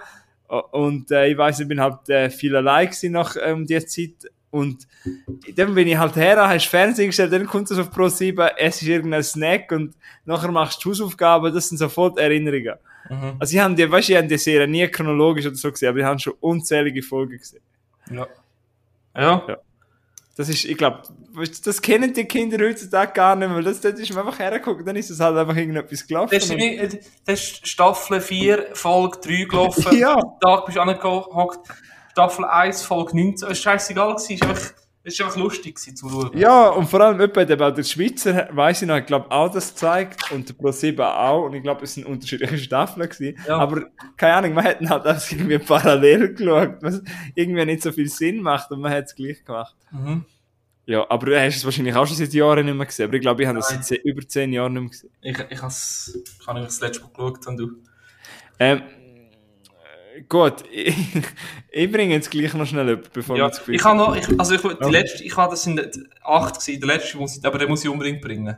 und 0.71 1.11
äh, 1.11 1.27
ich 1.27 1.37
weiss, 1.37 1.59
ich 1.59 1.67
bin 1.67 1.79
halt 1.79 2.09
äh, 2.09 2.29
viel 2.29 2.55
allein 2.55 2.87
gewesen 2.87 3.13
nach 3.13 3.35
ähm, 3.41 3.65
dieser 3.65 3.85
Zeit 3.87 4.31
und 4.49 4.85
dann 5.55 5.73
bin 5.73 5.87
ich 5.87 5.97
halt 5.97 6.15
her, 6.17 6.47
hast 6.47 6.65
Fernsehen 6.65 7.07
gestellt, 7.07 7.31
dann 7.31 7.47
kommt 7.47 7.71
es 7.71 7.79
auf 7.79 7.89
Pro 7.89 8.09
7, 8.09 8.49
es 8.57 8.81
ist 8.81 8.87
irgendein 8.87 9.23
Snack 9.23 9.71
und 9.71 9.95
nachher 10.25 10.51
machst 10.51 10.83
du 10.83 10.89
Hausaufgaben, 10.89 11.53
das 11.53 11.69
sind 11.69 11.77
sofort 11.77 12.19
Erinnerungen. 12.19 12.75
Mhm. 13.09 13.35
Also 13.39 13.55
ich 13.55 13.59
habe 13.59 13.75
die, 13.75 13.89
weißt, 13.89 14.09
ich 14.09 14.17
habe 14.17 14.27
die 14.27 14.37
Serie 14.37 14.67
nie 14.67 14.87
chronologisch 14.87 15.45
oder 15.45 15.55
so 15.55 15.71
gesehen, 15.71 15.89
aber 15.89 15.99
ich 15.99 16.05
habe 16.05 16.19
schon 16.19 16.33
unzählige 16.41 17.01
Folgen 17.01 17.37
gesehen. 17.37 17.63
Ja. 18.09 18.27
Ja. 19.15 19.43
ja. 19.47 19.57
Das 20.35 20.47
ist, 20.47 20.63
ich 20.63 20.77
glaube, 20.77 21.01
das 21.65 21.81
kennen 21.81 22.13
die 22.13 22.25
Kinder 22.25 22.57
heutzutage 22.65 23.11
gar 23.13 23.35
nicht 23.35 23.49
mehr, 23.49 23.61
das, 23.61 23.81
das 23.81 23.99
ist 23.99 24.13
man 24.13 24.25
einfach 24.25 24.39
hergeguckt, 24.39 24.87
dann 24.87 24.95
ist 24.95 25.09
es 25.09 25.19
halt 25.19 25.37
einfach 25.37 25.55
irgendetwas 25.55 26.07
gelaufen. 26.07 26.33
Das 26.33 26.45
ist, 26.45 26.55
wie, 26.55 26.99
das 27.25 27.41
ist 27.41 27.67
Staffel 27.67 28.21
4, 28.21 28.69
Folge 28.73 29.19
3 29.21 29.43
gelaufen. 29.43 29.97
ja. 29.97 30.15
Tag 30.41 30.65
bist 30.65 30.77
du 30.77 30.81
angehockt, 30.81 31.67
Staffel 32.11 32.45
1, 32.45 32.83
Folge 32.83 33.17
19, 33.17 33.33
es 33.33 33.43
war 33.43 33.55
scheißegal, 33.55 34.15
es 34.15 34.29
ist 34.29 34.41
einfach, 34.43 34.73
es 35.03 35.13
ist 35.13 35.21
einfach 35.21 35.37
lustig 35.37 35.79
zu 35.79 36.09
schauen. 36.09 36.37
Ja, 36.37 36.69
und 36.69 36.87
vor 36.87 37.01
allem 37.01 37.31
bei 37.33 37.43
der 37.43 37.83
Schweizer, 37.83 38.49
weiss 38.51 38.83
ich 38.83 38.87
noch, 38.87 38.97
ich 38.97 39.05
glaube 39.07 39.31
auch 39.31 39.51
das 39.51 39.73
zeigt 39.73 40.31
und 40.31 40.47
der 40.47 40.55
Pro7 40.55 41.01
auch 41.01 41.45
und 41.45 41.55
ich 41.55 41.63
glaube, 41.63 41.83
es 41.83 41.95
sind 41.95 42.05
unterschiedliche 42.05 42.57
Staffeln 42.59 43.09
gewesen. 43.09 43.39
Ja. 43.47 43.57
Aber 43.57 43.85
keine 44.15 44.35
Ahnung, 44.35 44.53
man 44.53 44.65
hätte 44.65 44.87
halt 44.87 45.05
das 45.05 45.31
irgendwie 45.31 45.57
parallel 45.57 46.35
geschaut, 46.35 46.77
was 46.81 47.01
irgendwie 47.33 47.65
nicht 47.65 47.81
so 47.81 47.91
viel 47.91 48.07
Sinn 48.07 48.43
macht 48.43 48.69
und 48.71 48.81
man 48.81 48.91
hat 48.91 49.05
es 49.05 49.15
gleich 49.15 49.43
gemacht. 49.43 49.75
Mhm. 49.89 50.23
Ja, 50.85 51.09
aber 51.09 51.27
du 51.27 51.39
hast 51.39 51.55
es 51.55 51.65
wahrscheinlich 51.65 51.95
auch 51.95 52.05
schon 52.05 52.17
seit 52.17 52.33
Jahren 52.33 52.65
nicht 52.65 52.75
mehr 52.75 52.85
gesehen, 52.85 53.05
aber 53.05 53.15
ich 53.15 53.21
glaube, 53.21 53.41
ich 53.41 53.47
habe 53.47 53.57
das 53.57 53.69
seit 53.69 54.03
über 54.03 54.27
zehn 54.27 54.53
Jahren 54.53 54.73
nicht 54.73 54.81
mehr 54.81 54.89
gesehen. 54.89 55.09
Ich, 55.21 55.39
ich 55.49 55.57
habe 55.57 55.67
es, 55.67 56.23
das 56.45 56.81
letzte 56.81 57.03
Mal 57.03 57.09
geschaut 57.09 57.47
und 57.47 57.57
du? 57.57 57.71
Ähm, 58.59 58.83
Gut, 60.27 60.63
ich, 60.71 60.95
ich 61.71 61.91
bringe 61.91 62.13
jetzt 62.13 62.29
gleich 62.29 62.53
noch 62.53 62.65
schnell 62.65 62.87
jemanden, 62.87 63.09
bevor 63.13 63.37
ja, 63.37 63.45
wir 63.45 63.49
das 63.49 63.67
Ich 63.67 63.83
habe 63.83 63.97
noch, 63.97 64.15
ich, 64.15 64.27
also 64.39 64.55
ich, 64.55 64.61
die 64.61 64.89
letzte, 64.89 65.23
ich 65.23 65.35
habe, 65.37 65.51
das 65.51 65.63
sind 65.63 65.79
acht 66.23 66.59
gewesen, 66.59 66.79
der 66.79 66.87
letzte 66.87 67.17
muss 67.17 67.37
ich, 67.37 67.45
aber 67.45 67.57
den 67.57 67.69
muss 67.69 67.83
ich 67.83 67.89
unbedingt 67.89 68.21
bringen. 68.21 68.57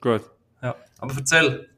Gut. 0.00 0.22
Ja, 0.62 0.74
aber 0.98 1.14
erzähl. 1.16 1.68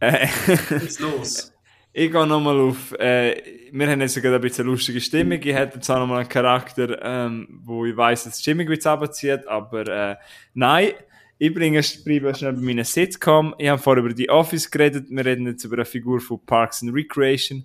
Äh, 0.00 0.28
Was 0.70 0.98
los? 1.00 1.52
Ich 1.90 2.12
gehe 2.12 2.26
nochmal 2.26 2.60
auf, 2.60 2.92
äh, 2.92 3.42
wir 3.72 3.90
haben 3.90 4.00
jetzt 4.02 4.14
gerade 4.22 4.36
ein 4.36 4.40
bisschen 4.40 4.66
lustige 4.66 5.00
Stimmung, 5.00 5.40
ich 5.42 5.52
hätte 5.52 5.76
jetzt 5.76 5.90
auch 5.90 5.98
nochmal 5.98 6.20
einen 6.20 6.28
Charakter, 6.28 7.02
ähm, 7.02 7.60
wo 7.64 7.86
ich 7.86 7.96
weiss, 7.96 8.22
dass 8.22 8.36
die 8.36 8.42
Stimmung 8.42 8.70
jetzt 8.70 8.86
runterzieht, 8.86 9.48
aber 9.48 9.88
äh, 9.88 10.16
nein, 10.54 10.92
ich 11.38 11.54
bringe, 11.54 11.80
bleibe 12.04 12.34
schnell 12.34 12.52
bei 12.52 12.60
meiner 12.60 12.84
Sitcom. 12.84 13.54
Ich 13.58 13.68
habe 13.68 13.80
vorher 13.80 14.04
über 14.04 14.12
die 14.12 14.28
Office 14.28 14.70
geredet. 14.70 15.06
Wir 15.08 15.24
reden 15.24 15.46
jetzt 15.46 15.64
über 15.64 15.76
eine 15.76 15.84
Figur 15.84 16.20
von 16.20 16.44
Parks 16.44 16.82
and 16.82 16.92
Recreation. 16.92 17.64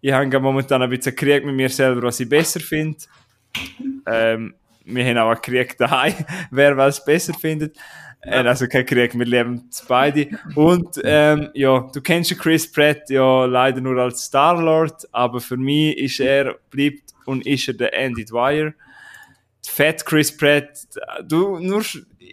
Ich 0.00 0.12
habe 0.12 0.40
momentan 0.40 0.82
ein 0.82 0.90
bisschen 0.90 1.16
Krieg 1.16 1.44
mit 1.44 1.54
mir 1.54 1.70
selber, 1.70 2.02
was 2.02 2.20
ich 2.20 2.28
besser 2.28 2.60
finde. 2.60 2.98
Ähm, 4.06 4.54
wir 4.84 5.04
haben 5.04 5.18
auch 5.18 5.30
einen 5.30 5.42
Krieg 5.42 5.76
daheim, 5.78 6.14
wer 6.50 6.76
was 6.76 7.04
besser 7.04 7.34
findet. 7.34 7.76
Äh, 8.20 8.42
also 8.42 8.66
kein 8.66 8.84
Krieg, 8.84 9.18
wir 9.18 9.26
leben 9.26 9.68
beide. 9.88 10.28
Und 10.54 11.00
ähm, 11.02 11.48
ja, 11.54 11.88
du 11.92 12.00
kennst 12.00 12.30
ja 12.30 12.36
Chris 12.36 12.70
Pratt 12.70 13.08
ja 13.08 13.46
leider 13.46 13.80
nur 13.80 13.96
als 13.96 14.24
Star-Lord, 14.24 15.08
aber 15.12 15.40
für 15.40 15.56
mich 15.56 15.96
ist 15.96 16.20
er, 16.20 16.56
bleibt 16.70 17.14
und 17.24 17.46
ist 17.46 17.68
er 17.68 17.74
der 17.74 17.94
Andy 17.94 18.24
Dwyer. 18.24 18.72
Fett 19.68 20.04
Chris 20.04 20.36
Pratt, 20.36 20.86
du 21.24 21.58
nur 21.58 21.82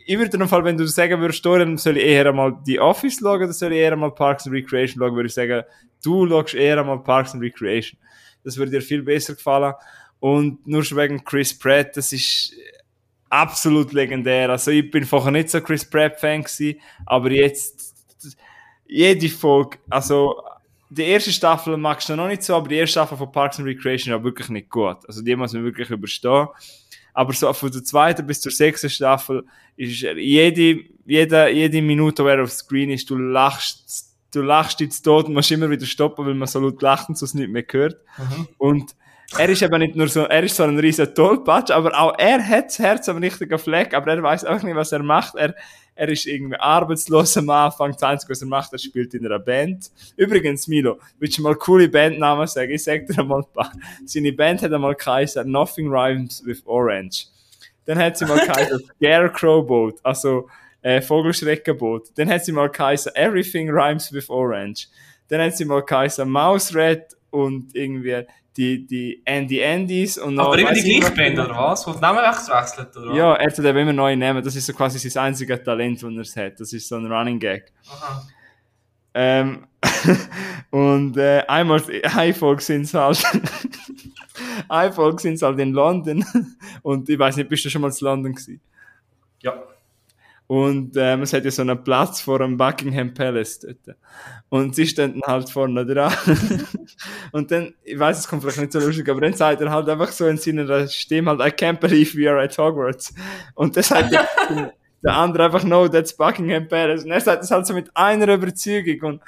ich 0.08 0.18
würde 0.18 0.38
im 0.38 0.48
Fall, 0.48 0.64
wenn 0.64 0.78
du 0.78 0.86
sagen 0.88 1.20
würdest, 1.20 1.46
dann 1.46 1.78
soll 1.78 1.98
ich 1.98 2.06
eher 2.06 2.28
einmal 2.28 2.58
die 2.66 2.80
Office 2.80 3.20
schauen 3.20 3.42
oder 3.42 3.54
soll 3.54 3.74
ich 3.74 3.80
eher 3.80 3.94
einmal 3.94 4.12
Parks 4.12 4.46
and 4.46 4.56
Recreation 4.56 5.00
schauen, 5.00 5.16
würde 5.16 5.28
ich 5.28 5.34
sagen, 5.34 5.64
du 6.04 6.28
schaust 6.28 6.54
eher 6.54 6.80
einmal 6.80 7.00
Parks 7.00 7.34
and 7.34 7.42
Recreation. 7.42 8.00
Das 8.44 8.58
würde 8.58 8.72
dir 8.72 8.82
viel 8.82 9.02
besser 9.02 9.34
gefallen. 9.34 9.74
Und 10.20 10.66
nur 10.68 10.84
schon 10.84 10.98
wegen 10.98 11.24
Chris 11.24 11.58
Pratt, 11.58 11.98
das 11.98 12.14
ist 12.14 12.54
absolut 13.30 13.94
legendär. 13.94 14.50
Also 14.50 14.72
ich 14.72 14.90
bin 14.90 15.04
vorher 15.04 15.32
nicht 15.32 15.50
so 15.50 15.60
Chris 15.62 15.84
Pratt-Fan 15.90 16.46
aber 17.06 17.32
jetzt, 17.32 17.96
jede 18.88 19.30
Folge, 19.30 19.78
also 19.90 20.42
die 20.90 21.04
erste 21.04 21.32
Staffel 21.32 21.78
magst 21.78 22.08
du 22.10 22.16
noch 22.16 22.28
nicht 22.28 22.44
so, 22.44 22.56
aber 22.56 22.68
die 22.68 22.76
erste 22.76 22.92
Staffel 22.92 23.18
von 23.18 23.32
Parks 23.32 23.58
and 23.60 23.68
Recreation 23.68 24.14
war 24.14 24.24
wirklich 24.24 24.50
nicht 24.50 24.70
gut. 24.70 24.98
Also 25.08 25.22
die 25.22 25.36
muss 25.36 25.54
man 25.54 25.64
wirklich 25.64 25.90
überstehen. 25.90 26.48
Aber 27.16 27.32
so 27.32 27.52
von 27.54 27.72
der 27.72 27.84
zweiten 27.84 28.28
bis 28.28 28.42
zur 28.42 28.52
sechsten 28.52 28.90
Staffel 28.90 29.46
ist 29.78 30.02
jede, 30.02 30.84
jede, 31.06 31.50
jede 31.50 31.82
Minute, 31.82 32.24
wo 32.24 32.28
er 32.28 32.44
auf 32.44 32.52
Screen 32.52 32.90
ist, 32.90 33.10
du 33.10 33.16
lachst, 33.16 34.14
du 34.32 34.42
lachst 34.42 34.82
jetzt 34.82 35.02
tot 35.02 35.28
und 35.28 35.34
musst 35.34 35.50
immer 35.50 35.70
wieder 35.70 35.86
stoppen, 35.86 36.26
weil 36.26 36.34
man 36.34 36.48
so 36.48 36.60
laut 36.60 36.82
lacht 36.82 37.08
und 37.08 37.18
sonst 37.18 37.34
nicht 37.34 37.50
mehr 37.50 37.64
hört. 37.72 38.02
Mhm. 38.18 38.48
Und 38.58 38.96
er 39.38 39.50
ist 39.50 39.62
eben 39.62 39.80
nicht 39.80 39.96
nur 39.96 40.08
so, 40.08 40.22
er 40.22 40.44
ist 40.44 40.56
so 40.56 40.64
ein 40.64 40.78
riesen 40.78 41.14
Tollpatsch, 41.14 41.72
aber 41.72 41.98
auch 42.00 42.14
er 42.18 42.46
hat 42.48 42.68
das 42.68 42.80
Herz 42.80 43.10
am 43.10 43.18
richtigen 43.18 43.58
Fleck, 43.58 43.94
aber 43.94 44.12
er 44.12 44.24
weiß 44.24 44.46
auch 44.46 44.62
nicht, 44.62 44.76
was 44.76 44.92
er 44.92 45.04
macht. 45.04 45.36
Er, 45.36 45.56
er 45.96 46.10
ist 46.10 46.26
irgendwie 46.26 46.58
arbeitslos 46.58 47.38
am 47.38 47.50
Anfang. 47.50 47.94
Das 47.94 48.04
Einzige, 48.04 48.32
was 48.32 48.42
er 48.42 48.48
macht, 48.48 48.74
er 48.74 48.80
spielt 48.80 49.14
in 49.14 49.26
einer 49.26 49.40
Band. 49.40 49.90
Übrigens, 50.16 50.68
Milo, 50.68 51.00
willst 51.20 51.38
du 51.38 51.42
mal 51.42 51.56
coole 51.56 51.90
Bandnamen 51.90 52.48
sagen? 52.48 52.72
Ich 52.72 52.84
sag 52.84 53.08
dir 53.08 53.24
mal 53.24 53.40
ein 53.40 53.54
paar. 53.54 53.72
Seine 54.06 54.34
Band 54.34 54.62
hat 54.62 54.74
einmal 54.74 54.96
geheißen 54.96 55.50
Nothing 55.50 55.88
Rhymes 55.88 56.44
with 56.46 56.62
Orange. 56.66 57.28
Dann 57.86 57.98
hat 57.98 58.18
sie 58.18 58.26
mal 58.26 58.40
geheißen 58.46 58.84
Scarecrow 58.98 59.66
Boat, 59.66 60.00
also 60.04 60.50
äh, 60.82 61.02
Vogelschreckenboot. 61.02 62.10
Dann 62.16 62.30
hat 62.30 62.46
sie 62.46 62.52
mal 62.52 62.70
geheißen 62.70 63.16
Everything 63.16 63.70
Rhymes 63.70 64.12
with 64.14 64.30
Orange. 64.30 64.88
Dann 65.30 65.42
hat 65.42 65.58
sie 65.58 65.66
mal 65.66 65.82
geheißen 65.82 66.30
Mouse 66.30 66.76
Red 66.76 67.16
und 67.32 67.74
irgendwie 67.74 68.26
die, 68.58 68.86
die 68.86 69.22
Andy 69.26 69.64
Andys 69.64 70.18
und 70.18 70.36
noch, 70.36 70.48
Aber 70.48 70.60
immer 70.60 70.74
die 70.74 70.82
gleiche 70.82 71.14
Band, 71.14 71.38
oder 71.38 71.56
was? 71.56 71.86
Wo 71.86 71.92
die 71.92 72.00
Namen 72.00 72.20
wechselt, 72.20 72.96
oder 72.96 73.14
Ja, 73.14 73.34
er 73.36 73.48
hat 73.48 73.60
eben 73.60 73.78
immer 73.78 73.94
neue 73.94 74.16
Namen. 74.16 74.44
Das 74.44 74.56
ist 74.56 74.66
so 74.66 74.74
quasi 74.74 74.98
sein 75.10 75.26
einziges 75.26 75.62
Talent, 75.64 76.02
das 76.02 76.36
er 76.36 76.46
hat. 76.48 76.60
Das 76.60 76.72
ist 76.72 76.88
so 76.88 76.96
ein 76.96 77.12
Running 77.12 77.40
Gag. 77.40 77.72
Aha. 77.90 78.26
Ähm, 79.14 79.66
und 80.72 81.18
äh, 81.18 81.44
einmal, 81.48 81.82
eine 82.16 82.34
Folge 82.34 82.62
sind 82.62 82.94
halt, 82.94 83.24
eine 84.70 84.92
Folge 84.92 85.22
sind 85.22 85.42
halt 85.42 85.60
in 85.60 85.74
London. 85.74 86.26
Und 86.82 87.10
ich 87.10 87.20
weiß 87.20 87.38
nicht, 87.38 87.50
bist 87.50 87.66
du 87.66 87.70
schon 87.70 87.82
mal 87.82 87.92
in 87.92 87.98
London 88.00 88.34
gewesen? 88.34 88.62
Ja. 89.42 89.64
Und 90.48 90.96
ähm, 90.96 91.24
es 91.24 91.34
hat 91.34 91.44
ja 91.44 91.50
so 91.50 91.64
einen 91.64 91.84
Platz 91.84 92.22
vor 92.22 92.40
dem 92.40 92.56
Buckingham 92.56 93.14
Palace 93.14 93.60
dort. 93.60 93.98
Und 94.50 94.76
sie 94.76 94.86
standen 94.86 95.22
halt 95.26 95.50
vorne 95.50 95.86
dran. 95.86 96.14
und 97.32 97.50
dann, 97.50 97.74
ich 97.84 97.98
weiß, 97.98 98.20
es 98.20 98.28
kommt 98.28 98.44
vielleicht 98.44 98.60
nicht 98.60 98.72
so 98.72 98.80
lustig, 98.80 99.10
aber 99.10 99.22
dann 99.22 99.34
sagt 99.34 99.62
er 99.62 99.72
halt 99.72 99.90
einfach 99.90 100.12
so 100.12 100.28
in 100.28 100.38
seiner 100.38 100.88
Stimme 100.88 101.32
halt, 101.32 101.40
I 101.42 101.66
can't 101.66 101.80
believe 101.80 102.16
we 102.16 102.30
are 102.30 102.42
at 102.42 102.56
Hogwarts. 102.58 103.14
Und 103.56 103.76
das 103.76 103.88
sagt 103.88 104.12
der, 104.12 104.28
der 105.04 105.14
andere 105.14 105.46
einfach, 105.46 105.64
no, 105.64 105.88
that's 105.88 106.16
Buckingham 106.16 106.68
Palace. 106.68 107.04
Und 107.04 107.12
er 107.12 107.22
sagt 107.22 107.42
das 107.42 107.50
halt 107.50 107.66
so 107.66 107.74
mit 107.74 107.90
einer 107.96 108.32
Überzeugung. 108.32 109.02
Und 109.10 109.22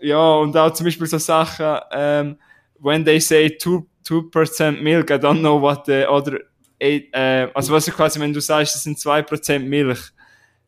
ja, 0.00 0.34
und 0.36 0.56
auch 0.56 0.72
zum 0.72 0.84
Beispiel 0.84 1.06
so 1.08 1.18
Sachen, 1.18 1.78
ähm, 1.90 2.38
when 2.78 3.04
they 3.04 3.18
say 3.18 3.46
2%, 3.46 3.84
2 4.04 4.70
milk, 4.82 5.10
I 5.10 5.14
don't 5.14 5.40
know 5.40 5.60
what 5.60 5.86
the 5.86 6.06
other 6.06 6.38
äh, 6.82 7.48
also 7.54 7.72
was 7.72 7.86
quasi, 7.86 8.18
wenn 8.20 8.32
du 8.32 8.40
sagst, 8.40 8.74
das 8.74 8.82
sind 8.82 8.98
2% 8.98 9.60
Milch, 9.60 10.00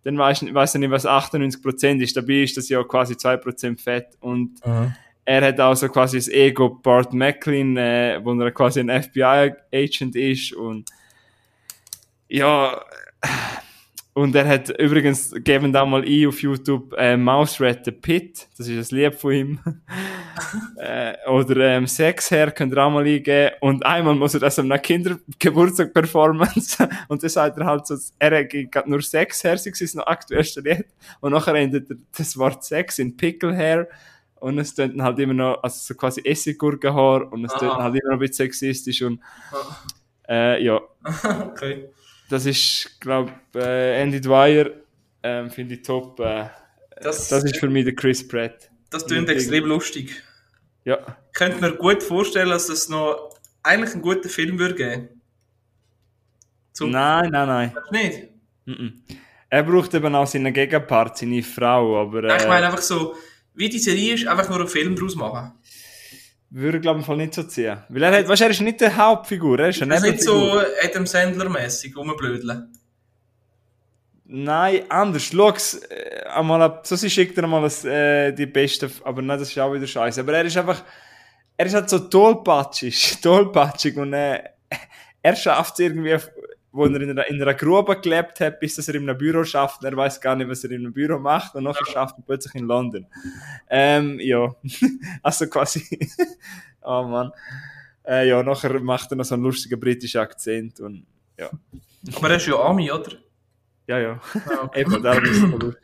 dann 0.05 0.19
weißt 0.19 0.43
du 0.43 0.55
weiss 0.55 0.75
nicht, 0.75 0.91
was 0.91 1.07
98% 1.07 2.03
ist. 2.03 2.17
Dabei 2.17 2.43
ist 2.43 2.57
das 2.57 2.69
ja 2.69 2.83
quasi 2.85 3.15
2% 3.15 3.81
Fett. 3.81 4.17
Und 4.21 4.65
mhm. 4.65 4.95
er 5.25 5.47
hat 5.47 5.61
auch 5.61 5.75
so 5.75 5.89
quasi 5.89 6.19
das 6.19 6.29
Ego 6.29 6.69
Bart 6.69 7.13
Macklin, 7.13 7.77
äh, 7.77 8.21
wo 8.23 8.39
er 8.39 8.53
quasi 8.53 8.81
ein 8.81 8.91
FBI-Agent 8.91 10.15
ist. 10.15 10.53
Und 10.53 10.91
ja, 12.29 12.83
und 14.13 14.35
er 14.37 14.47
hat 14.47 14.69
übrigens, 14.79 15.35
geben 15.43 15.73
da 15.73 15.85
mal 15.85 16.05
ein 16.05 16.27
auf 16.29 16.41
YouTube, 16.41 16.95
äh, 16.97 17.17
Mouse 17.17 17.61
Red 17.61 17.85
the 17.85 17.91
Pit. 17.91 18.47
Das 18.57 18.69
ist 18.69 18.93
ein 18.93 18.97
Lied 18.97 19.15
von 19.15 19.33
ihm. 19.33 19.61
Äh, 20.77 21.15
oder 21.29 21.57
ähm, 21.57 21.87
Sexherr 21.87 22.51
könnt 22.51 22.75
ihr 22.75 22.85
auch 22.85 22.91
mal 22.91 23.05
eingeben. 23.05 23.53
Und 23.61 23.85
einmal 23.85 24.15
muss 24.15 24.35
er 24.35 24.41
das 24.41 24.59
an 24.59 24.67
einer 24.67 24.79
Kindergeburtstag-Performance. 24.79 26.89
und 27.09 27.23
dann 27.23 27.31
sagt 27.31 27.59
er 27.59 27.67
halt 27.67 27.87
so, 27.87 27.97
er 28.19 28.49
hat 28.75 28.87
nur 28.87 29.03
Sexherr, 29.03 29.53
das 29.53 29.67
ist 29.67 29.97
noch 29.97 30.07
aktuellste 30.07 30.61
Lied. 30.61 30.87
Und 31.21 31.33
nachher 31.33 31.55
endet 31.55 31.89
das 32.17 32.37
Wort 32.37 32.65
Sex 32.65 32.99
in 32.99 33.17
Picklehair. 33.17 33.89
Und 34.37 34.59
es 34.59 34.75
tönt 34.75 35.01
halt 35.01 35.19
immer 35.19 35.35
noch, 35.35 35.63
also 35.63 35.79
so 35.79 35.95
quasi 35.95 36.21
Essiggurkenhaar. 36.25 37.33
Und 37.33 37.45
es 37.45 37.53
tönt 37.55 37.75
halt 37.75 37.95
immer 37.95 38.11
noch 38.11 38.17
ein 38.17 38.21
bisschen 38.21 38.47
sexistisch. 38.47 39.03
Und, 39.03 39.21
äh, 40.29 40.63
ja. 40.63 40.81
okay 41.47 41.89
das 42.29 42.47
ist, 42.47 43.01
glaube 43.01 43.33
äh, 43.55 44.03
Andy 44.03 44.21
Dwyer, 44.21 44.71
ähm, 45.23 45.51
finde 45.51 45.75
ich 45.75 45.83
top. 45.83 46.21
Äh, 46.21 46.47
das, 47.01 47.29
das 47.29 47.45
ist 47.45 47.59
für 47.59 47.69
mich 47.69 47.85
der 47.85 47.95
Chris 47.95 48.27
Pratt. 48.27 48.71
Das 48.95 49.07
klingt 49.07 49.29
extrem 49.29 49.65
lustig. 49.65 50.23
Ja. 50.85 50.99
Ich 51.33 51.39
könnte 51.39 51.61
mir 51.61 51.73
gut 51.77 52.03
vorstellen, 52.03 52.51
dass 52.51 52.67
das 52.69 52.89
noch 52.89 53.31
eigentlich 53.63 53.93
einen 53.95 54.03
guten 54.03 54.29
Film 54.29 54.59
würde 54.59 54.75
geben. 54.75 55.09
Zum 56.73 56.91
Nein, 56.91 57.31
nein, 57.31 57.49
nein. 57.49 57.73
nicht? 57.91 58.29
Mhm. 58.67 59.03
Er 59.49 59.63
braucht 59.63 59.95
eben 59.95 60.15
auch 60.15 60.27
seinen 60.27 60.53
Gegenpart, 60.53 61.19
seine 61.19 61.43
Frau, 61.43 62.01
aber 62.01 62.23
Nein, 62.23 62.37
ich 62.39 62.45
äh, 62.45 62.49
meine 62.49 62.67
einfach 62.67 62.83
so, 62.83 63.15
wie 63.55 63.69
die 63.69 63.79
Serie 63.79 64.15
ist, 64.15 64.27
einfach 64.27 64.49
nur 64.49 64.59
einen 64.59 64.69
Film 64.69 64.97
draus 64.97 65.15
machen. 65.15 65.53
würde 66.51 66.81
glaube 66.81 66.99
ich 67.01 67.05
im 67.05 67.07
Fall 67.07 67.17
nicht 67.17 67.35
so 67.35 67.45
ziehen. 67.45 67.79
Weil 67.89 68.03
er 68.03 68.19
hat, 68.19 68.29
weißt, 68.29 68.43
er 68.43 68.51
ist 68.51 68.61
nicht 68.61 68.81
die 68.81 68.89
Hauptfigur, 68.91 69.59
er 69.61 69.69
ist 69.71 69.83
eine 69.83 69.95
Das 69.95 70.03
ist 70.05 70.11
nicht 70.11 70.25
Nebenfigur. 70.27 70.61
so 70.61 70.89
Adam 70.89 71.05
Sandler-mäßig 71.07 71.97
rumblödeln. 71.97 72.73
Nein, 74.37 74.83
anders. 74.89 75.23
Schau's 75.23 75.75
äh, 75.75 76.25
einmal 76.27 76.61
ab. 76.61 76.85
So, 76.85 76.97
sie 76.97 77.09
schickt 77.09 77.39
er 77.39 77.45
einmal 77.45 77.63
das, 77.63 77.85
äh, 77.85 78.33
die 78.33 78.47
beste, 78.47 78.91
aber 79.05 79.23
nein, 79.23 79.39
das 79.39 79.49
ist 79.49 79.59
auch 79.61 79.73
wieder 79.73 79.87
scheiße. 79.87 80.23
Aber 80.23 80.33
er 80.33 80.45
ist 80.45 80.57
einfach, 80.57 80.83
er 81.57 81.67
ist 81.67 81.75
halt 81.75 81.89
so 81.89 82.01
tollpatschig, 82.01 83.21
tollpatschig 83.23 83.97
und 83.97 84.13
äh, 84.13 84.43
er 85.23 85.37
schafft 85.37 85.75
es 85.75 85.79
irgendwie, 85.79 86.17
wo 86.73 86.85
er 86.85 87.01
in 87.01 87.11
einer, 87.11 87.29
in 87.29 87.41
einer 87.41 87.55
Grube 87.55 88.01
gelebt 88.01 88.41
hat, 88.41 88.59
bis 88.59 88.75
dass 88.75 88.89
er 88.89 88.97
in 88.97 89.09
einem 89.09 89.17
Büro 89.17 89.45
schafft 89.45 89.85
und 89.85 89.87
er 89.87 89.97
weiß 89.97 90.21
gar 90.21 90.35
nicht, 90.35 90.51
was 90.51 90.65
er 90.65 90.73
in 90.73 90.81
einem 90.81 90.93
Büro 90.93 91.21
macht 91.21 91.55
und 91.55 91.63
nachher 91.63 91.87
schafft 91.87 92.19
er 92.19 92.25
plötzlich 92.27 92.57
in 92.57 92.67
London. 92.67 93.07
Ähm, 93.71 94.19
ja, 94.19 94.53
also 95.23 95.47
quasi, 95.47 96.11
oh 96.83 97.05
Mann. 97.05 97.31
Äh, 98.05 98.29
ja, 98.29 98.43
nachher 98.43 98.81
macht 98.81 99.13
er 99.13 99.17
noch 99.17 99.25
so 99.25 99.35
einen 99.35 99.45
lustigen 99.45 99.79
britischen 99.79 100.21
Akzent 100.21 100.81
und 100.81 101.07
ja. 101.39 101.51
Aber 102.17 102.31
er 102.31 102.37
ist 102.37 102.47
ja 102.47 102.57
Ami, 102.57 102.91
oder? 102.91 103.13
Ja, 103.87 103.99
ja. 103.99 104.21
Ja, 104.35 104.63
okay. 104.63 104.81
Eben, 104.81 105.03
darum 105.03 105.25
ist 105.25 105.31
es 105.31 105.39
voll 105.39 105.61
lustig. 105.61 105.83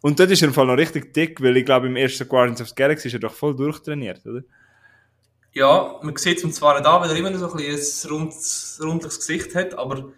Und 0.00 0.20
dort 0.20 0.30
ist 0.30 0.42
er 0.42 0.48
im 0.48 0.54
Fall 0.54 0.66
noch 0.66 0.76
richtig 0.76 1.12
dick, 1.12 1.42
weil 1.42 1.56
ich 1.56 1.64
glaube, 1.64 1.88
im 1.88 1.96
ersten 1.96 2.28
Guardians 2.28 2.60
of 2.60 2.68
the 2.68 2.74
Galaxy 2.74 3.08
ist 3.08 3.14
er 3.14 3.20
doch 3.20 3.34
voll 3.34 3.56
durchtrainiert, 3.56 4.24
oder? 4.26 4.42
Ja, 5.52 5.98
man 6.02 6.14
sieht 6.16 6.38
es 6.38 6.44
ihm 6.44 6.52
zwar 6.52 6.76
an, 6.76 7.02
weil 7.02 7.10
er 7.10 7.16
immer 7.16 7.30
noch 7.30 7.38
so 7.38 7.50
ein, 7.50 7.56
bisschen 7.56 8.10
ein 8.10 8.16
rundes, 8.16 8.80
rundes 8.82 9.18
Gesicht 9.18 9.54
hat, 9.54 9.76
aber 9.76 10.12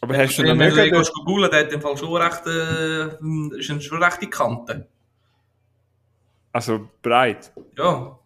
Aber 0.00 0.16
hast 0.16 0.36
du 0.36 0.42
wenn 0.42 0.58
noch 0.58 0.68
du 0.68 0.74
den 0.74 0.92
gehst 0.92 1.12
googeln, 1.14 1.50
der 1.50 1.60
hat 1.60 1.72
im 1.72 1.80
Fall 1.80 1.96
schon 1.96 2.16
recht, 2.16 2.46
äh, 2.46 3.58
ist 3.58 3.70
eine 3.70 3.80
schon 3.80 4.02
rechte 4.02 4.26
Kante. 4.26 4.88
Also 6.52 6.88
breit. 7.00 7.52
Ja. 7.78 8.18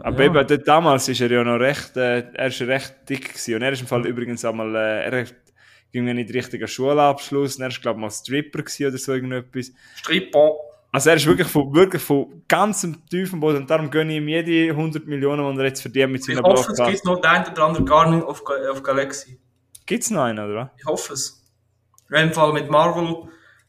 Aber 0.00 0.18
ja. 0.18 0.24
eben, 0.26 0.46
dort 0.46 0.68
damals 0.68 1.08
ist 1.08 1.20
er 1.20 1.30
ja 1.30 1.44
noch 1.44 1.58
recht, 1.58 1.96
äh, 1.96 2.24
er 2.32 2.46
ist 2.46 2.60
recht 2.62 2.94
dick 3.08 3.28
gewesen. 3.28 3.56
Und 3.56 3.62
er 3.62 3.72
ist 3.72 3.80
im 3.80 3.86
Fall 3.86 4.06
übrigens 4.06 4.44
einmal, 4.44 4.74
äh, 4.74 5.04
er 5.04 5.20
hat 5.22 5.34
irgendwie 5.96 6.14
nicht 6.14 6.32
richtigen 6.32 6.68
Schulabschluss. 6.68 7.56
Und 7.56 7.62
er 7.62 7.68
ist, 7.68 7.80
glaube 7.82 7.98
ich, 7.98 8.02
mal 8.02 8.10
Stripper 8.10 8.60
oder 8.60 8.98
so 8.98 9.12
irgendetwas. 9.14 9.72
Stripper. 9.96 10.52
Also 10.92 11.10
er 11.10 11.16
ist 11.16 11.26
wirklich 11.26 11.48
von, 11.48 11.74
wirklich 11.74 12.02
von 12.02 12.42
ganzem 12.48 13.04
tiefen 13.08 13.40
Boden. 13.40 13.58
Und 13.58 13.70
darum 13.70 13.90
gönne 13.90 14.12
ich 14.12 14.18
ihm 14.18 14.28
jede 14.28 14.70
100 14.70 15.06
Millionen, 15.06 15.52
die 15.54 15.60
er 15.60 15.66
jetzt 15.66 15.82
verdient 15.82 16.12
mit 16.12 16.20
Ich 16.20 16.26
seiner 16.34 16.42
hoffe, 16.42 16.72
es 16.72 16.78
gibt 16.88 17.04
noch 17.04 17.20
den 17.20 17.26
einen 17.30 17.46
oder 17.52 17.64
anderen 17.64 17.86
Guardian 17.86 18.22
of, 18.22 18.44
Ga- 18.44 18.70
of 18.70 18.82
Galaxy. 18.82 19.38
Gibt's 19.84 20.10
noch 20.10 20.22
einen, 20.22 20.38
oder? 20.50 20.72
Ich 20.78 20.84
hoffe 20.86 21.12
es. 21.12 21.44
In 22.10 22.16
dem 22.16 22.32
Fall 22.32 22.52
mit 22.52 22.70
Marvel 22.70 23.02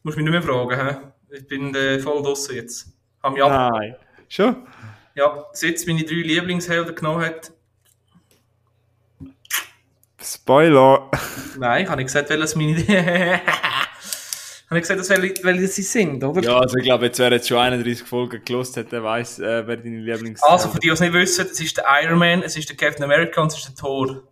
musst 0.02 0.16
du 0.16 0.22
mich 0.22 0.30
nicht 0.30 0.30
mehr 0.30 0.42
fragen. 0.42 0.88
He? 1.30 1.36
Ich 1.36 1.46
bin 1.46 1.74
äh, 1.74 1.98
voll 1.98 2.22
draussen 2.22 2.54
jetzt. 2.54 2.88
Haben 3.22 3.34
mich 3.34 3.42
ab. 3.42 3.72
Nein. 3.72 3.96
Schon? 4.28 4.66
Ja, 5.14 5.44
seit 5.52 5.84
meine 5.86 6.04
drei 6.04 6.14
Lieblingshelden 6.14 6.94
genommen 6.94 7.24
hat. 7.24 7.52
Spoiler. 10.34 11.10
Nein, 11.58 11.84
ich 11.84 11.88
habe 11.88 11.98
nicht 11.98 12.06
gesagt, 12.06 12.28
welches 12.28 12.54
meine. 12.54 12.76
habe 14.68 14.78
ich 14.78 14.82
gesagt, 14.82 15.00
dass 15.00 15.08
welche, 15.08 15.42
welche 15.42 15.66
sie 15.68 15.82
sind, 15.82 16.22
oder? 16.22 16.42
Ja, 16.42 16.58
also 16.58 16.76
ich 16.76 16.84
glaube, 16.84 17.06
jetzt 17.06 17.18
wer 17.18 17.32
jetzt 17.32 17.48
schon 17.48 17.56
31 17.56 18.06
Folgen 18.06 18.44
gelost 18.44 18.76
hat, 18.76 18.92
der 18.92 19.02
weiß, 19.02 19.38
äh, 19.38 19.66
wer 19.66 19.76
deine 19.78 20.00
Lieblings... 20.00 20.42
Also, 20.42 20.68
für 20.68 20.78
die, 20.78 20.88
die 20.88 20.92
es 20.92 21.00
nicht 21.00 21.14
wissen, 21.14 21.46
es 21.50 21.58
ist 21.58 21.76
der 21.78 21.84
Iron 22.02 22.18
Man, 22.18 22.42
es 22.42 22.56
ist 22.56 22.68
der 22.68 22.76
Captain 22.76 23.04
America 23.04 23.40
und 23.40 23.50
es 23.52 23.58
ist 23.58 23.68
der 23.68 23.74
Thor. 23.76 24.22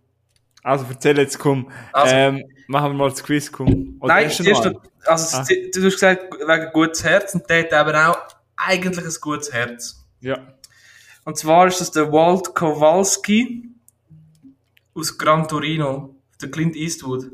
Also 0.63 0.85
erzähl 0.89 1.17
jetzt, 1.17 1.39
komm. 1.39 1.71
Also- 1.91 2.13
ähm, 2.13 2.43
machen 2.67 2.91
wir 2.91 2.97
mal 2.97 3.09
das 3.09 3.23
Quiz, 3.23 3.51
komm. 3.51 3.97
Oder 3.99 4.13
Nein, 4.13 4.25
hast 4.27 4.39
du 4.39 4.55
also, 5.05 5.37
Ah. 5.37 5.45
du 5.47 5.79
du 5.79 5.85
hast 5.85 5.93
gesagt, 5.93 6.33
wegen 6.33 6.71
gutes 6.73 7.03
Herz 7.03 7.33
und 7.33 7.49
der 7.49 7.63
hat 7.63 7.73
aber 7.73 8.09
auch 8.09 8.17
eigentlich 8.57 9.05
ein 9.05 9.13
gutes 9.21 9.53
Herz. 9.53 10.05
Ja. 10.19 10.37
Und 11.23 11.37
zwar 11.37 11.67
ist 11.67 11.79
das 11.79 11.91
der 11.91 12.11
Walt 12.11 12.53
Kowalski 12.53 13.69
aus 14.97 15.17
Gran 15.17 15.47
Torino, 15.47 16.15
der 16.41 16.49
Clint 16.49 16.75
Eastwood. 16.75 17.31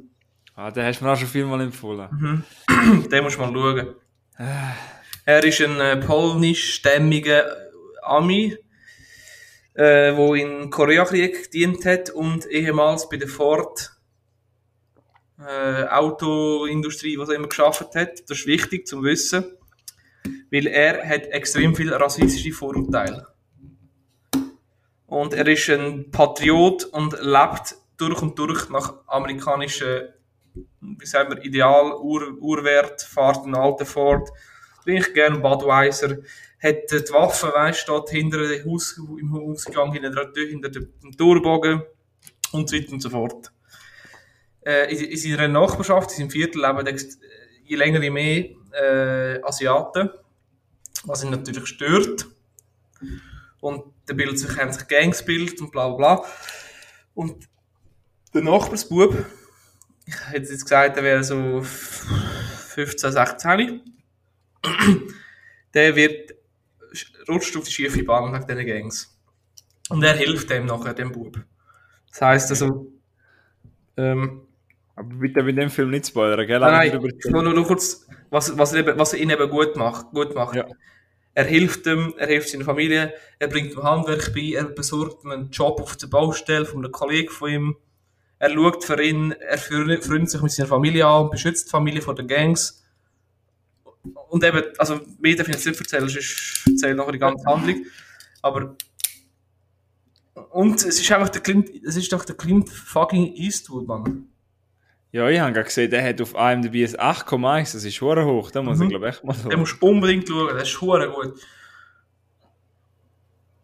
Ah, 0.55 0.70
den 0.70 0.86
hast 0.86 0.99
du 0.99 1.05
mir 1.05 1.14
auch 1.14 1.18
schon 1.18 1.28
vielmal 1.28 1.61
empfohlen. 1.61 2.43
Den 3.11 3.24
musst 3.24 3.38
du 3.38 3.41
mal 3.41 3.51
schauen. 3.51 3.95
Er 5.26 5.43
ist 5.43 5.61
ein 5.61 5.80
äh, 5.80 5.97
polnischstämmiger 5.97 7.55
Ami, 8.03 8.55
äh, 9.74 10.16
wo 10.16 10.36
in 10.36 10.70
Koreakrieg 10.70 11.45
gedient 11.45 11.86
hat 11.86 12.09
und 12.11 12.45
ehemals 12.45 13.09
bei 13.09 13.18
der 13.18 13.30
Ford 13.30 13.91
äh, 15.39 15.86
Autoindustrie, 15.86 17.18
was 17.18 17.30
er 17.30 17.36
immer 17.36 17.47
geschafft 17.47 17.95
hat. 17.95 18.30
Das 18.30 18.39
ist 18.39 18.47
wichtig 18.47 18.86
zum 18.86 19.03
Wissen, 19.03 19.45
weil 20.51 20.68
er 20.68 21.07
hat 21.07 21.24
extrem 21.28 21.76
viel 21.76 21.91
rassistische 21.93 22.51
Vorurteile. 22.51 23.32
Und 25.14 25.34
er 25.34 25.47
ist 25.47 25.70
ein 25.70 26.09
Patriot 26.09 26.86
und 26.86 27.14
lebt 27.22 27.76
durch 27.97 28.22
und 28.22 28.38
durch 28.39 28.70
nach 28.70 28.95
amerikanischen 29.07 30.07
wie 30.82 31.05
sagen 31.05 31.36
wir, 31.36 31.43
Ideal, 31.43 31.93
Ur, 31.93 32.38
Urwert, 32.39 33.01
fährt 33.01 33.43
einen 33.43 33.55
alten 33.55 33.86
Ford, 33.86 34.30
trinkt 34.84 35.14
gerne 35.14 35.39
Budweiser, 35.39 36.18
hat 36.61 36.91
äh, 36.91 37.03
die 37.03 37.14
Waffe, 37.14 37.47
weißt, 37.53 37.80
steht 37.80 38.09
hinter 38.09 38.47
dem 38.47 38.66
Haus, 38.66 38.99
im 39.20 39.34
Hausgang, 39.34 39.93
hinter, 39.93 40.32
hinter 40.36 40.70
dem 40.70 40.91
Torbogen 41.18 41.82
und 42.51 42.70
so 42.70 42.76
weiter 42.76 42.91
und 42.91 43.01
so 43.01 43.09
fort. 43.09 43.51
Äh, 44.61 44.93
in, 44.93 45.05
in 45.11 45.18
seiner 45.18 45.47
Nachbarschaft, 45.47 46.11
in 46.11 46.18
seinem 46.18 46.30
Viertel 46.32 46.61
leben 46.61 46.88
ex- 46.88 47.20
je 47.64 47.76
länger 47.76 48.01
je 48.01 48.09
mehr 48.09 48.45
äh, 48.74 49.41
Asiaten, 49.43 50.09
was 51.05 51.24
ihn 51.24 51.32
natürlich 51.32 51.66
stört. 51.68 52.28
Und 53.59 53.92
da 54.06 54.14
bildet 54.14 54.39
sich, 54.39 54.58
haben 54.58 54.72
sich 54.72 54.88
Gangs 54.88 55.20
gebildet 55.20 55.62
und 55.62 55.72
bla 55.72 55.89
bla 55.89 56.16
bla. 56.16 56.26
Und 57.14 57.47
der 58.34 58.41
Nachbarsbub, 58.41 59.26
ich 60.06 60.30
hätte 60.30 60.51
jetzt 60.51 60.64
gesagt, 60.64 60.97
er 60.97 61.04
wäre 61.04 61.24
so 61.24 61.62
15, 61.62 63.12
16. 63.12 63.82
Der 65.74 65.95
wird, 65.95 66.36
rutscht 67.28 67.56
auf 67.58 67.64
die 67.64 67.72
schiefe 67.72 68.04
Bahn 68.04 68.32
nach 68.32 68.43
diesen 68.43 68.66
Gangs. 68.66 69.18
Und 69.89 70.04
er 70.04 70.14
hilft 70.14 70.49
dem 70.49 70.66
nachher, 70.66 70.93
dem 70.93 71.12
Bub. 71.12 71.38
Das 72.10 72.22
heisst 72.22 72.51
also, 72.51 72.91
ähm, 73.97 74.47
Aber 74.95 75.16
bitte 75.16 75.43
mit 75.43 75.58
dem 75.58 75.70
Film 75.70 75.89
nicht 75.89 76.08
spoilern, 76.08 76.45
gell? 76.45 76.60
nein, 76.60 76.99
nur, 77.32 77.66
kurz, 77.66 78.08
was, 78.30 78.58
was, 78.58 78.74
er 78.74 78.80
eben, 78.80 78.97
was 78.99 79.14
ihn 79.14 79.30
eben 79.30 79.49
gut 79.49 79.76
macht. 79.76 80.12
Gut 80.12 80.36
macht. 80.36 80.56
Ja. 80.56 80.68
Er 81.36 81.45
hilft 81.45 81.88
ihm, 81.88 82.13
er 82.17 82.27
hilft 82.27 82.49
seiner 82.49 82.65
Familie, 82.65 83.13
er 83.39 83.47
bringt 83.47 83.73
ihm 83.73 83.84
Handwerk 83.84 84.34
bei, 84.34 84.53
er 84.55 84.65
besorgt 84.65 85.23
ihm 85.23 85.31
einen 85.31 85.49
Job 85.49 85.81
auf 85.81 85.97
der 85.97 86.07
Baustelle 86.07 86.65
von 86.65 86.84
einem 86.84 86.91
Kollegen 86.91 87.29
von 87.29 87.49
ihm. 87.49 87.75
Er 88.38 88.51
schaut 88.51 88.84
für 88.84 89.01
ihn, 89.01 89.31
er 89.31 89.57
freundet 89.57 90.29
sich 90.29 90.41
mit 90.41 90.51
seiner 90.51 90.69
Familie 90.69 91.07
an 91.07 91.29
beschützt 91.29 91.67
die 91.67 91.71
Familie 91.71 92.01
vor 92.01 92.13
den 92.13 92.27
Gangs. 92.27 92.84
Und 94.29 94.43
eben, 94.43 94.63
also, 94.77 94.99
mehr 95.19 95.36
darf 95.36 95.47
ich 95.47 95.55
jetzt 95.55 95.65
nicht 95.65 95.79
erzählen, 95.79 96.09
sonst 96.09 96.65
erzähle 96.67 96.95
nachher 96.95 97.13
die 97.13 97.19
ganze 97.19 97.45
Handlung. 97.45 97.86
Aber, 98.41 98.75
und 100.49 100.75
es 100.75 100.99
ist 100.99 101.11
einfach 101.11 101.29
der 101.29 101.41
Clint, 101.41 101.69
es 101.84 101.95
ist 101.95 102.11
doch 102.11 102.25
der 102.25 102.36
Clint 102.36 102.69
fucking 102.69 103.34
Eastwood, 103.36 103.88
Mann. 103.88 104.32
Ja, 105.14 105.30
ich 105.30 105.39
habe 105.39 105.53
gerade 105.53 105.66
gesehen, 105.66 105.91
der 105.91 106.03
hat 106.03 106.20
auf 106.22 106.34
IMDb 106.34 106.74
ein 106.88 106.95
8,1, 106.95 107.74
das 107.74 107.84
ist 107.84 107.93
schon 107.93 108.26
hoch, 108.26 108.49
da 108.49 108.64
muss 108.64 108.80
Mhm. 108.80 108.84
ich 108.86 108.89
glaube 108.89 109.07
echt 109.09 109.24
mal 109.24 109.34
Den 109.34 109.51
so. 109.51 109.57
musst 109.57 109.80
du 109.82 109.88
unbedingt 109.88 110.28
schauen, 110.28 110.47
der 110.55 110.64
ist 110.64 110.82
hure 110.82 111.07
gut. 111.11 111.39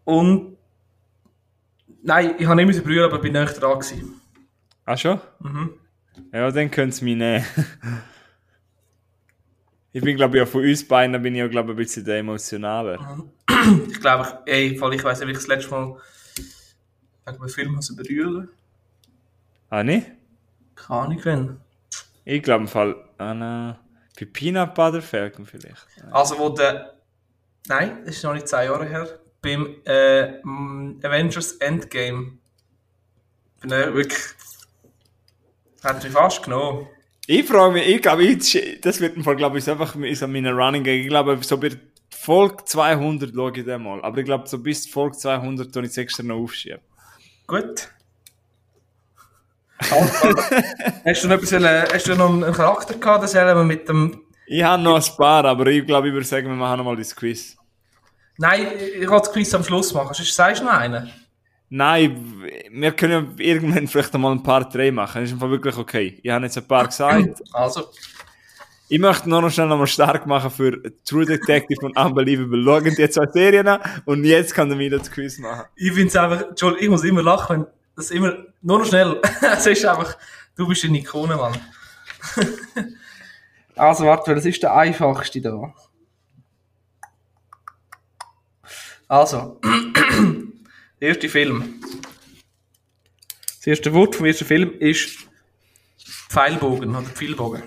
Und 0.03 0.57
nein, 2.03 2.35
ich 2.37 2.45
habe 2.45 2.55
nicht 2.57 2.67
müssen 2.67 2.83
brüllen, 2.83 3.03
aber 3.05 3.17
bin 3.19 3.33
nicht 3.33 3.59
dran 3.59 3.79
gewesen. 3.79 4.21
Ah, 4.85 4.95
schon? 4.95 5.19
Mhm. 5.39 5.71
Ja, 6.31 6.51
dann 6.51 6.69
können 6.69 6.91
sie 6.91 7.05
mich 7.05 7.15
nehmen. 7.15 7.43
ich 9.91 10.03
bin 10.03 10.15
glaube 10.17 10.37
ich 10.37 10.43
auch 10.43 10.47
von 10.47 10.63
uns 10.63 10.87
beiden, 10.87 11.19
bin 11.21 11.33
ich 11.33 11.43
auch 11.43 11.49
glaube 11.49 11.71
ich 11.71 11.77
ein 11.77 11.81
bisschen 11.83 12.05
der 12.05 12.17
Emotionaler. 12.19 13.25
Ich 13.89 13.99
glaube, 13.99 14.41
ich, 14.45 14.53
ey, 14.53 14.67
ich 14.67 14.79
weiß 15.03 15.19
nicht, 15.19 15.27
wie 15.27 15.31
ich 15.31 15.37
das 15.37 15.47
letzte 15.47 15.71
Mal 15.71 15.97
wegen 17.25 17.37
einem 17.39 17.49
Film 17.49 17.75
habe 17.75 18.03
brüllen. 18.03 18.49
Ah, 19.71 19.83
nicht? 19.83 20.11
Keine 20.87 20.99
Ahnung, 20.99 21.19
wenn. 21.23 21.57
Ich 22.25 22.43
glaube 22.43 22.63
im 22.63 22.67
Fall, 22.67 22.95
nein. 23.17 23.77
Bei 24.19 24.25
Peanut 24.25 24.75
Butter 24.75 25.01
Falcon 25.01 25.45
vielleicht. 25.45 25.87
Also, 26.11 26.37
wo 26.37 26.49
der, 26.49 26.99
nein, 27.67 28.03
das 28.05 28.17
ist 28.17 28.23
noch 28.23 28.33
nicht 28.33 28.47
zehn 28.47 28.65
Jahre 28.65 28.85
her, 28.85 29.19
beim 29.41 29.77
äh, 29.85 30.39
m, 30.41 30.99
Avengers 31.03 31.53
Endgame. 31.53 32.37
Bin 33.61 33.71
ich 33.71 33.93
wirklich, 33.93 34.19
hat 35.83 36.03
mich 36.03 36.11
fast 36.11 36.43
genommen. 36.43 36.87
Ich 37.27 37.45
frage 37.45 37.73
mich, 37.73 37.87
ich 37.87 38.01
glaube, 38.01 38.23
ich, 38.23 38.79
das 38.81 38.99
wird 38.99 39.15
im 39.15 39.23
Fall, 39.23 39.35
glaube 39.35 39.57
ich, 39.57 39.63
so 39.63 39.71
einfach 39.71 39.95
in 39.95 40.15
so 40.15 40.27
meiner 40.27 40.51
Running 40.51 40.83
Gag. 40.83 41.01
Ich 41.01 41.09
glaube, 41.09 41.37
so 41.41 41.57
bei 41.57 41.69
Folge 42.09 42.65
200 42.65 43.33
schaue 43.33 43.51
ich 43.55 43.63
den 43.63 43.83
mal. 43.83 44.01
Aber 44.01 44.17
ich 44.17 44.25
glaube, 44.25 44.47
so 44.47 44.57
bis 44.57 44.87
Folge 44.87 45.17
200 45.17 45.71
tue 45.71 45.83
ich 45.83 45.89
es 45.89 45.97
extra 45.97 46.23
noch 46.23 46.37
aufschieben. 46.37 46.79
Gut. 47.47 47.89
Hast 49.79 51.23
du 51.23 51.27
noch 51.27 51.41
wollen- 51.41 51.85
hast 51.93 52.07
du 52.07 52.15
noch 52.15 52.29
einen 52.33 52.53
Charakter 52.53 52.93
gehabt, 52.95 53.23
das 53.23 53.33
wir 53.33 53.63
mit 53.63 53.87
dem... 53.87 54.21
Ich 54.45 54.63
habe 54.63 54.81
noch 54.81 54.95
ein 54.95 55.15
paar, 55.17 55.45
aber 55.45 55.67
ich 55.67 55.85
glaube, 55.85 56.07
ich 56.07 56.13
würde 56.13 56.25
sagen, 56.25 56.47
wir 56.47 56.55
machen 56.55 56.77
noch 56.79 56.85
mal 56.85 56.95
das 56.95 57.15
Quiz. 57.15 57.55
Nein, 58.37 58.67
ich 58.99 59.05
kann 59.07 59.19
das 59.19 59.31
Quiz 59.31 59.53
am 59.53 59.63
Schluss 59.63 59.93
machen. 59.93 60.13
Sonst 60.13 60.33
sagst 60.33 60.61
du 60.61 60.65
noch 60.65 60.73
einen. 60.73 61.09
Nein, 61.69 62.43
wir 62.71 62.91
können 62.93 63.35
ja 63.37 63.45
irgendwann 63.45 63.87
vielleicht 63.87 64.15
einmal 64.15 64.31
ein 64.31 64.41
paar 64.41 64.67
drei 64.67 64.91
machen. 64.91 65.21
Das 65.21 65.29
ist 65.29 65.33
einfach 65.35 65.49
wirklich 65.49 65.77
okay. 65.77 66.19
Ich 66.23 66.31
habe 66.31 66.45
jetzt 66.45 66.57
ein 66.57 66.67
paar 66.67 66.87
gesagt. 66.87 67.43
Also, 67.53 67.89
Ich 68.87 68.97
möchte 68.97 69.29
noch 69.29 69.47
schnell 69.51 69.67
nochmal 69.67 69.85
stark 69.85 70.25
machen 70.25 70.49
für 70.49 70.81
True 71.05 71.25
Detective 71.25 71.85
und 71.85 71.95
Unbelievable. 71.95 72.63
Schauen 72.63 72.95
die 72.95 73.09
zwei 73.09 73.27
Serien 73.31 73.67
an 73.67 73.81
und 74.05 74.23
jetzt 74.23 74.55
kann 74.55 74.67
der 74.69 74.79
wieder 74.79 74.97
das 74.97 75.11
Quiz 75.11 75.37
machen. 75.37 75.65
ich 75.75 75.91
finde 75.91 76.07
es 76.07 76.15
einfach... 76.15 76.49
Entschuldigung, 76.49 76.83
ich 76.83 76.89
muss 76.89 77.03
immer 77.03 77.21
lachen, 77.21 77.57
wenn 77.57 77.67
das 77.99 78.11
immer... 78.11 78.45
Nur 78.61 78.79
noch 78.79 78.85
schnell. 78.85 79.21
Es 79.41 79.67
ist 79.67 79.85
einfach... 79.85 80.17
Du 80.55 80.67
bist 80.67 80.83
eine 80.83 80.97
Ikone, 80.97 81.37
Mann. 81.37 81.57
also, 83.75 84.05
warte, 84.05 84.35
das 84.35 84.45
ist 84.45 84.61
der 84.61 84.75
einfachste 84.75 85.39
da. 85.39 85.73
Also, 89.07 89.59
der 91.01 91.07
erste 91.07 91.29
Film. 91.29 91.81
Das 93.57 93.67
erste 93.67 93.93
Wort 93.93 94.15
vom 94.15 94.25
ersten 94.25 94.45
Film 94.45 94.73
ist 94.79 95.29
Pfeilbogen 96.29 96.95
oder 96.95 97.07
Pfeilbogen. 97.07 97.63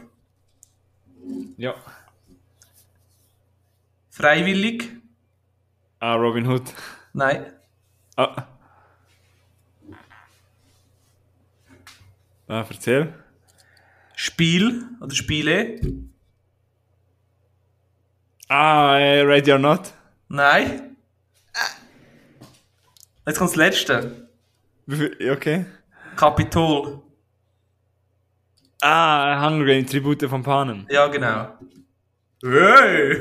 Ja. 1.57 1.75
Freiwillig? 4.11 4.89
Ah, 5.99 6.15
Robin 6.15 6.47
Hood. 6.47 6.73
Nein. 7.13 7.53
Ah. 8.17 8.47
Ah, 12.53 12.67
erzähl. 12.69 13.15
Spiel 14.15 14.85
oder 15.01 15.15
Spiele? 15.15 15.81
Ah, 18.47 18.99
äh, 18.99 19.23
Ready 19.23 19.53
or 19.53 19.59
Not. 19.59 19.95
Nein. 20.29 20.99
Jetzt 23.27 23.39
kommt 23.39 23.53
das 23.53 23.57
letzte. 23.57 24.29
Okay. 24.87 25.65
Kapitol. 26.15 27.01
Ah, 28.83 29.49
Hunger 29.49 29.65
Games, 29.65 29.91
Tribute 29.91 30.29
von 30.29 30.43
Panem. 30.43 30.87
Ja, 30.91 31.07
genau. 31.07 31.55
Hey! 32.43 33.17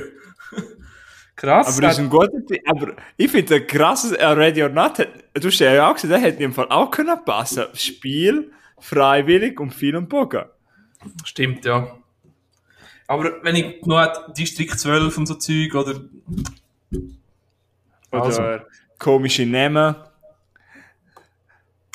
Krass. 1.37 1.67
Aber 1.69 1.87
das 1.87 1.93
ist 1.93 1.99
ein 1.99 2.09
guter. 2.09 2.37
Aber 2.65 2.97
ich 3.15 3.31
finde, 3.31 3.55
ein 3.55 3.65
krasses 3.65 4.11
äh, 4.11 4.25
Ready 4.25 4.61
or 4.61 4.67
Not, 4.67 4.97
du 4.99 5.47
hast 5.47 5.59
ja 5.59 5.89
auch 5.89 5.93
gesagt, 5.93 6.11
der 6.11 6.19
hätte 6.19 6.43
im 6.43 6.51
Fall 6.53 6.67
auch 6.69 6.91
können 6.91 7.17
passen. 7.23 7.63
Spiel, 7.75 8.51
freiwillig 8.81 9.59
und 9.59 9.73
viel 9.73 9.95
und 9.95 10.09
Bogen. 10.09 10.43
Stimmt, 11.23 11.65
ja. 11.65 11.95
Aber 13.07 13.43
wenn 13.43 13.55
ich 13.55 13.65
hätte, 13.81 14.33
Distrikt 14.37 14.79
12 14.79 15.17
und 15.17 15.25
so 15.25 15.35
Zeug 15.35 15.73
oder. 15.75 16.01
Oder 18.11 18.23
Also. 18.23 18.43
komische 18.99 19.45
Namen. 19.45 19.95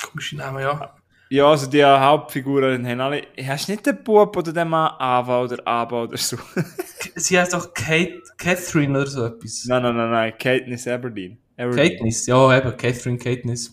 Komische 0.03 0.37
Namen, 0.37 0.61
ja. 0.62 0.95
Ja, 1.28 1.51
also 1.51 1.68
die 1.68 1.84
Hauptfiguren 1.84 2.87
haben 2.87 3.01
alle. 3.01 3.22
Hast 3.45 3.66
du 3.66 3.72
nicht 3.72 3.84
den 3.84 4.03
Bub 4.05 4.37
oder 4.37 4.53
den 4.53 4.68
Mann 4.68 4.93
Ava 4.99 5.43
oder 5.43 5.66
Aba 5.66 6.05
oder 6.05 6.16
so? 6.16 6.37
Sie 7.16 7.39
heißt 7.39 7.53
doch 7.53 7.74
Kate, 7.74 8.22
Catherine 8.39 8.97
oder 8.97 9.07
so 9.09 9.26
etwas. 9.26 9.64
nein, 9.66 9.82
nein, 9.82 9.97
nein, 9.97 10.11
nein. 10.11 10.34
Katniss 10.39 10.87
Aberdeen. 10.87 11.39
Aberdeen. 11.57 11.97
Katniss, 11.97 12.26
ja, 12.26 12.57
eben, 12.57 12.76
Catherine 12.76 13.18
Katniss. 13.18 13.72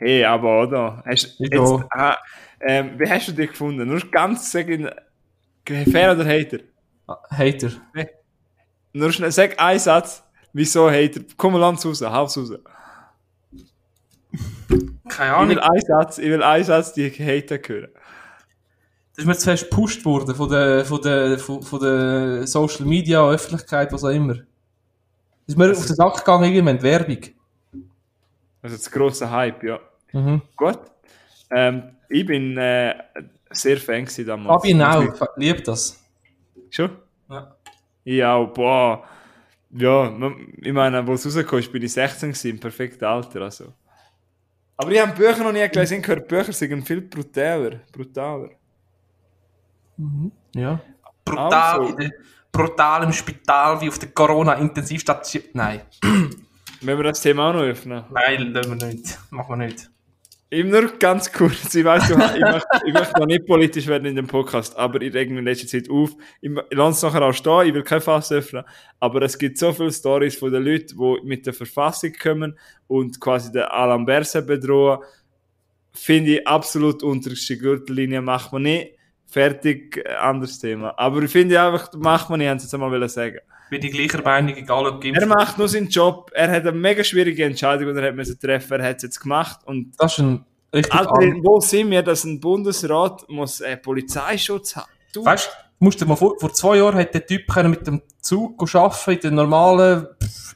Hey, 0.00 0.24
aber 0.24 0.62
oder? 0.62 1.02
Hast, 1.06 1.36
Ich 1.38 1.52
jetzt, 1.52 1.72
ah, 1.90 2.16
ähm, 2.60 2.98
wie 2.98 3.08
hast 3.08 3.28
du 3.28 3.32
dich 3.32 3.50
gefunden? 3.50 3.86
Nur 3.86 4.00
ganz 4.10 4.50
sagen, 4.50 4.88
Fan 5.66 6.16
oder 6.18 6.24
Hater? 6.26 6.58
Ah, 7.06 7.18
Hater. 7.30 7.70
Nur 8.92 9.12
schnell, 9.12 9.30
sag 9.30 9.60
einen 9.60 9.78
Satz. 9.78 10.24
Wieso 10.52 10.90
Hater? 10.90 11.20
Komm 11.36 11.52
mal 11.52 11.62
ans 11.64 11.84
raus, 11.84 12.00
haus 12.02 12.36
raus. 12.38 12.52
Keine 15.08 15.30
Ich 15.30 15.36
Ahnung. 15.36 15.48
will 15.50 15.60
einen 15.60 15.80
Satz, 15.82 16.18
ich 16.18 16.28
will 16.30 16.42
einen 16.42 16.64
Satz, 16.64 16.92
die 16.94 17.10
Hater 17.10 17.58
hören. 17.66 17.90
Das 19.14 19.24
ist 19.24 19.26
mir 19.26 19.36
zuerst 19.36 19.68
gepusht 19.70 20.04
worden 20.04 20.34
von 20.34 20.48
der, 20.48 20.84
von 20.86 21.02
der, 21.02 21.38
von, 21.38 21.62
von 21.62 21.80
der 21.80 22.46
Social 22.46 22.86
Media, 22.86 23.28
Öffentlichkeit, 23.28 23.92
was 23.92 24.02
auch 24.04 24.08
immer. 24.08 24.34
Das 24.34 24.44
ist 25.48 25.58
mir 25.58 25.70
auf 25.70 25.84
den 25.86 25.94
Sack 25.96 26.16
gegangen, 26.18 26.44
irgendwann, 26.52 26.80
Werbung. 26.82 27.18
Also 28.62 28.76
das 28.76 28.90
grosse 28.90 29.30
Hype, 29.30 29.62
ja. 29.64 29.78
Mhm. 30.12 30.42
Gut. 30.56 30.78
Ähm, 31.50 31.96
ich 32.08 32.26
bin 32.26 32.56
äh, 32.56 32.94
sehr 33.50 33.76
Fan 33.76 34.04
gewesen 34.04 34.26
damals. 34.26 34.62
Fabian 34.62 34.82
auch, 34.82 35.36
liebt 35.36 35.66
das. 35.68 36.02
Schon? 36.70 36.90
Ja. 37.28 37.54
Ich 38.04 38.24
auch, 38.24 38.46
boah. 38.48 39.04
Ja, 39.72 40.12
ich 40.56 40.72
meine, 40.72 41.06
wo 41.06 41.12
es 41.12 41.24
rausgekommen 41.24 41.62
ist, 41.62 41.72
bin 41.72 41.82
ich 41.82 41.92
16 41.92 42.30
gewesen, 42.30 42.50
im 42.50 42.60
perfekten 42.60 43.04
Alter, 43.04 43.42
also. 43.42 43.72
Aber 44.76 44.90
ich 44.90 45.00
habe 45.00 45.12
Bücher 45.12 45.44
noch 45.44 45.52
nie 45.52 45.68
gelesen, 45.68 45.98
ich 45.98 46.02
gehört, 46.02 46.26
Bücher 46.26 46.52
sind 46.52 46.82
viel 46.86 47.02
brutaler, 47.02 47.80
brutaler. 47.92 48.50
Ja. 50.54 50.80
Brutal, 51.24 51.80
Also. 51.80 51.96
brutal 52.50 53.04
im 53.04 53.12
Spital, 53.12 53.80
wie 53.80 53.88
auf 53.88 53.98
der 53.98 54.10
Corona-Intensivstation. 54.10 55.44
Nein. 55.52 55.82
Wenn 56.80 56.96
wir 56.96 57.04
das 57.04 57.20
Thema 57.20 57.50
auch 57.50 57.52
noch 57.52 57.60
öffnen. 57.60 58.04
Nein, 58.10 58.52
lassen 58.52 58.80
wir 58.80 58.86
nicht. 58.86 59.18
Machen 59.30 59.58
wir 59.58 59.66
nicht. 59.66 59.89
Ich 60.52 60.64
nur 60.64 60.98
ganz 60.98 61.32
kurz, 61.32 61.72
ich 61.76 61.84
weiß, 61.84 62.10
ich 62.10 62.16
möchte, 62.16 62.66
ich 62.84 62.92
möchte 62.92 63.20
noch 63.20 63.26
nicht 63.26 63.46
politisch 63.46 63.86
werden 63.86 64.06
in 64.06 64.16
dem 64.16 64.26
Podcast, 64.26 64.76
aber 64.76 65.00
ich 65.00 65.14
reg 65.14 65.30
mich 65.30 65.38
in 65.38 65.44
letzter 65.44 65.68
Zeit 65.68 65.88
auf. 65.88 66.10
Ich, 66.40 66.50
lasse 66.72 66.96
es 66.96 67.02
nachher 67.02 67.24
auch 67.24 67.32
stehen, 67.32 67.68
ich 67.68 67.74
will 67.74 67.84
kein 67.84 68.00
Fass 68.00 68.32
öffnen, 68.32 68.64
aber 68.98 69.22
es 69.22 69.38
gibt 69.38 69.58
so 69.58 69.72
viele 69.72 69.92
Stories 69.92 70.34
von 70.34 70.50
den 70.52 70.64
Leuten, 70.64 70.98
die 70.98 71.20
mit 71.24 71.46
der 71.46 71.54
Verfassung 71.54 72.12
kommen 72.20 72.58
und 72.88 73.20
quasi 73.20 73.52
den 73.52 73.62
Alain 73.62 74.04
Berset 74.04 74.44
bedrohen. 74.48 74.98
Finde 75.92 76.38
ich 76.38 76.48
absolut 76.48 77.04
unterste 77.04 77.56
Gürtellinie, 77.56 78.20
macht 78.20 78.52
man 78.52 78.62
nicht. 78.62 78.96
Fertig, 79.26 79.98
äh, 80.04 80.14
anderes 80.14 80.58
Thema. 80.58 80.98
Aber 80.98 81.22
ich 81.22 81.30
finde 81.30 81.62
einfach, 81.62 81.92
macht 81.94 82.28
man 82.28 82.40
nicht, 82.40 82.48
haben 82.48 82.58
sie 82.58 82.64
jetzt 82.64 82.74
einmal 82.74 82.90
wollen 82.90 83.08
sagen. 83.08 83.38
Bin 83.70 83.80
die 83.80 83.90
gleicher 83.90 84.20
Meinung, 84.20 84.56
egal 84.56 84.84
ob 84.84 85.04
Er 85.04 85.12
geimpft. 85.12 85.28
macht 85.28 85.58
nur 85.58 85.68
seinen 85.68 85.88
Job, 85.88 86.32
er 86.34 86.50
hat 86.50 86.62
eine 86.66 86.72
mega 86.72 87.04
schwierige 87.04 87.44
Entscheidung, 87.44 87.94
die 87.94 88.00
er 88.00 88.08
hat 88.08 88.16
müssen 88.16 88.36
treffen, 88.36 88.80
er 88.80 88.88
hat 88.88 88.96
es 88.96 89.04
jetzt 89.04 89.20
gemacht 89.20 89.60
und 89.64 89.92
Das 89.96 90.14
ist 90.14 90.18
ein 90.18 90.44
richtig 90.74 90.94
Alter, 90.94 91.12
an- 91.12 91.40
wo 91.44 91.60
sind 91.60 91.90
wir, 91.90 92.02
dass 92.02 92.24
ein 92.24 92.40
Bundesrat 92.40 93.28
muss 93.28 93.60
äh, 93.60 93.76
Polizeischutz 93.76 94.76
haben? 94.76 94.90
Du, 95.12 95.24
Weißt 95.24 95.46
du, 95.48 95.84
musst 95.84 96.00
dir 96.00 96.06
mal 96.06 96.16
vor, 96.16 96.38
vor 96.38 96.52
zwei 96.52 96.76
Jahren 96.76 96.96
hat 96.98 97.14
der 97.14 97.26
Typ 97.26 97.46
können 97.48 97.70
mit 97.70 97.86
dem 97.86 98.02
Zug 98.20 98.62
arbeiten 98.74 99.12
in 99.28 99.36
der 99.36 99.44
normalen 99.44 100.06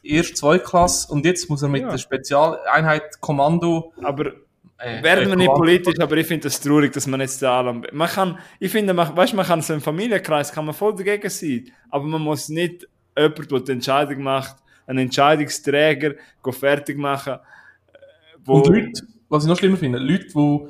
erst 0.03 0.37
zwei 0.37 0.59
Klasse 0.59 1.11
und 1.13 1.25
jetzt 1.25 1.49
muss 1.49 1.63
er 1.63 1.69
mit 1.69 1.83
Ja. 1.83 1.91
der 1.91 1.99
Spezialeinheit 1.99 3.21
Kommando. 3.21 3.93
aber 4.03 4.33
Äh, 4.77 5.03
werden 5.03 5.27
wir 5.29 5.33
äh, 5.33 5.37
nicht 5.37 5.47
Kommando- 5.47 5.55
politisch, 5.57 5.99
aber 6.01 6.17
ich 6.19 6.27
finde 6.27 6.43
das 6.49 6.61
traurig, 6.61 6.93
dass 6.93 7.07
man 7.07 7.21
jetzt 7.21 7.41
da 7.41 7.59
allem, 7.59 7.87
man 7.93 8.09
kann, 8.09 8.39
ich 8.61 8.71
finde, 8.71 8.93
man, 8.93 9.17
weißt, 9.17 9.33
man 9.35 9.47
kann 9.47 9.63
so 9.63 9.73
im 9.73 9.81
Familienkreis, 9.81 10.53
kann 10.53 10.67
man 10.67 10.75
voll 10.75 10.95
dagegen 10.95 11.31
sein, 11.31 11.71
aber 11.91 12.05
man 12.05 12.21
muss 12.21 12.49
nicht 12.51 12.87
jemand, 13.17 13.51
der 13.51 13.61
die 13.61 13.73
Entscheidung 13.73 14.23
macht, 14.23 14.57
einen 14.87 14.99
Entscheidungsträger, 14.99 16.15
fertig 16.51 16.99
machen, 16.99 17.35
äh, 17.35 17.99
wo, 18.45 18.57
Und 18.57 18.67
Leute, 18.67 19.03
was 19.35 19.45
ich 19.45 19.49
noch 19.49 19.59
schlimmer 19.59 19.77
finde, 19.77 19.99
Leute, 19.99 20.27
die 20.29 20.61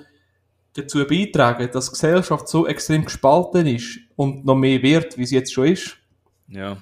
dazu 0.74 1.04
beitragen, 1.06 1.68
dass 1.72 1.86
die 1.86 1.92
Gesellschaft 1.92 2.48
so 2.48 2.66
extrem 2.66 3.04
gespalten 3.04 3.66
ist 3.66 3.98
und 4.16 4.44
noch 4.44 4.56
mehr 4.56 4.82
wird, 4.82 5.16
wie 5.18 5.26
sie 5.26 5.36
jetzt 5.36 5.52
schon 5.52 5.66
ist. 5.68 5.96
ja. 6.48 6.76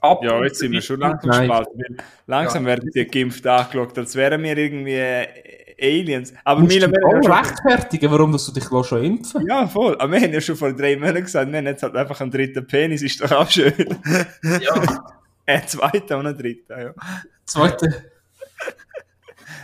Ab 0.00 0.18
Ja, 0.24 0.42
jetzt 0.42 0.58
sind 0.58 0.72
wir 0.72 0.80
schon 0.80 0.98
langsam 0.98 1.30
Nein. 1.30 1.42
gespalten. 1.48 1.96
Langsam 2.26 2.64
Ja. 2.64 2.70
werden 2.70 2.90
die 2.92 3.04
geimpft 3.06 3.46
angeschaut, 3.46 3.96
als 3.96 4.16
wären 4.16 4.42
wir 4.42 4.58
irgendwie 4.58 4.94
äh, 4.96 5.26
Aliens. 5.80 6.34
Aber 6.42 6.60
musst 6.60 6.74
wir 6.74 6.82
haben 6.82 7.22
ja 7.22 7.38
rechtfertigen, 7.38 8.10
warum 8.10 8.32
dass 8.32 8.46
du 8.46 8.52
dich 8.52 8.64
schon 8.64 9.04
impfen 9.04 9.46
Ja, 9.46 9.68
voll. 9.68 9.94
Aber 10.00 10.10
wir 10.10 10.20
haben 10.20 10.32
ja 10.32 10.40
schon 10.40 10.56
vor 10.56 10.72
drei 10.72 10.96
Monaten 10.96 11.22
gesagt, 11.22 11.52
wir 11.52 11.58
haben 11.58 11.66
jetzt 11.66 11.84
halt 11.84 11.94
einfach 11.94 12.20
einen 12.20 12.32
dritten 12.32 12.66
Penis, 12.66 13.02
ist 13.02 13.20
doch 13.22 13.30
auch 13.30 13.48
schön. 13.48 13.72
Ja. 14.60 15.02
Ein 15.46 15.62
zweiter 15.68 16.18
und 16.18 16.26
ein 16.26 16.36
dritter, 16.36 16.82
ja. 16.82 16.94
Zweite, 17.44 18.11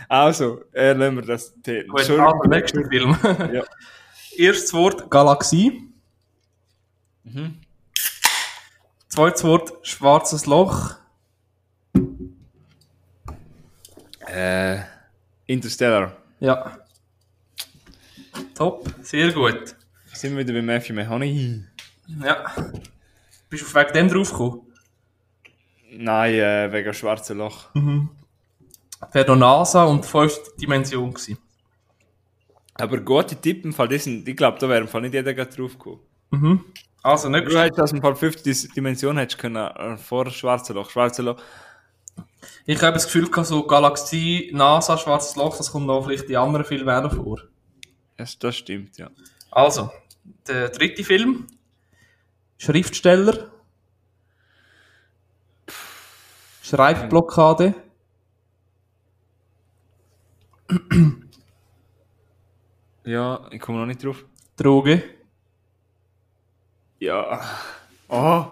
Also, 0.09 0.63
äh, 0.73 0.93
lassen 0.93 1.17
wir 1.17 1.21
das 1.21 1.53
Thema. 1.61 1.87
Gut, 1.89 1.99
also, 1.99 2.49
nächster 2.49 2.83
Film. 2.89 3.15
Ja. 3.53 3.63
Erstes 4.35 4.73
Wort 4.73 5.09
Galaxie. 5.11 5.87
Mhm. 7.23 7.59
Zweites 9.07 9.43
Wort 9.43 9.73
Schwarzes 9.85 10.47
Loch. 10.47 10.95
Äh, 14.27 14.79
Interstellar. 15.45 16.15
Ja. 16.39 16.79
Top, 18.55 18.89
sehr 19.03 19.31
gut. 19.31 19.75
Sind 20.13 20.35
wir 20.35 20.39
wieder 20.47 20.53
bei 20.53 20.61
Matthew 20.63 20.93
McConaughey. 20.93 21.63
Ja. 22.23 22.45
Bist 23.49 23.63
du 23.63 23.67
auf 23.67 23.75
wegen 23.75 23.93
dem 23.93 24.09
draufgekommen? 24.09 24.61
Nein, 25.91 26.33
äh, 26.33 26.71
wegen 26.71 26.93
schwarzen 26.93 27.37
Loch. 27.37 27.73
Wäre 27.75 28.09
noch 29.01 29.35
NASA 29.35 29.85
und 29.85 30.05
fünfte 30.05 30.51
Dimension 30.59 31.13
gewesen. 31.13 31.37
Aber 32.75 32.99
gute 32.99 33.35
Tipp 33.35 33.65
im 33.65 33.73
Fall, 33.73 33.87
die 33.89 33.97
sind, 33.97 34.27
ich 34.27 34.37
glaube, 34.37 34.57
da 34.59 34.69
wäre 34.69 34.81
im 34.81 34.87
Fall 34.87 35.01
nicht 35.01 35.13
jeder 35.13 35.33
gerade 35.33 35.53
drauf 35.53 35.73
gekommen. 35.73 35.99
Mhm. 36.31 36.65
Also, 37.01 37.29
nicht 37.29 37.47
Du 37.47 37.59
hättest 37.59 37.79
aus 37.79 37.91
dem 37.91 38.01
Fall 38.01 38.15
fünfte 38.15 38.51
Dimension 38.69 39.17
hättest 39.17 39.39
können, 39.39 39.55
äh, 39.55 39.97
vor 39.97 40.29
schwarzen 40.29 40.75
Loch. 40.75 40.89
Schwarze 40.89 41.21
Loch. 41.21 41.41
Ich 42.65 42.81
habe 42.81 42.93
das 42.93 43.05
Gefühl, 43.05 43.29
so 43.43 43.65
Galaxie, 43.65 44.51
NASA, 44.53 44.97
Schwarzes 44.97 45.35
Loch, 45.35 45.57
das 45.57 45.71
kommt 45.71 45.87
noch 45.87 46.05
vielleicht 46.05 46.29
in 46.29 46.35
anderen 46.35 46.65
Filmen 46.65 46.89
auch 46.89 47.03
noch 47.03 47.15
vor. 47.15 47.41
Das, 48.17 48.37
das 48.37 48.57
stimmt, 48.57 48.97
ja. 48.97 49.09
Also, 49.51 49.91
der 50.47 50.69
dritte 50.69 51.03
Film. 51.03 51.47
Schriftsteller. 52.57 53.49
Schreibblockade. 56.61 57.73
Ja, 63.05 63.47
ich 63.51 63.59
komme 63.59 63.79
noch 63.79 63.85
nicht 63.85 64.03
drauf. 64.03 64.23
Droge. 64.55 65.03
Ja. 66.99 67.41
Oh, 68.07 68.45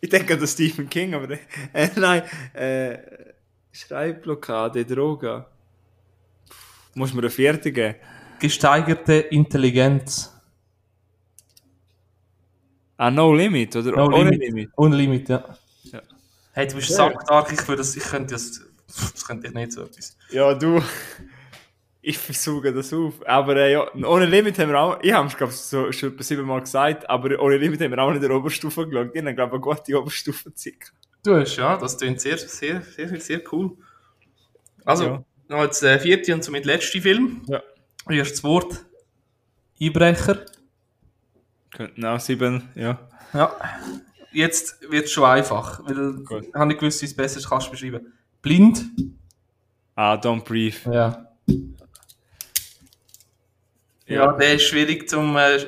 ich 0.00 0.08
denke 0.08 0.34
an 0.34 0.38
den 0.38 0.48
Stephen 0.48 0.88
King, 0.88 1.14
aber 1.14 1.28
äh, 1.72 1.88
nein, 1.96 2.22
äh, 2.54 2.98
Schreibblockade, 3.72 4.84
Droga. 4.84 5.46
Muss 6.94 7.12
mir 7.12 7.20
eine 7.20 7.30
vierte 7.30 7.72
geben? 7.72 7.96
Gesteigerte 8.38 9.14
Intelligenz. 9.14 10.32
Ah, 12.96 13.10
No 13.10 13.32
Limit, 13.34 13.76
oder? 13.76 13.92
No 13.92 14.06
Ohne 14.06 14.30
Limit. 14.30 14.40
Limit. 14.40 14.70
Unlimit, 14.76 15.28
ja. 15.28 15.44
Ja. 15.84 16.02
Hey, 16.52 16.66
du 16.68 16.76
bist 16.76 16.90
Ja. 16.90 16.96
sackstark, 16.96 17.52
ich, 17.52 17.68
würde 17.68 17.78
das, 17.82 17.96
ich 17.96 18.02
könnte 18.04 18.34
das, 18.34 18.60
das 18.86 19.24
könnte 19.26 19.46
ich 19.48 19.54
nicht 19.54 19.72
so 19.72 19.84
etwas. 19.84 20.16
Ja, 20.30 20.54
du. 20.54 20.82
Ich 22.02 22.16
versuche 22.18 22.72
das 22.72 22.92
auf. 22.94 23.14
Aber 23.26 23.56
äh, 23.56 23.72
ja, 23.72 23.86
ohne 24.06 24.24
Limit 24.26 24.58
haben 24.58 24.70
wir 24.70 24.78
auch, 24.80 24.98
ich 25.02 25.12
habe 25.12 25.28
es 25.28 25.36
glaube 25.36 25.52
so, 25.52 25.92
schon 25.92 26.12
etwa 26.12 26.22
siebenmal 26.22 26.60
gesagt, 26.60 27.08
aber 27.10 27.38
ohne 27.40 27.58
Limit 27.58 27.80
haben 27.82 27.90
wir 27.90 27.98
auch 27.98 28.08
nicht 28.10 28.22
in 28.22 28.28
der 28.28 28.36
Oberstufe 28.38 28.88
geschaut. 28.88 29.14
Die 29.14 29.18
haben 29.18 29.34
glaube 29.36 29.56
ich 29.56 29.62
eine 29.66 29.76
gute 29.76 30.00
Oberstufe 30.00 30.50
gezeigt. 30.50 30.92
Du 31.22 31.34
hast, 31.36 31.56
ja, 31.56 31.76
das 31.76 31.98
klingt 31.98 32.20
sehr, 32.20 32.38
sehr, 32.38 32.80
sehr, 32.80 33.08
sehr, 33.08 33.20
sehr 33.20 33.42
cool. 33.52 33.76
Also, 34.86 35.04
Ja. 35.04 35.24
noch 35.48 35.62
jetzt 35.64 35.82
der 35.82 36.00
vierte 36.00 36.32
und 36.34 36.42
somit 36.42 36.64
letzte 36.64 37.02
Film. 37.02 37.42
Ja. 37.46 37.62
Erstes 38.08 38.42
Wort. 38.42 38.82
Einbrecher. 39.78 40.46
Könnten 41.74 42.04
auch 42.06 42.18
sieben, 42.18 42.68
ja. 42.74 42.98
Ja. 43.34 43.54
Jetzt 44.32 44.80
wird 44.90 45.04
es 45.04 45.12
schon 45.12 45.24
einfach, 45.24 45.80
weil 45.86 46.24
Gut. 46.24 46.44
ich 46.48 46.54
habe 46.54 46.66
nicht 46.66 46.80
gewusst, 46.80 47.02
wie 47.02 47.06
es 47.06 47.14
besser 47.14 47.46
kannst 47.46 47.66
du 47.66 47.72
beschreiben. 47.72 48.12
Blind. 48.40 48.84
Ah, 49.94 50.14
Don't 50.14 50.44
Breathe. 50.44 50.76
Ja. 50.90 51.26
Ja, 54.10 54.32
der 54.32 54.54
ist 54.54 54.62
schwierig 54.62 55.08
zum, 55.08 55.36
äh, 55.36 55.58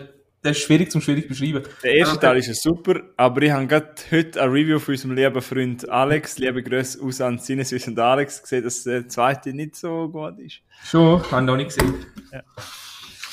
der 0.42 0.50
ist 0.50 0.60
schwierig 0.60 0.90
zum 0.90 1.00
schwierig 1.00 1.28
beschreiben. 1.28 1.62
Der 1.82 1.94
erste. 1.94 2.18
Teil 2.18 2.38
ist 2.38 2.48
ja 2.48 2.54
super, 2.54 3.00
aber 3.16 3.42
ich 3.42 3.52
habe 3.52 3.66
gerade 3.68 3.94
heute 4.10 4.42
ein 4.42 4.50
Review 4.50 4.80
von 4.80 4.94
unserem 4.94 5.14
lieben 5.14 5.40
Freund 5.40 5.88
Alex, 5.88 6.38
liebe 6.38 6.62
Grüße 6.62 7.00
aus 7.02 7.20
an 7.20 7.38
Sinneswiss 7.38 7.86
und 7.86 7.98
Alex, 7.98 8.42
gesehen, 8.42 8.64
dass 8.64 8.82
der 8.82 9.08
zweite 9.08 9.52
nicht 9.52 9.76
so 9.76 10.08
gut 10.08 10.38
ist. 10.40 10.60
Schon, 10.84 11.22
habe 11.30 11.42
ich 11.42 11.46
noch 11.46 11.56
nicht 11.56 11.68
gesehen. 11.68 11.94
Ja. 12.32 12.42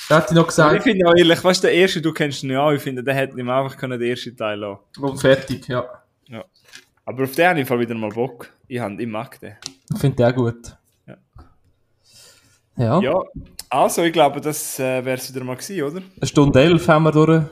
Hat 0.10 0.30
ich 0.30 0.36
noch 0.36 0.44
Aber 0.44 0.48
ich 0.48 0.56
gesagt, 0.56 0.84
finde 0.84 1.08
auch 1.08 1.16
ehrlich, 1.16 1.44
weißt 1.44 1.64
du, 1.64 1.68
der 1.68 1.76
erste, 1.76 2.02
du 2.02 2.14
kennst 2.14 2.44
ihn 2.44 2.52
ja 2.52 2.62
auch, 2.62 2.72
ich 2.72 2.82
finde, 2.82 3.04
der 3.04 3.16
hätte 3.16 3.40
ihm 3.40 3.50
einfach 3.50 3.78
können 3.78 4.00
den 4.00 4.10
ersten 4.10 4.38
Teil 4.38 4.60
lassen. 4.60 4.80
und 5.00 5.20
fertig, 5.20 5.68
ja. 5.68 5.86
Ja. 6.28 6.46
Aber 7.06 7.24
auf 7.24 7.34
den 7.34 7.48
habe 7.48 7.62
ich 7.62 7.68
Fall 7.68 7.80
wieder 7.80 7.96
mal 7.96 8.10
Bock. 8.10 8.52
Ich, 8.68 8.80
hab, 8.80 9.00
ich 9.00 9.08
mag 9.08 9.40
den. 9.40 9.56
Ich 9.92 10.00
finde 10.00 10.18
den 10.18 10.26
auch 10.28 10.36
gut. 10.36 10.76
Ja. 11.08 11.18
Ja. 12.78 13.02
Ja, 13.02 13.24
also 13.70 14.04
ich 14.04 14.14
glaube, 14.14 14.42
das 14.42 14.80
äh, 14.80 15.04
wäre 15.06 15.18
es 15.18 15.34
wieder 15.34 15.44
mal 15.44 15.56
gewesen, 15.56 15.82
oder? 15.84 16.02
Eine 16.18 16.28
Stunde 16.28 16.62
elf 16.62 16.88
haben 16.88 17.04
wir 17.04 17.12
durch. 17.12 17.30
Ein 17.30 17.48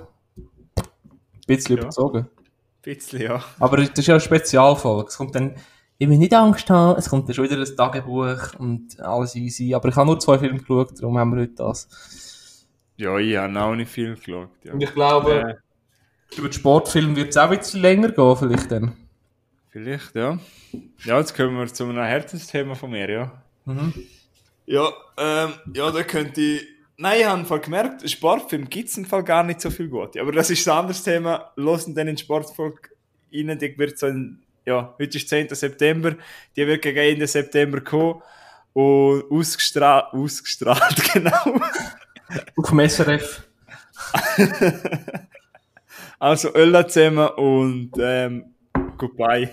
bisschen 1.46 1.78
Ja. 1.78 1.84
überzogen. 1.84 2.28
Ein 2.28 2.94
bisschen, 2.96 3.22
ja. 3.22 3.44
Aber 3.60 3.78
das 3.78 3.90
ist 3.90 4.08
ja 4.08 4.16
eine 4.16 4.22
Spezialfolge. 4.22 5.10
Es 5.10 5.18
kommt 5.18 5.36
dann, 5.36 5.56
ich 5.98 6.08
will 6.10 6.18
nicht 6.18 6.34
Angst 6.34 6.70
haben, 6.70 6.98
es 6.98 7.10
kommt 7.10 7.28
dann 7.28 7.36
schon 7.36 7.46
wieder 7.46 7.58
ein 7.58 7.76
Tagebuch 7.76 8.54
und 8.60 9.00
alles 9.00 9.36
easy. 9.36 9.74
Aber 9.74 9.90
ich 9.90 9.96
habe 9.96 10.08
nur 10.08 10.20
zwei 10.20 10.38
Filme 10.40 10.60
geschaut, 10.60 11.00
darum 11.02 11.18
haben 11.18 11.36
wir 11.36 11.42
heute 11.42 11.54
das. 11.56 11.88
Ja, 12.98 13.18
ich 13.18 13.36
habe 13.38 13.60
auch 13.62 13.76
nicht 13.76 13.92
viel 13.92 14.16
geschaut. 14.16 14.50
Ja. 14.64 14.74
Und 14.74 14.82
ich 14.82 14.94
glaube, 14.94 15.32
Äh, 16.32 16.38
über 16.38 16.50
den 16.50 16.54
Sportfilm 16.54 17.16
wird 17.16 17.30
es 17.30 17.38
auch 17.38 17.50
ein 17.50 17.58
bisschen 17.58 17.82
länger 17.82 18.10
gehen, 18.12 18.36
vielleicht 18.38 18.72
dann. 18.72 18.94
vielleicht, 19.70 20.16
ja. 20.16 20.38
Ja, 21.06 21.20
jetzt 21.20 21.36
kommen 21.36 21.58
wir 21.58 21.68
zu 21.68 21.84
einem 21.86 21.98
Herzensthema 22.04 22.76
von 22.76 22.90
mir, 22.92 23.10
ja. 23.10 23.32
Mhm. 23.66 23.94
Ja, 24.68 24.92
ähm, 25.18 25.54
ja, 25.74 25.90
da 25.92 26.04
könnte 26.04 26.42
ich. 26.42 26.68
Nein, 26.98 27.20
ich 27.22 27.26
habe 27.26 27.46
Fall 27.46 27.62
gemerkt, 27.62 28.10
Sportfilm 28.10 28.70
gibt 28.70 28.90
es 28.90 28.98
im 28.98 29.06
Fall 29.06 29.24
gar 29.24 29.44
nicht 29.44 29.62
so 29.62 29.70
viel 29.70 29.88
gute. 29.88 30.20
Aber 30.20 30.32
das 30.32 30.50
ist 30.50 30.68
ein 30.68 30.78
anderes 30.78 31.04
Thema. 31.04 31.52
Losen 31.56 31.96
dann 31.96 32.08
in 32.08 32.18
Sportfolge 32.18 32.90
rein, 33.34 33.58
die 33.58 33.78
wird 33.78 33.98
so 33.98 34.08
in, 34.08 34.44
ja, 34.66 34.94
heute 35.00 35.18
ist 35.18 35.30
10. 35.30 35.48
September, 35.50 36.16
die 36.56 36.68
wird 36.68 36.82
gegen 36.82 36.98
Ende 36.98 37.28
September 37.28 37.82
kommen. 37.82 38.22
Und 38.74 39.24
ausgestrahlt, 39.32 40.12
ausgestrahlt, 40.12 41.02
genau. 41.14 41.60
Auf 42.56 42.70
dem 42.70 42.90
SRF. 42.90 43.48
Also, 46.20 46.54
Ölla 46.54 46.88
zusammen 46.88 47.28
und, 47.30 47.92
ähm, 48.00 48.56
goodbye. 48.98 49.50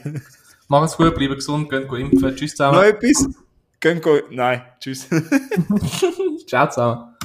Machen 0.69 0.87
es 0.87 0.97
gut, 0.97 1.15
bleiben 1.15 1.35
gesund, 1.35 1.71
gehen 1.71 1.87
go 1.87 1.97
impfen. 1.97 2.35
Tschüss 2.35 2.59
Noch 2.59 2.73
zusammen. 2.73 2.85
etwas? 2.85 3.44
Gehen 3.85 4.01
go, 4.01 4.19
nein, 4.31 4.63
tschüss. 4.81 5.07
Ciao 6.47 6.71
zusammen. 6.71 7.17